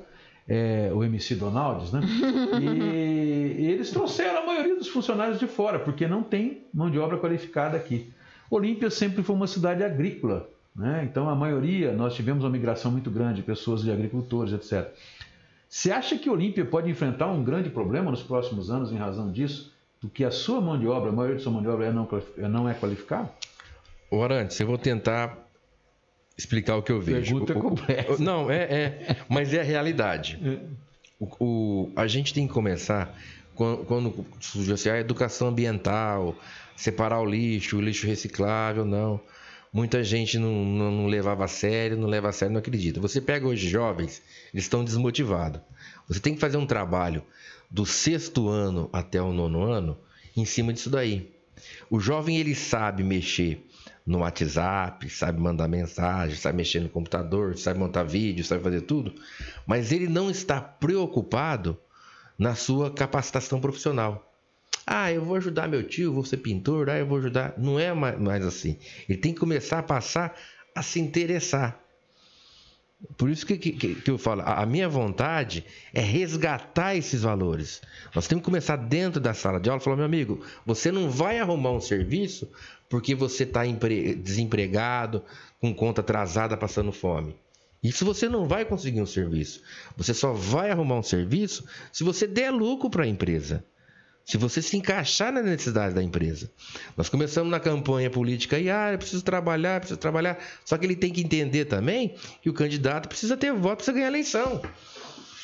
É, 0.47 0.91
o 0.93 1.03
MC 1.03 1.35
Donalds, 1.35 1.91
né? 1.91 2.01
E, 2.59 3.61
e, 3.61 3.71
eles 3.71 3.89
trouxeram 3.91 4.43
a 4.43 4.45
maioria 4.45 4.75
dos 4.75 4.87
funcionários 4.87 5.39
de 5.39 5.47
fora, 5.47 5.79
porque 5.79 6.07
não 6.07 6.21
tem 6.21 6.63
mão 6.73 6.89
de 6.89 6.99
obra 6.99 7.17
qualificada 7.17 7.77
aqui. 7.77 8.11
Olímpia 8.49 8.89
sempre 8.89 9.23
foi 9.23 9.35
uma 9.35 9.47
cidade 9.47 9.83
agrícola, 9.83 10.49
né? 10.75 11.07
Então 11.09 11.29
a 11.29 11.35
maioria, 11.35 11.91
nós 11.93 12.13
tivemos 12.13 12.43
uma 12.43 12.49
migração 12.49 12.91
muito 12.91 13.09
grande 13.09 13.35
de 13.35 13.43
pessoas 13.43 13.81
de 13.81 13.91
agricultores, 13.91 14.53
etc. 14.53 14.93
Você 15.67 15.91
acha 15.91 16.17
que 16.17 16.29
Olímpia 16.29 16.63
pode 16.63 16.89
enfrentar 16.89 17.31
um 17.31 17.43
grande 17.43 17.69
problema 17.69 18.11
nos 18.11 18.21
próximos 18.21 18.69
anos 18.69 18.91
em 18.91 18.97
razão 18.97 19.31
disso? 19.31 19.73
Do 19.99 20.07
que 20.07 20.23
a 20.23 20.29
sua 20.29 20.61
mão 20.61 20.77
de 20.77 20.87
obra, 20.87 21.09
a 21.09 21.13
maioria 21.13 21.37
da 21.37 21.41
sua 21.41 21.51
mão 21.51 21.61
de 21.61 21.67
obra 21.67 21.87
é 21.87 21.91
não, 21.91 22.07
é 22.37 22.47
não 22.47 22.69
é 22.69 22.73
qualificada? 22.75 23.31
Ora, 24.11 24.43
antes, 24.43 24.59
eu 24.59 24.67
vou 24.67 24.77
tentar 24.77 25.42
explicar 26.37 26.77
o 26.77 26.83
que 26.83 26.91
eu 26.91 27.01
vejo. 27.01 27.33
Pergunta 27.45 27.57
o, 27.57 27.61
complexa. 27.61 28.23
não, 28.23 28.49
é, 28.49 28.63
é, 28.63 29.17
mas 29.29 29.53
é 29.53 29.61
a 29.61 29.63
realidade. 29.63 30.39
É. 30.43 30.59
O, 31.19 31.27
o, 31.39 31.91
a 31.95 32.07
gente 32.07 32.33
tem 32.33 32.47
que 32.47 32.53
começar 32.53 33.17
quando, 33.55 33.85
quando 33.85 34.25
surge 34.39 34.73
assim, 34.73 34.89
a 34.89 34.99
educação 34.99 35.49
ambiental, 35.49 36.35
separar 36.75 37.21
o 37.21 37.25
lixo, 37.25 37.77
o 37.77 37.81
lixo 37.81 38.07
reciclável, 38.07 38.83
não 38.83 39.21
muita 39.73 40.03
gente 40.03 40.37
não, 40.37 40.63
não, 40.63 40.91
não, 40.91 41.07
levava 41.07 41.45
a 41.45 41.47
sério, 41.47 41.97
não 41.97 42.07
leva 42.07 42.29
a 42.29 42.31
sério, 42.31 42.53
não 42.53 42.59
acredita. 42.59 43.01
Você 43.01 43.19
pega 43.19 43.47
hoje 43.47 43.67
jovens, 43.67 44.21
eles 44.53 44.65
estão 44.65 44.83
desmotivados. 44.83 45.59
Você 46.07 46.19
tem 46.19 46.35
que 46.35 46.39
fazer 46.39 46.57
um 46.57 46.65
trabalho 46.67 47.23
do 47.71 47.85
sexto 47.85 48.47
ano 48.47 48.87
até 48.93 49.19
o 49.19 49.33
nono 49.33 49.63
ano 49.63 49.97
em 50.37 50.45
cima 50.45 50.71
disso 50.71 50.91
daí. 50.91 51.31
O 51.89 51.99
jovem 51.99 52.37
ele 52.37 52.53
sabe 52.53 53.03
mexer 53.03 53.65
no 54.05 54.19
WhatsApp, 54.19 55.09
sabe 55.09 55.39
mandar 55.39 55.67
mensagem, 55.67 56.35
sabe 56.35 56.57
mexer 56.57 56.81
no 56.81 56.89
computador, 56.89 57.57
sabe 57.57 57.79
montar 57.79 58.03
vídeo, 58.03 58.43
sabe 58.43 58.61
fazer 58.61 58.81
tudo, 58.81 59.13
mas 59.65 59.91
ele 59.91 60.07
não 60.07 60.29
está 60.29 60.59
preocupado 60.59 61.77
na 62.37 62.55
sua 62.55 62.91
capacitação 62.91 63.61
profissional. 63.61 64.29
Ah, 64.85 65.11
eu 65.11 65.23
vou 65.23 65.37
ajudar 65.37 65.69
meu 65.69 65.83
tio, 65.83 66.13
vou 66.13 66.25
ser 66.25 66.37
pintor, 66.37 66.89
ah, 66.89 66.99
eu 66.99 67.05
vou 67.05 67.17
ajudar. 67.17 67.53
Não 67.57 67.79
é 67.79 67.93
mais 67.93 68.45
assim. 68.45 68.77
Ele 69.07 69.17
tem 69.17 69.33
que 69.33 69.39
começar 69.39 69.79
a 69.79 69.83
passar 69.83 70.35
a 70.75 70.81
se 70.81 70.99
interessar. 70.99 71.79
Por 73.17 73.29
isso 73.29 73.45
que, 73.45 73.57
que, 73.57 73.95
que, 73.95 74.11
eu 74.11 74.17
falo, 74.17 74.41
a 74.45 74.65
minha 74.65 74.87
vontade 74.87 75.65
é 75.93 76.01
resgatar 76.01 76.95
esses 76.95 77.23
valores. 77.23 77.81
Nós 78.15 78.27
temos 78.27 78.41
que 78.41 78.45
começar 78.45 78.75
dentro 78.77 79.19
da 79.19 79.33
sala 79.33 79.59
de 79.59 79.69
aula 79.69 79.81
e 79.81 79.83
falar, 79.83 79.97
meu 79.97 80.05
amigo, 80.05 80.43
você 80.65 80.91
não 80.91 81.09
vai 81.09 81.39
arrumar 81.39 81.71
um 81.71 81.81
serviço 81.81 82.49
porque 82.89 83.13
você 83.13 83.43
está 83.43 83.63
desempregado, 84.23 85.23
com 85.59 85.73
conta 85.73 86.01
atrasada, 86.01 86.55
passando 86.55 86.91
fome. 86.91 87.35
Isso 87.83 88.05
você 88.05 88.29
não 88.29 88.47
vai 88.47 88.63
conseguir 88.63 89.01
um 89.01 89.05
serviço. 89.05 89.61
Você 89.97 90.13
só 90.13 90.31
vai 90.31 90.71
arrumar 90.71 90.95
um 90.95 91.03
serviço 91.03 91.65
se 91.91 92.03
você 92.03 92.25
der 92.25 92.51
lucro 92.51 92.89
para 92.89 93.03
a 93.03 93.07
empresa 93.07 93.65
se 94.25 94.37
você 94.37 94.61
se 94.61 94.77
encaixar 94.77 95.31
na 95.31 95.41
necessidade 95.41 95.93
da 95.93 96.01
empresa. 96.01 96.49
Nós 96.95 97.09
começamos 97.09 97.51
na 97.51 97.59
campanha 97.59 98.09
política 98.09 98.57
e 98.57 98.69
ah, 98.69 98.91
eu 98.93 98.97
preciso 98.97 99.23
trabalhar, 99.23 99.79
preciso 99.79 99.99
trabalhar. 99.99 100.37
Só 100.63 100.77
que 100.77 100.85
ele 100.85 100.95
tem 100.95 101.11
que 101.11 101.21
entender 101.21 101.65
também 101.65 102.15
que 102.41 102.49
o 102.49 102.53
candidato 102.53 103.09
precisa 103.09 103.35
ter 103.35 103.51
voto 103.53 103.83
para 103.83 103.93
ganhar 103.93 104.05
a 104.05 104.09
eleição. 104.09 104.61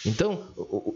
Então, 0.06 0.47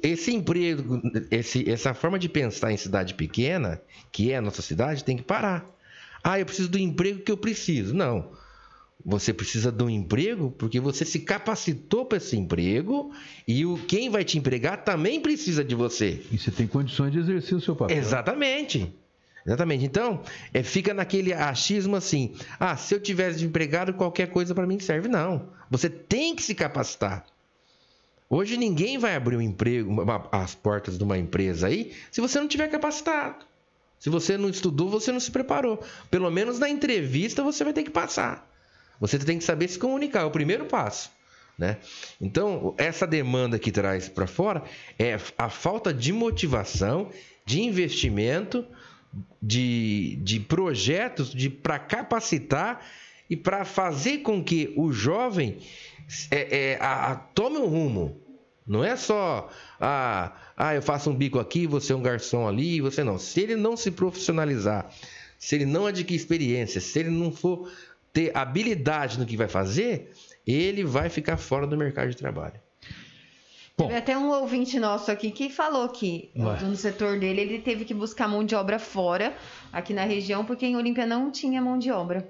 esse 0.02 0.34
emprego, 0.34 1.02
esse, 1.30 1.70
essa 1.70 1.94
forma 1.94 2.18
de 2.18 2.30
pensar 2.30 2.72
em 2.72 2.78
cidade 2.78 3.14
pequena, 3.16 3.82
que 4.12 4.32
é 4.32 4.38
a 4.38 4.42
nossa 4.42 4.62
cidade, 4.62 5.04
tem 5.04 5.18
que 5.18 5.24
parar. 5.24 5.70
Ah, 6.24 6.40
eu 6.40 6.46
preciso 6.46 6.70
do 6.70 6.80
emprego 6.80 7.20
que 7.20 7.32
eu 7.32 7.38
preciso. 7.38 7.94
Não. 7.94 8.32
Você 9.06 9.34
precisa 9.34 9.72
de 9.72 9.84
um 9.84 9.90
emprego 9.90 10.52
porque 10.58 10.80
você 10.80 11.04
se 11.04 11.20
capacitou 11.20 12.06
para 12.06 12.18
esse 12.18 12.38
emprego 12.38 13.12
e 13.46 13.66
o 13.66 13.78
quem 13.78 14.10
vai 14.10 14.24
te 14.24 14.38
empregar 14.38 14.84
também 14.84 15.20
precisa 15.20 15.64
de 15.64 15.76
você. 15.76 16.22
E 16.32 16.38
você 16.38 16.52
tem 16.52 16.68
condições 16.68 17.12
de 17.12 17.20
exercer 17.20 17.58
o 17.58 17.62
seu 17.62 17.76
papel. 17.76 17.98
Exatamente. 17.98 18.94
Exatamente. 19.46 19.84
Então, 19.84 20.22
é, 20.54 20.64
fica 20.64 20.94
naquele 20.94 21.34
achismo 21.34 21.98
assim: 21.98 22.34
ah, 22.58 22.78
se 22.78 22.96
eu 22.96 23.00
tivesse 23.00 23.44
empregado, 23.44 23.94
qualquer 23.94 24.28
coisa 24.28 24.56
para 24.56 24.66
mim 24.66 24.80
serve. 24.80 25.10
Não. 25.10 25.50
Você 25.70 25.90
tem 25.90 26.34
que 26.34 26.42
se 26.42 26.56
capacitar. 26.56 27.26
Hoje 28.30 28.58
ninguém 28.58 28.98
vai 28.98 29.16
abrir 29.16 29.36
um 29.36 29.42
emprego, 29.42 29.92
uma, 29.92 30.28
as 30.32 30.56
portas 30.56 30.98
de 30.98 31.04
uma 31.04 31.18
empresa 31.18 31.68
aí, 31.68 31.92
se 32.10 32.22
você 32.22 32.40
não 32.40 32.48
tiver 32.48 32.68
capacitado. 32.68 33.46
Se 34.00 34.10
você 34.10 34.38
não 34.38 34.50
estudou, 34.50 34.90
você 34.90 35.12
não 35.12 35.20
se 35.20 35.30
preparou. 35.30 35.82
Pelo 36.10 36.30
menos 36.32 36.58
na 36.58 36.70
entrevista 36.70 37.44
você 37.44 37.64
vai 37.64 37.74
ter 37.74 37.84
que 37.84 37.92
passar. 37.92 38.53
Você 39.00 39.20
tem 39.20 39.38
que 39.38 39.44
saber 39.44 39.68
se 39.68 39.80
comunicar, 39.80 40.22
é 40.22 40.26
o 40.26 40.32
primeiro 40.32 40.66
passo. 40.66 41.12
Né? 41.58 41.78
Então, 42.20 42.74
essa 42.78 43.06
demanda 43.06 43.60
que 43.60 43.72
traz 43.72 44.10
para 44.10 44.26
fora 44.26 44.64
é 44.98 45.18
a 45.38 45.50
falta 45.50 45.94
de 45.94 46.12
motivação, 46.12 47.10
de 47.46 47.62
investimento, 47.62 48.66
de, 49.42 50.18
de 50.22 50.40
projetos 50.40 51.34
de, 51.34 51.50
para 51.50 51.78
capacitar 51.78 52.84
e 53.30 53.36
para 53.36 53.64
fazer 53.66 54.20
com 54.20 54.44
que 54.44 54.74
o 54.76 54.92
jovem 54.92 55.58
é, 56.32 56.72
é, 56.72 56.78
a, 56.80 57.12
a, 57.12 57.16
tome 57.16 57.58
um 57.58 57.68
rumo. 57.68 58.20
Não 58.66 58.84
é 58.84 58.96
só, 58.96 59.50
ah, 59.80 60.32
ah, 60.56 60.74
eu 60.74 60.82
faço 60.82 61.10
um 61.10 61.16
bico 61.16 61.38
aqui, 61.38 61.68
você 61.68 61.92
é 61.92 61.96
um 61.96 62.02
garçom 62.02 62.48
ali, 62.48 62.80
você 62.80 63.04
não. 63.04 63.20
Se 63.20 63.42
ele 63.42 63.56
não 63.56 63.76
se 63.76 63.92
profissionalizar, 63.92 64.90
se 65.38 65.56
ele 65.56 65.66
não 65.66 65.86
adquirir 65.86 66.16
experiência, 66.16 66.80
se 66.80 66.98
ele 66.98 67.10
não 67.10 67.30
for 67.32 67.70
ter 68.14 68.32
habilidade 68.38 69.20
no 69.20 69.26
que 69.26 69.36
vai 69.36 69.48
fazer, 69.48 70.14
ele 70.46 70.84
vai 70.84 71.10
ficar 71.10 71.36
fora 71.36 71.66
do 71.66 71.76
mercado 71.76 72.10
de 72.10 72.16
trabalho. 72.16 72.62
Bom. 73.76 73.88
Teve 73.88 73.98
até 73.98 74.16
um 74.16 74.30
ouvinte 74.30 74.80
nosso 74.80 75.10
aqui 75.10 75.32
que 75.32 75.50
falou 75.50 75.90
que 75.90 76.30
Ué. 76.36 76.60
no 76.62 76.76
setor 76.76 77.20
dele 77.20 77.42
ele 77.42 77.60
teve 77.60 77.86
que 77.86 77.94
buscar 77.94 78.28
mão 78.28 78.44
de 78.46 78.54
obra 78.54 78.78
fora, 78.78 79.36
aqui 79.72 79.96
na 79.96 80.06
região, 80.06 80.46
porque 80.46 80.64
em 80.64 80.76
Olímpia 80.76 81.08
não 81.08 81.32
tinha 81.32 81.60
mão 81.60 81.80
de 81.80 81.90
obra. 81.90 82.28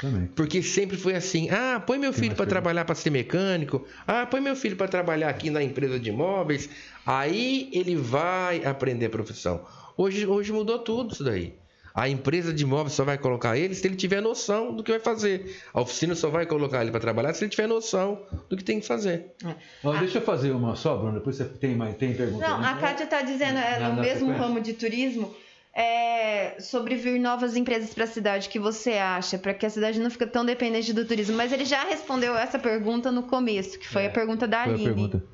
Também. 0.00 0.26
Porque 0.34 0.62
sempre 0.62 0.96
foi 0.96 1.14
assim: 1.14 1.50
ah, 1.50 1.78
põe 1.78 1.98
meu 1.98 2.14
filho 2.14 2.34
para 2.34 2.46
trabalhar 2.46 2.86
para 2.86 2.94
ser 2.94 3.10
mecânico, 3.10 3.86
ah, 4.06 4.24
põe 4.24 4.40
meu 4.40 4.56
filho 4.56 4.74
para 4.74 4.88
trabalhar 4.88 5.28
aqui 5.28 5.50
na 5.50 5.62
empresa 5.62 6.00
de 6.00 6.08
imóveis, 6.08 6.70
aí 7.04 7.68
ele 7.70 7.94
vai 7.94 8.64
aprender 8.64 9.06
a 9.06 9.10
profissão. 9.10 9.60
Hoje, 9.96 10.26
hoje 10.26 10.50
mudou 10.50 10.78
tudo 10.78 11.12
isso 11.12 11.22
daí. 11.22 11.54
A 11.94 12.08
empresa 12.08 12.52
de 12.52 12.62
imóveis 12.62 12.94
só 12.94 13.04
vai 13.04 13.18
colocar 13.18 13.56
ele 13.56 13.74
se 13.74 13.86
ele 13.86 13.96
tiver 13.96 14.20
noção 14.20 14.74
do 14.74 14.82
que 14.82 14.90
vai 14.90 15.00
fazer. 15.00 15.60
A 15.74 15.80
oficina 15.80 16.14
só 16.14 16.30
vai 16.30 16.46
colocar 16.46 16.80
ele 16.80 16.90
para 16.90 17.00
trabalhar 17.00 17.34
se 17.34 17.44
ele 17.44 17.50
tiver 17.50 17.66
noção 17.66 18.20
do 18.48 18.56
que 18.56 18.64
tem 18.64 18.80
que 18.80 18.86
fazer. 18.86 19.32
É. 19.44 19.98
Deixa 19.98 20.18
eu 20.18 20.22
fazer 20.22 20.52
uma 20.52 20.74
só, 20.74 20.96
Bruno, 20.96 21.14
depois 21.14 21.36
você 21.36 21.44
tem, 21.44 21.74
mais, 21.76 21.96
tem 21.96 22.14
pergunta. 22.14 22.48
Não, 22.48 22.64
a 22.64 22.74
Kátia 22.76 23.04
está 23.04 23.22
dizendo, 23.22 23.58
é, 23.58 23.78
no 23.80 24.00
mesmo 24.00 24.20
sequência. 24.20 24.42
ramo 24.42 24.60
de 24.60 24.72
turismo, 24.72 25.34
é, 25.74 26.60
sobre 26.60 26.96
vir 26.96 27.18
novas 27.18 27.56
empresas 27.56 27.94
para 27.94 28.04
a 28.04 28.06
cidade, 28.06 28.48
que 28.48 28.58
você 28.58 28.92
acha, 28.92 29.38
para 29.38 29.54
que 29.54 29.64
a 29.64 29.70
cidade 29.70 30.00
não 30.00 30.10
fique 30.10 30.26
tão 30.26 30.44
dependente 30.44 30.92
do 30.92 31.04
turismo? 31.04 31.36
Mas 31.36 31.52
ele 31.52 31.64
já 31.64 31.84
respondeu 31.84 32.36
essa 32.36 32.58
pergunta 32.58 33.10
no 33.10 33.22
começo, 33.22 33.78
que 33.78 33.88
foi 33.88 34.04
é, 34.04 34.06
a 34.06 34.10
pergunta 34.10 34.46
da 34.46 34.62
Aline. 34.62 34.82
A 34.82 34.84
pergunta. 34.84 35.24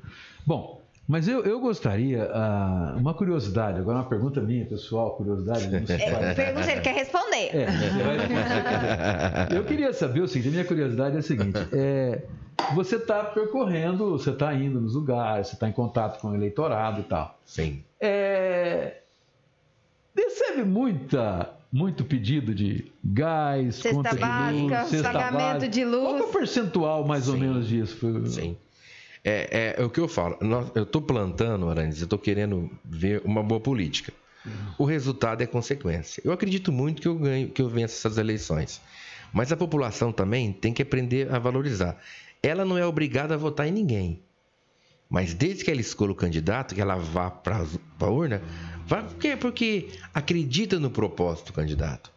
Bom, 0.45 0.78
mas 1.09 1.27
eu, 1.27 1.43
eu 1.43 1.59
gostaria, 1.59 2.25
uh, 2.25 2.99
uma 2.99 3.15
curiosidade, 3.15 3.79
agora 3.79 3.97
uma 3.97 4.07
pergunta 4.07 4.39
minha, 4.41 4.63
pessoal, 4.63 5.15
curiosidade. 5.15 5.65
É, 5.89 6.35
pergunta, 6.35 6.71
ele 6.71 6.81
quer 6.81 6.93
responder. 6.93 7.49
É, 7.51 7.65
vai... 9.47 9.57
eu 9.57 9.65
queria 9.65 9.91
saber 9.91 10.21
o 10.21 10.27
seguinte, 10.27 10.49
a 10.49 10.51
minha 10.51 10.65
curiosidade 10.65 11.15
é 11.15 11.19
a 11.19 11.21
seguinte, 11.23 11.57
é, 11.73 12.21
você 12.75 12.97
está 12.97 13.23
percorrendo, 13.23 14.11
você 14.11 14.29
está 14.29 14.53
indo 14.53 14.79
nos 14.79 14.93
lugares, 14.93 15.47
você 15.47 15.55
está 15.55 15.67
em 15.67 15.71
contato 15.71 16.21
com 16.21 16.29
o 16.29 16.35
eleitorado 16.35 17.01
e 17.01 17.03
tal. 17.05 17.39
Sim. 17.43 17.83
É, 17.99 18.97
recebe 20.15 20.63
muita, 20.63 21.49
muito 21.71 22.05
pedido 22.05 22.53
de 22.53 22.85
gás, 23.03 23.77
cesta 23.77 23.95
conta 23.95 24.15
básica, 24.15 24.53
de 24.53 24.61
luz, 24.61 24.89
cesta 24.89 25.11
pagamento 25.11 25.53
básica. 25.53 25.69
de 25.69 25.85
luz. 25.85 26.03
Qual 26.03 26.17
é 26.17 26.21
o 26.21 26.27
percentual 26.27 27.03
mais 27.03 27.23
Sim. 27.23 27.31
ou 27.31 27.37
menos 27.37 27.67
disso? 27.67 28.27
Sim. 28.27 28.55
É, 29.23 29.75
é, 29.77 29.81
é 29.81 29.83
o 29.83 29.89
que 29.89 29.99
eu 29.99 30.07
falo. 30.07 30.37
Eu 30.73 30.83
estou 30.83 31.01
plantando, 31.01 31.69
Arantes, 31.69 31.99
eu 31.99 32.05
estou 32.05 32.19
querendo 32.19 32.69
ver 32.85 33.21
uma 33.25 33.43
boa 33.43 33.59
política. 33.59 34.13
O 34.77 34.85
resultado 34.85 35.41
é 35.41 35.45
consequência. 35.45 36.21
Eu 36.23 36.31
acredito 36.31 36.71
muito 36.71 37.01
que 37.01 37.07
eu 37.07 37.15
ganho, 37.15 37.49
que 37.49 37.61
eu 37.61 37.69
vença 37.69 37.95
essas 37.95 38.17
eleições. 38.17 38.81
Mas 39.33 39.51
a 39.51 39.57
população 39.57 40.11
também 40.11 40.51
tem 40.51 40.73
que 40.73 40.81
aprender 40.81 41.31
a 41.33 41.37
valorizar. 41.37 41.97
Ela 42.41 42.63
não 42.63 42.77
é 42.77 42.85
obrigada 42.85 43.33
a 43.33 43.37
votar 43.37 43.67
em 43.67 43.71
ninguém. 43.71 44.21
Mas 45.09 45.33
desde 45.33 45.63
que 45.63 45.71
ela 45.71 45.81
escolha 45.81 46.11
o 46.11 46.15
candidato, 46.15 46.73
que 46.73 46.81
ela 46.81 46.95
vá 46.95 47.29
para 47.29 47.65
a 47.99 48.05
urna, 48.05 48.41
vá 48.85 49.03
por 49.03 49.17
quê? 49.17 49.35
Porque 49.35 49.89
acredita 50.13 50.79
no 50.79 50.89
propósito 50.89 51.47
do 51.47 51.53
candidato. 51.53 52.11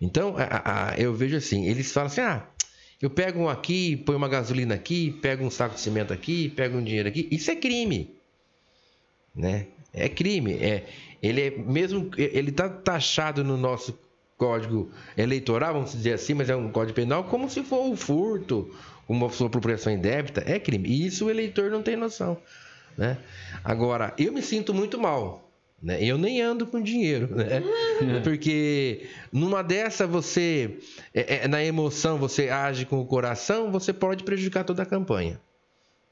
Então, 0.00 0.34
a, 0.36 0.90
a, 0.90 0.98
eu 0.98 1.14
vejo 1.14 1.36
assim, 1.36 1.66
eles 1.66 1.90
falam 1.90 2.08
assim, 2.08 2.20
ah, 2.20 2.46
eu 3.00 3.10
pego 3.10 3.40
um 3.40 3.48
aqui, 3.48 3.96
põe 3.96 4.16
uma 4.16 4.28
gasolina 4.28 4.74
aqui, 4.74 5.10
pego 5.20 5.44
um 5.44 5.50
saco 5.50 5.74
de 5.74 5.80
cimento 5.80 6.12
aqui, 6.12 6.48
pego 6.50 6.78
um 6.78 6.84
dinheiro 6.84 7.08
aqui. 7.08 7.28
Isso 7.30 7.50
é 7.50 7.56
crime, 7.56 8.10
né? 9.34 9.66
É 9.92 10.08
crime. 10.08 10.54
É, 10.54 10.86
ele 11.22 11.40
é 11.42 11.50
mesmo, 11.50 12.10
ele 12.16 12.50
está 12.50 12.68
taxado 12.68 13.44
no 13.44 13.56
nosso 13.56 13.98
código 14.36 14.90
eleitoral, 15.16 15.74
vamos 15.74 15.92
dizer 15.92 16.14
assim, 16.14 16.34
mas 16.34 16.50
é 16.50 16.56
um 16.56 16.70
código 16.70 16.94
penal, 16.94 17.24
como 17.24 17.48
se 17.48 17.62
for 17.62 17.90
o 17.90 17.96
furto, 17.96 18.74
uma 19.08 19.30
sua 19.30 19.46
apropriação 19.46 19.92
indébita, 19.92 20.42
é 20.46 20.58
crime. 20.58 20.88
E 20.88 21.06
isso 21.06 21.26
o 21.26 21.30
eleitor 21.30 21.70
não 21.70 21.82
tem 21.82 21.96
noção. 21.96 22.38
Né? 22.96 23.18
Agora, 23.62 24.14
eu 24.18 24.32
me 24.32 24.42
sinto 24.42 24.72
muito 24.72 24.98
mal. 24.98 25.45
Né? 25.82 26.02
Eu 26.02 26.16
nem 26.16 26.40
ando 26.40 26.66
com 26.66 26.80
dinheiro, 26.80 27.34
né? 27.34 27.62
Porque 28.24 29.08
numa 29.30 29.62
dessa 29.62 30.06
você, 30.06 30.78
é, 31.12 31.44
é, 31.44 31.48
na 31.48 31.62
emoção, 31.62 32.18
você 32.18 32.48
age 32.48 32.86
com 32.86 33.00
o 33.00 33.06
coração, 33.06 33.70
você 33.70 33.92
pode 33.92 34.24
prejudicar 34.24 34.64
toda 34.64 34.82
a 34.82 34.86
campanha. 34.86 35.40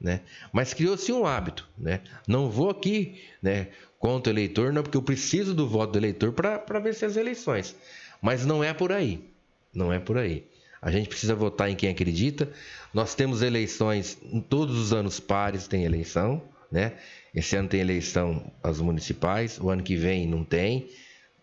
Né? 0.00 0.20
Mas 0.52 0.74
criou-se 0.74 1.10
um 1.12 1.24
hábito, 1.24 1.66
né? 1.78 2.00
Não 2.28 2.50
vou 2.50 2.68
aqui, 2.68 3.22
né, 3.40 3.68
contra 3.98 4.30
o 4.30 4.34
eleitor, 4.34 4.70
não, 4.70 4.82
porque 4.82 4.98
eu 4.98 5.02
preciso 5.02 5.54
do 5.54 5.66
voto 5.66 5.92
do 5.92 5.98
eleitor 5.98 6.32
para 6.32 6.78
vencer 6.78 7.08
as 7.08 7.16
eleições. 7.16 7.74
Mas 8.20 8.44
não 8.44 8.62
é 8.62 8.74
por 8.74 8.92
aí. 8.92 9.24
Não 9.72 9.90
é 9.90 9.98
por 9.98 10.18
aí. 10.18 10.44
A 10.82 10.90
gente 10.90 11.08
precisa 11.08 11.34
votar 11.34 11.70
em 11.70 11.74
quem 11.74 11.88
acredita. 11.88 12.50
Nós 12.92 13.14
temos 13.14 13.40
eleições, 13.40 14.18
todos 14.50 14.76
os 14.76 14.92
anos 14.92 15.18
pares 15.18 15.66
tem 15.66 15.84
eleição, 15.84 16.42
né? 16.74 16.92
Esse 17.32 17.54
ano 17.54 17.68
tem 17.68 17.80
eleição 17.80 18.50
as 18.60 18.80
municipais, 18.80 19.60
o 19.60 19.70
ano 19.70 19.80
que 19.80 19.94
vem 19.94 20.26
não 20.26 20.42
tem. 20.42 20.88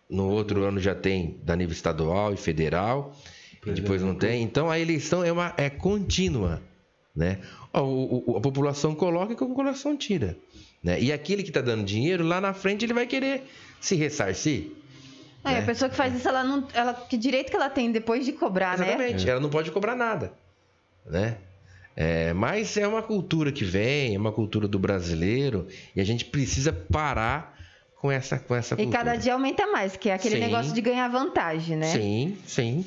No 0.08 0.28
outro 0.28 0.62
ano 0.64 0.78
já 0.78 0.94
tem 0.94 1.40
da 1.42 1.56
nível 1.56 1.72
estadual 1.72 2.34
e 2.34 2.36
federal. 2.36 3.16
E 3.64 3.70
depois 3.70 4.02
não 4.02 4.14
tem. 4.14 4.42
Então 4.42 4.70
a 4.70 4.78
eleição 4.78 5.24
é, 5.24 5.32
uma, 5.32 5.54
é 5.56 5.70
contínua. 5.70 6.60
Né? 7.16 7.38
A, 7.72 7.78
a, 7.78 7.82
a 7.82 8.40
população 8.40 8.94
coloca 8.94 9.32
e 9.32 9.34
a 9.34 9.38
população 9.38 9.96
tira. 9.96 10.36
Né? 10.82 11.00
E 11.00 11.10
aquele 11.10 11.42
que 11.42 11.48
está 11.48 11.62
dando 11.62 11.82
dinheiro, 11.82 12.24
lá 12.24 12.38
na 12.38 12.52
frente 12.52 12.84
ele 12.84 12.92
vai 12.92 13.06
querer 13.06 13.44
se 13.80 13.94
ressarcir. 13.94 14.66
É, 15.44 15.52
né? 15.52 15.58
a 15.60 15.62
pessoa 15.62 15.88
que 15.88 15.96
faz 15.96 16.14
isso, 16.14 16.28
ela 16.28 16.44
não. 16.44 16.68
Ela, 16.74 16.92
que 16.92 17.16
direito 17.16 17.48
que 17.48 17.56
ela 17.56 17.70
tem 17.70 17.90
depois 17.90 18.26
de 18.26 18.32
cobrar, 18.32 18.74
Exatamente, 18.74 18.98
né? 18.98 19.04
Exatamente, 19.06 19.30
ela 19.30 19.40
não 19.40 19.50
pode 19.50 19.70
cobrar 19.70 19.96
nada. 19.96 20.32
Né? 21.06 21.38
É, 21.96 22.32
mas 22.32 22.76
é 22.76 22.86
uma 22.86 23.02
cultura 23.02 23.52
que 23.52 23.64
vem, 23.64 24.14
é 24.14 24.18
uma 24.18 24.32
cultura 24.32 24.66
do 24.66 24.78
brasileiro, 24.78 25.66
e 25.94 26.00
a 26.00 26.04
gente 26.04 26.24
precisa 26.24 26.72
parar 26.72 27.58
com 27.96 28.10
essa, 28.10 28.38
com 28.38 28.54
essa 28.54 28.74
cultura. 28.74 28.96
E 28.96 29.04
cada 29.04 29.16
dia 29.16 29.34
aumenta 29.34 29.66
mais, 29.66 29.96
que 29.96 30.08
é 30.08 30.14
aquele 30.14 30.36
sim. 30.36 30.40
negócio 30.40 30.72
de 30.72 30.80
ganhar 30.80 31.08
vantagem, 31.08 31.76
né? 31.76 31.86
Sim, 31.86 32.36
sim. 32.46 32.84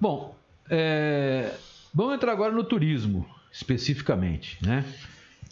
Bom, 0.00 0.34
é, 0.68 1.52
vamos 1.94 2.14
entrar 2.14 2.32
agora 2.32 2.52
no 2.52 2.64
turismo, 2.64 3.26
especificamente, 3.52 4.58
né? 4.62 4.84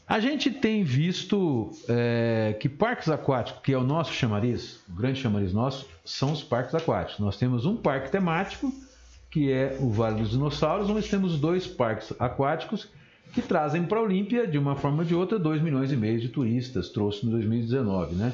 A 0.09 0.21
gente 0.21 0.51
tem 0.53 0.85
visto 0.85 1.73
é, 1.89 2.57
que 2.61 2.69
parques 2.69 3.09
aquáticos, 3.09 3.61
que 3.61 3.73
é 3.73 3.79
o 3.79 3.83
nosso 3.83 4.13
chamariz, 4.13 4.79
o 4.89 4.93
grande 4.93 5.21
chamariz 5.21 5.53
nosso, 5.53 5.85
são 6.05 6.31
os 6.31 6.45
parques 6.45 6.75
aquáticos. 6.77 7.19
Nós 7.19 7.37
temos 7.37 7.67
um 7.67 7.77
parque 7.77 8.11
temático, 8.11 8.73
que 9.37 9.53
é 9.53 9.77
o 9.83 9.91
Vale 9.91 10.23
dos 10.23 10.31
Dinossauros, 10.31 10.89
onde 10.89 11.07
temos 11.07 11.39
dois 11.39 11.67
parques 11.67 12.11
aquáticos 12.19 12.89
que 13.35 13.43
trazem 13.43 13.83
para 13.85 13.99
a 13.99 14.03
Olímpia, 14.03 14.47
de 14.47 14.57
uma 14.57 14.77
forma 14.77 15.01
ou 15.01 15.05
de 15.05 15.15
outra, 15.15 15.39
2 15.39 15.61
milhões 15.61 15.93
e 15.93 15.97
meio 15.97 16.19
de 16.19 16.31
turistas, 16.31 16.89
trouxe 16.89 17.27
em 17.27 17.29
2019, 17.29 18.15
né? 18.15 18.33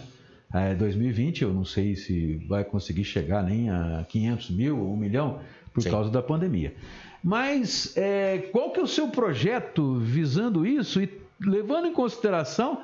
É, 0.55 0.77
2020 0.77 1.43
eu 1.43 1.53
não 1.53 1.65
sei 1.65 1.97
se 1.97 2.37
vai 2.49 2.63
conseguir 2.63 3.03
chegar 3.03 3.43
nem 3.43 3.69
a 3.69 4.07
500 4.09 4.51
mil 4.51 4.79
ou 4.79 4.93
1 4.93 4.97
milhão 4.97 5.41
por 5.75 5.83
Sim. 5.83 5.91
causa 5.91 6.09
da 6.09 6.23
pandemia. 6.23 6.73
Mas 7.21 7.97
é, 7.97 8.39
qual 8.53 8.71
que 8.71 8.79
é 8.79 8.83
o 8.85 8.87
seu 8.87 9.09
projeto 9.09 9.97
visando 9.99 10.65
isso 10.65 11.03
e 11.03 11.11
levando 11.41 11.89
em 11.89 11.93
consideração 11.93 12.83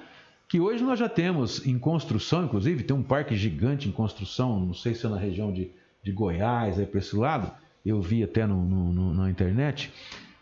que 0.48 0.58
hoje 0.58 0.82
nós 0.82 0.98
já 0.98 1.08
temos 1.08 1.64
em 1.64 1.78
construção, 1.78 2.46
inclusive, 2.46 2.82
tem 2.82 2.96
um 2.96 3.02
parque 3.04 3.36
gigante 3.36 3.88
em 3.88 3.92
construção, 3.92 4.58
não 4.58 4.74
sei 4.74 4.92
se 4.92 5.06
é 5.06 5.08
na 5.08 5.18
região 5.18 5.52
de, 5.52 5.70
de 6.02 6.10
Goiás, 6.10 6.80
aí 6.80 6.86
para 6.86 6.98
esse 6.98 7.14
lado, 7.14 7.52
eu 7.84 8.00
vi 8.00 8.22
até 8.22 8.46
no, 8.46 8.64
no, 8.64 9.14
na 9.14 9.30
internet, 9.30 9.92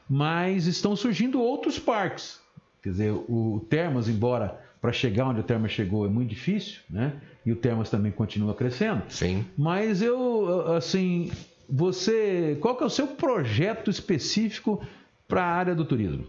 mas 0.08 0.66
estão 0.66 0.94
surgindo 0.96 1.40
outros 1.40 1.78
parques. 1.78 2.40
Quer 2.82 2.90
dizer, 2.90 3.12
o 3.12 3.64
Termas, 3.68 4.08
embora 4.08 4.60
para 4.80 4.92
chegar 4.92 5.28
onde 5.28 5.40
o 5.40 5.42
Termas 5.42 5.72
chegou 5.72 6.06
é 6.06 6.08
muito 6.08 6.30
difícil, 6.30 6.80
né? 6.88 7.14
E 7.44 7.50
o 7.50 7.56
Termas 7.56 7.90
também 7.90 8.12
continua 8.12 8.54
crescendo. 8.54 9.02
Sim. 9.08 9.44
Mas 9.56 10.02
eu, 10.02 10.74
assim, 10.74 11.30
você, 11.68 12.56
qual 12.60 12.76
que 12.76 12.82
é 12.82 12.86
o 12.86 12.90
seu 12.90 13.08
projeto 13.08 13.90
específico 13.90 14.84
para 15.26 15.42
a 15.42 15.46
área 15.46 15.74
do 15.74 15.84
turismo? 15.84 16.26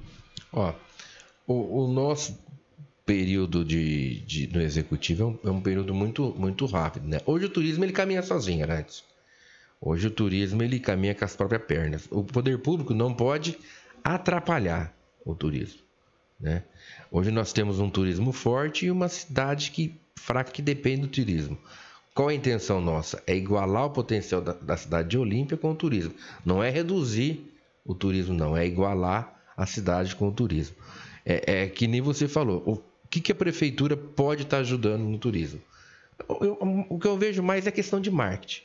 Ó, 0.51 0.73
o, 1.45 1.83
o 1.83 1.87
nosso 1.87 2.39
período 3.05 3.63
de, 3.63 4.21
de, 4.21 4.47
no 4.47 4.61
executivo 4.61 5.23
é 5.23 5.25
um, 5.25 5.51
é 5.51 5.51
um, 5.57 5.61
período 5.61 5.93
muito, 5.93 6.35
muito 6.37 6.65
rápido, 6.65 7.07
né? 7.07 7.19
Hoje 7.25 7.45
o 7.45 7.49
turismo 7.49 7.85
ele 7.85 7.93
caminha 7.93 8.21
sozinho, 8.21 8.67
né? 8.67 8.85
Hoje 9.79 10.07
o 10.07 10.11
turismo 10.11 10.63
ele 10.63 10.79
caminha 10.79 11.13
com 11.13 11.25
as 11.25 11.35
próprias 11.35 11.63
pernas. 11.63 12.07
O 12.11 12.23
poder 12.23 12.57
público 12.59 12.93
não 12.93 13.13
pode 13.13 13.57
atrapalhar 14.03 14.93
o 15.23 15.35
turismo, 15.35 15.81
né? 16.39 16.63
Hoje 17.11 17.31
nós 17.31 17.53
temos 17.53 17.79
um 17.79 17.89
turismo 17.89 18.31
forte 18.31 18.85
e 18.85 18.91
uma 18.91 19.07
cidade 19.07 19.71
que 19.71 19.99
fraca 20.15 20.51
que 20.51 20.61
depende 20.61 21.01
do 21.01 21.07
turismo. 21.07 21.57
Qual 22.13 22.29
a 22.29 22.33
intenção 22.33 22.81
nossa? 22.81 23.21
É 23.27 23.35
igualar 23.35 23.85
o 23.85 23.91
potencial 23.91 24.41
da, 24.41 24.53
da 24.53 24.75
cidade 24.75 25.09
de 25.09 25.17
Olímpia 25.17 25.57
com 25.57 25.71
o 25.71 25.75
turismo. 25.75 26.13
Não 26.43 26.63
é 26.63 26.69
reduzir 26.69 27.53
o 27.85 27.93
turismo, 27.93 28.33
não. 28.33 28.57
É 28.57 28.65
igualar 28.65 29.39
a 29.55 29.65
cidade 29.65 30.15
com 30.15 30.27
o 30.27 30.31
turismo 30.31 30.75
é, 31.27 31.63
é 31.63 31.67
que 31.67 31.87
nem 31.87 31.99
você 31.99 32.27
falou. 32.27 32.63
O 32.65 32.81
que, 33.09 33.19
que 33.19 33.31
a 33.33 33.35
prefeitura 33.35 33.97
pode 33.97 34.43
estar 34.43 34.59
ajudando 34.59 35.01
no 35.01 35.17
turismo? 35.17 35.61
Eu, 36.41 36.57
o 36.89 36.97
que 36.97 37.07
eu 37.07 37.17
vejo 37.17 37.43
mais 37.43 37.67
é 37.67 37.71
questão 37.71 37.99
de 37.99 38.09
marketing. 38.09 38.61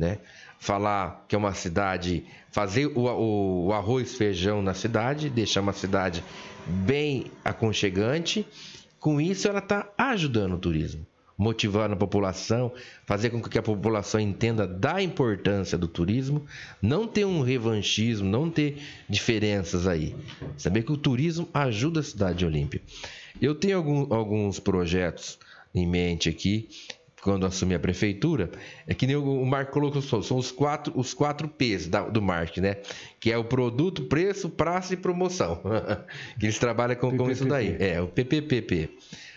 Né? 0.00 0.18
Falar 0.58 1.26
que 1.28 1.34
é 1.34 1.38
uma 1.38 1.52
cidade, 1.52 2.24
fazer 2.50 2.86
o, 2.86 3.00
o, 3.00 3.66
o 3.66 3.72
arroz 3.74 4.14
feijão 4.14 4.62
na 4.62 4.72
cidade, 4.72 5.28
deixar 5.28 5.60
uma 5.60 5.74
cidade 5.74 6.24
bem 6.66 7.26
aconchegante. 7.44 8.46
Com 8.98 9.20
isso, 9.20 9.46
ela 9.46 9.58
está 9.58 9.86
ajudando 9.98 10.54
o 10.54 10.58
turismo 10.58 11.06
motivar 11.36 11.90
a 11.90 11.96
população, 11.96 12.70
fazer 13.06 13.30
com 13.30 13.40
que 13.40 13.58
a 13.58 13.62
população 13.62 14.20
entenda 14.20 14.66
da 14.66 15.02
importância 15.02 15.78
do 15.78 15.88
turismo, 15.88 16.44
não 16.82 17.06
ter 17.06 17.24
um 17.24 17.40
revanchismo, 17.40 18.28
não 18.28 18.50
ter 18.50 18.76
diferenças 19.08 19.86
aí. 19.86 20.14
Saber 20.58 20.82
que 20.82 20.92
o 20.92 20.98
turismo 20.98 21.48
ajuda 21.54 22.00
a 22.00 22.02
cidade 22.02 22.44
Olímpia. 22.44 22.82
Eu 23.40 23.54
tenho 23.54 23.78
algum, 23.78 24.14
alguns 24.14 24.60
projetos 24.60 25.38
em 25.74 25.86
mente 25.86 26.28
aqui 26.28 26.68
quando 27.22 27.44
assumi 27.44 27.74
a 27.74 27.78
prefeitura, 27.78 28.50
é 28.86 28.94
que 28.94 29.06
nem 29.06 29.16
o 29.16 29.44
Marco 29.44 29.72
colocou, 29.72 30.00
são 30.00 30.38
os 30.38 30.50
quatro, 30.50 30.92
os 30.96 31.12
quatro 31.12 31.48
P's 31.48 31.86
da, 31.86 32.02
do 32.02 32.22
marketing, 32.22 32.60
né? 32.60 32.76
Que 33.18 33.30
é 33.30 33.36
o 33.36 33.44
produto, 33.44 34.04
preço, 34.04 34.48
prazo 34.48 34.94
e 34.94 34.96
promoção. 34.96 35.60
que 36.38 36.46
eles 36.46 36.58
trabalham 36.58 36.96
com, 36.96 37.16
com 37.16 37.30
isso 37.30 37.44
daí. 37.44 37.76
É, 37.78 38.00
o 38.00 38.08
PPPP. 38.08 38.90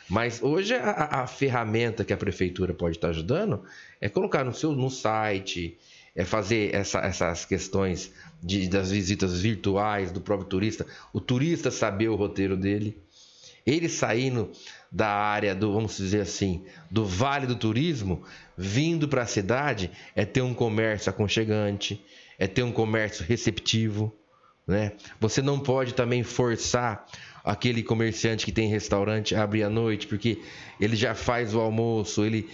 Mas 0.10 0.42
hoje 0.44 0.76
a, 0.76 1.24
a, 1.24 1.28
ferramenta 1.28 2.04
que 2.04 2.14
a 2.14 2.18
prefeitura 2.18 2.74
pode 2.74 2.98
estar 2.98 3.10
ajudando 3.10 3.64
é 4.00 4.10
colocar 4.10 4.44
no 4.44 4.54
seu 4.54 4.72
no 4.74 4.90
site, 4.90 5.78
é 6.16 6.24
fazer 6.24 6.74
essa, 6.76 7.00
essas 7.00 7.46
questões 7.46 8.14
de, 8.42 8.68
das 8.68 8.92
visitas 8.92 9.42
virtuais 9.42 10.12
do 10.12 10.22
próprio 10.22 10.48
turista, 10.48 10.86
o 11.12 11.20
turista 11.20 11.72
saber 11.72 12.10
o 12.10 12.16
roteiro 12.16 12.56
dele, 12.56 12.98
ele 13.66 13.88
saindo 13.88 14.52
da 14.92 15.08
área 15.08 15.56
do, 15.56 15.74
vamos 15.74 15.98
dizer 15.98 16.22
assim, 16.22 16.64
do 16.92 17.06
vale 17.06 17.48
do 17.48 17.56
turismo, 17.56 18.24
vindo 18.58 19.08
para 19.08 19.24
a 19.24 19.28
cidade, 19.28 19.90
é 20.16 20.26
ter 20.26 20.42
um 20.42 20.54
comércio 20.54 21.10
aconchegante, 21.10 22.04
é 22.38 22.48
ter 22.48 22.64
um 22.64 22.72
comércio 22.72 23.26
receptivo, 23.26 24.14
né? 24.68 24.94
Você 25.20 25.42
não 25.42 25.60
pode 25.60 25.94
também 25.94 26.24
forçar 26.24 27.06
aquele 27.44 27.84
comerciante 27.84 28.46
que 28.46 28.52
tem 28.52 28.70
restaurante 28.70 29.36
abrir 29.36 29.64
à 29.64 29.70
noite, 29.70 30.08
porque 30.08 30.42
ele 30.80 30.96
já 30.96 31.14
faz 31.14 31.54
o 31.54 31.60
almoço, 31.60 32.24
ele, 32.24 32.50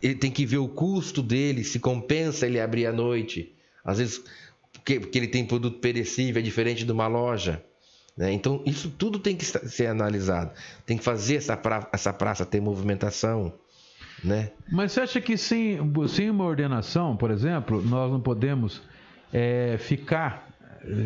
ele 0.00 0.14
tem 0.14 0.30
que 0.30 0.46
ver 0.46 0.58
o 0.58 0.68
custo 0.68 1.22
dele, 1.22 1.64
se 1.64 1.80
compensa 1.80 2.46
ele 2.46 2.60
abrir 2.60 2.86
à 2.86 2.92
noite. 2.92 3.52
Às 3.84 3.98
vezes, 3.98 4.22
porque, 4.72 5.00
porque 5.00 5.18
ele 5.18 5.28
tem 5.28 5.44
produto 5.44 5.80
perecível, 5.80 6.40
é 6.40 6.42
diferente 6.42 6.84
de 6.84 6.92
uma 6.92 7.08
loja. 7.08 7.62
Né? 8.18 8.32
Então, 8.32 8.60
isso 8.66 8.90
tudo 8.90 9.20
tem 9.20 9.36
que 9.36 9.44
ser 9.44 9.86
analisado. 9.86 10.50
Tem 10.84 10.98
que 10.98 11.04
fazer 11.04 11.36
essa, 11.36 11.56
pra, 11.56 11.88
essa 11.92 12.12
praça 12.12 12.44
ter 12.44 12.60
movimentação. 12.60 13.52
Né? 14.24 14.50
Mas 14.72 14.90
você 14.90 15.02
acha 15.02 15.20
que 15.20 15.38
sem, 15.38 15.78
sem 16.08 16.28
uma 16.28 16.44
ordenação, 16.44 17.16
por 17.16 17.30
exemplo, 17.30 17.80
nós 17.80 18.10
não 18.10 18.20
podemos 18.20 18.82
é, 19.32 19.76
ficar 19.78 20.48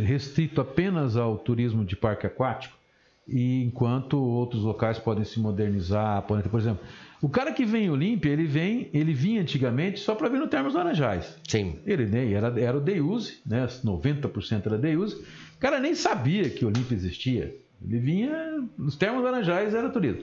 restrito 0.06 0.62
apenas 0.62 1.14
ao 1.16 1.36
turismo 1.36 1.84
de 1.84 1.94
parque 1.94 2.26
aquático? 2.26 2.82
e 3.26 3.62
enquanto 3.64 4.20
outros 4.20 4.62
locais 4.62 4.98
podem 4.98 5.24
se 5.24 5.38
modernizar, 5.38 6.22
podem, 6.22 6.44
por 6.44 6.60
exemplo, 6.60 6.84
o 7.20 7.28
cara 7.28 7.52
que 7.52 7.64
vem 7.64 7.84
em 7.84 7.90
Olímpia, 7.90 8.30
ele 8.30 8.44
vem, 8.44 8.90
ele 8.92 9.12
vinha 9.12 9.40
antigamente 9.40 10.00
só 10.00 10.14
para 10.14 10.28
vir 10.28 10.40
no 10.40 10.48
Termas 10.48 10.74
Laranjais. 10.74 11.38
Sim. 11.46 11.78
Ele 11.86 12.06
nem 12.06 12.34
era, 12.34 12.60
era 12.60 12.76
o 12.76 12.80
Deuse, 12.80 13.40
né? 13.46 13.64
90% 13.66 14.66
era 14.66 14.76
Deuse. 14.76 15.24
Cara 15.62 15.80
nem 15.80 15.94
sabia 15.94 16.50
que 16.50 16.64
Olímpia 16.64 16.94
existia. 16.94 17.54
Ele 17.84 17.98
vinha, 17.98 18.62
nos 18.78 18.96
Termas 18.96 19.22
Laranjais 19.24 19.74
era 19.74 19.88
turismo. 19.88 20.22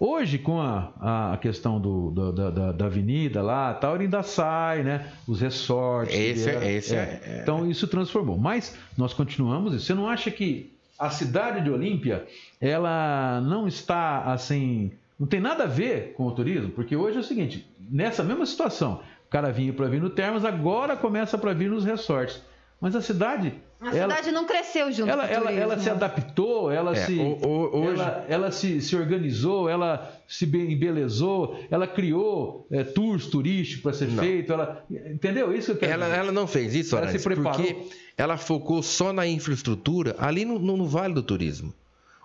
Hoje, 0.00 0.38
com 0.38 0.60
a, 0.60 1.32
a 1.32 1.36
questão 1.38 1.80
do, 1.80 2.10
do- 2.10 2.32
da, 2.32 2.50
da, 2.50 2.72
da 2.72 2.86
avenida 2.86 3.40
lá, 3.42 3.72
tal, 3.74 3.94
ele 3.94 4.04
ainda 4.04 4.22
sai, 4.22 4.82
né? 4.82 5.06
Os 5.26 5.40
resorts. 5.40 6.12
Esse 6.14 6.50
é- 6.50 6.72
esse 6.72 6.94
é- 6.96 7.20
é. 7.24 7.40
Então, 7.42 7.70
isso 7.70 7.86
transformou. 7.86 8.36
Mas 8.36 8.76
nós 8.98 9.12
continuamos. 9.14 9.72
Você 9.80 9.94
não 9.94 10.08
acha 10.08 10.30
que 10.30 10.72
a 10.98 11.10
cidade 11.10 11.62
de 11.62 11.70
Olímpia, 11.70 12.26
ela 12.60 13.40
não 13.42 13.68
está 13.68 14.22
assim. 14.32 14.90
Não 15.18 15.26
tem 15.28 15.40
nada 15.40 15.62
a 15.64 15.68
ver 15.68 16.12
com 16.16 16.24
o 16.26 16.32
turismo? 16.32 16.70
Porque 16.70 16.96
hoje 16.96 17.16
é 17.18 17.20
o 17.20 17.24
seguinte: 17.24 17.64
nessa 17.90 18.22
mesma 18.24 18.46
situação, 18.46 19.00
o 19.26 19.30
cara 19.30 19.52
vinha 19.52 19.72
para 19.72 19.86
vir 19.86 20.00
no 20.00 20.10
Termas, 20.10 20.44
agora 20.44 20.96
começa 20.96 21.38
para 21.38 21.52
vir 21.52 21.70
nos 21.70 21.84
resorts. 21.84 22.42
Mas 22.80 22.96
a 22.96 23.00
cidade. 23.00 23.52
A 23.80 23.94
ela, 23.94 24.14
cidade 24.14 24.32
não 24.32 24.46
cresceu 24.46 24.90
junto 24.92 25.10
ela, 25.10 25.24
com 25.26 25.32
o 25.32 25.34
ela, 25.36 25.44
turismo. 25.46 25.62
ela 25.62 25.78
se 25.78 25.90
adaptou, 25.90 26.70
ela 26.70 26.92
É, 26.92 26.94
se. 27.06 27.12
o- 27.18 27.46
o- 27.46 27.76
hoje- 27.84 28.00
ela, 28.00 28.24
ela 28.28 28.50
se, 28.50 28.80
se 28.80 28.96
organizou, 28.96 29.68
ela 29.68 30.10
se 30.26 30.46
be- 30.46 30.72
embelezou, 30.72 31.58
ela 31.70 31.86
criou 31.86 32.66
é, 32.70 32.82
tours 32.84 33.26
turísticos 33.26 33.82
para 33.82 33.92
ser 33.92 34.08
Não. 34.08 34.22
feito. 34.22 34.52
Ela, 34.52 34.84
entendeu? 34.90 35.54
Isso 35.54 35.66
que 35.66 35.72
eu 35.72 35.76
quero 35.80 35.92
Ela, 35.92 36.06
dizer. 36.06 36.18
ela 36.18 36.32
não 36.32 36.46
fez 36.46 36.74
isso, 36.74 36.94
Ela 36.96 37.06
Arantes, 37.06 37.22
se 37.22 37.28
preparou. 37.28 37.52
porque 37.62 37.76
ela 38.16 38.36
focou 38.36 38.82
só 38.82 39.12
na 39.12 39.26
infraestrutura 39.26 40.14
ali 40.18 40.44
no, 40.44 40.58
no- 40.58 40.76
no 40.76 40.86
Vale 40.86 41.12
do 41.14 41.22
Turismo. 41.22 41.74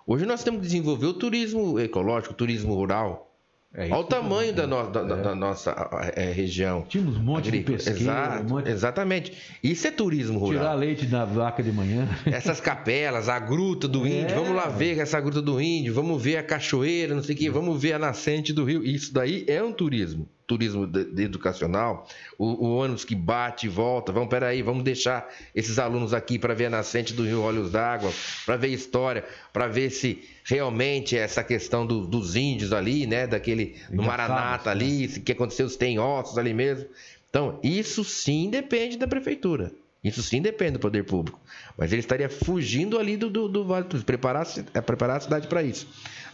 Hoje 0.08 0.26
nós 0.26 0.44
temos 0.44 0.62
que 0.62 0.66
desenvolver 0.68 1.08
o 1.08 1.14
turismo 1.14 1.80
ecológico, 1.80 2.34
o 2.34 2.38
turismo 2.38 2.74
rural. 2.74 3.29
É 3.72 3.84
Olha 3.86 3.98
o 3.98 4.04
tamanho 4.04 4.52
da, 4.52 4.64
digo. 4.66 4.76
no- 4.84 4.90
da- 4.92 5.02
É. 5.02 5.22
da 5.22 5.36
nossa 5.36 5.72
é, 6.16 6.32
região. 6.32 6.84
Tínhamos 6.90 7.18
um 7.18 7.22
monte 7.22 7.50
agrícola. 7.50 7.78
de 7.78 7.84
pesqueiro, 7.84 8.02
Exato, 8.12 8.44
um 8.44 8.50
monte. 8.50 8.70
Exatamente. 8.70 9.34
Isso 9.64 9.86
é 9.88 9.92
turismo 9.92 10.40
rural. 10.40 10.60
tirar 10.64 10.74
leite 10.74 11.06
da 11.06 11.24
vaca 11.24 11.62
de 11.62 11.72
manhã. 11.72 12.08
Essas 12.26 12.60
capelas, 12.60 13.30
a 13.30 13.38
gruta 13.38 13.88
do 13.88 14.08
índio, 14.08 14.32
É. 14.32 14.36
vamos 14.36 14.56
lá 14.56 14.68
ver 14.70 14.98
essa 14.98 15.22
gruta 15.22 15.40
do 15.42 15.62
índio, 15.62 15.94
vamos 15.94 16.20
ver 16.22 16.38
a 16.38 16.44
cachoeira, 16.44 17.14
não 17.14 17.22
sei 17.22 17.36
o 17.36 17.38
quê, 17.38 17.50
vamos 17.52 17.80
ver 17.80 17.94
a 17.94 18.00
nascente 18.00 18.52
do 18.52 18.64
rio. 18.66 18.84
Isso 18.84 19.14
daí 19.14 19.46
é 19.48 19.62
um 19.64 19.72
turismo, 19.72 20.28
turismo 20.50 20.88
de- 20.88 21.06
de 21.06 21.24
educacional. 21.24 22.08
O, 22.38 22.66
o 22.68 22.76
ônibus 22.78 23.06
que 23.06 23.14
bate 23.16 23.68
e 23.68 23.70
volta, 23.70 24.12
vamos, 24.12 24.30
peraí, 24.30 24.62
vamos 24.64 24.84
deixar 24.84 25.30
esses 25.56 25.78
alunos 25.78 26.14
aqui 26.14 26.40
para 26.40 26.54
ver 26.56 26.66
a 26.66 26.70
nascente 26.72 27.14
do 27.14 27.24
rio 27.24 27.42
Olhos 27.42 27.72
d'Água, 27.72 28.12
para 28.46 28.58
ver 28.58 28.70
história, 28.70 29.24
para 29.54 29.68
ver 29.68 29.92
se 29.92 30.24
realmente 30.44 31.16
essa 31.16 31.44
questão 31.44 31.86
do- 31.86 32.06
dos 32.08 32.36
índios 32.36 32.74
ali, 32.74 33.06
né, 33.06 33.28
daquele, 33.28 33.76
Já 33.92 34.02
Maranata 34.02 34.64
sabe, 34.66 34.84
ali, 34.84 35.06
o 35.06 35.22
que 35.22 35.32
aconteceu, 35.32 35.70
se 35.70 35.78
tem 35.78 36.00
ossos 36.00 36.38
ali 36.38 36.54
mesmo. 36.54 36.88
Então, 37.30 37.60
isso 37.64 38.04
sim 38.04 38.50
depende 38.50 38.98
da 38.98 39.08
prefeitura. 39.08 39.72
Isso 40.04 40.24
sim 40.24 40.42
depende 40.42 40.74
do 40.74 40.80
poder 40.80 41.04
público. 41.04 41.40
Mas 41.78 41.92
ele 41.92 42.00
estaria 42.00 42.30
fugindo 42.30 42.98
ali 42.98 43.18
do, 43.18 43.30
do, 43.30 43.48
do 43.50 43.66
Vale 43.66 43.86
do 43.86 44.04
preparar, 44.04 44.48
é, 44.74 44.82
preparar 44.82 45.18
a 45.18 45.20
cidade 45.20 45.48
para 45.48 45.62
isso. 45.62 45.88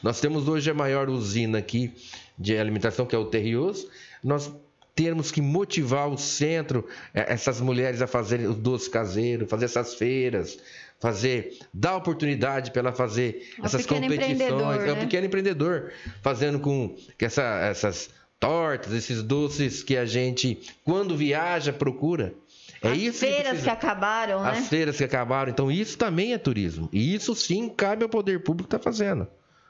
Nós 0.03 0.21
temos 0.21 0.47
hoje 0.47 0.69
a 0.69 0.73
maior 0.73 1.09
usina 1.09 1.57
aqui 1.57 1.91
de 2.37 2.55
alimentação, 2.55 3.07
que 3.07 3.15
é 3.15 3.17
o 3.17 3.25
Terrioso. 3.25 3.89
Nós 4.25 4.51
temos 4.95 5.31
que 5.31 5.41
motivar 5.41 6.09
o 6.09 6.17
centro, 6.17 6.87
eh, 7.13 7.25
essas 7.33 7.61
mulheres 7.61 8.01
a 8.01 8.07
fazerem 8.07 8.47
os 8.47 8.55
doces 8.55 8.87
caseiros, 8.87 9.49
fazer 9.49 9.65
essas 9.65 9.93
feiras, 9.95 10.57
fazer, 10.99 11.57
dar 11.73 11.97
oportunidade 11.97 12.71
para 12.71 12.79
ela 12.79 12.91
fazer 12.93 13.45
É 13.57 13.61
o 13.61 13.65
essas 13.65 13.85
competições. 13.85 14.39
É 14.41 14.91
o 14.91 14.95
né? 14.95 15.01
pequeno 15.01 15.27
empreendedor 15.27 15.91
fazendo 16.21 16.59
com 16.59 16.95
que 17.17 17.25
essa- 17.25 17.59
essas 17.61 18.09
tortas, 18.39 18.93
esses 18.93 19.21
doces 19.21 19.83
que 19.83 19.97
a 19.97 20.05
gente, 20.05 20.59
quando 20.83 21.15
viaja, 21.15 21.71
procura. 21.73 22.33
É 22.81 22.89
As 22.91 22.97
isso 22.97 23.19
que 23.19 23.25
feiras 23.25 23.43
que, 23.43 23.49
precisa. 23.49 23.71
acabaram, 23.71 24.43
né? 24.43 24.49
As 24.51 24.67
feiras 24.67 24.97
que 24.97 25.03
acabaram. 25.03 25.51
Então, 25.51 25.71
isso 25.71 25.97
também 25.97 26.33
é 26.33 26.37
turismo. 26.37 26.87
E 26.93 27.13
isso 27.15 27.33
sim 27.35 27.67
cabe 27.67 28.03
ao 28.03 28.09
poder 28.09 28.43
público 28.43 28.67
estar 28.67 28.79
fazendo. 28.79 29.27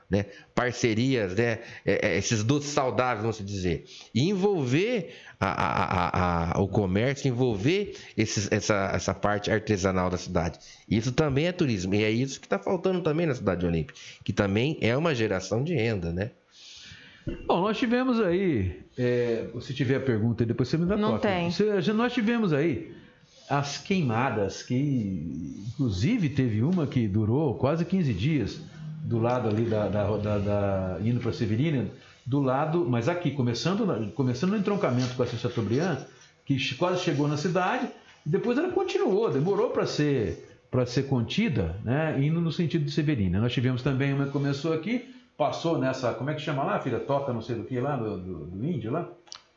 Né? 0.10 0.26
Parcerias, 0.54 1.34
né? 1.36 1.60
É, 1.84 2.10
é, 2.10 2.18
esses 2.18 2.44
doces 2.44 2.70
saudáveis, 2.70 3.22
vamos 3.22 3.38
dizer. 3.44 3.86
E 4.14 4.30
envolver 4.30 5.16
a- 5.40 5.48
a- 5.48 5.84
a- 5.84 6.52
a- 6.58 6.62
o 6.62 6.68
comércio, 6.68 7.28
envolver 7.28 7.96
esses- 8.16 8.52
essa, 8.52 8.92
essa 8.94 9.14
parte 9.16 9.50
artesanal 9.50 10.10
da 10.10 10.18
cidade. 10.18 10.60
Isso 10.88 11.12
também 11.12 11.48
é 11.48 11.52
turismo. 11.52 11.96
E 11.96 12.04
é 12.04 12.12
isso 12.12 12.40
que 12.40 12.46
está 12.46 12.60
faltando 12.60 13.02
também 13.02 13.26
na 13.26 13.34
cidade 13.34 13.66
olímpica. 13.66 14.00
Que 14.24 14.32
também 14.32 14.78
é 14.80 14.96
uma 14.96 15.16
geração 15.16 15.64
de 15.64 15.74
renda, 15.74 16.14
né? 16.14 16.30
Bom, 17.48 17.62
nós 17.62 17.76
tivemos 17.76 18.20
aí, 18.22 18.82
é, 18.96 19.48
se 19.60 19.74
tiver 19.74 20.00
pergunta 20.06 20.44
aí, 20.44 20.48
depois 20.48 20.70
você 20.70 20.78
me 20.78 20.86
dá 20.86 20.96
Não 20.96 21.14
toque. 21.14 21.24
tem. 21.28 21.50
Nós 21.96 22.14
tivemos 22.14 22.54
aí 22.54 22.94
as 23.50 23.80
queimadas, 23.80 24.62
que 24.62 24.76
inclusive 25.70 26.30
teve 26.30 26.62
uma 26.62 26.86
que 26.86 27.08
durou 27.08 27.56
quase 27.56 27.84
15 27.84 28.14
dias, 28.14 28.60
do 29.06 29.20
lado 29.20 29.48
ali 29.50 29.66
da, 29.66 29.88
da, 29.88 30.18
da- 30.18 30.38
da- 30.40 30.98
indo 31.04 31.20
para 31.20 31.32
Severina, 31.32 31.86
do 32.26 32.42
lado, 32.42 32.86
mas 32.90 33.08
aqui, 33.08 33.32
começando, 33.32 34.12
começando 34.14 34.52
no 34.52 34.58
entroncamento 34.58 35.14
com 35.16 35.24
a 35.24 35.26
Chateaubriand, 35.26 35.98
que 36.46 36.58
quase 36.76 37.02
chegou 37.04 37.28
na 37.28 37.38
cidade, 37.38 37.88
e 38.26 38.30
depois 38.30 38.58
ela 38.58 38.70
continuou, 38.72 39.30
demorou 39.32 39.70
para 39.70 39.86
ser 39.86 40.42
para 40.72 40.86
ser 40.86 41.04
contida, 41.04 41.78
né, 41.86 42.18
indo 42.22 42.42
no 42.42 42.52
sentido 42.52 42.84
de 42.84 42.92
Severina. 42.92 43.40
Nós 43.40 43.54
tivemos 43.54 43.82
também 43.82 44.12
uma 44.14 44.26
que 44.26 44.32
começou 44.32 44.74
aqui, 44.74 45.06
passou 45.38 45.78
nessa, 45.78 46.12
como 46.14 46.30
é 46.30 46.34
que 46.34 46.42
chama 46.42 46.64
lá, 46.64 46.80
filha? 46.82 47.00
Toca 47.00 47.32
não 47.32 47.42
sei 47.42 47.56
do 47.56 47.64
que 47.64 47.80
lá, 47.80 47.96
do, 47.96 48.18
do- 48.18 48.46
do 48.48 48.66
índio 48.66 48.92
lá? 48.92 49.08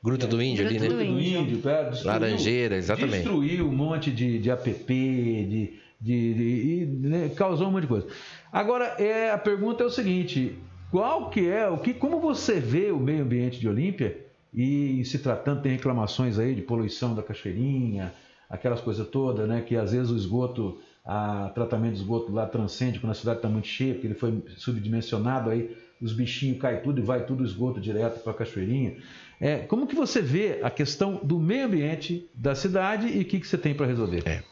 Gruta 0.01 0.29
do 0.29 0.41
Índio 0.41 0.65
ali, 0.65 0.79
Gruta 0.79 0.95
né? 0.95 1.03
do 1.05 1.13
do 1.13 1.19
Índio. 1.19 1.41
índio, 1.41 1.69
é, 1.71 1.91
destruiu- 1.91 2.13
Laranjeira, 2.21 2.77
exatamente. 2.77 3.15
Destruiu 3.17 3.67
um 3.69 3.73
monte 3.75 4.13
de, 4.13 4.39
de 4.39 4.49
app, 4.49 4.71
de, 4.71 5.73
de, 6.01 6.35
de- 6.35 6.83
e, 6.83 6.87
né, 6.87 7.29
causou 7.31 7.69
um 7.69 7.73
monte 7.73 7.83
de 7.83 7.89
coisa. 7.89 8.07
Agora, 8.53 8.85
é, 8.99 9.31
a 9.31 9.39
pergunta 9.39 9.83
é 9.83 9.87
o 9.87 9.91
seguinte: 9.91 10.57
qual 10.91 11.31
que 11.31 11.49
é, 11.49 11.69
o 11.69 11.79
que, 11.79 11.93
como 11.95 12.21
você 12.21 12.61
vê 12.61 12.91
o 12.91 12.99
meio 12.99 13.23
ambiente 13.23 13.59
de 13.59 13.69
Olímpia 13.69 14.27
e 14.55 15.05
se 15.05 15.19
tratando, 15.19 15.63
tem 15.63 15.73
reclamações 15.73 16.39
aí 16.39 16.55
de 16.55 16.63
poluição 16.63 17.15
da 17.15 17.23
cachoeirinha, 17.23 18.13
aquelas 18.49 18.81
coisas 18.81 19.07
todas, 19.09 19.47
né? 19.49 19.61
Que 19.61 19.77
às 19.77 19.93
vezes 19.93 20.11
o 20.11 20.17
esgoto, 20.17 20.79
a 21.05 21.51
tratamento 21.55 21.95
de 21.95 22.01
esgoto 22.01 22.33
lá 22.33 22.47
transcende 22.47 22.99
quando 22.99 23.11
a 23.13 23.15
cidade 23.15 23.39
está 23.39 23.49
muito 23.49 23.67
cheia, 23.69 23.93
porque 23.95 24.07
ele 24.07 24.15
foi 24.15 24.43
subdimensionado 24.57 25.51
aí, 25.51 25.77
os 26.01 26.13
bichinhos 26.13 26.59
caem 26.59 26.81
tudo 26.81 27.01
e 27.01 27.03
vai 27.03 27.27
tudo 27.27 27.43
o 27.43 27.47
esgoto 27.47 27.81
direto 27.81 28.21
para 28.23 28.33
a 28.33 28.37
cachoeirinha. 28.37 28.97
É, 29.41 29.59
como 29.59 29.87
que 29.87 29.95
você 29.95 30.23
vê 30.23 30.61
a 30.63 30.71
questão 30.71 31.21
do 31.23 31.39
meio 31.39 31.67
ambiente 31.67 32.29
da 32.35 32.55
cidade 32.55 33.09
e 33.09 33.21
o 33.21 33.25
que, 33.25 33.39
que 33.41 33.47
você 33.47 33.59
tem 33.59 33.75
para 33.75 33.87
resolver? 33.87 34.23
É. 34.27 34.43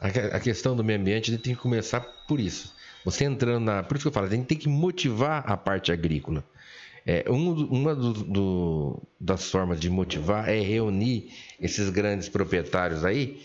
A, 0.00 0.10
que- 0.10 0.18
a 0.18 0.40
questão 0.40 0.76
do 0.76 0.84
meio 0.84 0.98
ambiente 0.98 1.30
a 1.30 1.34
gente 1.34 1.42
tem 1.44 1.54
que 1.54 1.60
começar 1.60 2.00
por 2.00 2.38
isso. 2.40 2.72
Você 3.04 3.24
entrando 3.24 3.64
na. 3.64 3.82
Por 3.82 3.96
isso 3.96 4.04
que 4.04 4.08
eu 4.08 4.12
falo, 4.12 4.26
a 4.26 4.30
gente 4.30 4.46
tem 4.46 4.58
que 4.58 4.68
motivar 4.68 5.44
a 5.50 5.56
parte 5.56 5.90
agrícola. 5.92 6.44
É, 7.06 7.24
um 7.30 7.52
uma 7.66 7.94
do- 7.94 8.12
do- 8.12 9.02
das 9.18 9.50
formas 9.50 9.80
de 9.80 9.88
motivar 9.88 10.48
é 10.48 10.60
reunir 10.60 11.32
esses 11.60 11.88
grandes 11.90 12.28
proprietários 12.28 13.04
aí, 13.04 13.40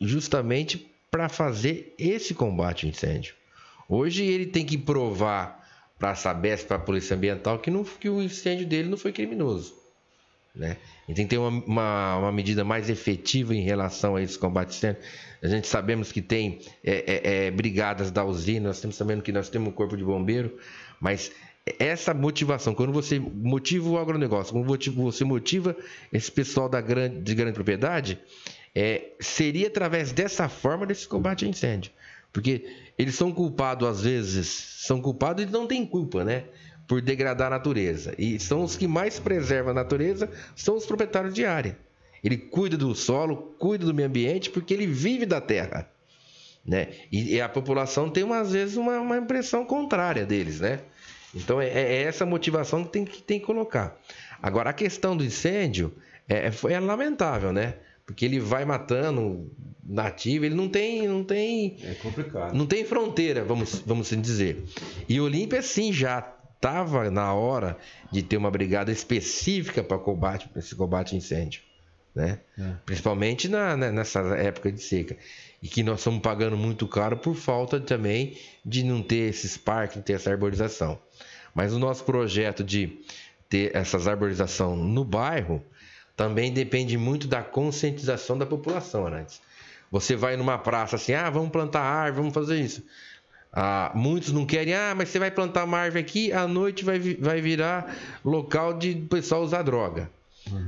justamente 0.00 0.90
para 1.10 1.28
fazer 1.28 1.94
esse 1.96 2.34
combate 2.34 2.86
ao 2.86 2.90
incêndio. 2.90 3.34
Hoje 3.88 4.24
ele 4.24 4.46
tem 4.46 4.66
que 4.66 4.76
provar 4.76 5.62
para 5.98 6.10
a 6.10 6.14
Sabesp, 6.16 6.66
para 6.66 6.76
a 6.76 6.80
Polícia 6.80 7.14
Ambiental, 7.16 7.58
que, 7.60 7.70
não, 7.70 7.84
que 7.84 8.08
o 8.08 8.20
incêndio 8.20 8.66
dele 8.66 8.88
não 8.88 8.96
foi 8.96 9.12
criminoso 9.12 9.83
né? 10.54 10.76
E 11.08 11.14
tem 11.14 11.26
que 11.26 11.30
ter 11.30 11.38
uma, 11.38 11.48
uma, 11.48 12.16
uma 12.18 12.32
medida 12.32 12.64
mais 12.64 12.88
efetiva 12.88 13.54
em 13.54 13.62
relação 13.62 14.16
a 14.16 14.22
esse 14.22 14.38
combate 14.38 14.76
incêndio. 14.76 15.02
A 15.42 15.48
gente 15.48 15.66
sabemos 15.66 16.12
que 16.12 16.22
tem 16.22 16.60
é, 16.82 16.92
é, 16.92 17.46
é, 17.46 17.50
brigadas 17.50 18.10
da 18.10 18.24
usina, 18.24 18.68
nós 18.68 18.76
estamos 18.76 18.96
sabendo 18.96 19.22
que 19.22 19.32
nós 19.32 19.48
temos 19.48 19.68
um 19.68 19.72
corpo 19.72 19.96
de 19.96 20.04
bombeiro, 20.04 20.56
mas 21.00 21.32
essa 21.78 22.14
motivação, 22.14 22.74
quando 22.74 22.92
você 22.92 23.18
motiva 23.18 23.88
o 23.88 23.98
agronegócio, 23.98 24.52
quando 24.52 24.66
você 24.94 25.24
motiva 25.24 25.76
esse 26.12 26.30
pessoal 26.30 26.68
da 26.68 26.80
grande, 26.80 27.20
de 27.20 27.34
grande 27.34 27.54
propriedade, 27.54 28.18
é, 28.74 29.12
seria 29.18 29.66
através 29.68 30.12
dessa 30.12 30.48
forma 30.48 30.86
desse 30.86 31.08
combate 31.08 31.44
a 31.44 31.48
incêndio. 31.48 31.90
Porque 32.32 32.66
eles 32.98 33.14
são 33.14 33.32
culpados, 33.32 33.86
às 33.88 34.02
vezes, 34.02 34.48
são 34.86 35.00
culpados 35.00 35.44
e 35.44 35.46
não 35.46 35.66
têm 35.66 35.86
culpa, 35.86 36.24
né? 36.24 36.44
Por 36.86 37.00
degradar 37.00 37.48
a 37.48 37.56
natureza. 37.56 38.14
E 38.18 38.38
são 38.38 38.62
os 38.62 38.76
que 38.76 38.86
mais 38.86 39.18
preservam 39.18 39.70
a 39.70 39.74
natureza, 39.74 40.30
são 40.54 40.76
os 40.76 40.86
proprietários 40.86 41.34
de 41.34 41.44
área. 41.44 41.78
Ele 42.22 42.36
cuida 42.36 42.76
do 42.76 42.94
solo, 42.94 43.54
cuida 43.58 43.84
do 43.84 43.94
meio 43.94 44.08
ambiente, 44.08 44.50
porque 44.50 44.72
ele 44.72 44.86
vive 44.86 45.26
da 45.26 45.40
terra. 45.40 45.88
Né? 46.64 46.88
E, 47.12 47.34
e 47.34 47.40
a 47.40 47.48
população 47.48 48.08
tem, 48.08 48.30
às 48.32 48.52
vezes, 48.52 48.76
uma, 48.76 48.98
uma 48.98 49.18
impressão 49.18 49.64
contrária 49.66 50.24
deles. 50.24 50.60
Né? 50.60 50.80
Então, 51.34 51.60
é, 51.60 51.68
é 51.68 52.02
essa 52.02 52.24
motivação 52.24 52.84
que 52.84 52.90
tem, 52.90 53.04
que 53.04 53.22
tem 53.22 53.38
que 53.38 53.44
colocar. 53.46 54.00
Agora, 54.42 54.70
a 54.70 54.72
questão 54.72 55.16
do 55.16 55.24
incêndio 55.24 55.92
é, 56.28 56.50
foi, 56.50 56.72
é 56.72 56.80
lamentável, 56.80 57.52
né? 57.52 57.74
Porque 58.06 58.24
ele 58.24 58.38
vai 58.38 58.64
matando 58.64 59.50
nativo, 59.82 60.44
ele 60.44 60.54
não 60.54 60.68
tem, 60.68 61.06
não 61.08 61.24
tem, 61.24 61.76
É 61.82 61.94
complicado. 61.94 62.54
não 62.54 62.66
tem 62.66 62.84
fronteira, 62.84 63.44
vamos, 63.44 63.82
vamos 63.86 64.06
assim 64.06 64.20
dizer. 64.20 64.62
E 65.08 65.20
Olímpia 65.20 65.62
sim 65.62 65.92
já 65.92 66.20
estava 66.64 67.10
na 67.10 67.34
hora 67.34 67.76
de 68.10 68.22
ter 68.22 68.38
uma 68.38 68.50
brigada 68.50 68.90
específica 68.90 69.84
para 69.84 69.98
combate, 69.98 70.48
pra 70.48 70.60
esse 70.60 70.74
combate 70.74 71.14
a 71.14 71.18
incêndio, 71.18 71.60
né? 72.14 72.40
É. 72.58 72.72
Principalmente 72.86 73.48
na, 73.48 73.76
né, 73.76 73.92
nessa 73.92 74.20
época 74.38 74.72
de 74.72 74.82
seca. 74.82 75.14
E 75.62 75.68
que 75.68 75.82
nós 75.82 76.00
estamos 76.00 76.20
pagando 76.22 76.56
muito 76.56 76.88
caro 76.88 77.18
por 77.18 77.34
falta 77.34 77.78
também 77.78 78.38
de 78.64 78.82
não 78.82 79.02
ter 79.02 79.28
esses 79.28 79.58
parques, 79.58 79.96
não 79.96 80.02
ter 80.02 80.14
essa 80.14 80.30
arborização. 80.30 80.98
Mas 81.54 81.74
o 81.74 81.78
nosso 81.78 82.02
projeto 82.04 82.64
de 82.64 82.98
ter 83.48 83.76
essas 83.76 84.08
arborização 84.08 84.74
no 84.74 85.04
bairro 85.04 85.62
também 86.16 86.50
depende 86.50 86.96
muito 86.96 87.28
da 87.28 87.42
conscientização 87.42 88.38
da 88.38 88.46
população, 88.46 89.06
Arantes. 89.06 89.40
Você 89.90 90.16
vai 90.16 90.36
numa 90.36 90.58
praça 90.58 90.96
assim, 90.96 91.12
ah, 91.12 91.28
vamos 91.28 91.50
plantar 91.50 91.82
árvore, 91.82 92.22
vamos 92.22 92.34
fazer 92.34 92.58
isso. 92.58 92.82
Ah, 93.56 93.92
muitos 93.94 94.32
não 94.32 94.44
querem, 94.44 94.74
ah, 94.74 94.94
mas 94.96 95.10
você 95.10 95.18
vai 95.20 95.30
plantar 95.30 95.62
uma 95.62 95.78
árvore 95.78 96.00
aqui, 96.00 96.32
à 96.32 96.48
noite 96.48 96.84
vai, 96.84 96.98
vai 96.98 97.40
virar 97.40 97.96
local 98.24 98.76
de 98.76 98.90
o 98.90 99.06
pessoal 99.06 99.42
usar 99.44 99.62
droga. 99.62 100.10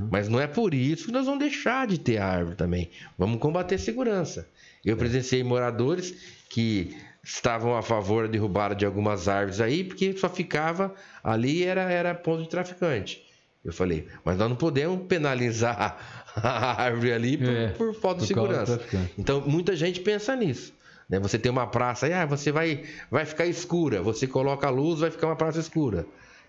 Mas 0.09 0.27
não 0.29 0.39
é 0.39 0.47
por 0.47 0.73
isso 0.73 1.05
que 1.07 1.11
nós 1.11 1.25
vamos 1.25 1.39
deixar 1.41 1.85
de 1.85 1.99
ter 1.99 2.17
árvore 2.17 2.55
também. 2.55 2.89
Vamos 3.17 3.39
combater 3.39 3.77
segurança. 3.77 4.47
Eu 4.83 4.95
presenciei 4.97 5.43
moradores 5.43 6.15
que 6.49 6.95
estavam 7.23 7.75
a 7.75 7.81
favor 7.81 8.25
da 8.25 8.31
derrubada 8.31 8.73
de 8.73 8.85
algumas 8.85 9.27
árvores 9.27 9.59
aí, 9.59 9.83
porque 9.83 10.17
só 10.17 10.29
ficava 10.29 10.95
ali 11.23 11.63
era 11.63 11.81
era 11.91 12.15
ponto 12.15 12.43
de 12.43 12.49
traficante. 12.49 13.21
Eu 13.65 13.73
falei, 13.73 14.07
mas 14.23 14.37
nós 14.37 14.49
não 14.49 14.55
podemos 14.55 15.05
penalizar 15.07 16.23
a 16.35 16.81
árvore 16.83 17.11
ali 17.11 17.37
por, 17.37 17.49
É, 17.49 17.67
por 17.67 17.93
falta 17.93 18.21
de 18.21 18.27
segurança. 18.27 18.81
Então 19.17 19.41
muita 19.41 19.75
gente 19.75 19.99
pensa 19.99 20.35
nisso. 20.35 20.73
Né? 21.09 21.19
Você 21.19 21.39
tem 21.39 21.51
uma 21.51 21.67
praça 21.67 22.05
aí, 22.05 22.13
ah, 22.13 22.25
você 22.25 22.51
vai, 22.51 22.83
vai 23.09 23.25
ficar 23.25 23.45
escura. 23.45 24.01
Você 24.01 24.27
coloca 24.27 24.67
a 24.67 24.69
luz, 24.69 24.99
vai 24.99 25.11
ficar 25.11 25.27
uma 25.27 25.35
praça 25.35 25.59
escura. 25.59 26.05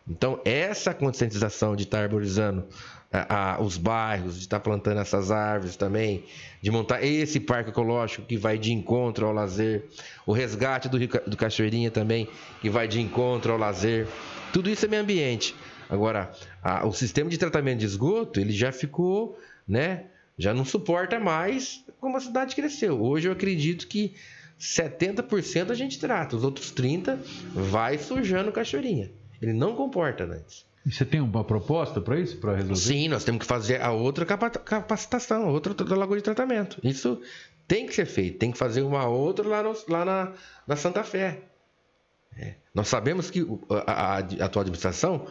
Então, 0.09 0.41
essa 0.45 0.95
conscientização 0.95 1.77
de 1.77 1.85
estar 1.85 2.03
arborizando 2.03 2.65
os 3.61 3.79
bairros, 3.79 4.35
de 4.35 4.41
estar 4.41 4.61
plantando 4.61 5.01
essas 5.01 5.31
árvores 5.31 5.77
também, 5.77 6.25
de 6.61 6.71
montar 6.71 7.03
esse 7.03 7.41
parque 7.41 7.71
ecológico 7.71 8.27
que 8.27 8.37
vai 8.37 8.59
de 8.59 8.73
encontro 8.73 9.27
ao 9.27 9.33
lazer, 9.33 9.87
o 10.27 10.33
resgate 10.33 10.89
do, 10.89 10.99
Rio 10.99 11.09
do 11.27 11.37
Cachoeirinha 11.37 11.91
também, 11.91 12.29
que 12.61 12.69
vai 12.69 12.87
de 12.87 13.01
encontro 13.01 13.53
ao 13.53 13.59
lazer, 13.59 14.07
tudo 14.53 14.69
isso 14.69 14.85
é 14.85 14.89
meio 14.89 15.03
ambiente. 15.03 15.55
Agora, 15.89 16.31
o 16.85 16.93
sistema 16.93 17.31
de 17.31 17.39
tratamento 17.39 17.79
de 17.79 17.87
esgoto, 17.87 18.41
ele 18.41 18.53
já 18.53 18.71
ficou, 18.71 19.39
né, 19.67 20.05
já 20.37 20.53
não 20.53 20.65
suporta 20.65 21.19
mais 21.19 21.83
como 21.99 22.17
a 22.17 22.21
cidade 22.21 22.55
cresceu. 22.55 23.03
Hoje 23.03 23.27
eu 23.27 23.33
acredito 23.33 23.87
que 23.87 24.15
70% 24.59 25.71
a 25.71 25.75
gente 25.75 25.99
trata, 25.99 26.37
os 26.37 26.45
outros 26.45 26.73
30% 26.73 27.19
vai 27.55 27.99
sujando 27.99 28.51
Cachoeirinha. 28.53 29.11
Ele 29.41 29.53
não 29.53 29.75
comporta 29.77 30.25
antes. 30.25 30.67
E 30.85 30.91
você 30.93 31.05
tem 31.05 31.21
uma 31.21 31.45
proposta 31.45 32.01
para 32.01 32.19
isso, 32.19 32.39
para 32.39 32.57
resolver? 32.57 32.77
Sim, 32.81 33.09
nós 33.09 33.23
temos 33.25 33.41
que 33.41 33.47
fazer 33.47 33.81
a 33.83 33.93
outra 33.93 34.25
capa- 34.25 34.51
capacitação, 34.51 35.45
a 35.45 35.51
outra 35.51 35.75
da 35.75 35.95
lagoa 35.97 36.17
de 36.17 36.23
tratamento. 36.23 36.79
Isso 36.83 37.21
tem 37.67 37.87
que 37.87 37.95
ser 37.95 38.07
feito. 38.07 38.39
Tem 38.39 38.51
que 38.51 38.59
fazer 38.59 38.83
uma 38.83 39.07
outra 39.07 39.47
lá, 39.47 39.63
no- 39.63 39.77
lá 39.89 40.05
na, 40.05 40.33
na 40.67 40.77
Santa 40.77 41.05
Fé. 41.05 41.41
É. 42.37 42.55
Nós 42.75 42.89
sabemos 42.89 43.31
que 43.31 43.43
o- 43.43 43.61
a, 43.71 43.93
a- 43.93 44.17
a 44.19 44.19
atual 44.45 44.63
administração 44.63 45.27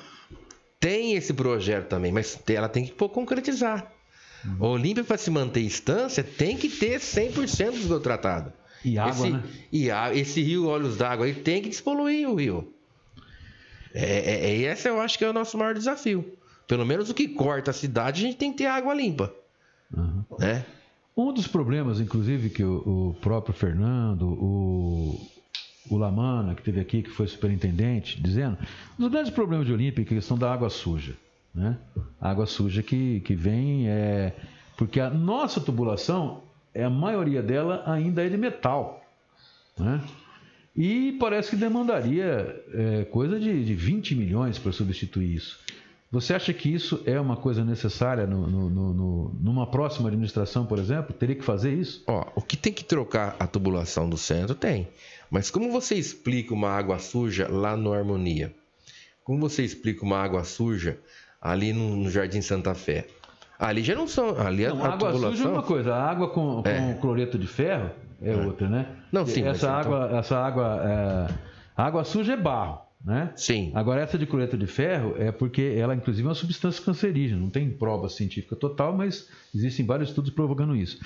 tem 0.79 1.15
esse 1.15 1.33
projeto 1.33 1.87
também, 1.87 2.11
mas 2.11 2.39
ela 2.47 2.69
tem 2.69 2.85
que 2.85 2.91
pô, 2.91 3.09
concretizar. 3.09 3.91
Uhum. 4.45 4.57
A 4.65 4.67
Olímpia, 4.69 5.03
para 5.03 5.17
se 5.17 5.31
manter 5.31 5.61
instância, 5.61 6.23
tem 6.23 6.55
que 6.55 6.69
ter 6.69 6.99
100% 6.99 7.87
do 7.87 7.99
tratado. 7.99 8.53
E 8.83 8.97
água, 8.97 9.11
esse, 9.11 9.29
né? 9.29 9.43
E 9.71 9.91
a, 9.91 10.13
esse 10.13 10.41
rio 10.41 10.67
Olhos 10.67 10.97
d'Água 10.97 11.25
aí 11.25 11.33
tem 11.33 11.61
que 11.61 11.69
despoluir 11.69 12.29
o 12.29 12.35
rio. 12.35 12.73
É, 13.93 14.03
é, 14.03 14.49
é- 14.49 14.71
esse 14.71 14.87
eu 14.87 14.99
acho 14.99 15.17
que 15.17 15.25
é 15.25 15.29
o 15.29 15.33
nosso 15.33 15.57
maior 15.57 15.73
desafio. 15.73 16.33
Pelo 16.67 16.85
menos 16.85 17.09
o 17.09 17.13
que 17.13 17.27
corta 17.27 17.71
a 17.71 17.73
cidade, 17.73 18.23
a 18.23 18.27
gente 18.27 18.37
tem 18.37 18.51
que 18.51 18.59
ter 18.59 18.65
água 18.65 18.93
limpa. 18.93 19.33
Uhum. 19.95 20.23
Né? 20.37 20.65
Um 21.15 21.33
dos 21.33 21.47
problemas, 21.47 21.99
inclusive, 21.99 22.49
que 22.49 22.63
o, 22.63 23.09
o 23.09 23.13
próprio 23.21 23.53
Fernando, 23.53 24.27
o, 24.27 25.19
o 25.89 25.97
Lamana, 25.97 26.53
que 26.53 26.61
teve 26.61 26.79
aqui, 26.79 27.01
que 27.01 27.09
foi 27.09 27.25
superintendente, 27.25 28.21
dizendo, 28.21 28.57
um 28.99 29.03
dos 29.03 29.11
grandes 29.11 29.31
problemas 29.31 29.65
de 29.65 29.73
Olímpia 29.73 30.01
é 30.01 30.05
a 30.05 30.07
questão 30.07 30.37
da 30.37 30.53
água 30.53 30.69
suja. 30.69 31.15
Né? 31.55 31.75
A 32.21 32.29
água 32.29 32.45
suja 32.45 32.83
que, 32.83 33.21
que 33.21 33.33
vem 33.33 33.89
é. 33.89 34.35
Porque 34.77 34.99
a 34.99 35.09
nossa 35.09 35.59
tubulação, 35.59 36.43
é, 36.73 36.83
a 36.83 36.89
maioria 36.89 37.41
dela 37.41 37.83
ainda 37.85 38.25
é 38.25 38.29
de 38.29 38.37
metal. 38.37 39.03
Né? 39.77 40.01
E 40.75 41.13
parece 41.19 41.51
que 41.51 41.55
demandaria 41.55 42.63
é, 42.73 43.05
coisa 43.05 43.39
de, 43.39 43.65
de 43.65 43.73
20 43.73 44.15
milhões 44.15 44.59
para 44.59 44.71
substituir 44.71 45.35
isso. 45.35 45.59
Você 46.11 46.33
acha 46.33 46.53
que 46.53 46.73
isso 46.73 47.01
é 47.05 47.19
uma 47.19 47.35
coisa 47.35 47.65
necessária 47.65 48.25
no- 48.25 48.47
no- 48.47 48.69
no- 48.93 49.35
numa 49.41 49.67
próxima 49.67 50.07
administração, 50.07 50.65
por 50.65 50.79
exemplo? 50.79 51.13
Teria 51.13 51.35
que 51.35 51.43
fazer 51.43 51.73
isso? 51.73 52.03
Ó, 52.07 52.25
o 52.35 52.41
que 52.41 52.55
tem 52.55 52.71
que 52.71 52.83
trocar 52.83 53.35
a 53.39 53.45
tubulação 53.45 54.09
do 54.09 54.17
centro 54.17 54.55
tem. 54.55 54.87
Mas 55.29 55.51
como 55.51 55.69
você 55.71 55.95
explica 55.95 56.53
uma 56.53 56.69
água 56.69 56.97
suja 56.99 57.47
lá 57.49 57.75
no 57.75 57.91
Harmonia? 57.91 58.55
Como 59.23 59.39
você 59.39 59.63
explica 59.63 60.05
uma 60.05 60.17
água 60.17 60.45
suja 60.45 60.97
ali 61.41 61.73
no, 61.73 61.97
no 61.97 62.09
Jardim 62.09 62.41
Santa 62.41 62.73
Fé? 62.73 63.05
Ali 63.59 63.81
já 63.83 63.95
não 63.95 64.07
são. 64.07 64.39
Ali 64.39 64.65
a, 64.65 64.69
Não, 64.73 64.81
a 64.83 64.87
a 64.89 64.93
água 64.93 64.97
tubulação. 65.11 65.31
suja 65.31 65.47
é 65.47 65.51
uma 65.51 65.63
coisa, 65.63 65.95
a 65.95 66.09
água 66.09 66.29
com, 66.29 66.61
com 66.61 66.69
É. 66.69 66.93
cloreto 67.01 67.37
de 67.39 67.47
ferro 67.47 67.89
é, 68.21 68.35
outra, 68.35 68.67
né? 68.69 68.85
Não, 69.11 69.25
sim, 69.25 69.43
mas 69.43 69.57
Essa 69.57 69.67
então- 69.67 69.75
água, 70.03 70.17
essa 70.19 70.37
água, 70.37 70.81
é, 70.83 71.33
a 71.75 71.83
água 71.85 72.03
suja 72.03 72.33
é 72.33 72.37
barro, 72.37 72.81
né? 73.03 73.31
Sim. 73.35 73.71
Agora, 73.75 74.01
essa 74.01 74.17
de 74.17 74.25
cloreto 74.25 74.57
de 74.57 74.67
ferro 74.67 75.15
é 75.17 75.31
porque 75.31 75.75
ela, 75.77 75.95
inclusive, 75.95 76.25
é 76.25 76.29
uma 76.29 76.35
substância 76.35 76.83
cancerígena. 76.83 77.39
Não 77.41 77.49
tem 77.49 77.69
prova 77.69 78.09
científica 78.09 78.55
total, 78.55 78.95
mas 78.95 79.27
existem 79.55 79.85
vários 79.85 80.09
estudos 80.09 80.31
provocando 80.31 80.75
isso. 80.75 80.99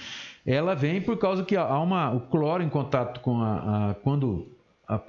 Ela 0.45 0.73
vem 0.73 1.01
por 1.01 1.17
causa 1.17 1.43
que 1.43 1.55
há 1.55 1.79
uma, 1.79 2.11
o 2.11 2.21
cloro 2.21 2.63
em 2.63 2.69
contato 2.69 3.19
com 3.21 3.41
a. 3.41 3.91
a- 3.91 3.93
quando 3.95 4.47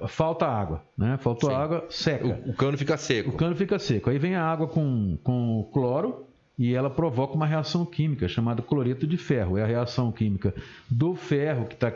falta 0.07 0.45
água, 0.45 0.81
né? 0.97 1.17
Faltou 1.17 1.53
água, 1.53 1.85
seca. 1.89 2.39
O, 2.45 2.51
o 2.51 2.53
cano 2.53 2.77
fica 2.77 2.95
seco. 2.95 3.31
O 3.31 3.33
cano 3.33 3.53
fica 3.55 3.77
seco. 3.77 4.09
Aí 4.09 4.17
vem 4.17 4.33
a 4.35 4.45
água 4.45 4.67
com, 4.67 5.17
com 5.23 5.59
o 5.59 5.63
cloro 5.65 6.25
e 6.57 6.73
ela 6.73 6.89
provoca 6.89 7.33
uma 7.33 7.45
reação 7.47 7.85
química 7.85 8.27
chamada 8.27 8.61
cloreto 8.61 9.07
de 9.07 9.17
ferro. 9.17 9.57
É 9.57 9.63
a 9.63 9.67
reação 9.67 10.11
química 10.11 10.53
do 10.89 11.15
ferro, 11.15 11.65
que 11.65 11.73
está 11.73 11.91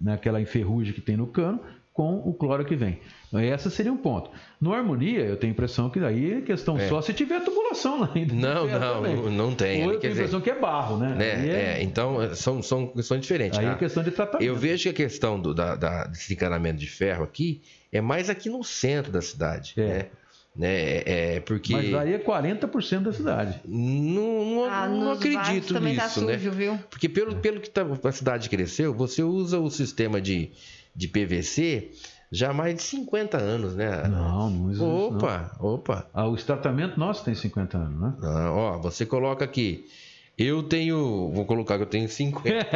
naquela 0.00 0.40
enferrugem 0.40 0.92
que 0.92 1.00
tem 1.00 1.16
no 1.16 1.26
cano, 1.26 1.60
com 1.92 2.16
o 2.18 2.34
cloro 2.34 2.64
que 2.64 2.76
vem. 2.76 2.98
Esse 3.32 3.70
seria 3.70 3.92
um 3.92 3.96
ponto. 3.96 4.30
No 4.60 4.72
Harmonia, 4.72 5.20
eu 5.20 5.36
tenho 5.36 5.50
a 5.50 5.54
impressão 5.54 5.88
que 5.90 5.98
daí 5.98 6.34
é 6.34 6.40
questão 6.42 6.78
É. 6.78 6.88
só 6.88 7.00
se 7.02 7.12
tiver 7.12 7.40
tubulação 7.42 8.00
lá 8.00 8.10
ainda. 8.14 8.34
Não, 8.34 8.66
não, 8.66 9.02
também. 9.02 9.30
não- 9.30 9.54
tem. 9.54 9.84
Ou 9.84 9.92
eu 9.94 9.98
tenho 9.98 10.12
a 10.12 10.16
impressão 10.16 10.40
que 10.40 10.50
é 10.50 10.58
barro, 10.58 10.98
né? 10.98 11.14
né? 11.14 11.32
Aí 11.32 11.50
É, 11.50 11.82
então 11.82 12.22
é, 12.22 12.34
são, 12.34 12.62
são 12.62 12.86
questões 12.86 13.20
diferentes. 13.22 13.58
aí 13.58 13.64
é 13.66 13.70
Ah, 13.70 13.74
questão 13.76 14.02
de 14.02 14.10
tratamento. 14.10 14.46
Eu 14.46 14.54
vejo 14.54 14.84
que 14.84 14.88
a 14.90 14.92
questão 14.92 15.40
do, 15.40 15.52
da, 15.54 15.74
da, 15.74 16.04
desse 16.04 16.32
encanamento 16.34 16.78
de 16.78 16.86
ferro 16.86 17.24
aqui 17.24 17.62
é 17.92 18.00
mais 18.00 18.28
aqui 18.30 18.48
no 18.50 18.62
centro 18.62 19.10
da 19.10 19.20
cidade. 19.22 19.72
É. 19.76 19.86
Né? 19.86 20.06
Né? 20.56 20.68
É, 20.74 21.34
é 21.36 21.40
porque. 21.40 21.72
Mas 21.72 21.92
aí 21.94 22.14
é 22.14 22.18
40% 22.18 23.00
da 23.02 23.12
cidade. 23.12 23.60
Não, 23.66 24.44
não, 24.44 24.64
Ah, 24.64 24.88
não 24.88 25.12
acredito 25.12 25.74
também 25.74 25.92
nisso, 25.94 26.04
tá 26.06 26.08
sujo, 26.08 26.26
né? 26.26 26.36
viu? 26.36 26.78
Porque 26.88 27.08
pelo, 27.08 27.36
pelo 27.36 27.60
que 27.60 27.68
tá- 27.68 27.86
a 28.04 28.12
cidade 28.12 28.48
cresceu, 28.48 28.94
você 28.94 29.22
usa 29.22 29.58
o 29.60 29.70
sistema 29.70 30.20
de, 30.20 30.52
de 30.94 31.08
PVC 31.08 31.90
já 32.32 32.50
há 32.50 32.52
mais 32.54 32.74
de 32.74 32.82
50 32.82 33.36
anos, 33.36 33.74
né? 33.76 34.08
Não, 34.08 34.50
não 34.50 34.70
existe. 34.70 34.84
não. 34.84 35.16
Opa, 35.18 35.56
opa. 35.60 36.06
Ah, 36.12 36.26
o 36.26 36.36
tratamento 36.36 36.98
nosso 36.98 37.24
tem 37.24 37.34
50 37.34 37.76
anos, 37.76 38.00
né? 38.00 38.14
Ah, 38.22 38.50
ó, 38.50 38.78
você 38.78 39.04
coloca 39.04 39.44
aqui. 39.44 39.86
Eu 40.38 40.62
tenho. 40.62 41.30
Vou 41.32 41.44
colocar 41.46 41.76
que 41.76 41.82
eu 41.82 41.86
tenho 41.86 42.08
50. 42.08 42.48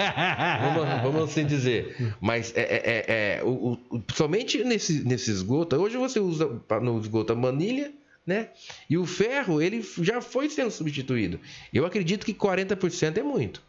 vamos, 0.74 1.02
vamos 1.02 1.30
assim 1.30 1.44
dizer. 1.44 2.14
Mas 2.20 2.52
é, 2.56 2.60
é, 2.62 2.76
é, 2.76 3.38
é, 3.38 3.44
o, 3.44 3.78
o- 3.90 4.02
somente 4.14 4.64
nesse, 4.64 5.04
nesse 5.04 5.30
esgoto, 5.30 5.76
hoje 5.76 5.96
você 5.98 6.18
usa 6.18 6.48
no 6.80 6.98
esgoto 6.98 7.32
a 7.32 7.36
manilha, 7.36 7.92
né? 8.26 8.48
E 8.88 8.96
o 8.96 9.04
ferro, 9.04 9.60
ele 9.60 9.84
já 10.00 10.20
foi 10.22 10.48
sendo 10.48 10.70
substituído. 10.70 11.38
Eu 11.72 11.84
acredito 11.84 12.24
que 12.24 12.32
40% 12.32 13.18
é 13.18 13.22
muito. 13.22 13.62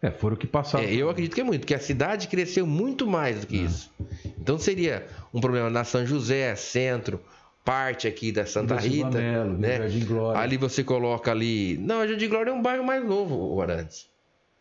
É, 0.00 0.10
foram 0.10 0.36
que 0.36 0.46
passaram. 0.46 0.84
É, 0.84 0.92
eu 0.94 1.08
acredito 1.10 1.34
que 1.34 1.40
é 1.40 1.44
muito, 1.44 1.60
porque 1.60 1.74
a 1.74 1.78
cidade 1.78 2.28
cresceu 2.28 2.66
muito 2.66 3.06
mais 3.06 3.40
do 3.40 3.46
que 3.46 3.56
isso. 3.56 3.90
Então 4.38 4.58
seria 4.58 5.06
um 5.32 5.40
problema 5.40 5.68
na 5.70 5.82
São 5.84 6.06
José, 6.06 6.54
centro, 6.56 7.20
parte 7.64 8.06
aqui 8.06 8.30
da 8.30 8.44
Santa 8.44 8.76
Rita, 8.76 9.10
Melo, 9.18 9.56
né? 9.58 9.78
Jardim 9.78 10.04
Glória. 10.04 10.40
Ali 10.40 10.56
você 10.56 10.84
coloca 10.84 11.30
ali. 11.30 11.78
Não, 11.78 12.00
o 12.02 12.08
Jardim 12.08 12.28
Glória 12.28 12.50
é 12.50 12.52
um 12.52 12.60
bairro 12.62 12.84
mais 12.84 13.04
novo, 13.04 13.34
o 13.54 13.62
Arantes. 13.62 14.06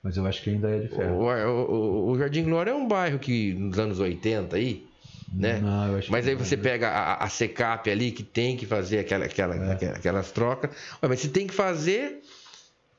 Mas 0.01 0.17
eu 0.17 0.25
acho 0.25 0.41
que 0.41 0.49
ainda 0.49 0.69
é 0.69 0.79
de 0.79 0.87
ferro. 0.89 1.15
O, 1.15 1.25
o- 1.25 1.71
o- 1.71 2.11
o 2.11 2.17
Jardim 2.19 2.43
Glória 2.43 2.71
é 2.71 2.73
um 2.73 2.87
bairro 2.87 3.19
que 3.19 3.53
nos 3.53 3.77
anos 3.79 3.99
80 3.99 4.55
aí, 4.55 4.85
né? 5.33 5.59
Não, 5.59 5.93
Mas 6.09 6.25
que 6.25 6.31
aí 6.31 6.35
você 6.35 6.55
pega 6.57 6.89
a, 6.89 7.23
a 7.23 7.29
Secap 7.29 7.89
ali, 7.89 8.11
que 8.11 8.23
tem 8.23 8.55
que 8.57 8.65
fazer 8.65 8.99
aquela, 8.99 9.25
aquela, 9.25 9.55
É. 9.55 9.71
aquela- 9.73 9.95
aquelas 9.95 10.31
trocas. 10.31 10.71
Mas 11.01 11.19
se 11.19 11.29
tem 11.29 11.45
que 11.47 11.53
fazer, 11.53 12.21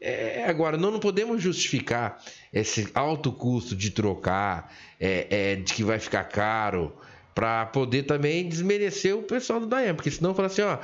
É, 0.06 0.44
agora, 0.46 0.76
não, 0.76 0.90
não 0.90 1.00
podemos 1.00 1.42
justificar 1.42 2.18
esse 2.52 2.86
alto 2.94 3.32
custo 3.32 3.74
de 3.74 3.88
trocar, 3.90 4.70
é, 5.00 5.26
é, 5.30 5.56
de 5.56 5.72
que 5.72 5.82
vai 5.82 5.98
ficar 5.98 6.24
caro, 6.24 6.92
para 7.34 7.66
poder 7.66 8.04
também 8.04 8.48
desmerecer 8.48 9.16
o 9.16 9.22
pessoal 9.22 9.58
do 9.58 9.66
Daem, 9.66 9.94
porque 9.94 10.10
senão 10.10 10.34
fala 10.34 10.46
assim, 10.46 10.62
ó, 10.62 10.78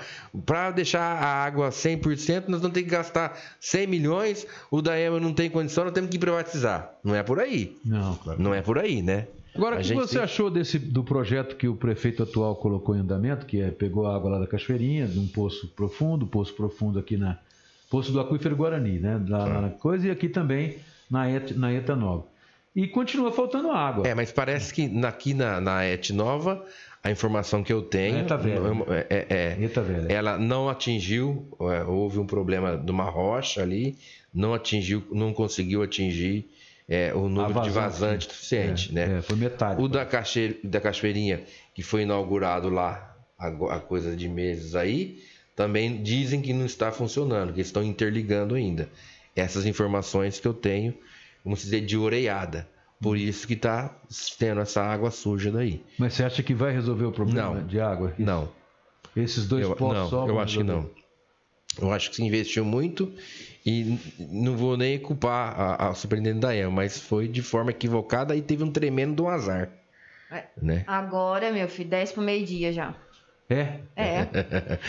para 0.45 0.73
deixar 0.73 1.01
a 1.01 1.45
água 1.45 1.69
100%, 1.69 2.49
nós 2.49 2.61
vamos 2.61 2.75
ter 2.75 2.83
que 2.83 2.91
gastar 2.91 3.39
100 3.61 3.87
milhões, 3.87 4.47
o 4.71 4.83
Daem 4.83 5.21
não 5.21 5.33
tem 5.33 5.49
condição, 5.49 5.85
nós 5.85 5.93
temos 5.93 6.11
que 6.11 6.19
privatizar. 6.19 6.93
Não 7.05 7.15
é 7.15 7.23
por 7.23 7.39
aí. 7.39 7.77
Não, 7.85 8.15
claro. 8.17 8.43
Não 8.43 8.53
é 8.53 8.61
por 8.61 8.79
aí, 8.79 9.01
né? 9.01 9.27
Agora, 9.55 9.81
o 9.81 9.83
que 9.83 9.95
você 9.95 10.15
tem... 10.15 10.23
achou 10.23 10.51
desse, 10.51 10.79
do 10.79 11.03
projeto 11.03 11.57
que 11.57 11.67
o 11.67 11.75
prefeito 11.75 12.23
atual 12.23 12.55
colocou 12.57 12.97
em 12.97 13.01
andamento, 13.01 13.47
que 13.47 13.61
é 13.61 13.71
pegou 13.71 14.07
a 14.07 14.15
água 14.15 14.31
lá 14.31 14.39
da 14.39 14.47
Cachoeirinha, 14.47 15.07
de 15.07 15.19
um 15.19 15.27
poço 15.27 15.69
profundo, 15.69 16.27
poço 16.27 16.55
profundo 16.55 16.99
aqui 16.99 17.17
na 17.17 17.39
poço 17.91 18.13
do 18.13 18.21
Aquífero 18.21 18.55
Guarani, 18.55 19.01
né? 19.01 19.21
Lá, 19.29 19.45
lá 19.45 19.61
na 19.61 19.71
coisa, 19.71 20.07
e 20.07 20.11
aqui 20.11 20.29
também 20.29 20.77
na, 21.11 21.29
Et, 21.29 21.53
na 21.57 21.73
ETA 21.73 21.97
Nova. 21.97 22.25
E 22.75 22.87
continua 22.87 23.33
faltando 23.33 23.71
água. 23.71 24.07
É, 24.07 24.15
mas 24.15 24.31
parece 24.31 24.73
que 24.73 24.91
aqui 25.05 25.35
na, 25.35 25.61
na 25.61 25.85
ET 25.85 26.11
Nova, 26.11 26.65
a 27.03 27.11
informação 27.11 27.63
que 27.63 27.73
eu 27.73 27.83
tenho. 27.83 28.19
ETA 28.19 28.37
velha. 28.37 28.61
É, 29.09 29.27
é, 29.29 29.65
ETA 29.65 29.83
velha. 29.83 30.13
Ela 30.13 30.39
não 30.39 30.69
atingiu, 30.69 31.49
é, 31.61 31.83
houve 31.83 32.19
um 32.19 32.27
problema 32.27 32.77
de 32.77 32.91
uma 32.91 33.05
rocha 33.05 33.63
ali, 33.63 33.99
não 34.33 34.55
atingiu, 34.55 35.03
não 35.11 35.33
conseguiu 35.33 35.83
atingir 35.83 36.49
é, 36.89 37.15
o 37.15 37.29
número 37.29 37.55
vazante, 37.55 37.69
de 37.69 37.71
vazante 37.71 38.25
suficiente, 38.25 38.91
é, 38.91 38.95
né? 38.95 39.19
É, 39.19 39.23
foi 39.23 39.37
metade. 39.37 39.83
O 39.83 39.89
da, 39.89 40.05
cache, 40.05 40.59
da 40.63 40.81
Cachoeirinha, 40.81 41.43
que 41.75 41.83
foi 41.83 42.03
inaugurado 42.03 42.69
lá 42.69 43.17
há 43.39 43.81
coisa 43.81 44.15
de 44.15 44.29
meses 44.29 44.75
aí, 44.75 45.23
também 45.57 46.03
dizem 46.03 46.43
que 46.43 46.53
não 46.53 46.67
está 46.67 46.93
funcionando, 46.93 47.53
que 47.53 47.61
estão 47.61 47.83
interligando 47.83 48.55
ainda. 48.55 48.89
Essas 49.35 49.65
informações 49.65 50.39
que 50.39 50.47
eu 50.47 50.53
tenho, 50.53 50.95
vamos 51.45 51.61
dizer, 51.61 51.81
de 51.83 51.97
oreiada. 51.97 52.69
Por 53.01 53.17
isso 53.17 53.47
que 53.47 53.55
está 53.55 53.95
tendo 54.39 54.61
essa 54.61 54.83
água 54.83 55.11
suja 55.11 55.51
daí. 55.51 55.83
Mas 55.99 56.15
você 56.15 56.25
acha 56.25 56.43
que 56.43 56.53
vai 56.53 56.73
resolver 56.73 57.07
o 57.07 57.13
problema 57.13 57.55
não, 57.55 57.67
de 57.67 57.81
água? 57.81 58.15
Não. 58.19 58.53
Esses 59.17 59.49
dois 59.49 59.65
eu, 59.65 59.75
poços 59.75 59.97
não, 59.97 60.09
só 60.09 60.29
eu 60.29 60.39
acho 60.39 60.59
resolver? 60.61 60.89
que 60.89 60.97
não. 61.79 61.87
Eu 61.87 61.93
acho 61.93 62.11
que 62.11 62.17
se 62.17 62.23
investiu 62.23 62.65
muito 62.65 63.13
e 63.65 63.99
não 64.19 64.57
vou 64.57 64.77
nem 64.77 64.99
culpar 64.99 65.59
a, 65.59 65.89
a 65.89 65.95
superintendente 65.95 66.41
da 66.41 66.55
EMA, 66.55 66.71
mas 66.71 66.99
foi 66.99 67.29
de 67.29 67.43
forma 67.43 67.71
equivocada 67.71 68.35
e 68.37 68.43
teve 68.43 68.65
um 68.65 68.71
tremendo 68.71 69.29
azar. 69.29 69.71
É. 70.31 70.45
Né? 70.61 70.85
Agora, 70.87 71.51
meu 71.51 71.69
filho, 71.69 71.89
10 71.89 72.13
pro 72.13 72.23
meio-dia 72.23 72.73
já. 72.73 72.95
É? 73.51 73.81
É. 73.97 74.29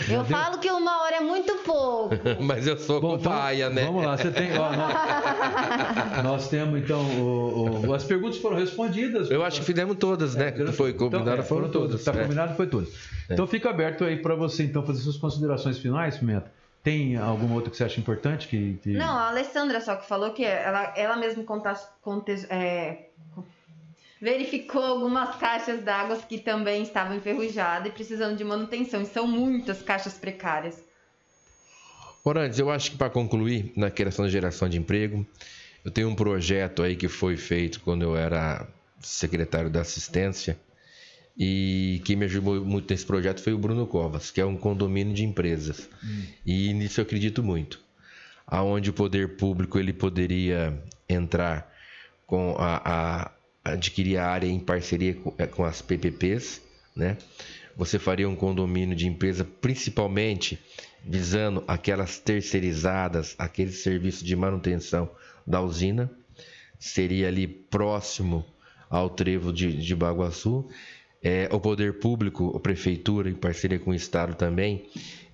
Eu 0.08 0.24
falo 0.24 0.58
que 0.58 0.70
uma 0.70 1.02
hora 1.02 1.16
é 1.16 1.20
muito 1.20 1.52
pouco. 1.64 2.14
Mas 2.40 2.64
eu 2.64 2.78
sou 2.78 3.00
Bom, 3.00 3.16
então, 3.16 3.32
cobaia, 3.32 3.68
né? 3.68 3.84
Vamos 3.86 4.04
lá, 4.04 4.16
você 4.16 4.30
tem. 4.30 4.56
Ó, 4.56 4.70
nós, 4.72 4.94
nós 6.22 6.48
temos 6.48 6.80
então. 6.80 7.00
O, 7.20 7.86
o- 7.88 7.92
as 7.94 8.04
perguntas 8.04 8.38
foram 8.38 8.56
respondidas. 8.56 9.30
Eu 9.32 9.44
acho 9.44 9.58
que 9.60 9.66
fizemos 9.66 9.96
todas, 9.96 10.36
né? 10.36 10.52
Que 10.52 10.64
foi 10.70 10.92
combinado, 10.92 11.22
Então, 11.30 11.40
é, 11.40 11.42
foram, 11.42 11.68
todas. 11.70 12.00
Está 12.00 12.12
é. 12.12 12.22
combinado, 12.22 12.54
foi 12.54 12.68
tudo. 12.68 12.88
Então 13.28 13.46
fica 13.48 13.68
aberto 13.70 14.04
aí 14.04 14.16
para 14.16 14.34
você 14.36 14.62
então 14.62 14.84
fazer 14.86 15.00
suas 15.00 15.16
considerações 15.16 15.78
finais, 15.78 16.16
Pimenta. 16.18 16.50
Tem 16.84 17.16
alguma 17.16 17.54
outra 17.54 17.70
que 17.70 17.76
você 17.76 17.84
acha 17.84 18.00
importante? 18.00 18.48
Que, 18.48 18.78
que- 18.82 18.92
Não, 18.94 19.16
a 19.16 19.28
Alessandra 19.28 19.80
só 19.80 19.94
que 19.96 20.06
falou 20.08 20.30
que 20.32 20.44
ela, 20.44 20.92
ela 20.96 21.16
mesma 21.16 21.42
conta, 21.44 21.74
conte- 22.00 22.46
é, 22.50 23.08
verificou 24.22 24.80
algumas 24.80 25.34
caixas 25.34 25.82
d'água 25.82 26.16
que 26.16 26.38
também 26.38 26.84
estavam 26.84 27.16
enferrujadas 27.16 27.88
e 27.88 27.90
precisando 27.90 28.36
de 28.36 28.44
manutenção. 28.44 29.02
E 29.02 29.06
são 29.06 29.26
muitas 29.26 29.82
caixas 29.82 30.14
precárias. 30.14 30.80
Orantes, 32.24 32.60
eu 32.60 32.70
acho 32.70 32.92
que 32.92 32.96
para 32.96 33.10
concluir 33.10 33.72
na 33.76 33.90
questão 33.90 34.24
da 34.24 34.30
geração 34.30 34.68
de 34.68 34.78
emprego, 34.78 35.26
eu 35.84 35.90
tenho 35.90 36.08
um 36.08 36.14
projeto 36.14 36.84
aí 36.84 36.94
que 36.94 37.08
foi 37.08 37.36
feito 37.36 37.80
quando 37.80 38.02
eu 38.02 38.16
era 38.16 38.68
secretário 39.00 39.68
da 39.68 39.80
assistência 39.80 40.56
e 41.36 42.00
quem 42.04 42.14
me 42.14 42.26
ajudou 42.26 42.64
muito 42.64 42.88
nesse 42.92 43.04
projeto 43.04 43.42
foi 43.42 43.52
o 43.52 43.58
Bruno 43.58 43.88
Covas, 43.88 44.30
que 44.30 44.40
é 44.40 44.46
um 44.46 44.56
condomínio 44.56 45.12
de 45.12 45.24
empresas. 45.24 45.88
E 46.46 46.72
nisso 46.72 47.00
eu 47.00 47.02
acredito 47.02 47.42
muito. 47.42 47.80
Aonde 48.46 48.90
o 48.90 48.92
poder 48.92 49.36
público 49.36 49.80
ele 49.80 49.92
poderia 49.92 50.80
entrar 51.08 51.68
com 52.24 52.54
a, 52.56 52.82
a 53.24 53.30
adquirir 53.64 54.18
a 54.18 54.26
área 54.26 54.46
em 54.46 54.58
parceria 54.58 55.14
com, 55.14 55.30
com 55.30 55.64
as 55.64 55.80
PPPs, 55.82 56.60
né? 56.94 57.16
Você 57.76 57.98
faria 57.98 58.28
um 58.28 58.36
condomínio 58.36 58.94
de 58.94 59.06
empresa 59.06 59.44
principalmente 59.44 60.58
visando 61.04 61.64
aquelas 61.66 62.18
terceirizadas, 62.18 63.34
aquele 63.38 63.72
serviço 63.72 64.24
de 64.24 64.36
manutenção 64.36 65.10
da 65.46 65.60
usina, 65.60 66.10
seria 66.78 67.28
ali 67.28 67.46
próximo 67.46 68.44
ao 68.90 69.08
trevo 69.08 69.52
de, 69.52 69.72
de 69.72 69.96
Baguaçu. 69.96 70.68
É, 71.22 71.48
o 71.52 71.60
poder 71.60 71.98
público, 71.98 72.54
a 72.56 72.60
prefeitura, 72.60 73.30
em 73.30 73.34
parceria 73.34 73.78
com 73.78 73.92
o 73.92 73.94
Estado 73.94 74.34
também, 74.34 74.88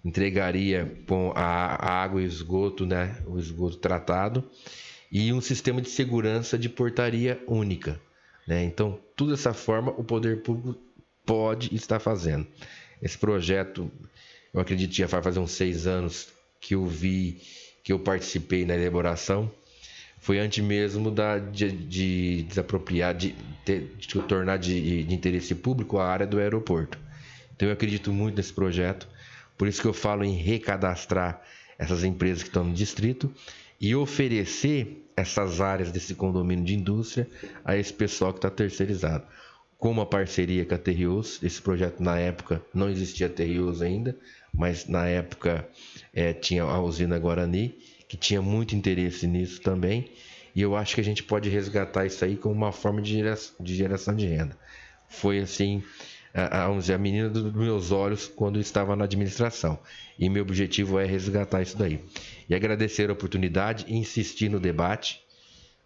entregaria 0.05 0.98
com 1.06 1.32
a, 1.34 1.42
a 1.42 2.02
água 2.02 2.22
e 2.22 2.26
esgoto, 2.26 2.86
né, 2.86 3.16
o 3.26 3.38
esgoto 3.38 3.78
tratado, 3.78 4.44
e 5.10 5.32
um 5.32 5.40
sistema 5.40 5.80
de 5.80 5.88
segurança 5.88 6.59
de 6.59 6.68
portaria 6.68 7.42
única. 7.46 7.98
Né? 8.49 8.65
Então, 8.65 8.99
toda 9.15 9.35
essa 9.35 9.53
forma 9.53 9.91
o 9.91 10.03
poder 10.03 10.43
público 10.43 10.81
pode 11.27 11.75
estar 11.77 12.01
fazendo. 12.01 12.47
Esse 13.03 13.19
projeto, 13.19 13.91
eu 14.55 14.59
acredito 14.59 14.91
que 14.91 14.97
já 14.97 15.07
fazer 15.07 15.39
uns 15.39 15.51
seis 15.51 15.87
anos 15.87 16.29
que 16.59 16.75
eu 16.75 16.87
vi, 16.87 17.43
que 17.85 17.93
eu 17.93 17.99
participei 17.99 18.65
na 18.65 18.75
elaboração. 18.75 19.51
Foi 20.19 20.39
antes 20.39 20.65
mesmo 20.65 21.11
da, 21.11 21.39
de, 21.39 21.70
de 21.70 22.43
desapropriar, 22.45 23.15
de, 23.15 23.35
ter- 23.66 23.95
de 23.99 24.09
tornar 24.23 24.57
de, 24.57 25.05
de 25.05 25.15
interesse 25.15 25.55
público 25.55 25.99
a 25.99 26.07
área 26.07 26.27
do 26.27 26.39
aeroporto. 26.39 26.99
Então 27.55 27.69
eu 27.69 27.75
acredito 27.75 28.11
muito 28.11 28.37
nesse 28.37 28.53
projeto, 28.55 29.07
por 29.59 29.69
isso 29.69 29.83
que 29.83 29.87
eu 29.87 29.93
falo 29.93 30.25
em 30.25 30.35
recadastrar 30.35 31.43
essas 31.79 32.03
empresas 32.03 32.43
que 32.43 32.49
estão 32.49 32.65
no 32.65 32.73
distrito 32.73 33.31
e 33.80 33.94
oferecer 33.94 35.05
essas 35.16 35.60
áreas 35.60 35.90
desse 35.90 36.14
condomínio 36.14 36.64
de 36.64 36.74
indústria 36.74 37.28
a 37.64 37.76
esse 37.76 37.92
pessoal 37.92 38.32
que 38.32 38.38
está 38.38 38.50
terceirizado. 38.50 39.24
Com 39.76 39.90
uma 39.90 40.06
parceria 40.06 40.64
com 40.64 40.74
a 40.74 40.78
Terrius, 40.78 41.40
esse 41.42 41.62
projeto 41.62 42.02
na 42.02 42.18
época 42.18 42.62
não 42.74 42.88
existia 42.88 43.28
Terrius 43.28 43.80
ainda, 43.80 44.16
mas 44.52 44.86
na 44.86 45.06
época 45.06 45.68
eh, 46.12 46.32
tinha 46.32 46.64
a 46.64 46.80
usina 46.80 47.18
Guarani, 47.18 47.76
que 48.09 48.16
tinha 48.16 48.42
muito 48.42 48.74
interesse 48.74 49.26
nisso 49.26 49.60
também, 49.60 50.10
e 50.55 50.62
eu 50.62 50.74
acho 50.74 50.96
que 50.96 51.00
a 51.00 51.05
gente 51.05 51.22
pode 51.22 51.48
resgatar 51.48 52.06
isso 52.06 52.24
aí 52.24 52.36
como 52.36 52.55
uma 52.55 52.72
forma 52.72 53.00
de 53.00 53.12
geração 53.12 53.55
de, 53.60 53.76
geração 53.76 54.16
de 54.16 54.26
renda. 54.26 54.59
Foi 55.09 55.38
assim, 55.38 55.82
a, 56.39 56.66
a, 56.66 56.94
a 56.94 56.98
menina 56.98 57.28
dos 57.28 57.52
meus 57.52 57.90
olhos 57.90 58.27
quando 58.28 58.60
estava 58.60 58.94
na 58.94 59.05
administração. 59.05 59.78
E 60.19 60.28
meu 60.28 60.43
objetivo 60.43 60.98
é 60.98 61.05
resgatar 61.05 61.62
isso 61.62 61.77
daí. 61.77 62.01
E 62.48 62.55
agradecer 62.55 63.10
a 63.10 63.12
oportunidade 63.12 63.85
e 63.89 63.97
insistir 63.97 64.48
no 64.48 64.60
debate, 64.60 65.20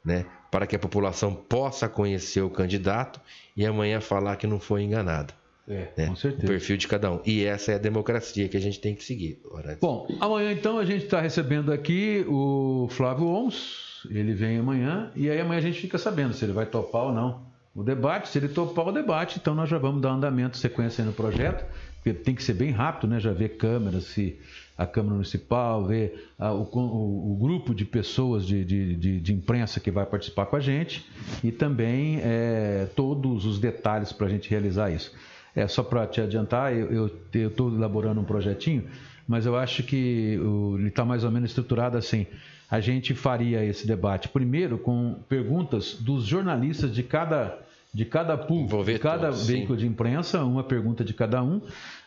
né, 0.04 0.26
para 0.50 0.66
que 0.66 0.76
a 0.76 0.78
população 0.78 1.34
possa 1.34 1.88
conhecer 1.88 2.42
o 2.42 2.50
candidato 2.50 3.20
e 3.56 3.64
amanhã 3.64 4.00
falar 4.00 4.36
que 4.36 4.46
não 4.46 4.60
foi 4.60 4.82
enganado. 4.82 5.32
É, 5.68 5.88
né? 5.96 6.06
com 6.06 6.12
O 6.12 6.16
certeza. 6.16 6.46
perfil 6.46 6.76
de 6.76 6.88
cada 6.88 7.10
um. 7.10 7.20
E 7.24 7.44
essa 7.44 7.70
é 7.72 7.76
a 7.76 7.78
democracia 7.78 8.48
que 8.48 8.56
a 8.56 8.60
gente 8.60 8.80
tem 8.80 8.96
que 8.96 9.04
seguir. 9.04 9.40
Orantes. 9.48 9.78
Bom, 9.80 10.08
amanhã 10.20 10.52
então 10.52 10.76
a 10.76 10.84
gente 10.84 11.04
está 11.04 11.20
recebendo 11.20 11.72
aqui 11.72 12.24
o 12.28 12.88
Flávio 12.90 13.26
Ons, 13.26 14.06
ele 14.10 14.34
vem 14.34 14.58
amanhã, 14.58 15.12
e 15.14 15.30
aí 15.30 15.40
amanhã 15.40 15.58
a 15.58 15.62
gente 15.62 15.80
fica 15.80 15.98
sabendo 15.98 16.34
se 16.34 16.44
ele 16.44 16.52
vai 16.52 16.66
topar 16.66 17.04
ou 17.04 17.12
não 17.12 17.51
o 17.74 17.82
debate. 17.82 18.28
Se 18.28 18.38
ele 18.38 18.48
topar 18.48 18.88
o 18.88 18.92
debate, 18.92 19.38
então 19.40 19.54
nós 19.54 19.68
já 19.68 19.78
vamos 19.78 20.00
dar 20.02 20.10
andamento, 20.12 20.56
sequência 20.56 21.04
no 21.04 21.12
projeto, 21.12 21.64
porque 21.96 22.12
tem 22.12 22.34
que 22.34 22.42
ser 22.42 22.54
bem 22.54 22.70
rápido, 22.70 23.08
né? 23.08 23.20
Já 23.20 23.32
ver 23.32 23.56
câmeras, 23.56 24.04
se 24.04 24.38
a 24.76 24.86
Câmara 24.86 25.14
Municipal, 25.14 25.84
ver 25.86 26.28
o, 26.38 26.78
o- 26.78 27.32
o 27.32 27.36
grupo 27.40 27.74
de 27.74 27.84
pessoas 27.84 28.44
de, 28.46 28.64
de, 28.64 28.96
de- 28.96 29.20
de 29.20 29.32
imprensa 29.32 29.78
que 29.78 29.90
vai 29.90 30.04
participar 30.06 30.46
com 30.46 30.56
a 30.56 30.60
gente 30.60 31.04
e 31.44 31.52
também 31.52 32.18
eh, 32.22 32.88
todos 32.96 33.44
os 33.46 33.58
detalhes 33.60 34.12
para 34.12 34.26
a 34.26 34.30
gente 34.30 34.50
realizar 34.50 34.90
isso. 34.90 35.12
É 35.54 35.68
só 35.68 35.82
para 35.82 36.06
te 36.06 36.20
adiantar, 36.20 36.72
eu 36.74 37.10
estou 37.34 37.72
elaborando 37.72 38.20
um 38.20 38.24
projetinho, 38.24 38.84
mas 39.28 39.44
eu 39.46 39.54
acho 39.56 39.82
que 39.82 40.38
o- 40.42 40.76
ele 40.78 40.88
está 40.88 41.04
mais 41.04 41.22
ou 41.22 41.30
menos 41.30 41.50
estruturado 41.50 41.96
assim. 41.96 42.26
A 42.72 42.80
gente 42.80 43.14
faria 43.14 43.62
esse 43.62 43.86
debate 43.86 44.30
primeiro 44.30 44.78
com 44.78 45.16
perguntas 45.28 45.92
dos 45.92 46.24
jornalistas 46.24 46.94
de 46.94 47.02
cada 47.02 47.58
de 47.92 48.06
cada 48.06 48.38
público, 48.38 48.68
Envolver 48.68 48.94
de 48.94 48.98
cada 48.98 49.26
todos, 49.26 49.40
sim. 49.40 49.52
veículo 49.52 49.78
de 49.78 49.86
imprensa, 49.86 50.42
uma 50.42 50.64
pergunta 50.64 51.04
de 51.04 51.12
cada 51.12 51.42
um. 51.42 51.60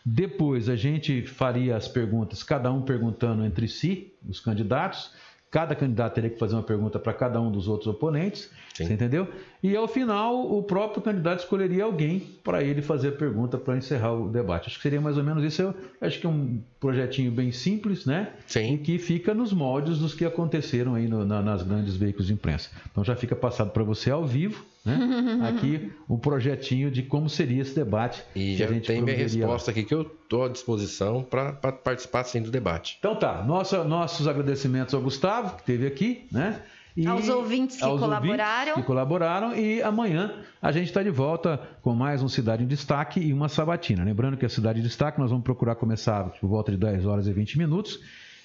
Depois 0.04 0.68
a 0.68 0.74
gente 0.74 1.22
faria 1.22 1.76
as 1.76 1.86
perguntas, 1.86 2.42
cada 2.42 2.72
um 2.72 2.82
perguntando 2.82 3.44
entre 3.44 3.68
si, 3.68 4.12
os 4.28 4.40
candidatos. 4.40 5.12
Cada 5.56 5.74
candidato 5.74 6.12
teria 6.12 6.28
que 6.28 6.38
fazer 6.38 6.54
uma 6.54 6.62
pergunta 6.62 6.98
para 6.98 7.14
cada 7.14 7.40
um 7.40 7.50
dos 7.50 7.66
outros 7.66 7.86
oponentes, 7.86 8.50
Sim. 8.74 8.84
você 8.84 8.92
entendeu? 8.92 9.26
E 9.62 9.74
ao 9.74 9.88
final 9.88 10.52
o 10.52 10.62
próprio 10.62 11.00
candidato 11.00 11.38
escolheria 11.40 11.84
alguém 11.84 12.20
para 12.44 12.62
ele 12.62 12.82
fazer 12.82 13.08
a 13.08 13.12
pergunta 13.12 13.56
para 13.56 13.74
encerrar 13.74 14.12
o 14.12 14.28
debate. 14.28 14.66
Acho 14.66 14.76
que 14.76 14.82
seria 14.82 15.00
mais 15.00 15.16
ou 15.16 15.24
menos 15.24 15.42
isso. 15.42 15.62
Eu 15.62 15.74
acho 16.02 16.20
que 16.20 16.26
é 16.26 16.28
um 16.28 16.60
projetinho 16.78 17.32
bem 17.32 17.52
simples, 17.52 18.04
né? 18.04 18.34
Sim. 18.46 18.74
E 18.74 18.78
que 18.78 18.98
fica 18.98 19.32
nos 19.32 19.50
moldes 19.50 19.96
dos 19.98 20.12
que 20.12 20.26
aconteceram 20.26 20.94
aí 20.94 21.08
no- 21.08 21.24
na- 21.24 21.40
nas 21.40 21.62
grandes 21.62 21.96
veículos 21.96 22.26
de 22.26 22.34
imprensa. 22.34 22.68
Então 22.92 23.02
já 23.02 23.16
fica 23.16 23.34
passado 23.34 23.70
para 23.70 23.82
você 23.82 24.10
ao 24.10 24.26
vivo, 24.26 24.62
né? 24.86 25.40
Aqui 25.48 25.92
o 26.08 26.16
projetinho 26.16 26.90
de 26.90 27.02
como 27.02 27.28
seria 27.28 27.60
esse 27.60 27.74
debate. 27.74 28.22
E 28.34 28.52
que 28.52 28.56
já 28.56 28.66
a 28.66 28.72
gente 28.72 28.86
tem 28.86 29.02
minha 29.02 29.16
lá. 29.16 29.22
resposta 29.22 29.70
aqui 29.72 29.84
que 29.84 29.92
eu 29.94 30.02
estou 30.02 30.44
à 30.44 30.48
disposição 30.48 31.22
para 31.22 31.52
participar 31.52 32.24
sim 32.24 32.40
do 32.40 32.50
debate. 32.50 32.96
Então 33.00 33.16
tá, 33.16 33.42
nossa, 33.44 33.82
nossos 33.84 34.26
agradecimentos 34.28 34.94
ao 34.94 35.00
Gustavo, 35.02 35.56
que 35.56 35.60
esteve 35.62 35.86
aqui, 35.86 36.26
né? 36.32 36.62
E 36.96 37.06
Aos 37.06 37.28
ouvintes 37.28 37.76
que 37.76 37.84
aos 37.84 38.00
colaboraram. 38.00 38.58
ouvintes 38.70 38.74
que 38.74 38.82
colaboraram. 38.86 39.54
E 39.54 39.82
amanhã 39.82 40.32
a 40.62 40.72
gente 40.72 40.86
está 40.86 41.02
de 41.02 41.10
volta 41.10 41.60
com 41.82 41.94
mais 41.94 42.22
um 42.22 42.28
Cidade 42.28 42.64
em 42.64 42.66
Destaque 42.66 43.20
e 43.20 43.34
uma 43.34 43.50
sabatina. 43.50 44.02
Lembrando 44.02 44.38
que 44.38 44.46
a 44.46 44.48
Cidade 44.48 44.80
em 44.80 44.82
Destaque 44.82 45.20
nós 45.20 45.28
vamos 45.30 45.44
procurar 45.44 45.74
começar 45.74 46.24
por 46.40 46.48
volta 46.48 46.72
de 46.72 46.78
10 46.78 47.04
horas 47.04 47.26
e 47.26 47.32
20 47.34 47.58
minutos. 47.58 48.00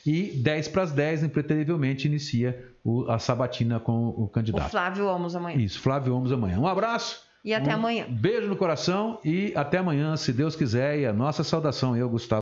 E 0.05 0.23
10 0.41 0.67
para 0.69 0.83
as 0.83 0.91
10, 0.91 1.23
impreterivelmente, 1.23 2.07
inicia 2.07 2.71
o- 2.83 3.09
a 3.09 3.19
sabatina 3.19 3.79
com 3.79 3.93
o 4.09 4.23
O 4.23 4.27
candidato. 4.27 4.69
Flávio 4.71 5.05
Omos 5.07 5.35
amanhã. 5.35 5.57
Isso, 5.59 5.79
Flávio 5.79 6.15
Omos 6.15 6.31
amanhã. 6.31 6.59
Um 6.59 6.67
abraço. 6.67 7.21
E 7.43 7.55
até 7.55 7.71
um 7.71 7.79
amanhã. 7.79 8.05
Beijo 8.07 8.47
no 8.47 8.55
coração 8.55 9.19
e 9.25 9.51
até 9.55 9.79
amanhã, 9.79 10.15
se 10.15 10.31
Deus 10.31 10.55
quiser. 10.55 10.99
E 10.99 11.05
a 11.07 11.11
nossa 11.13 11.43
saudação, 11.43 11.97
eu, 11.97 12.07
Gustavo. 12.07 12.39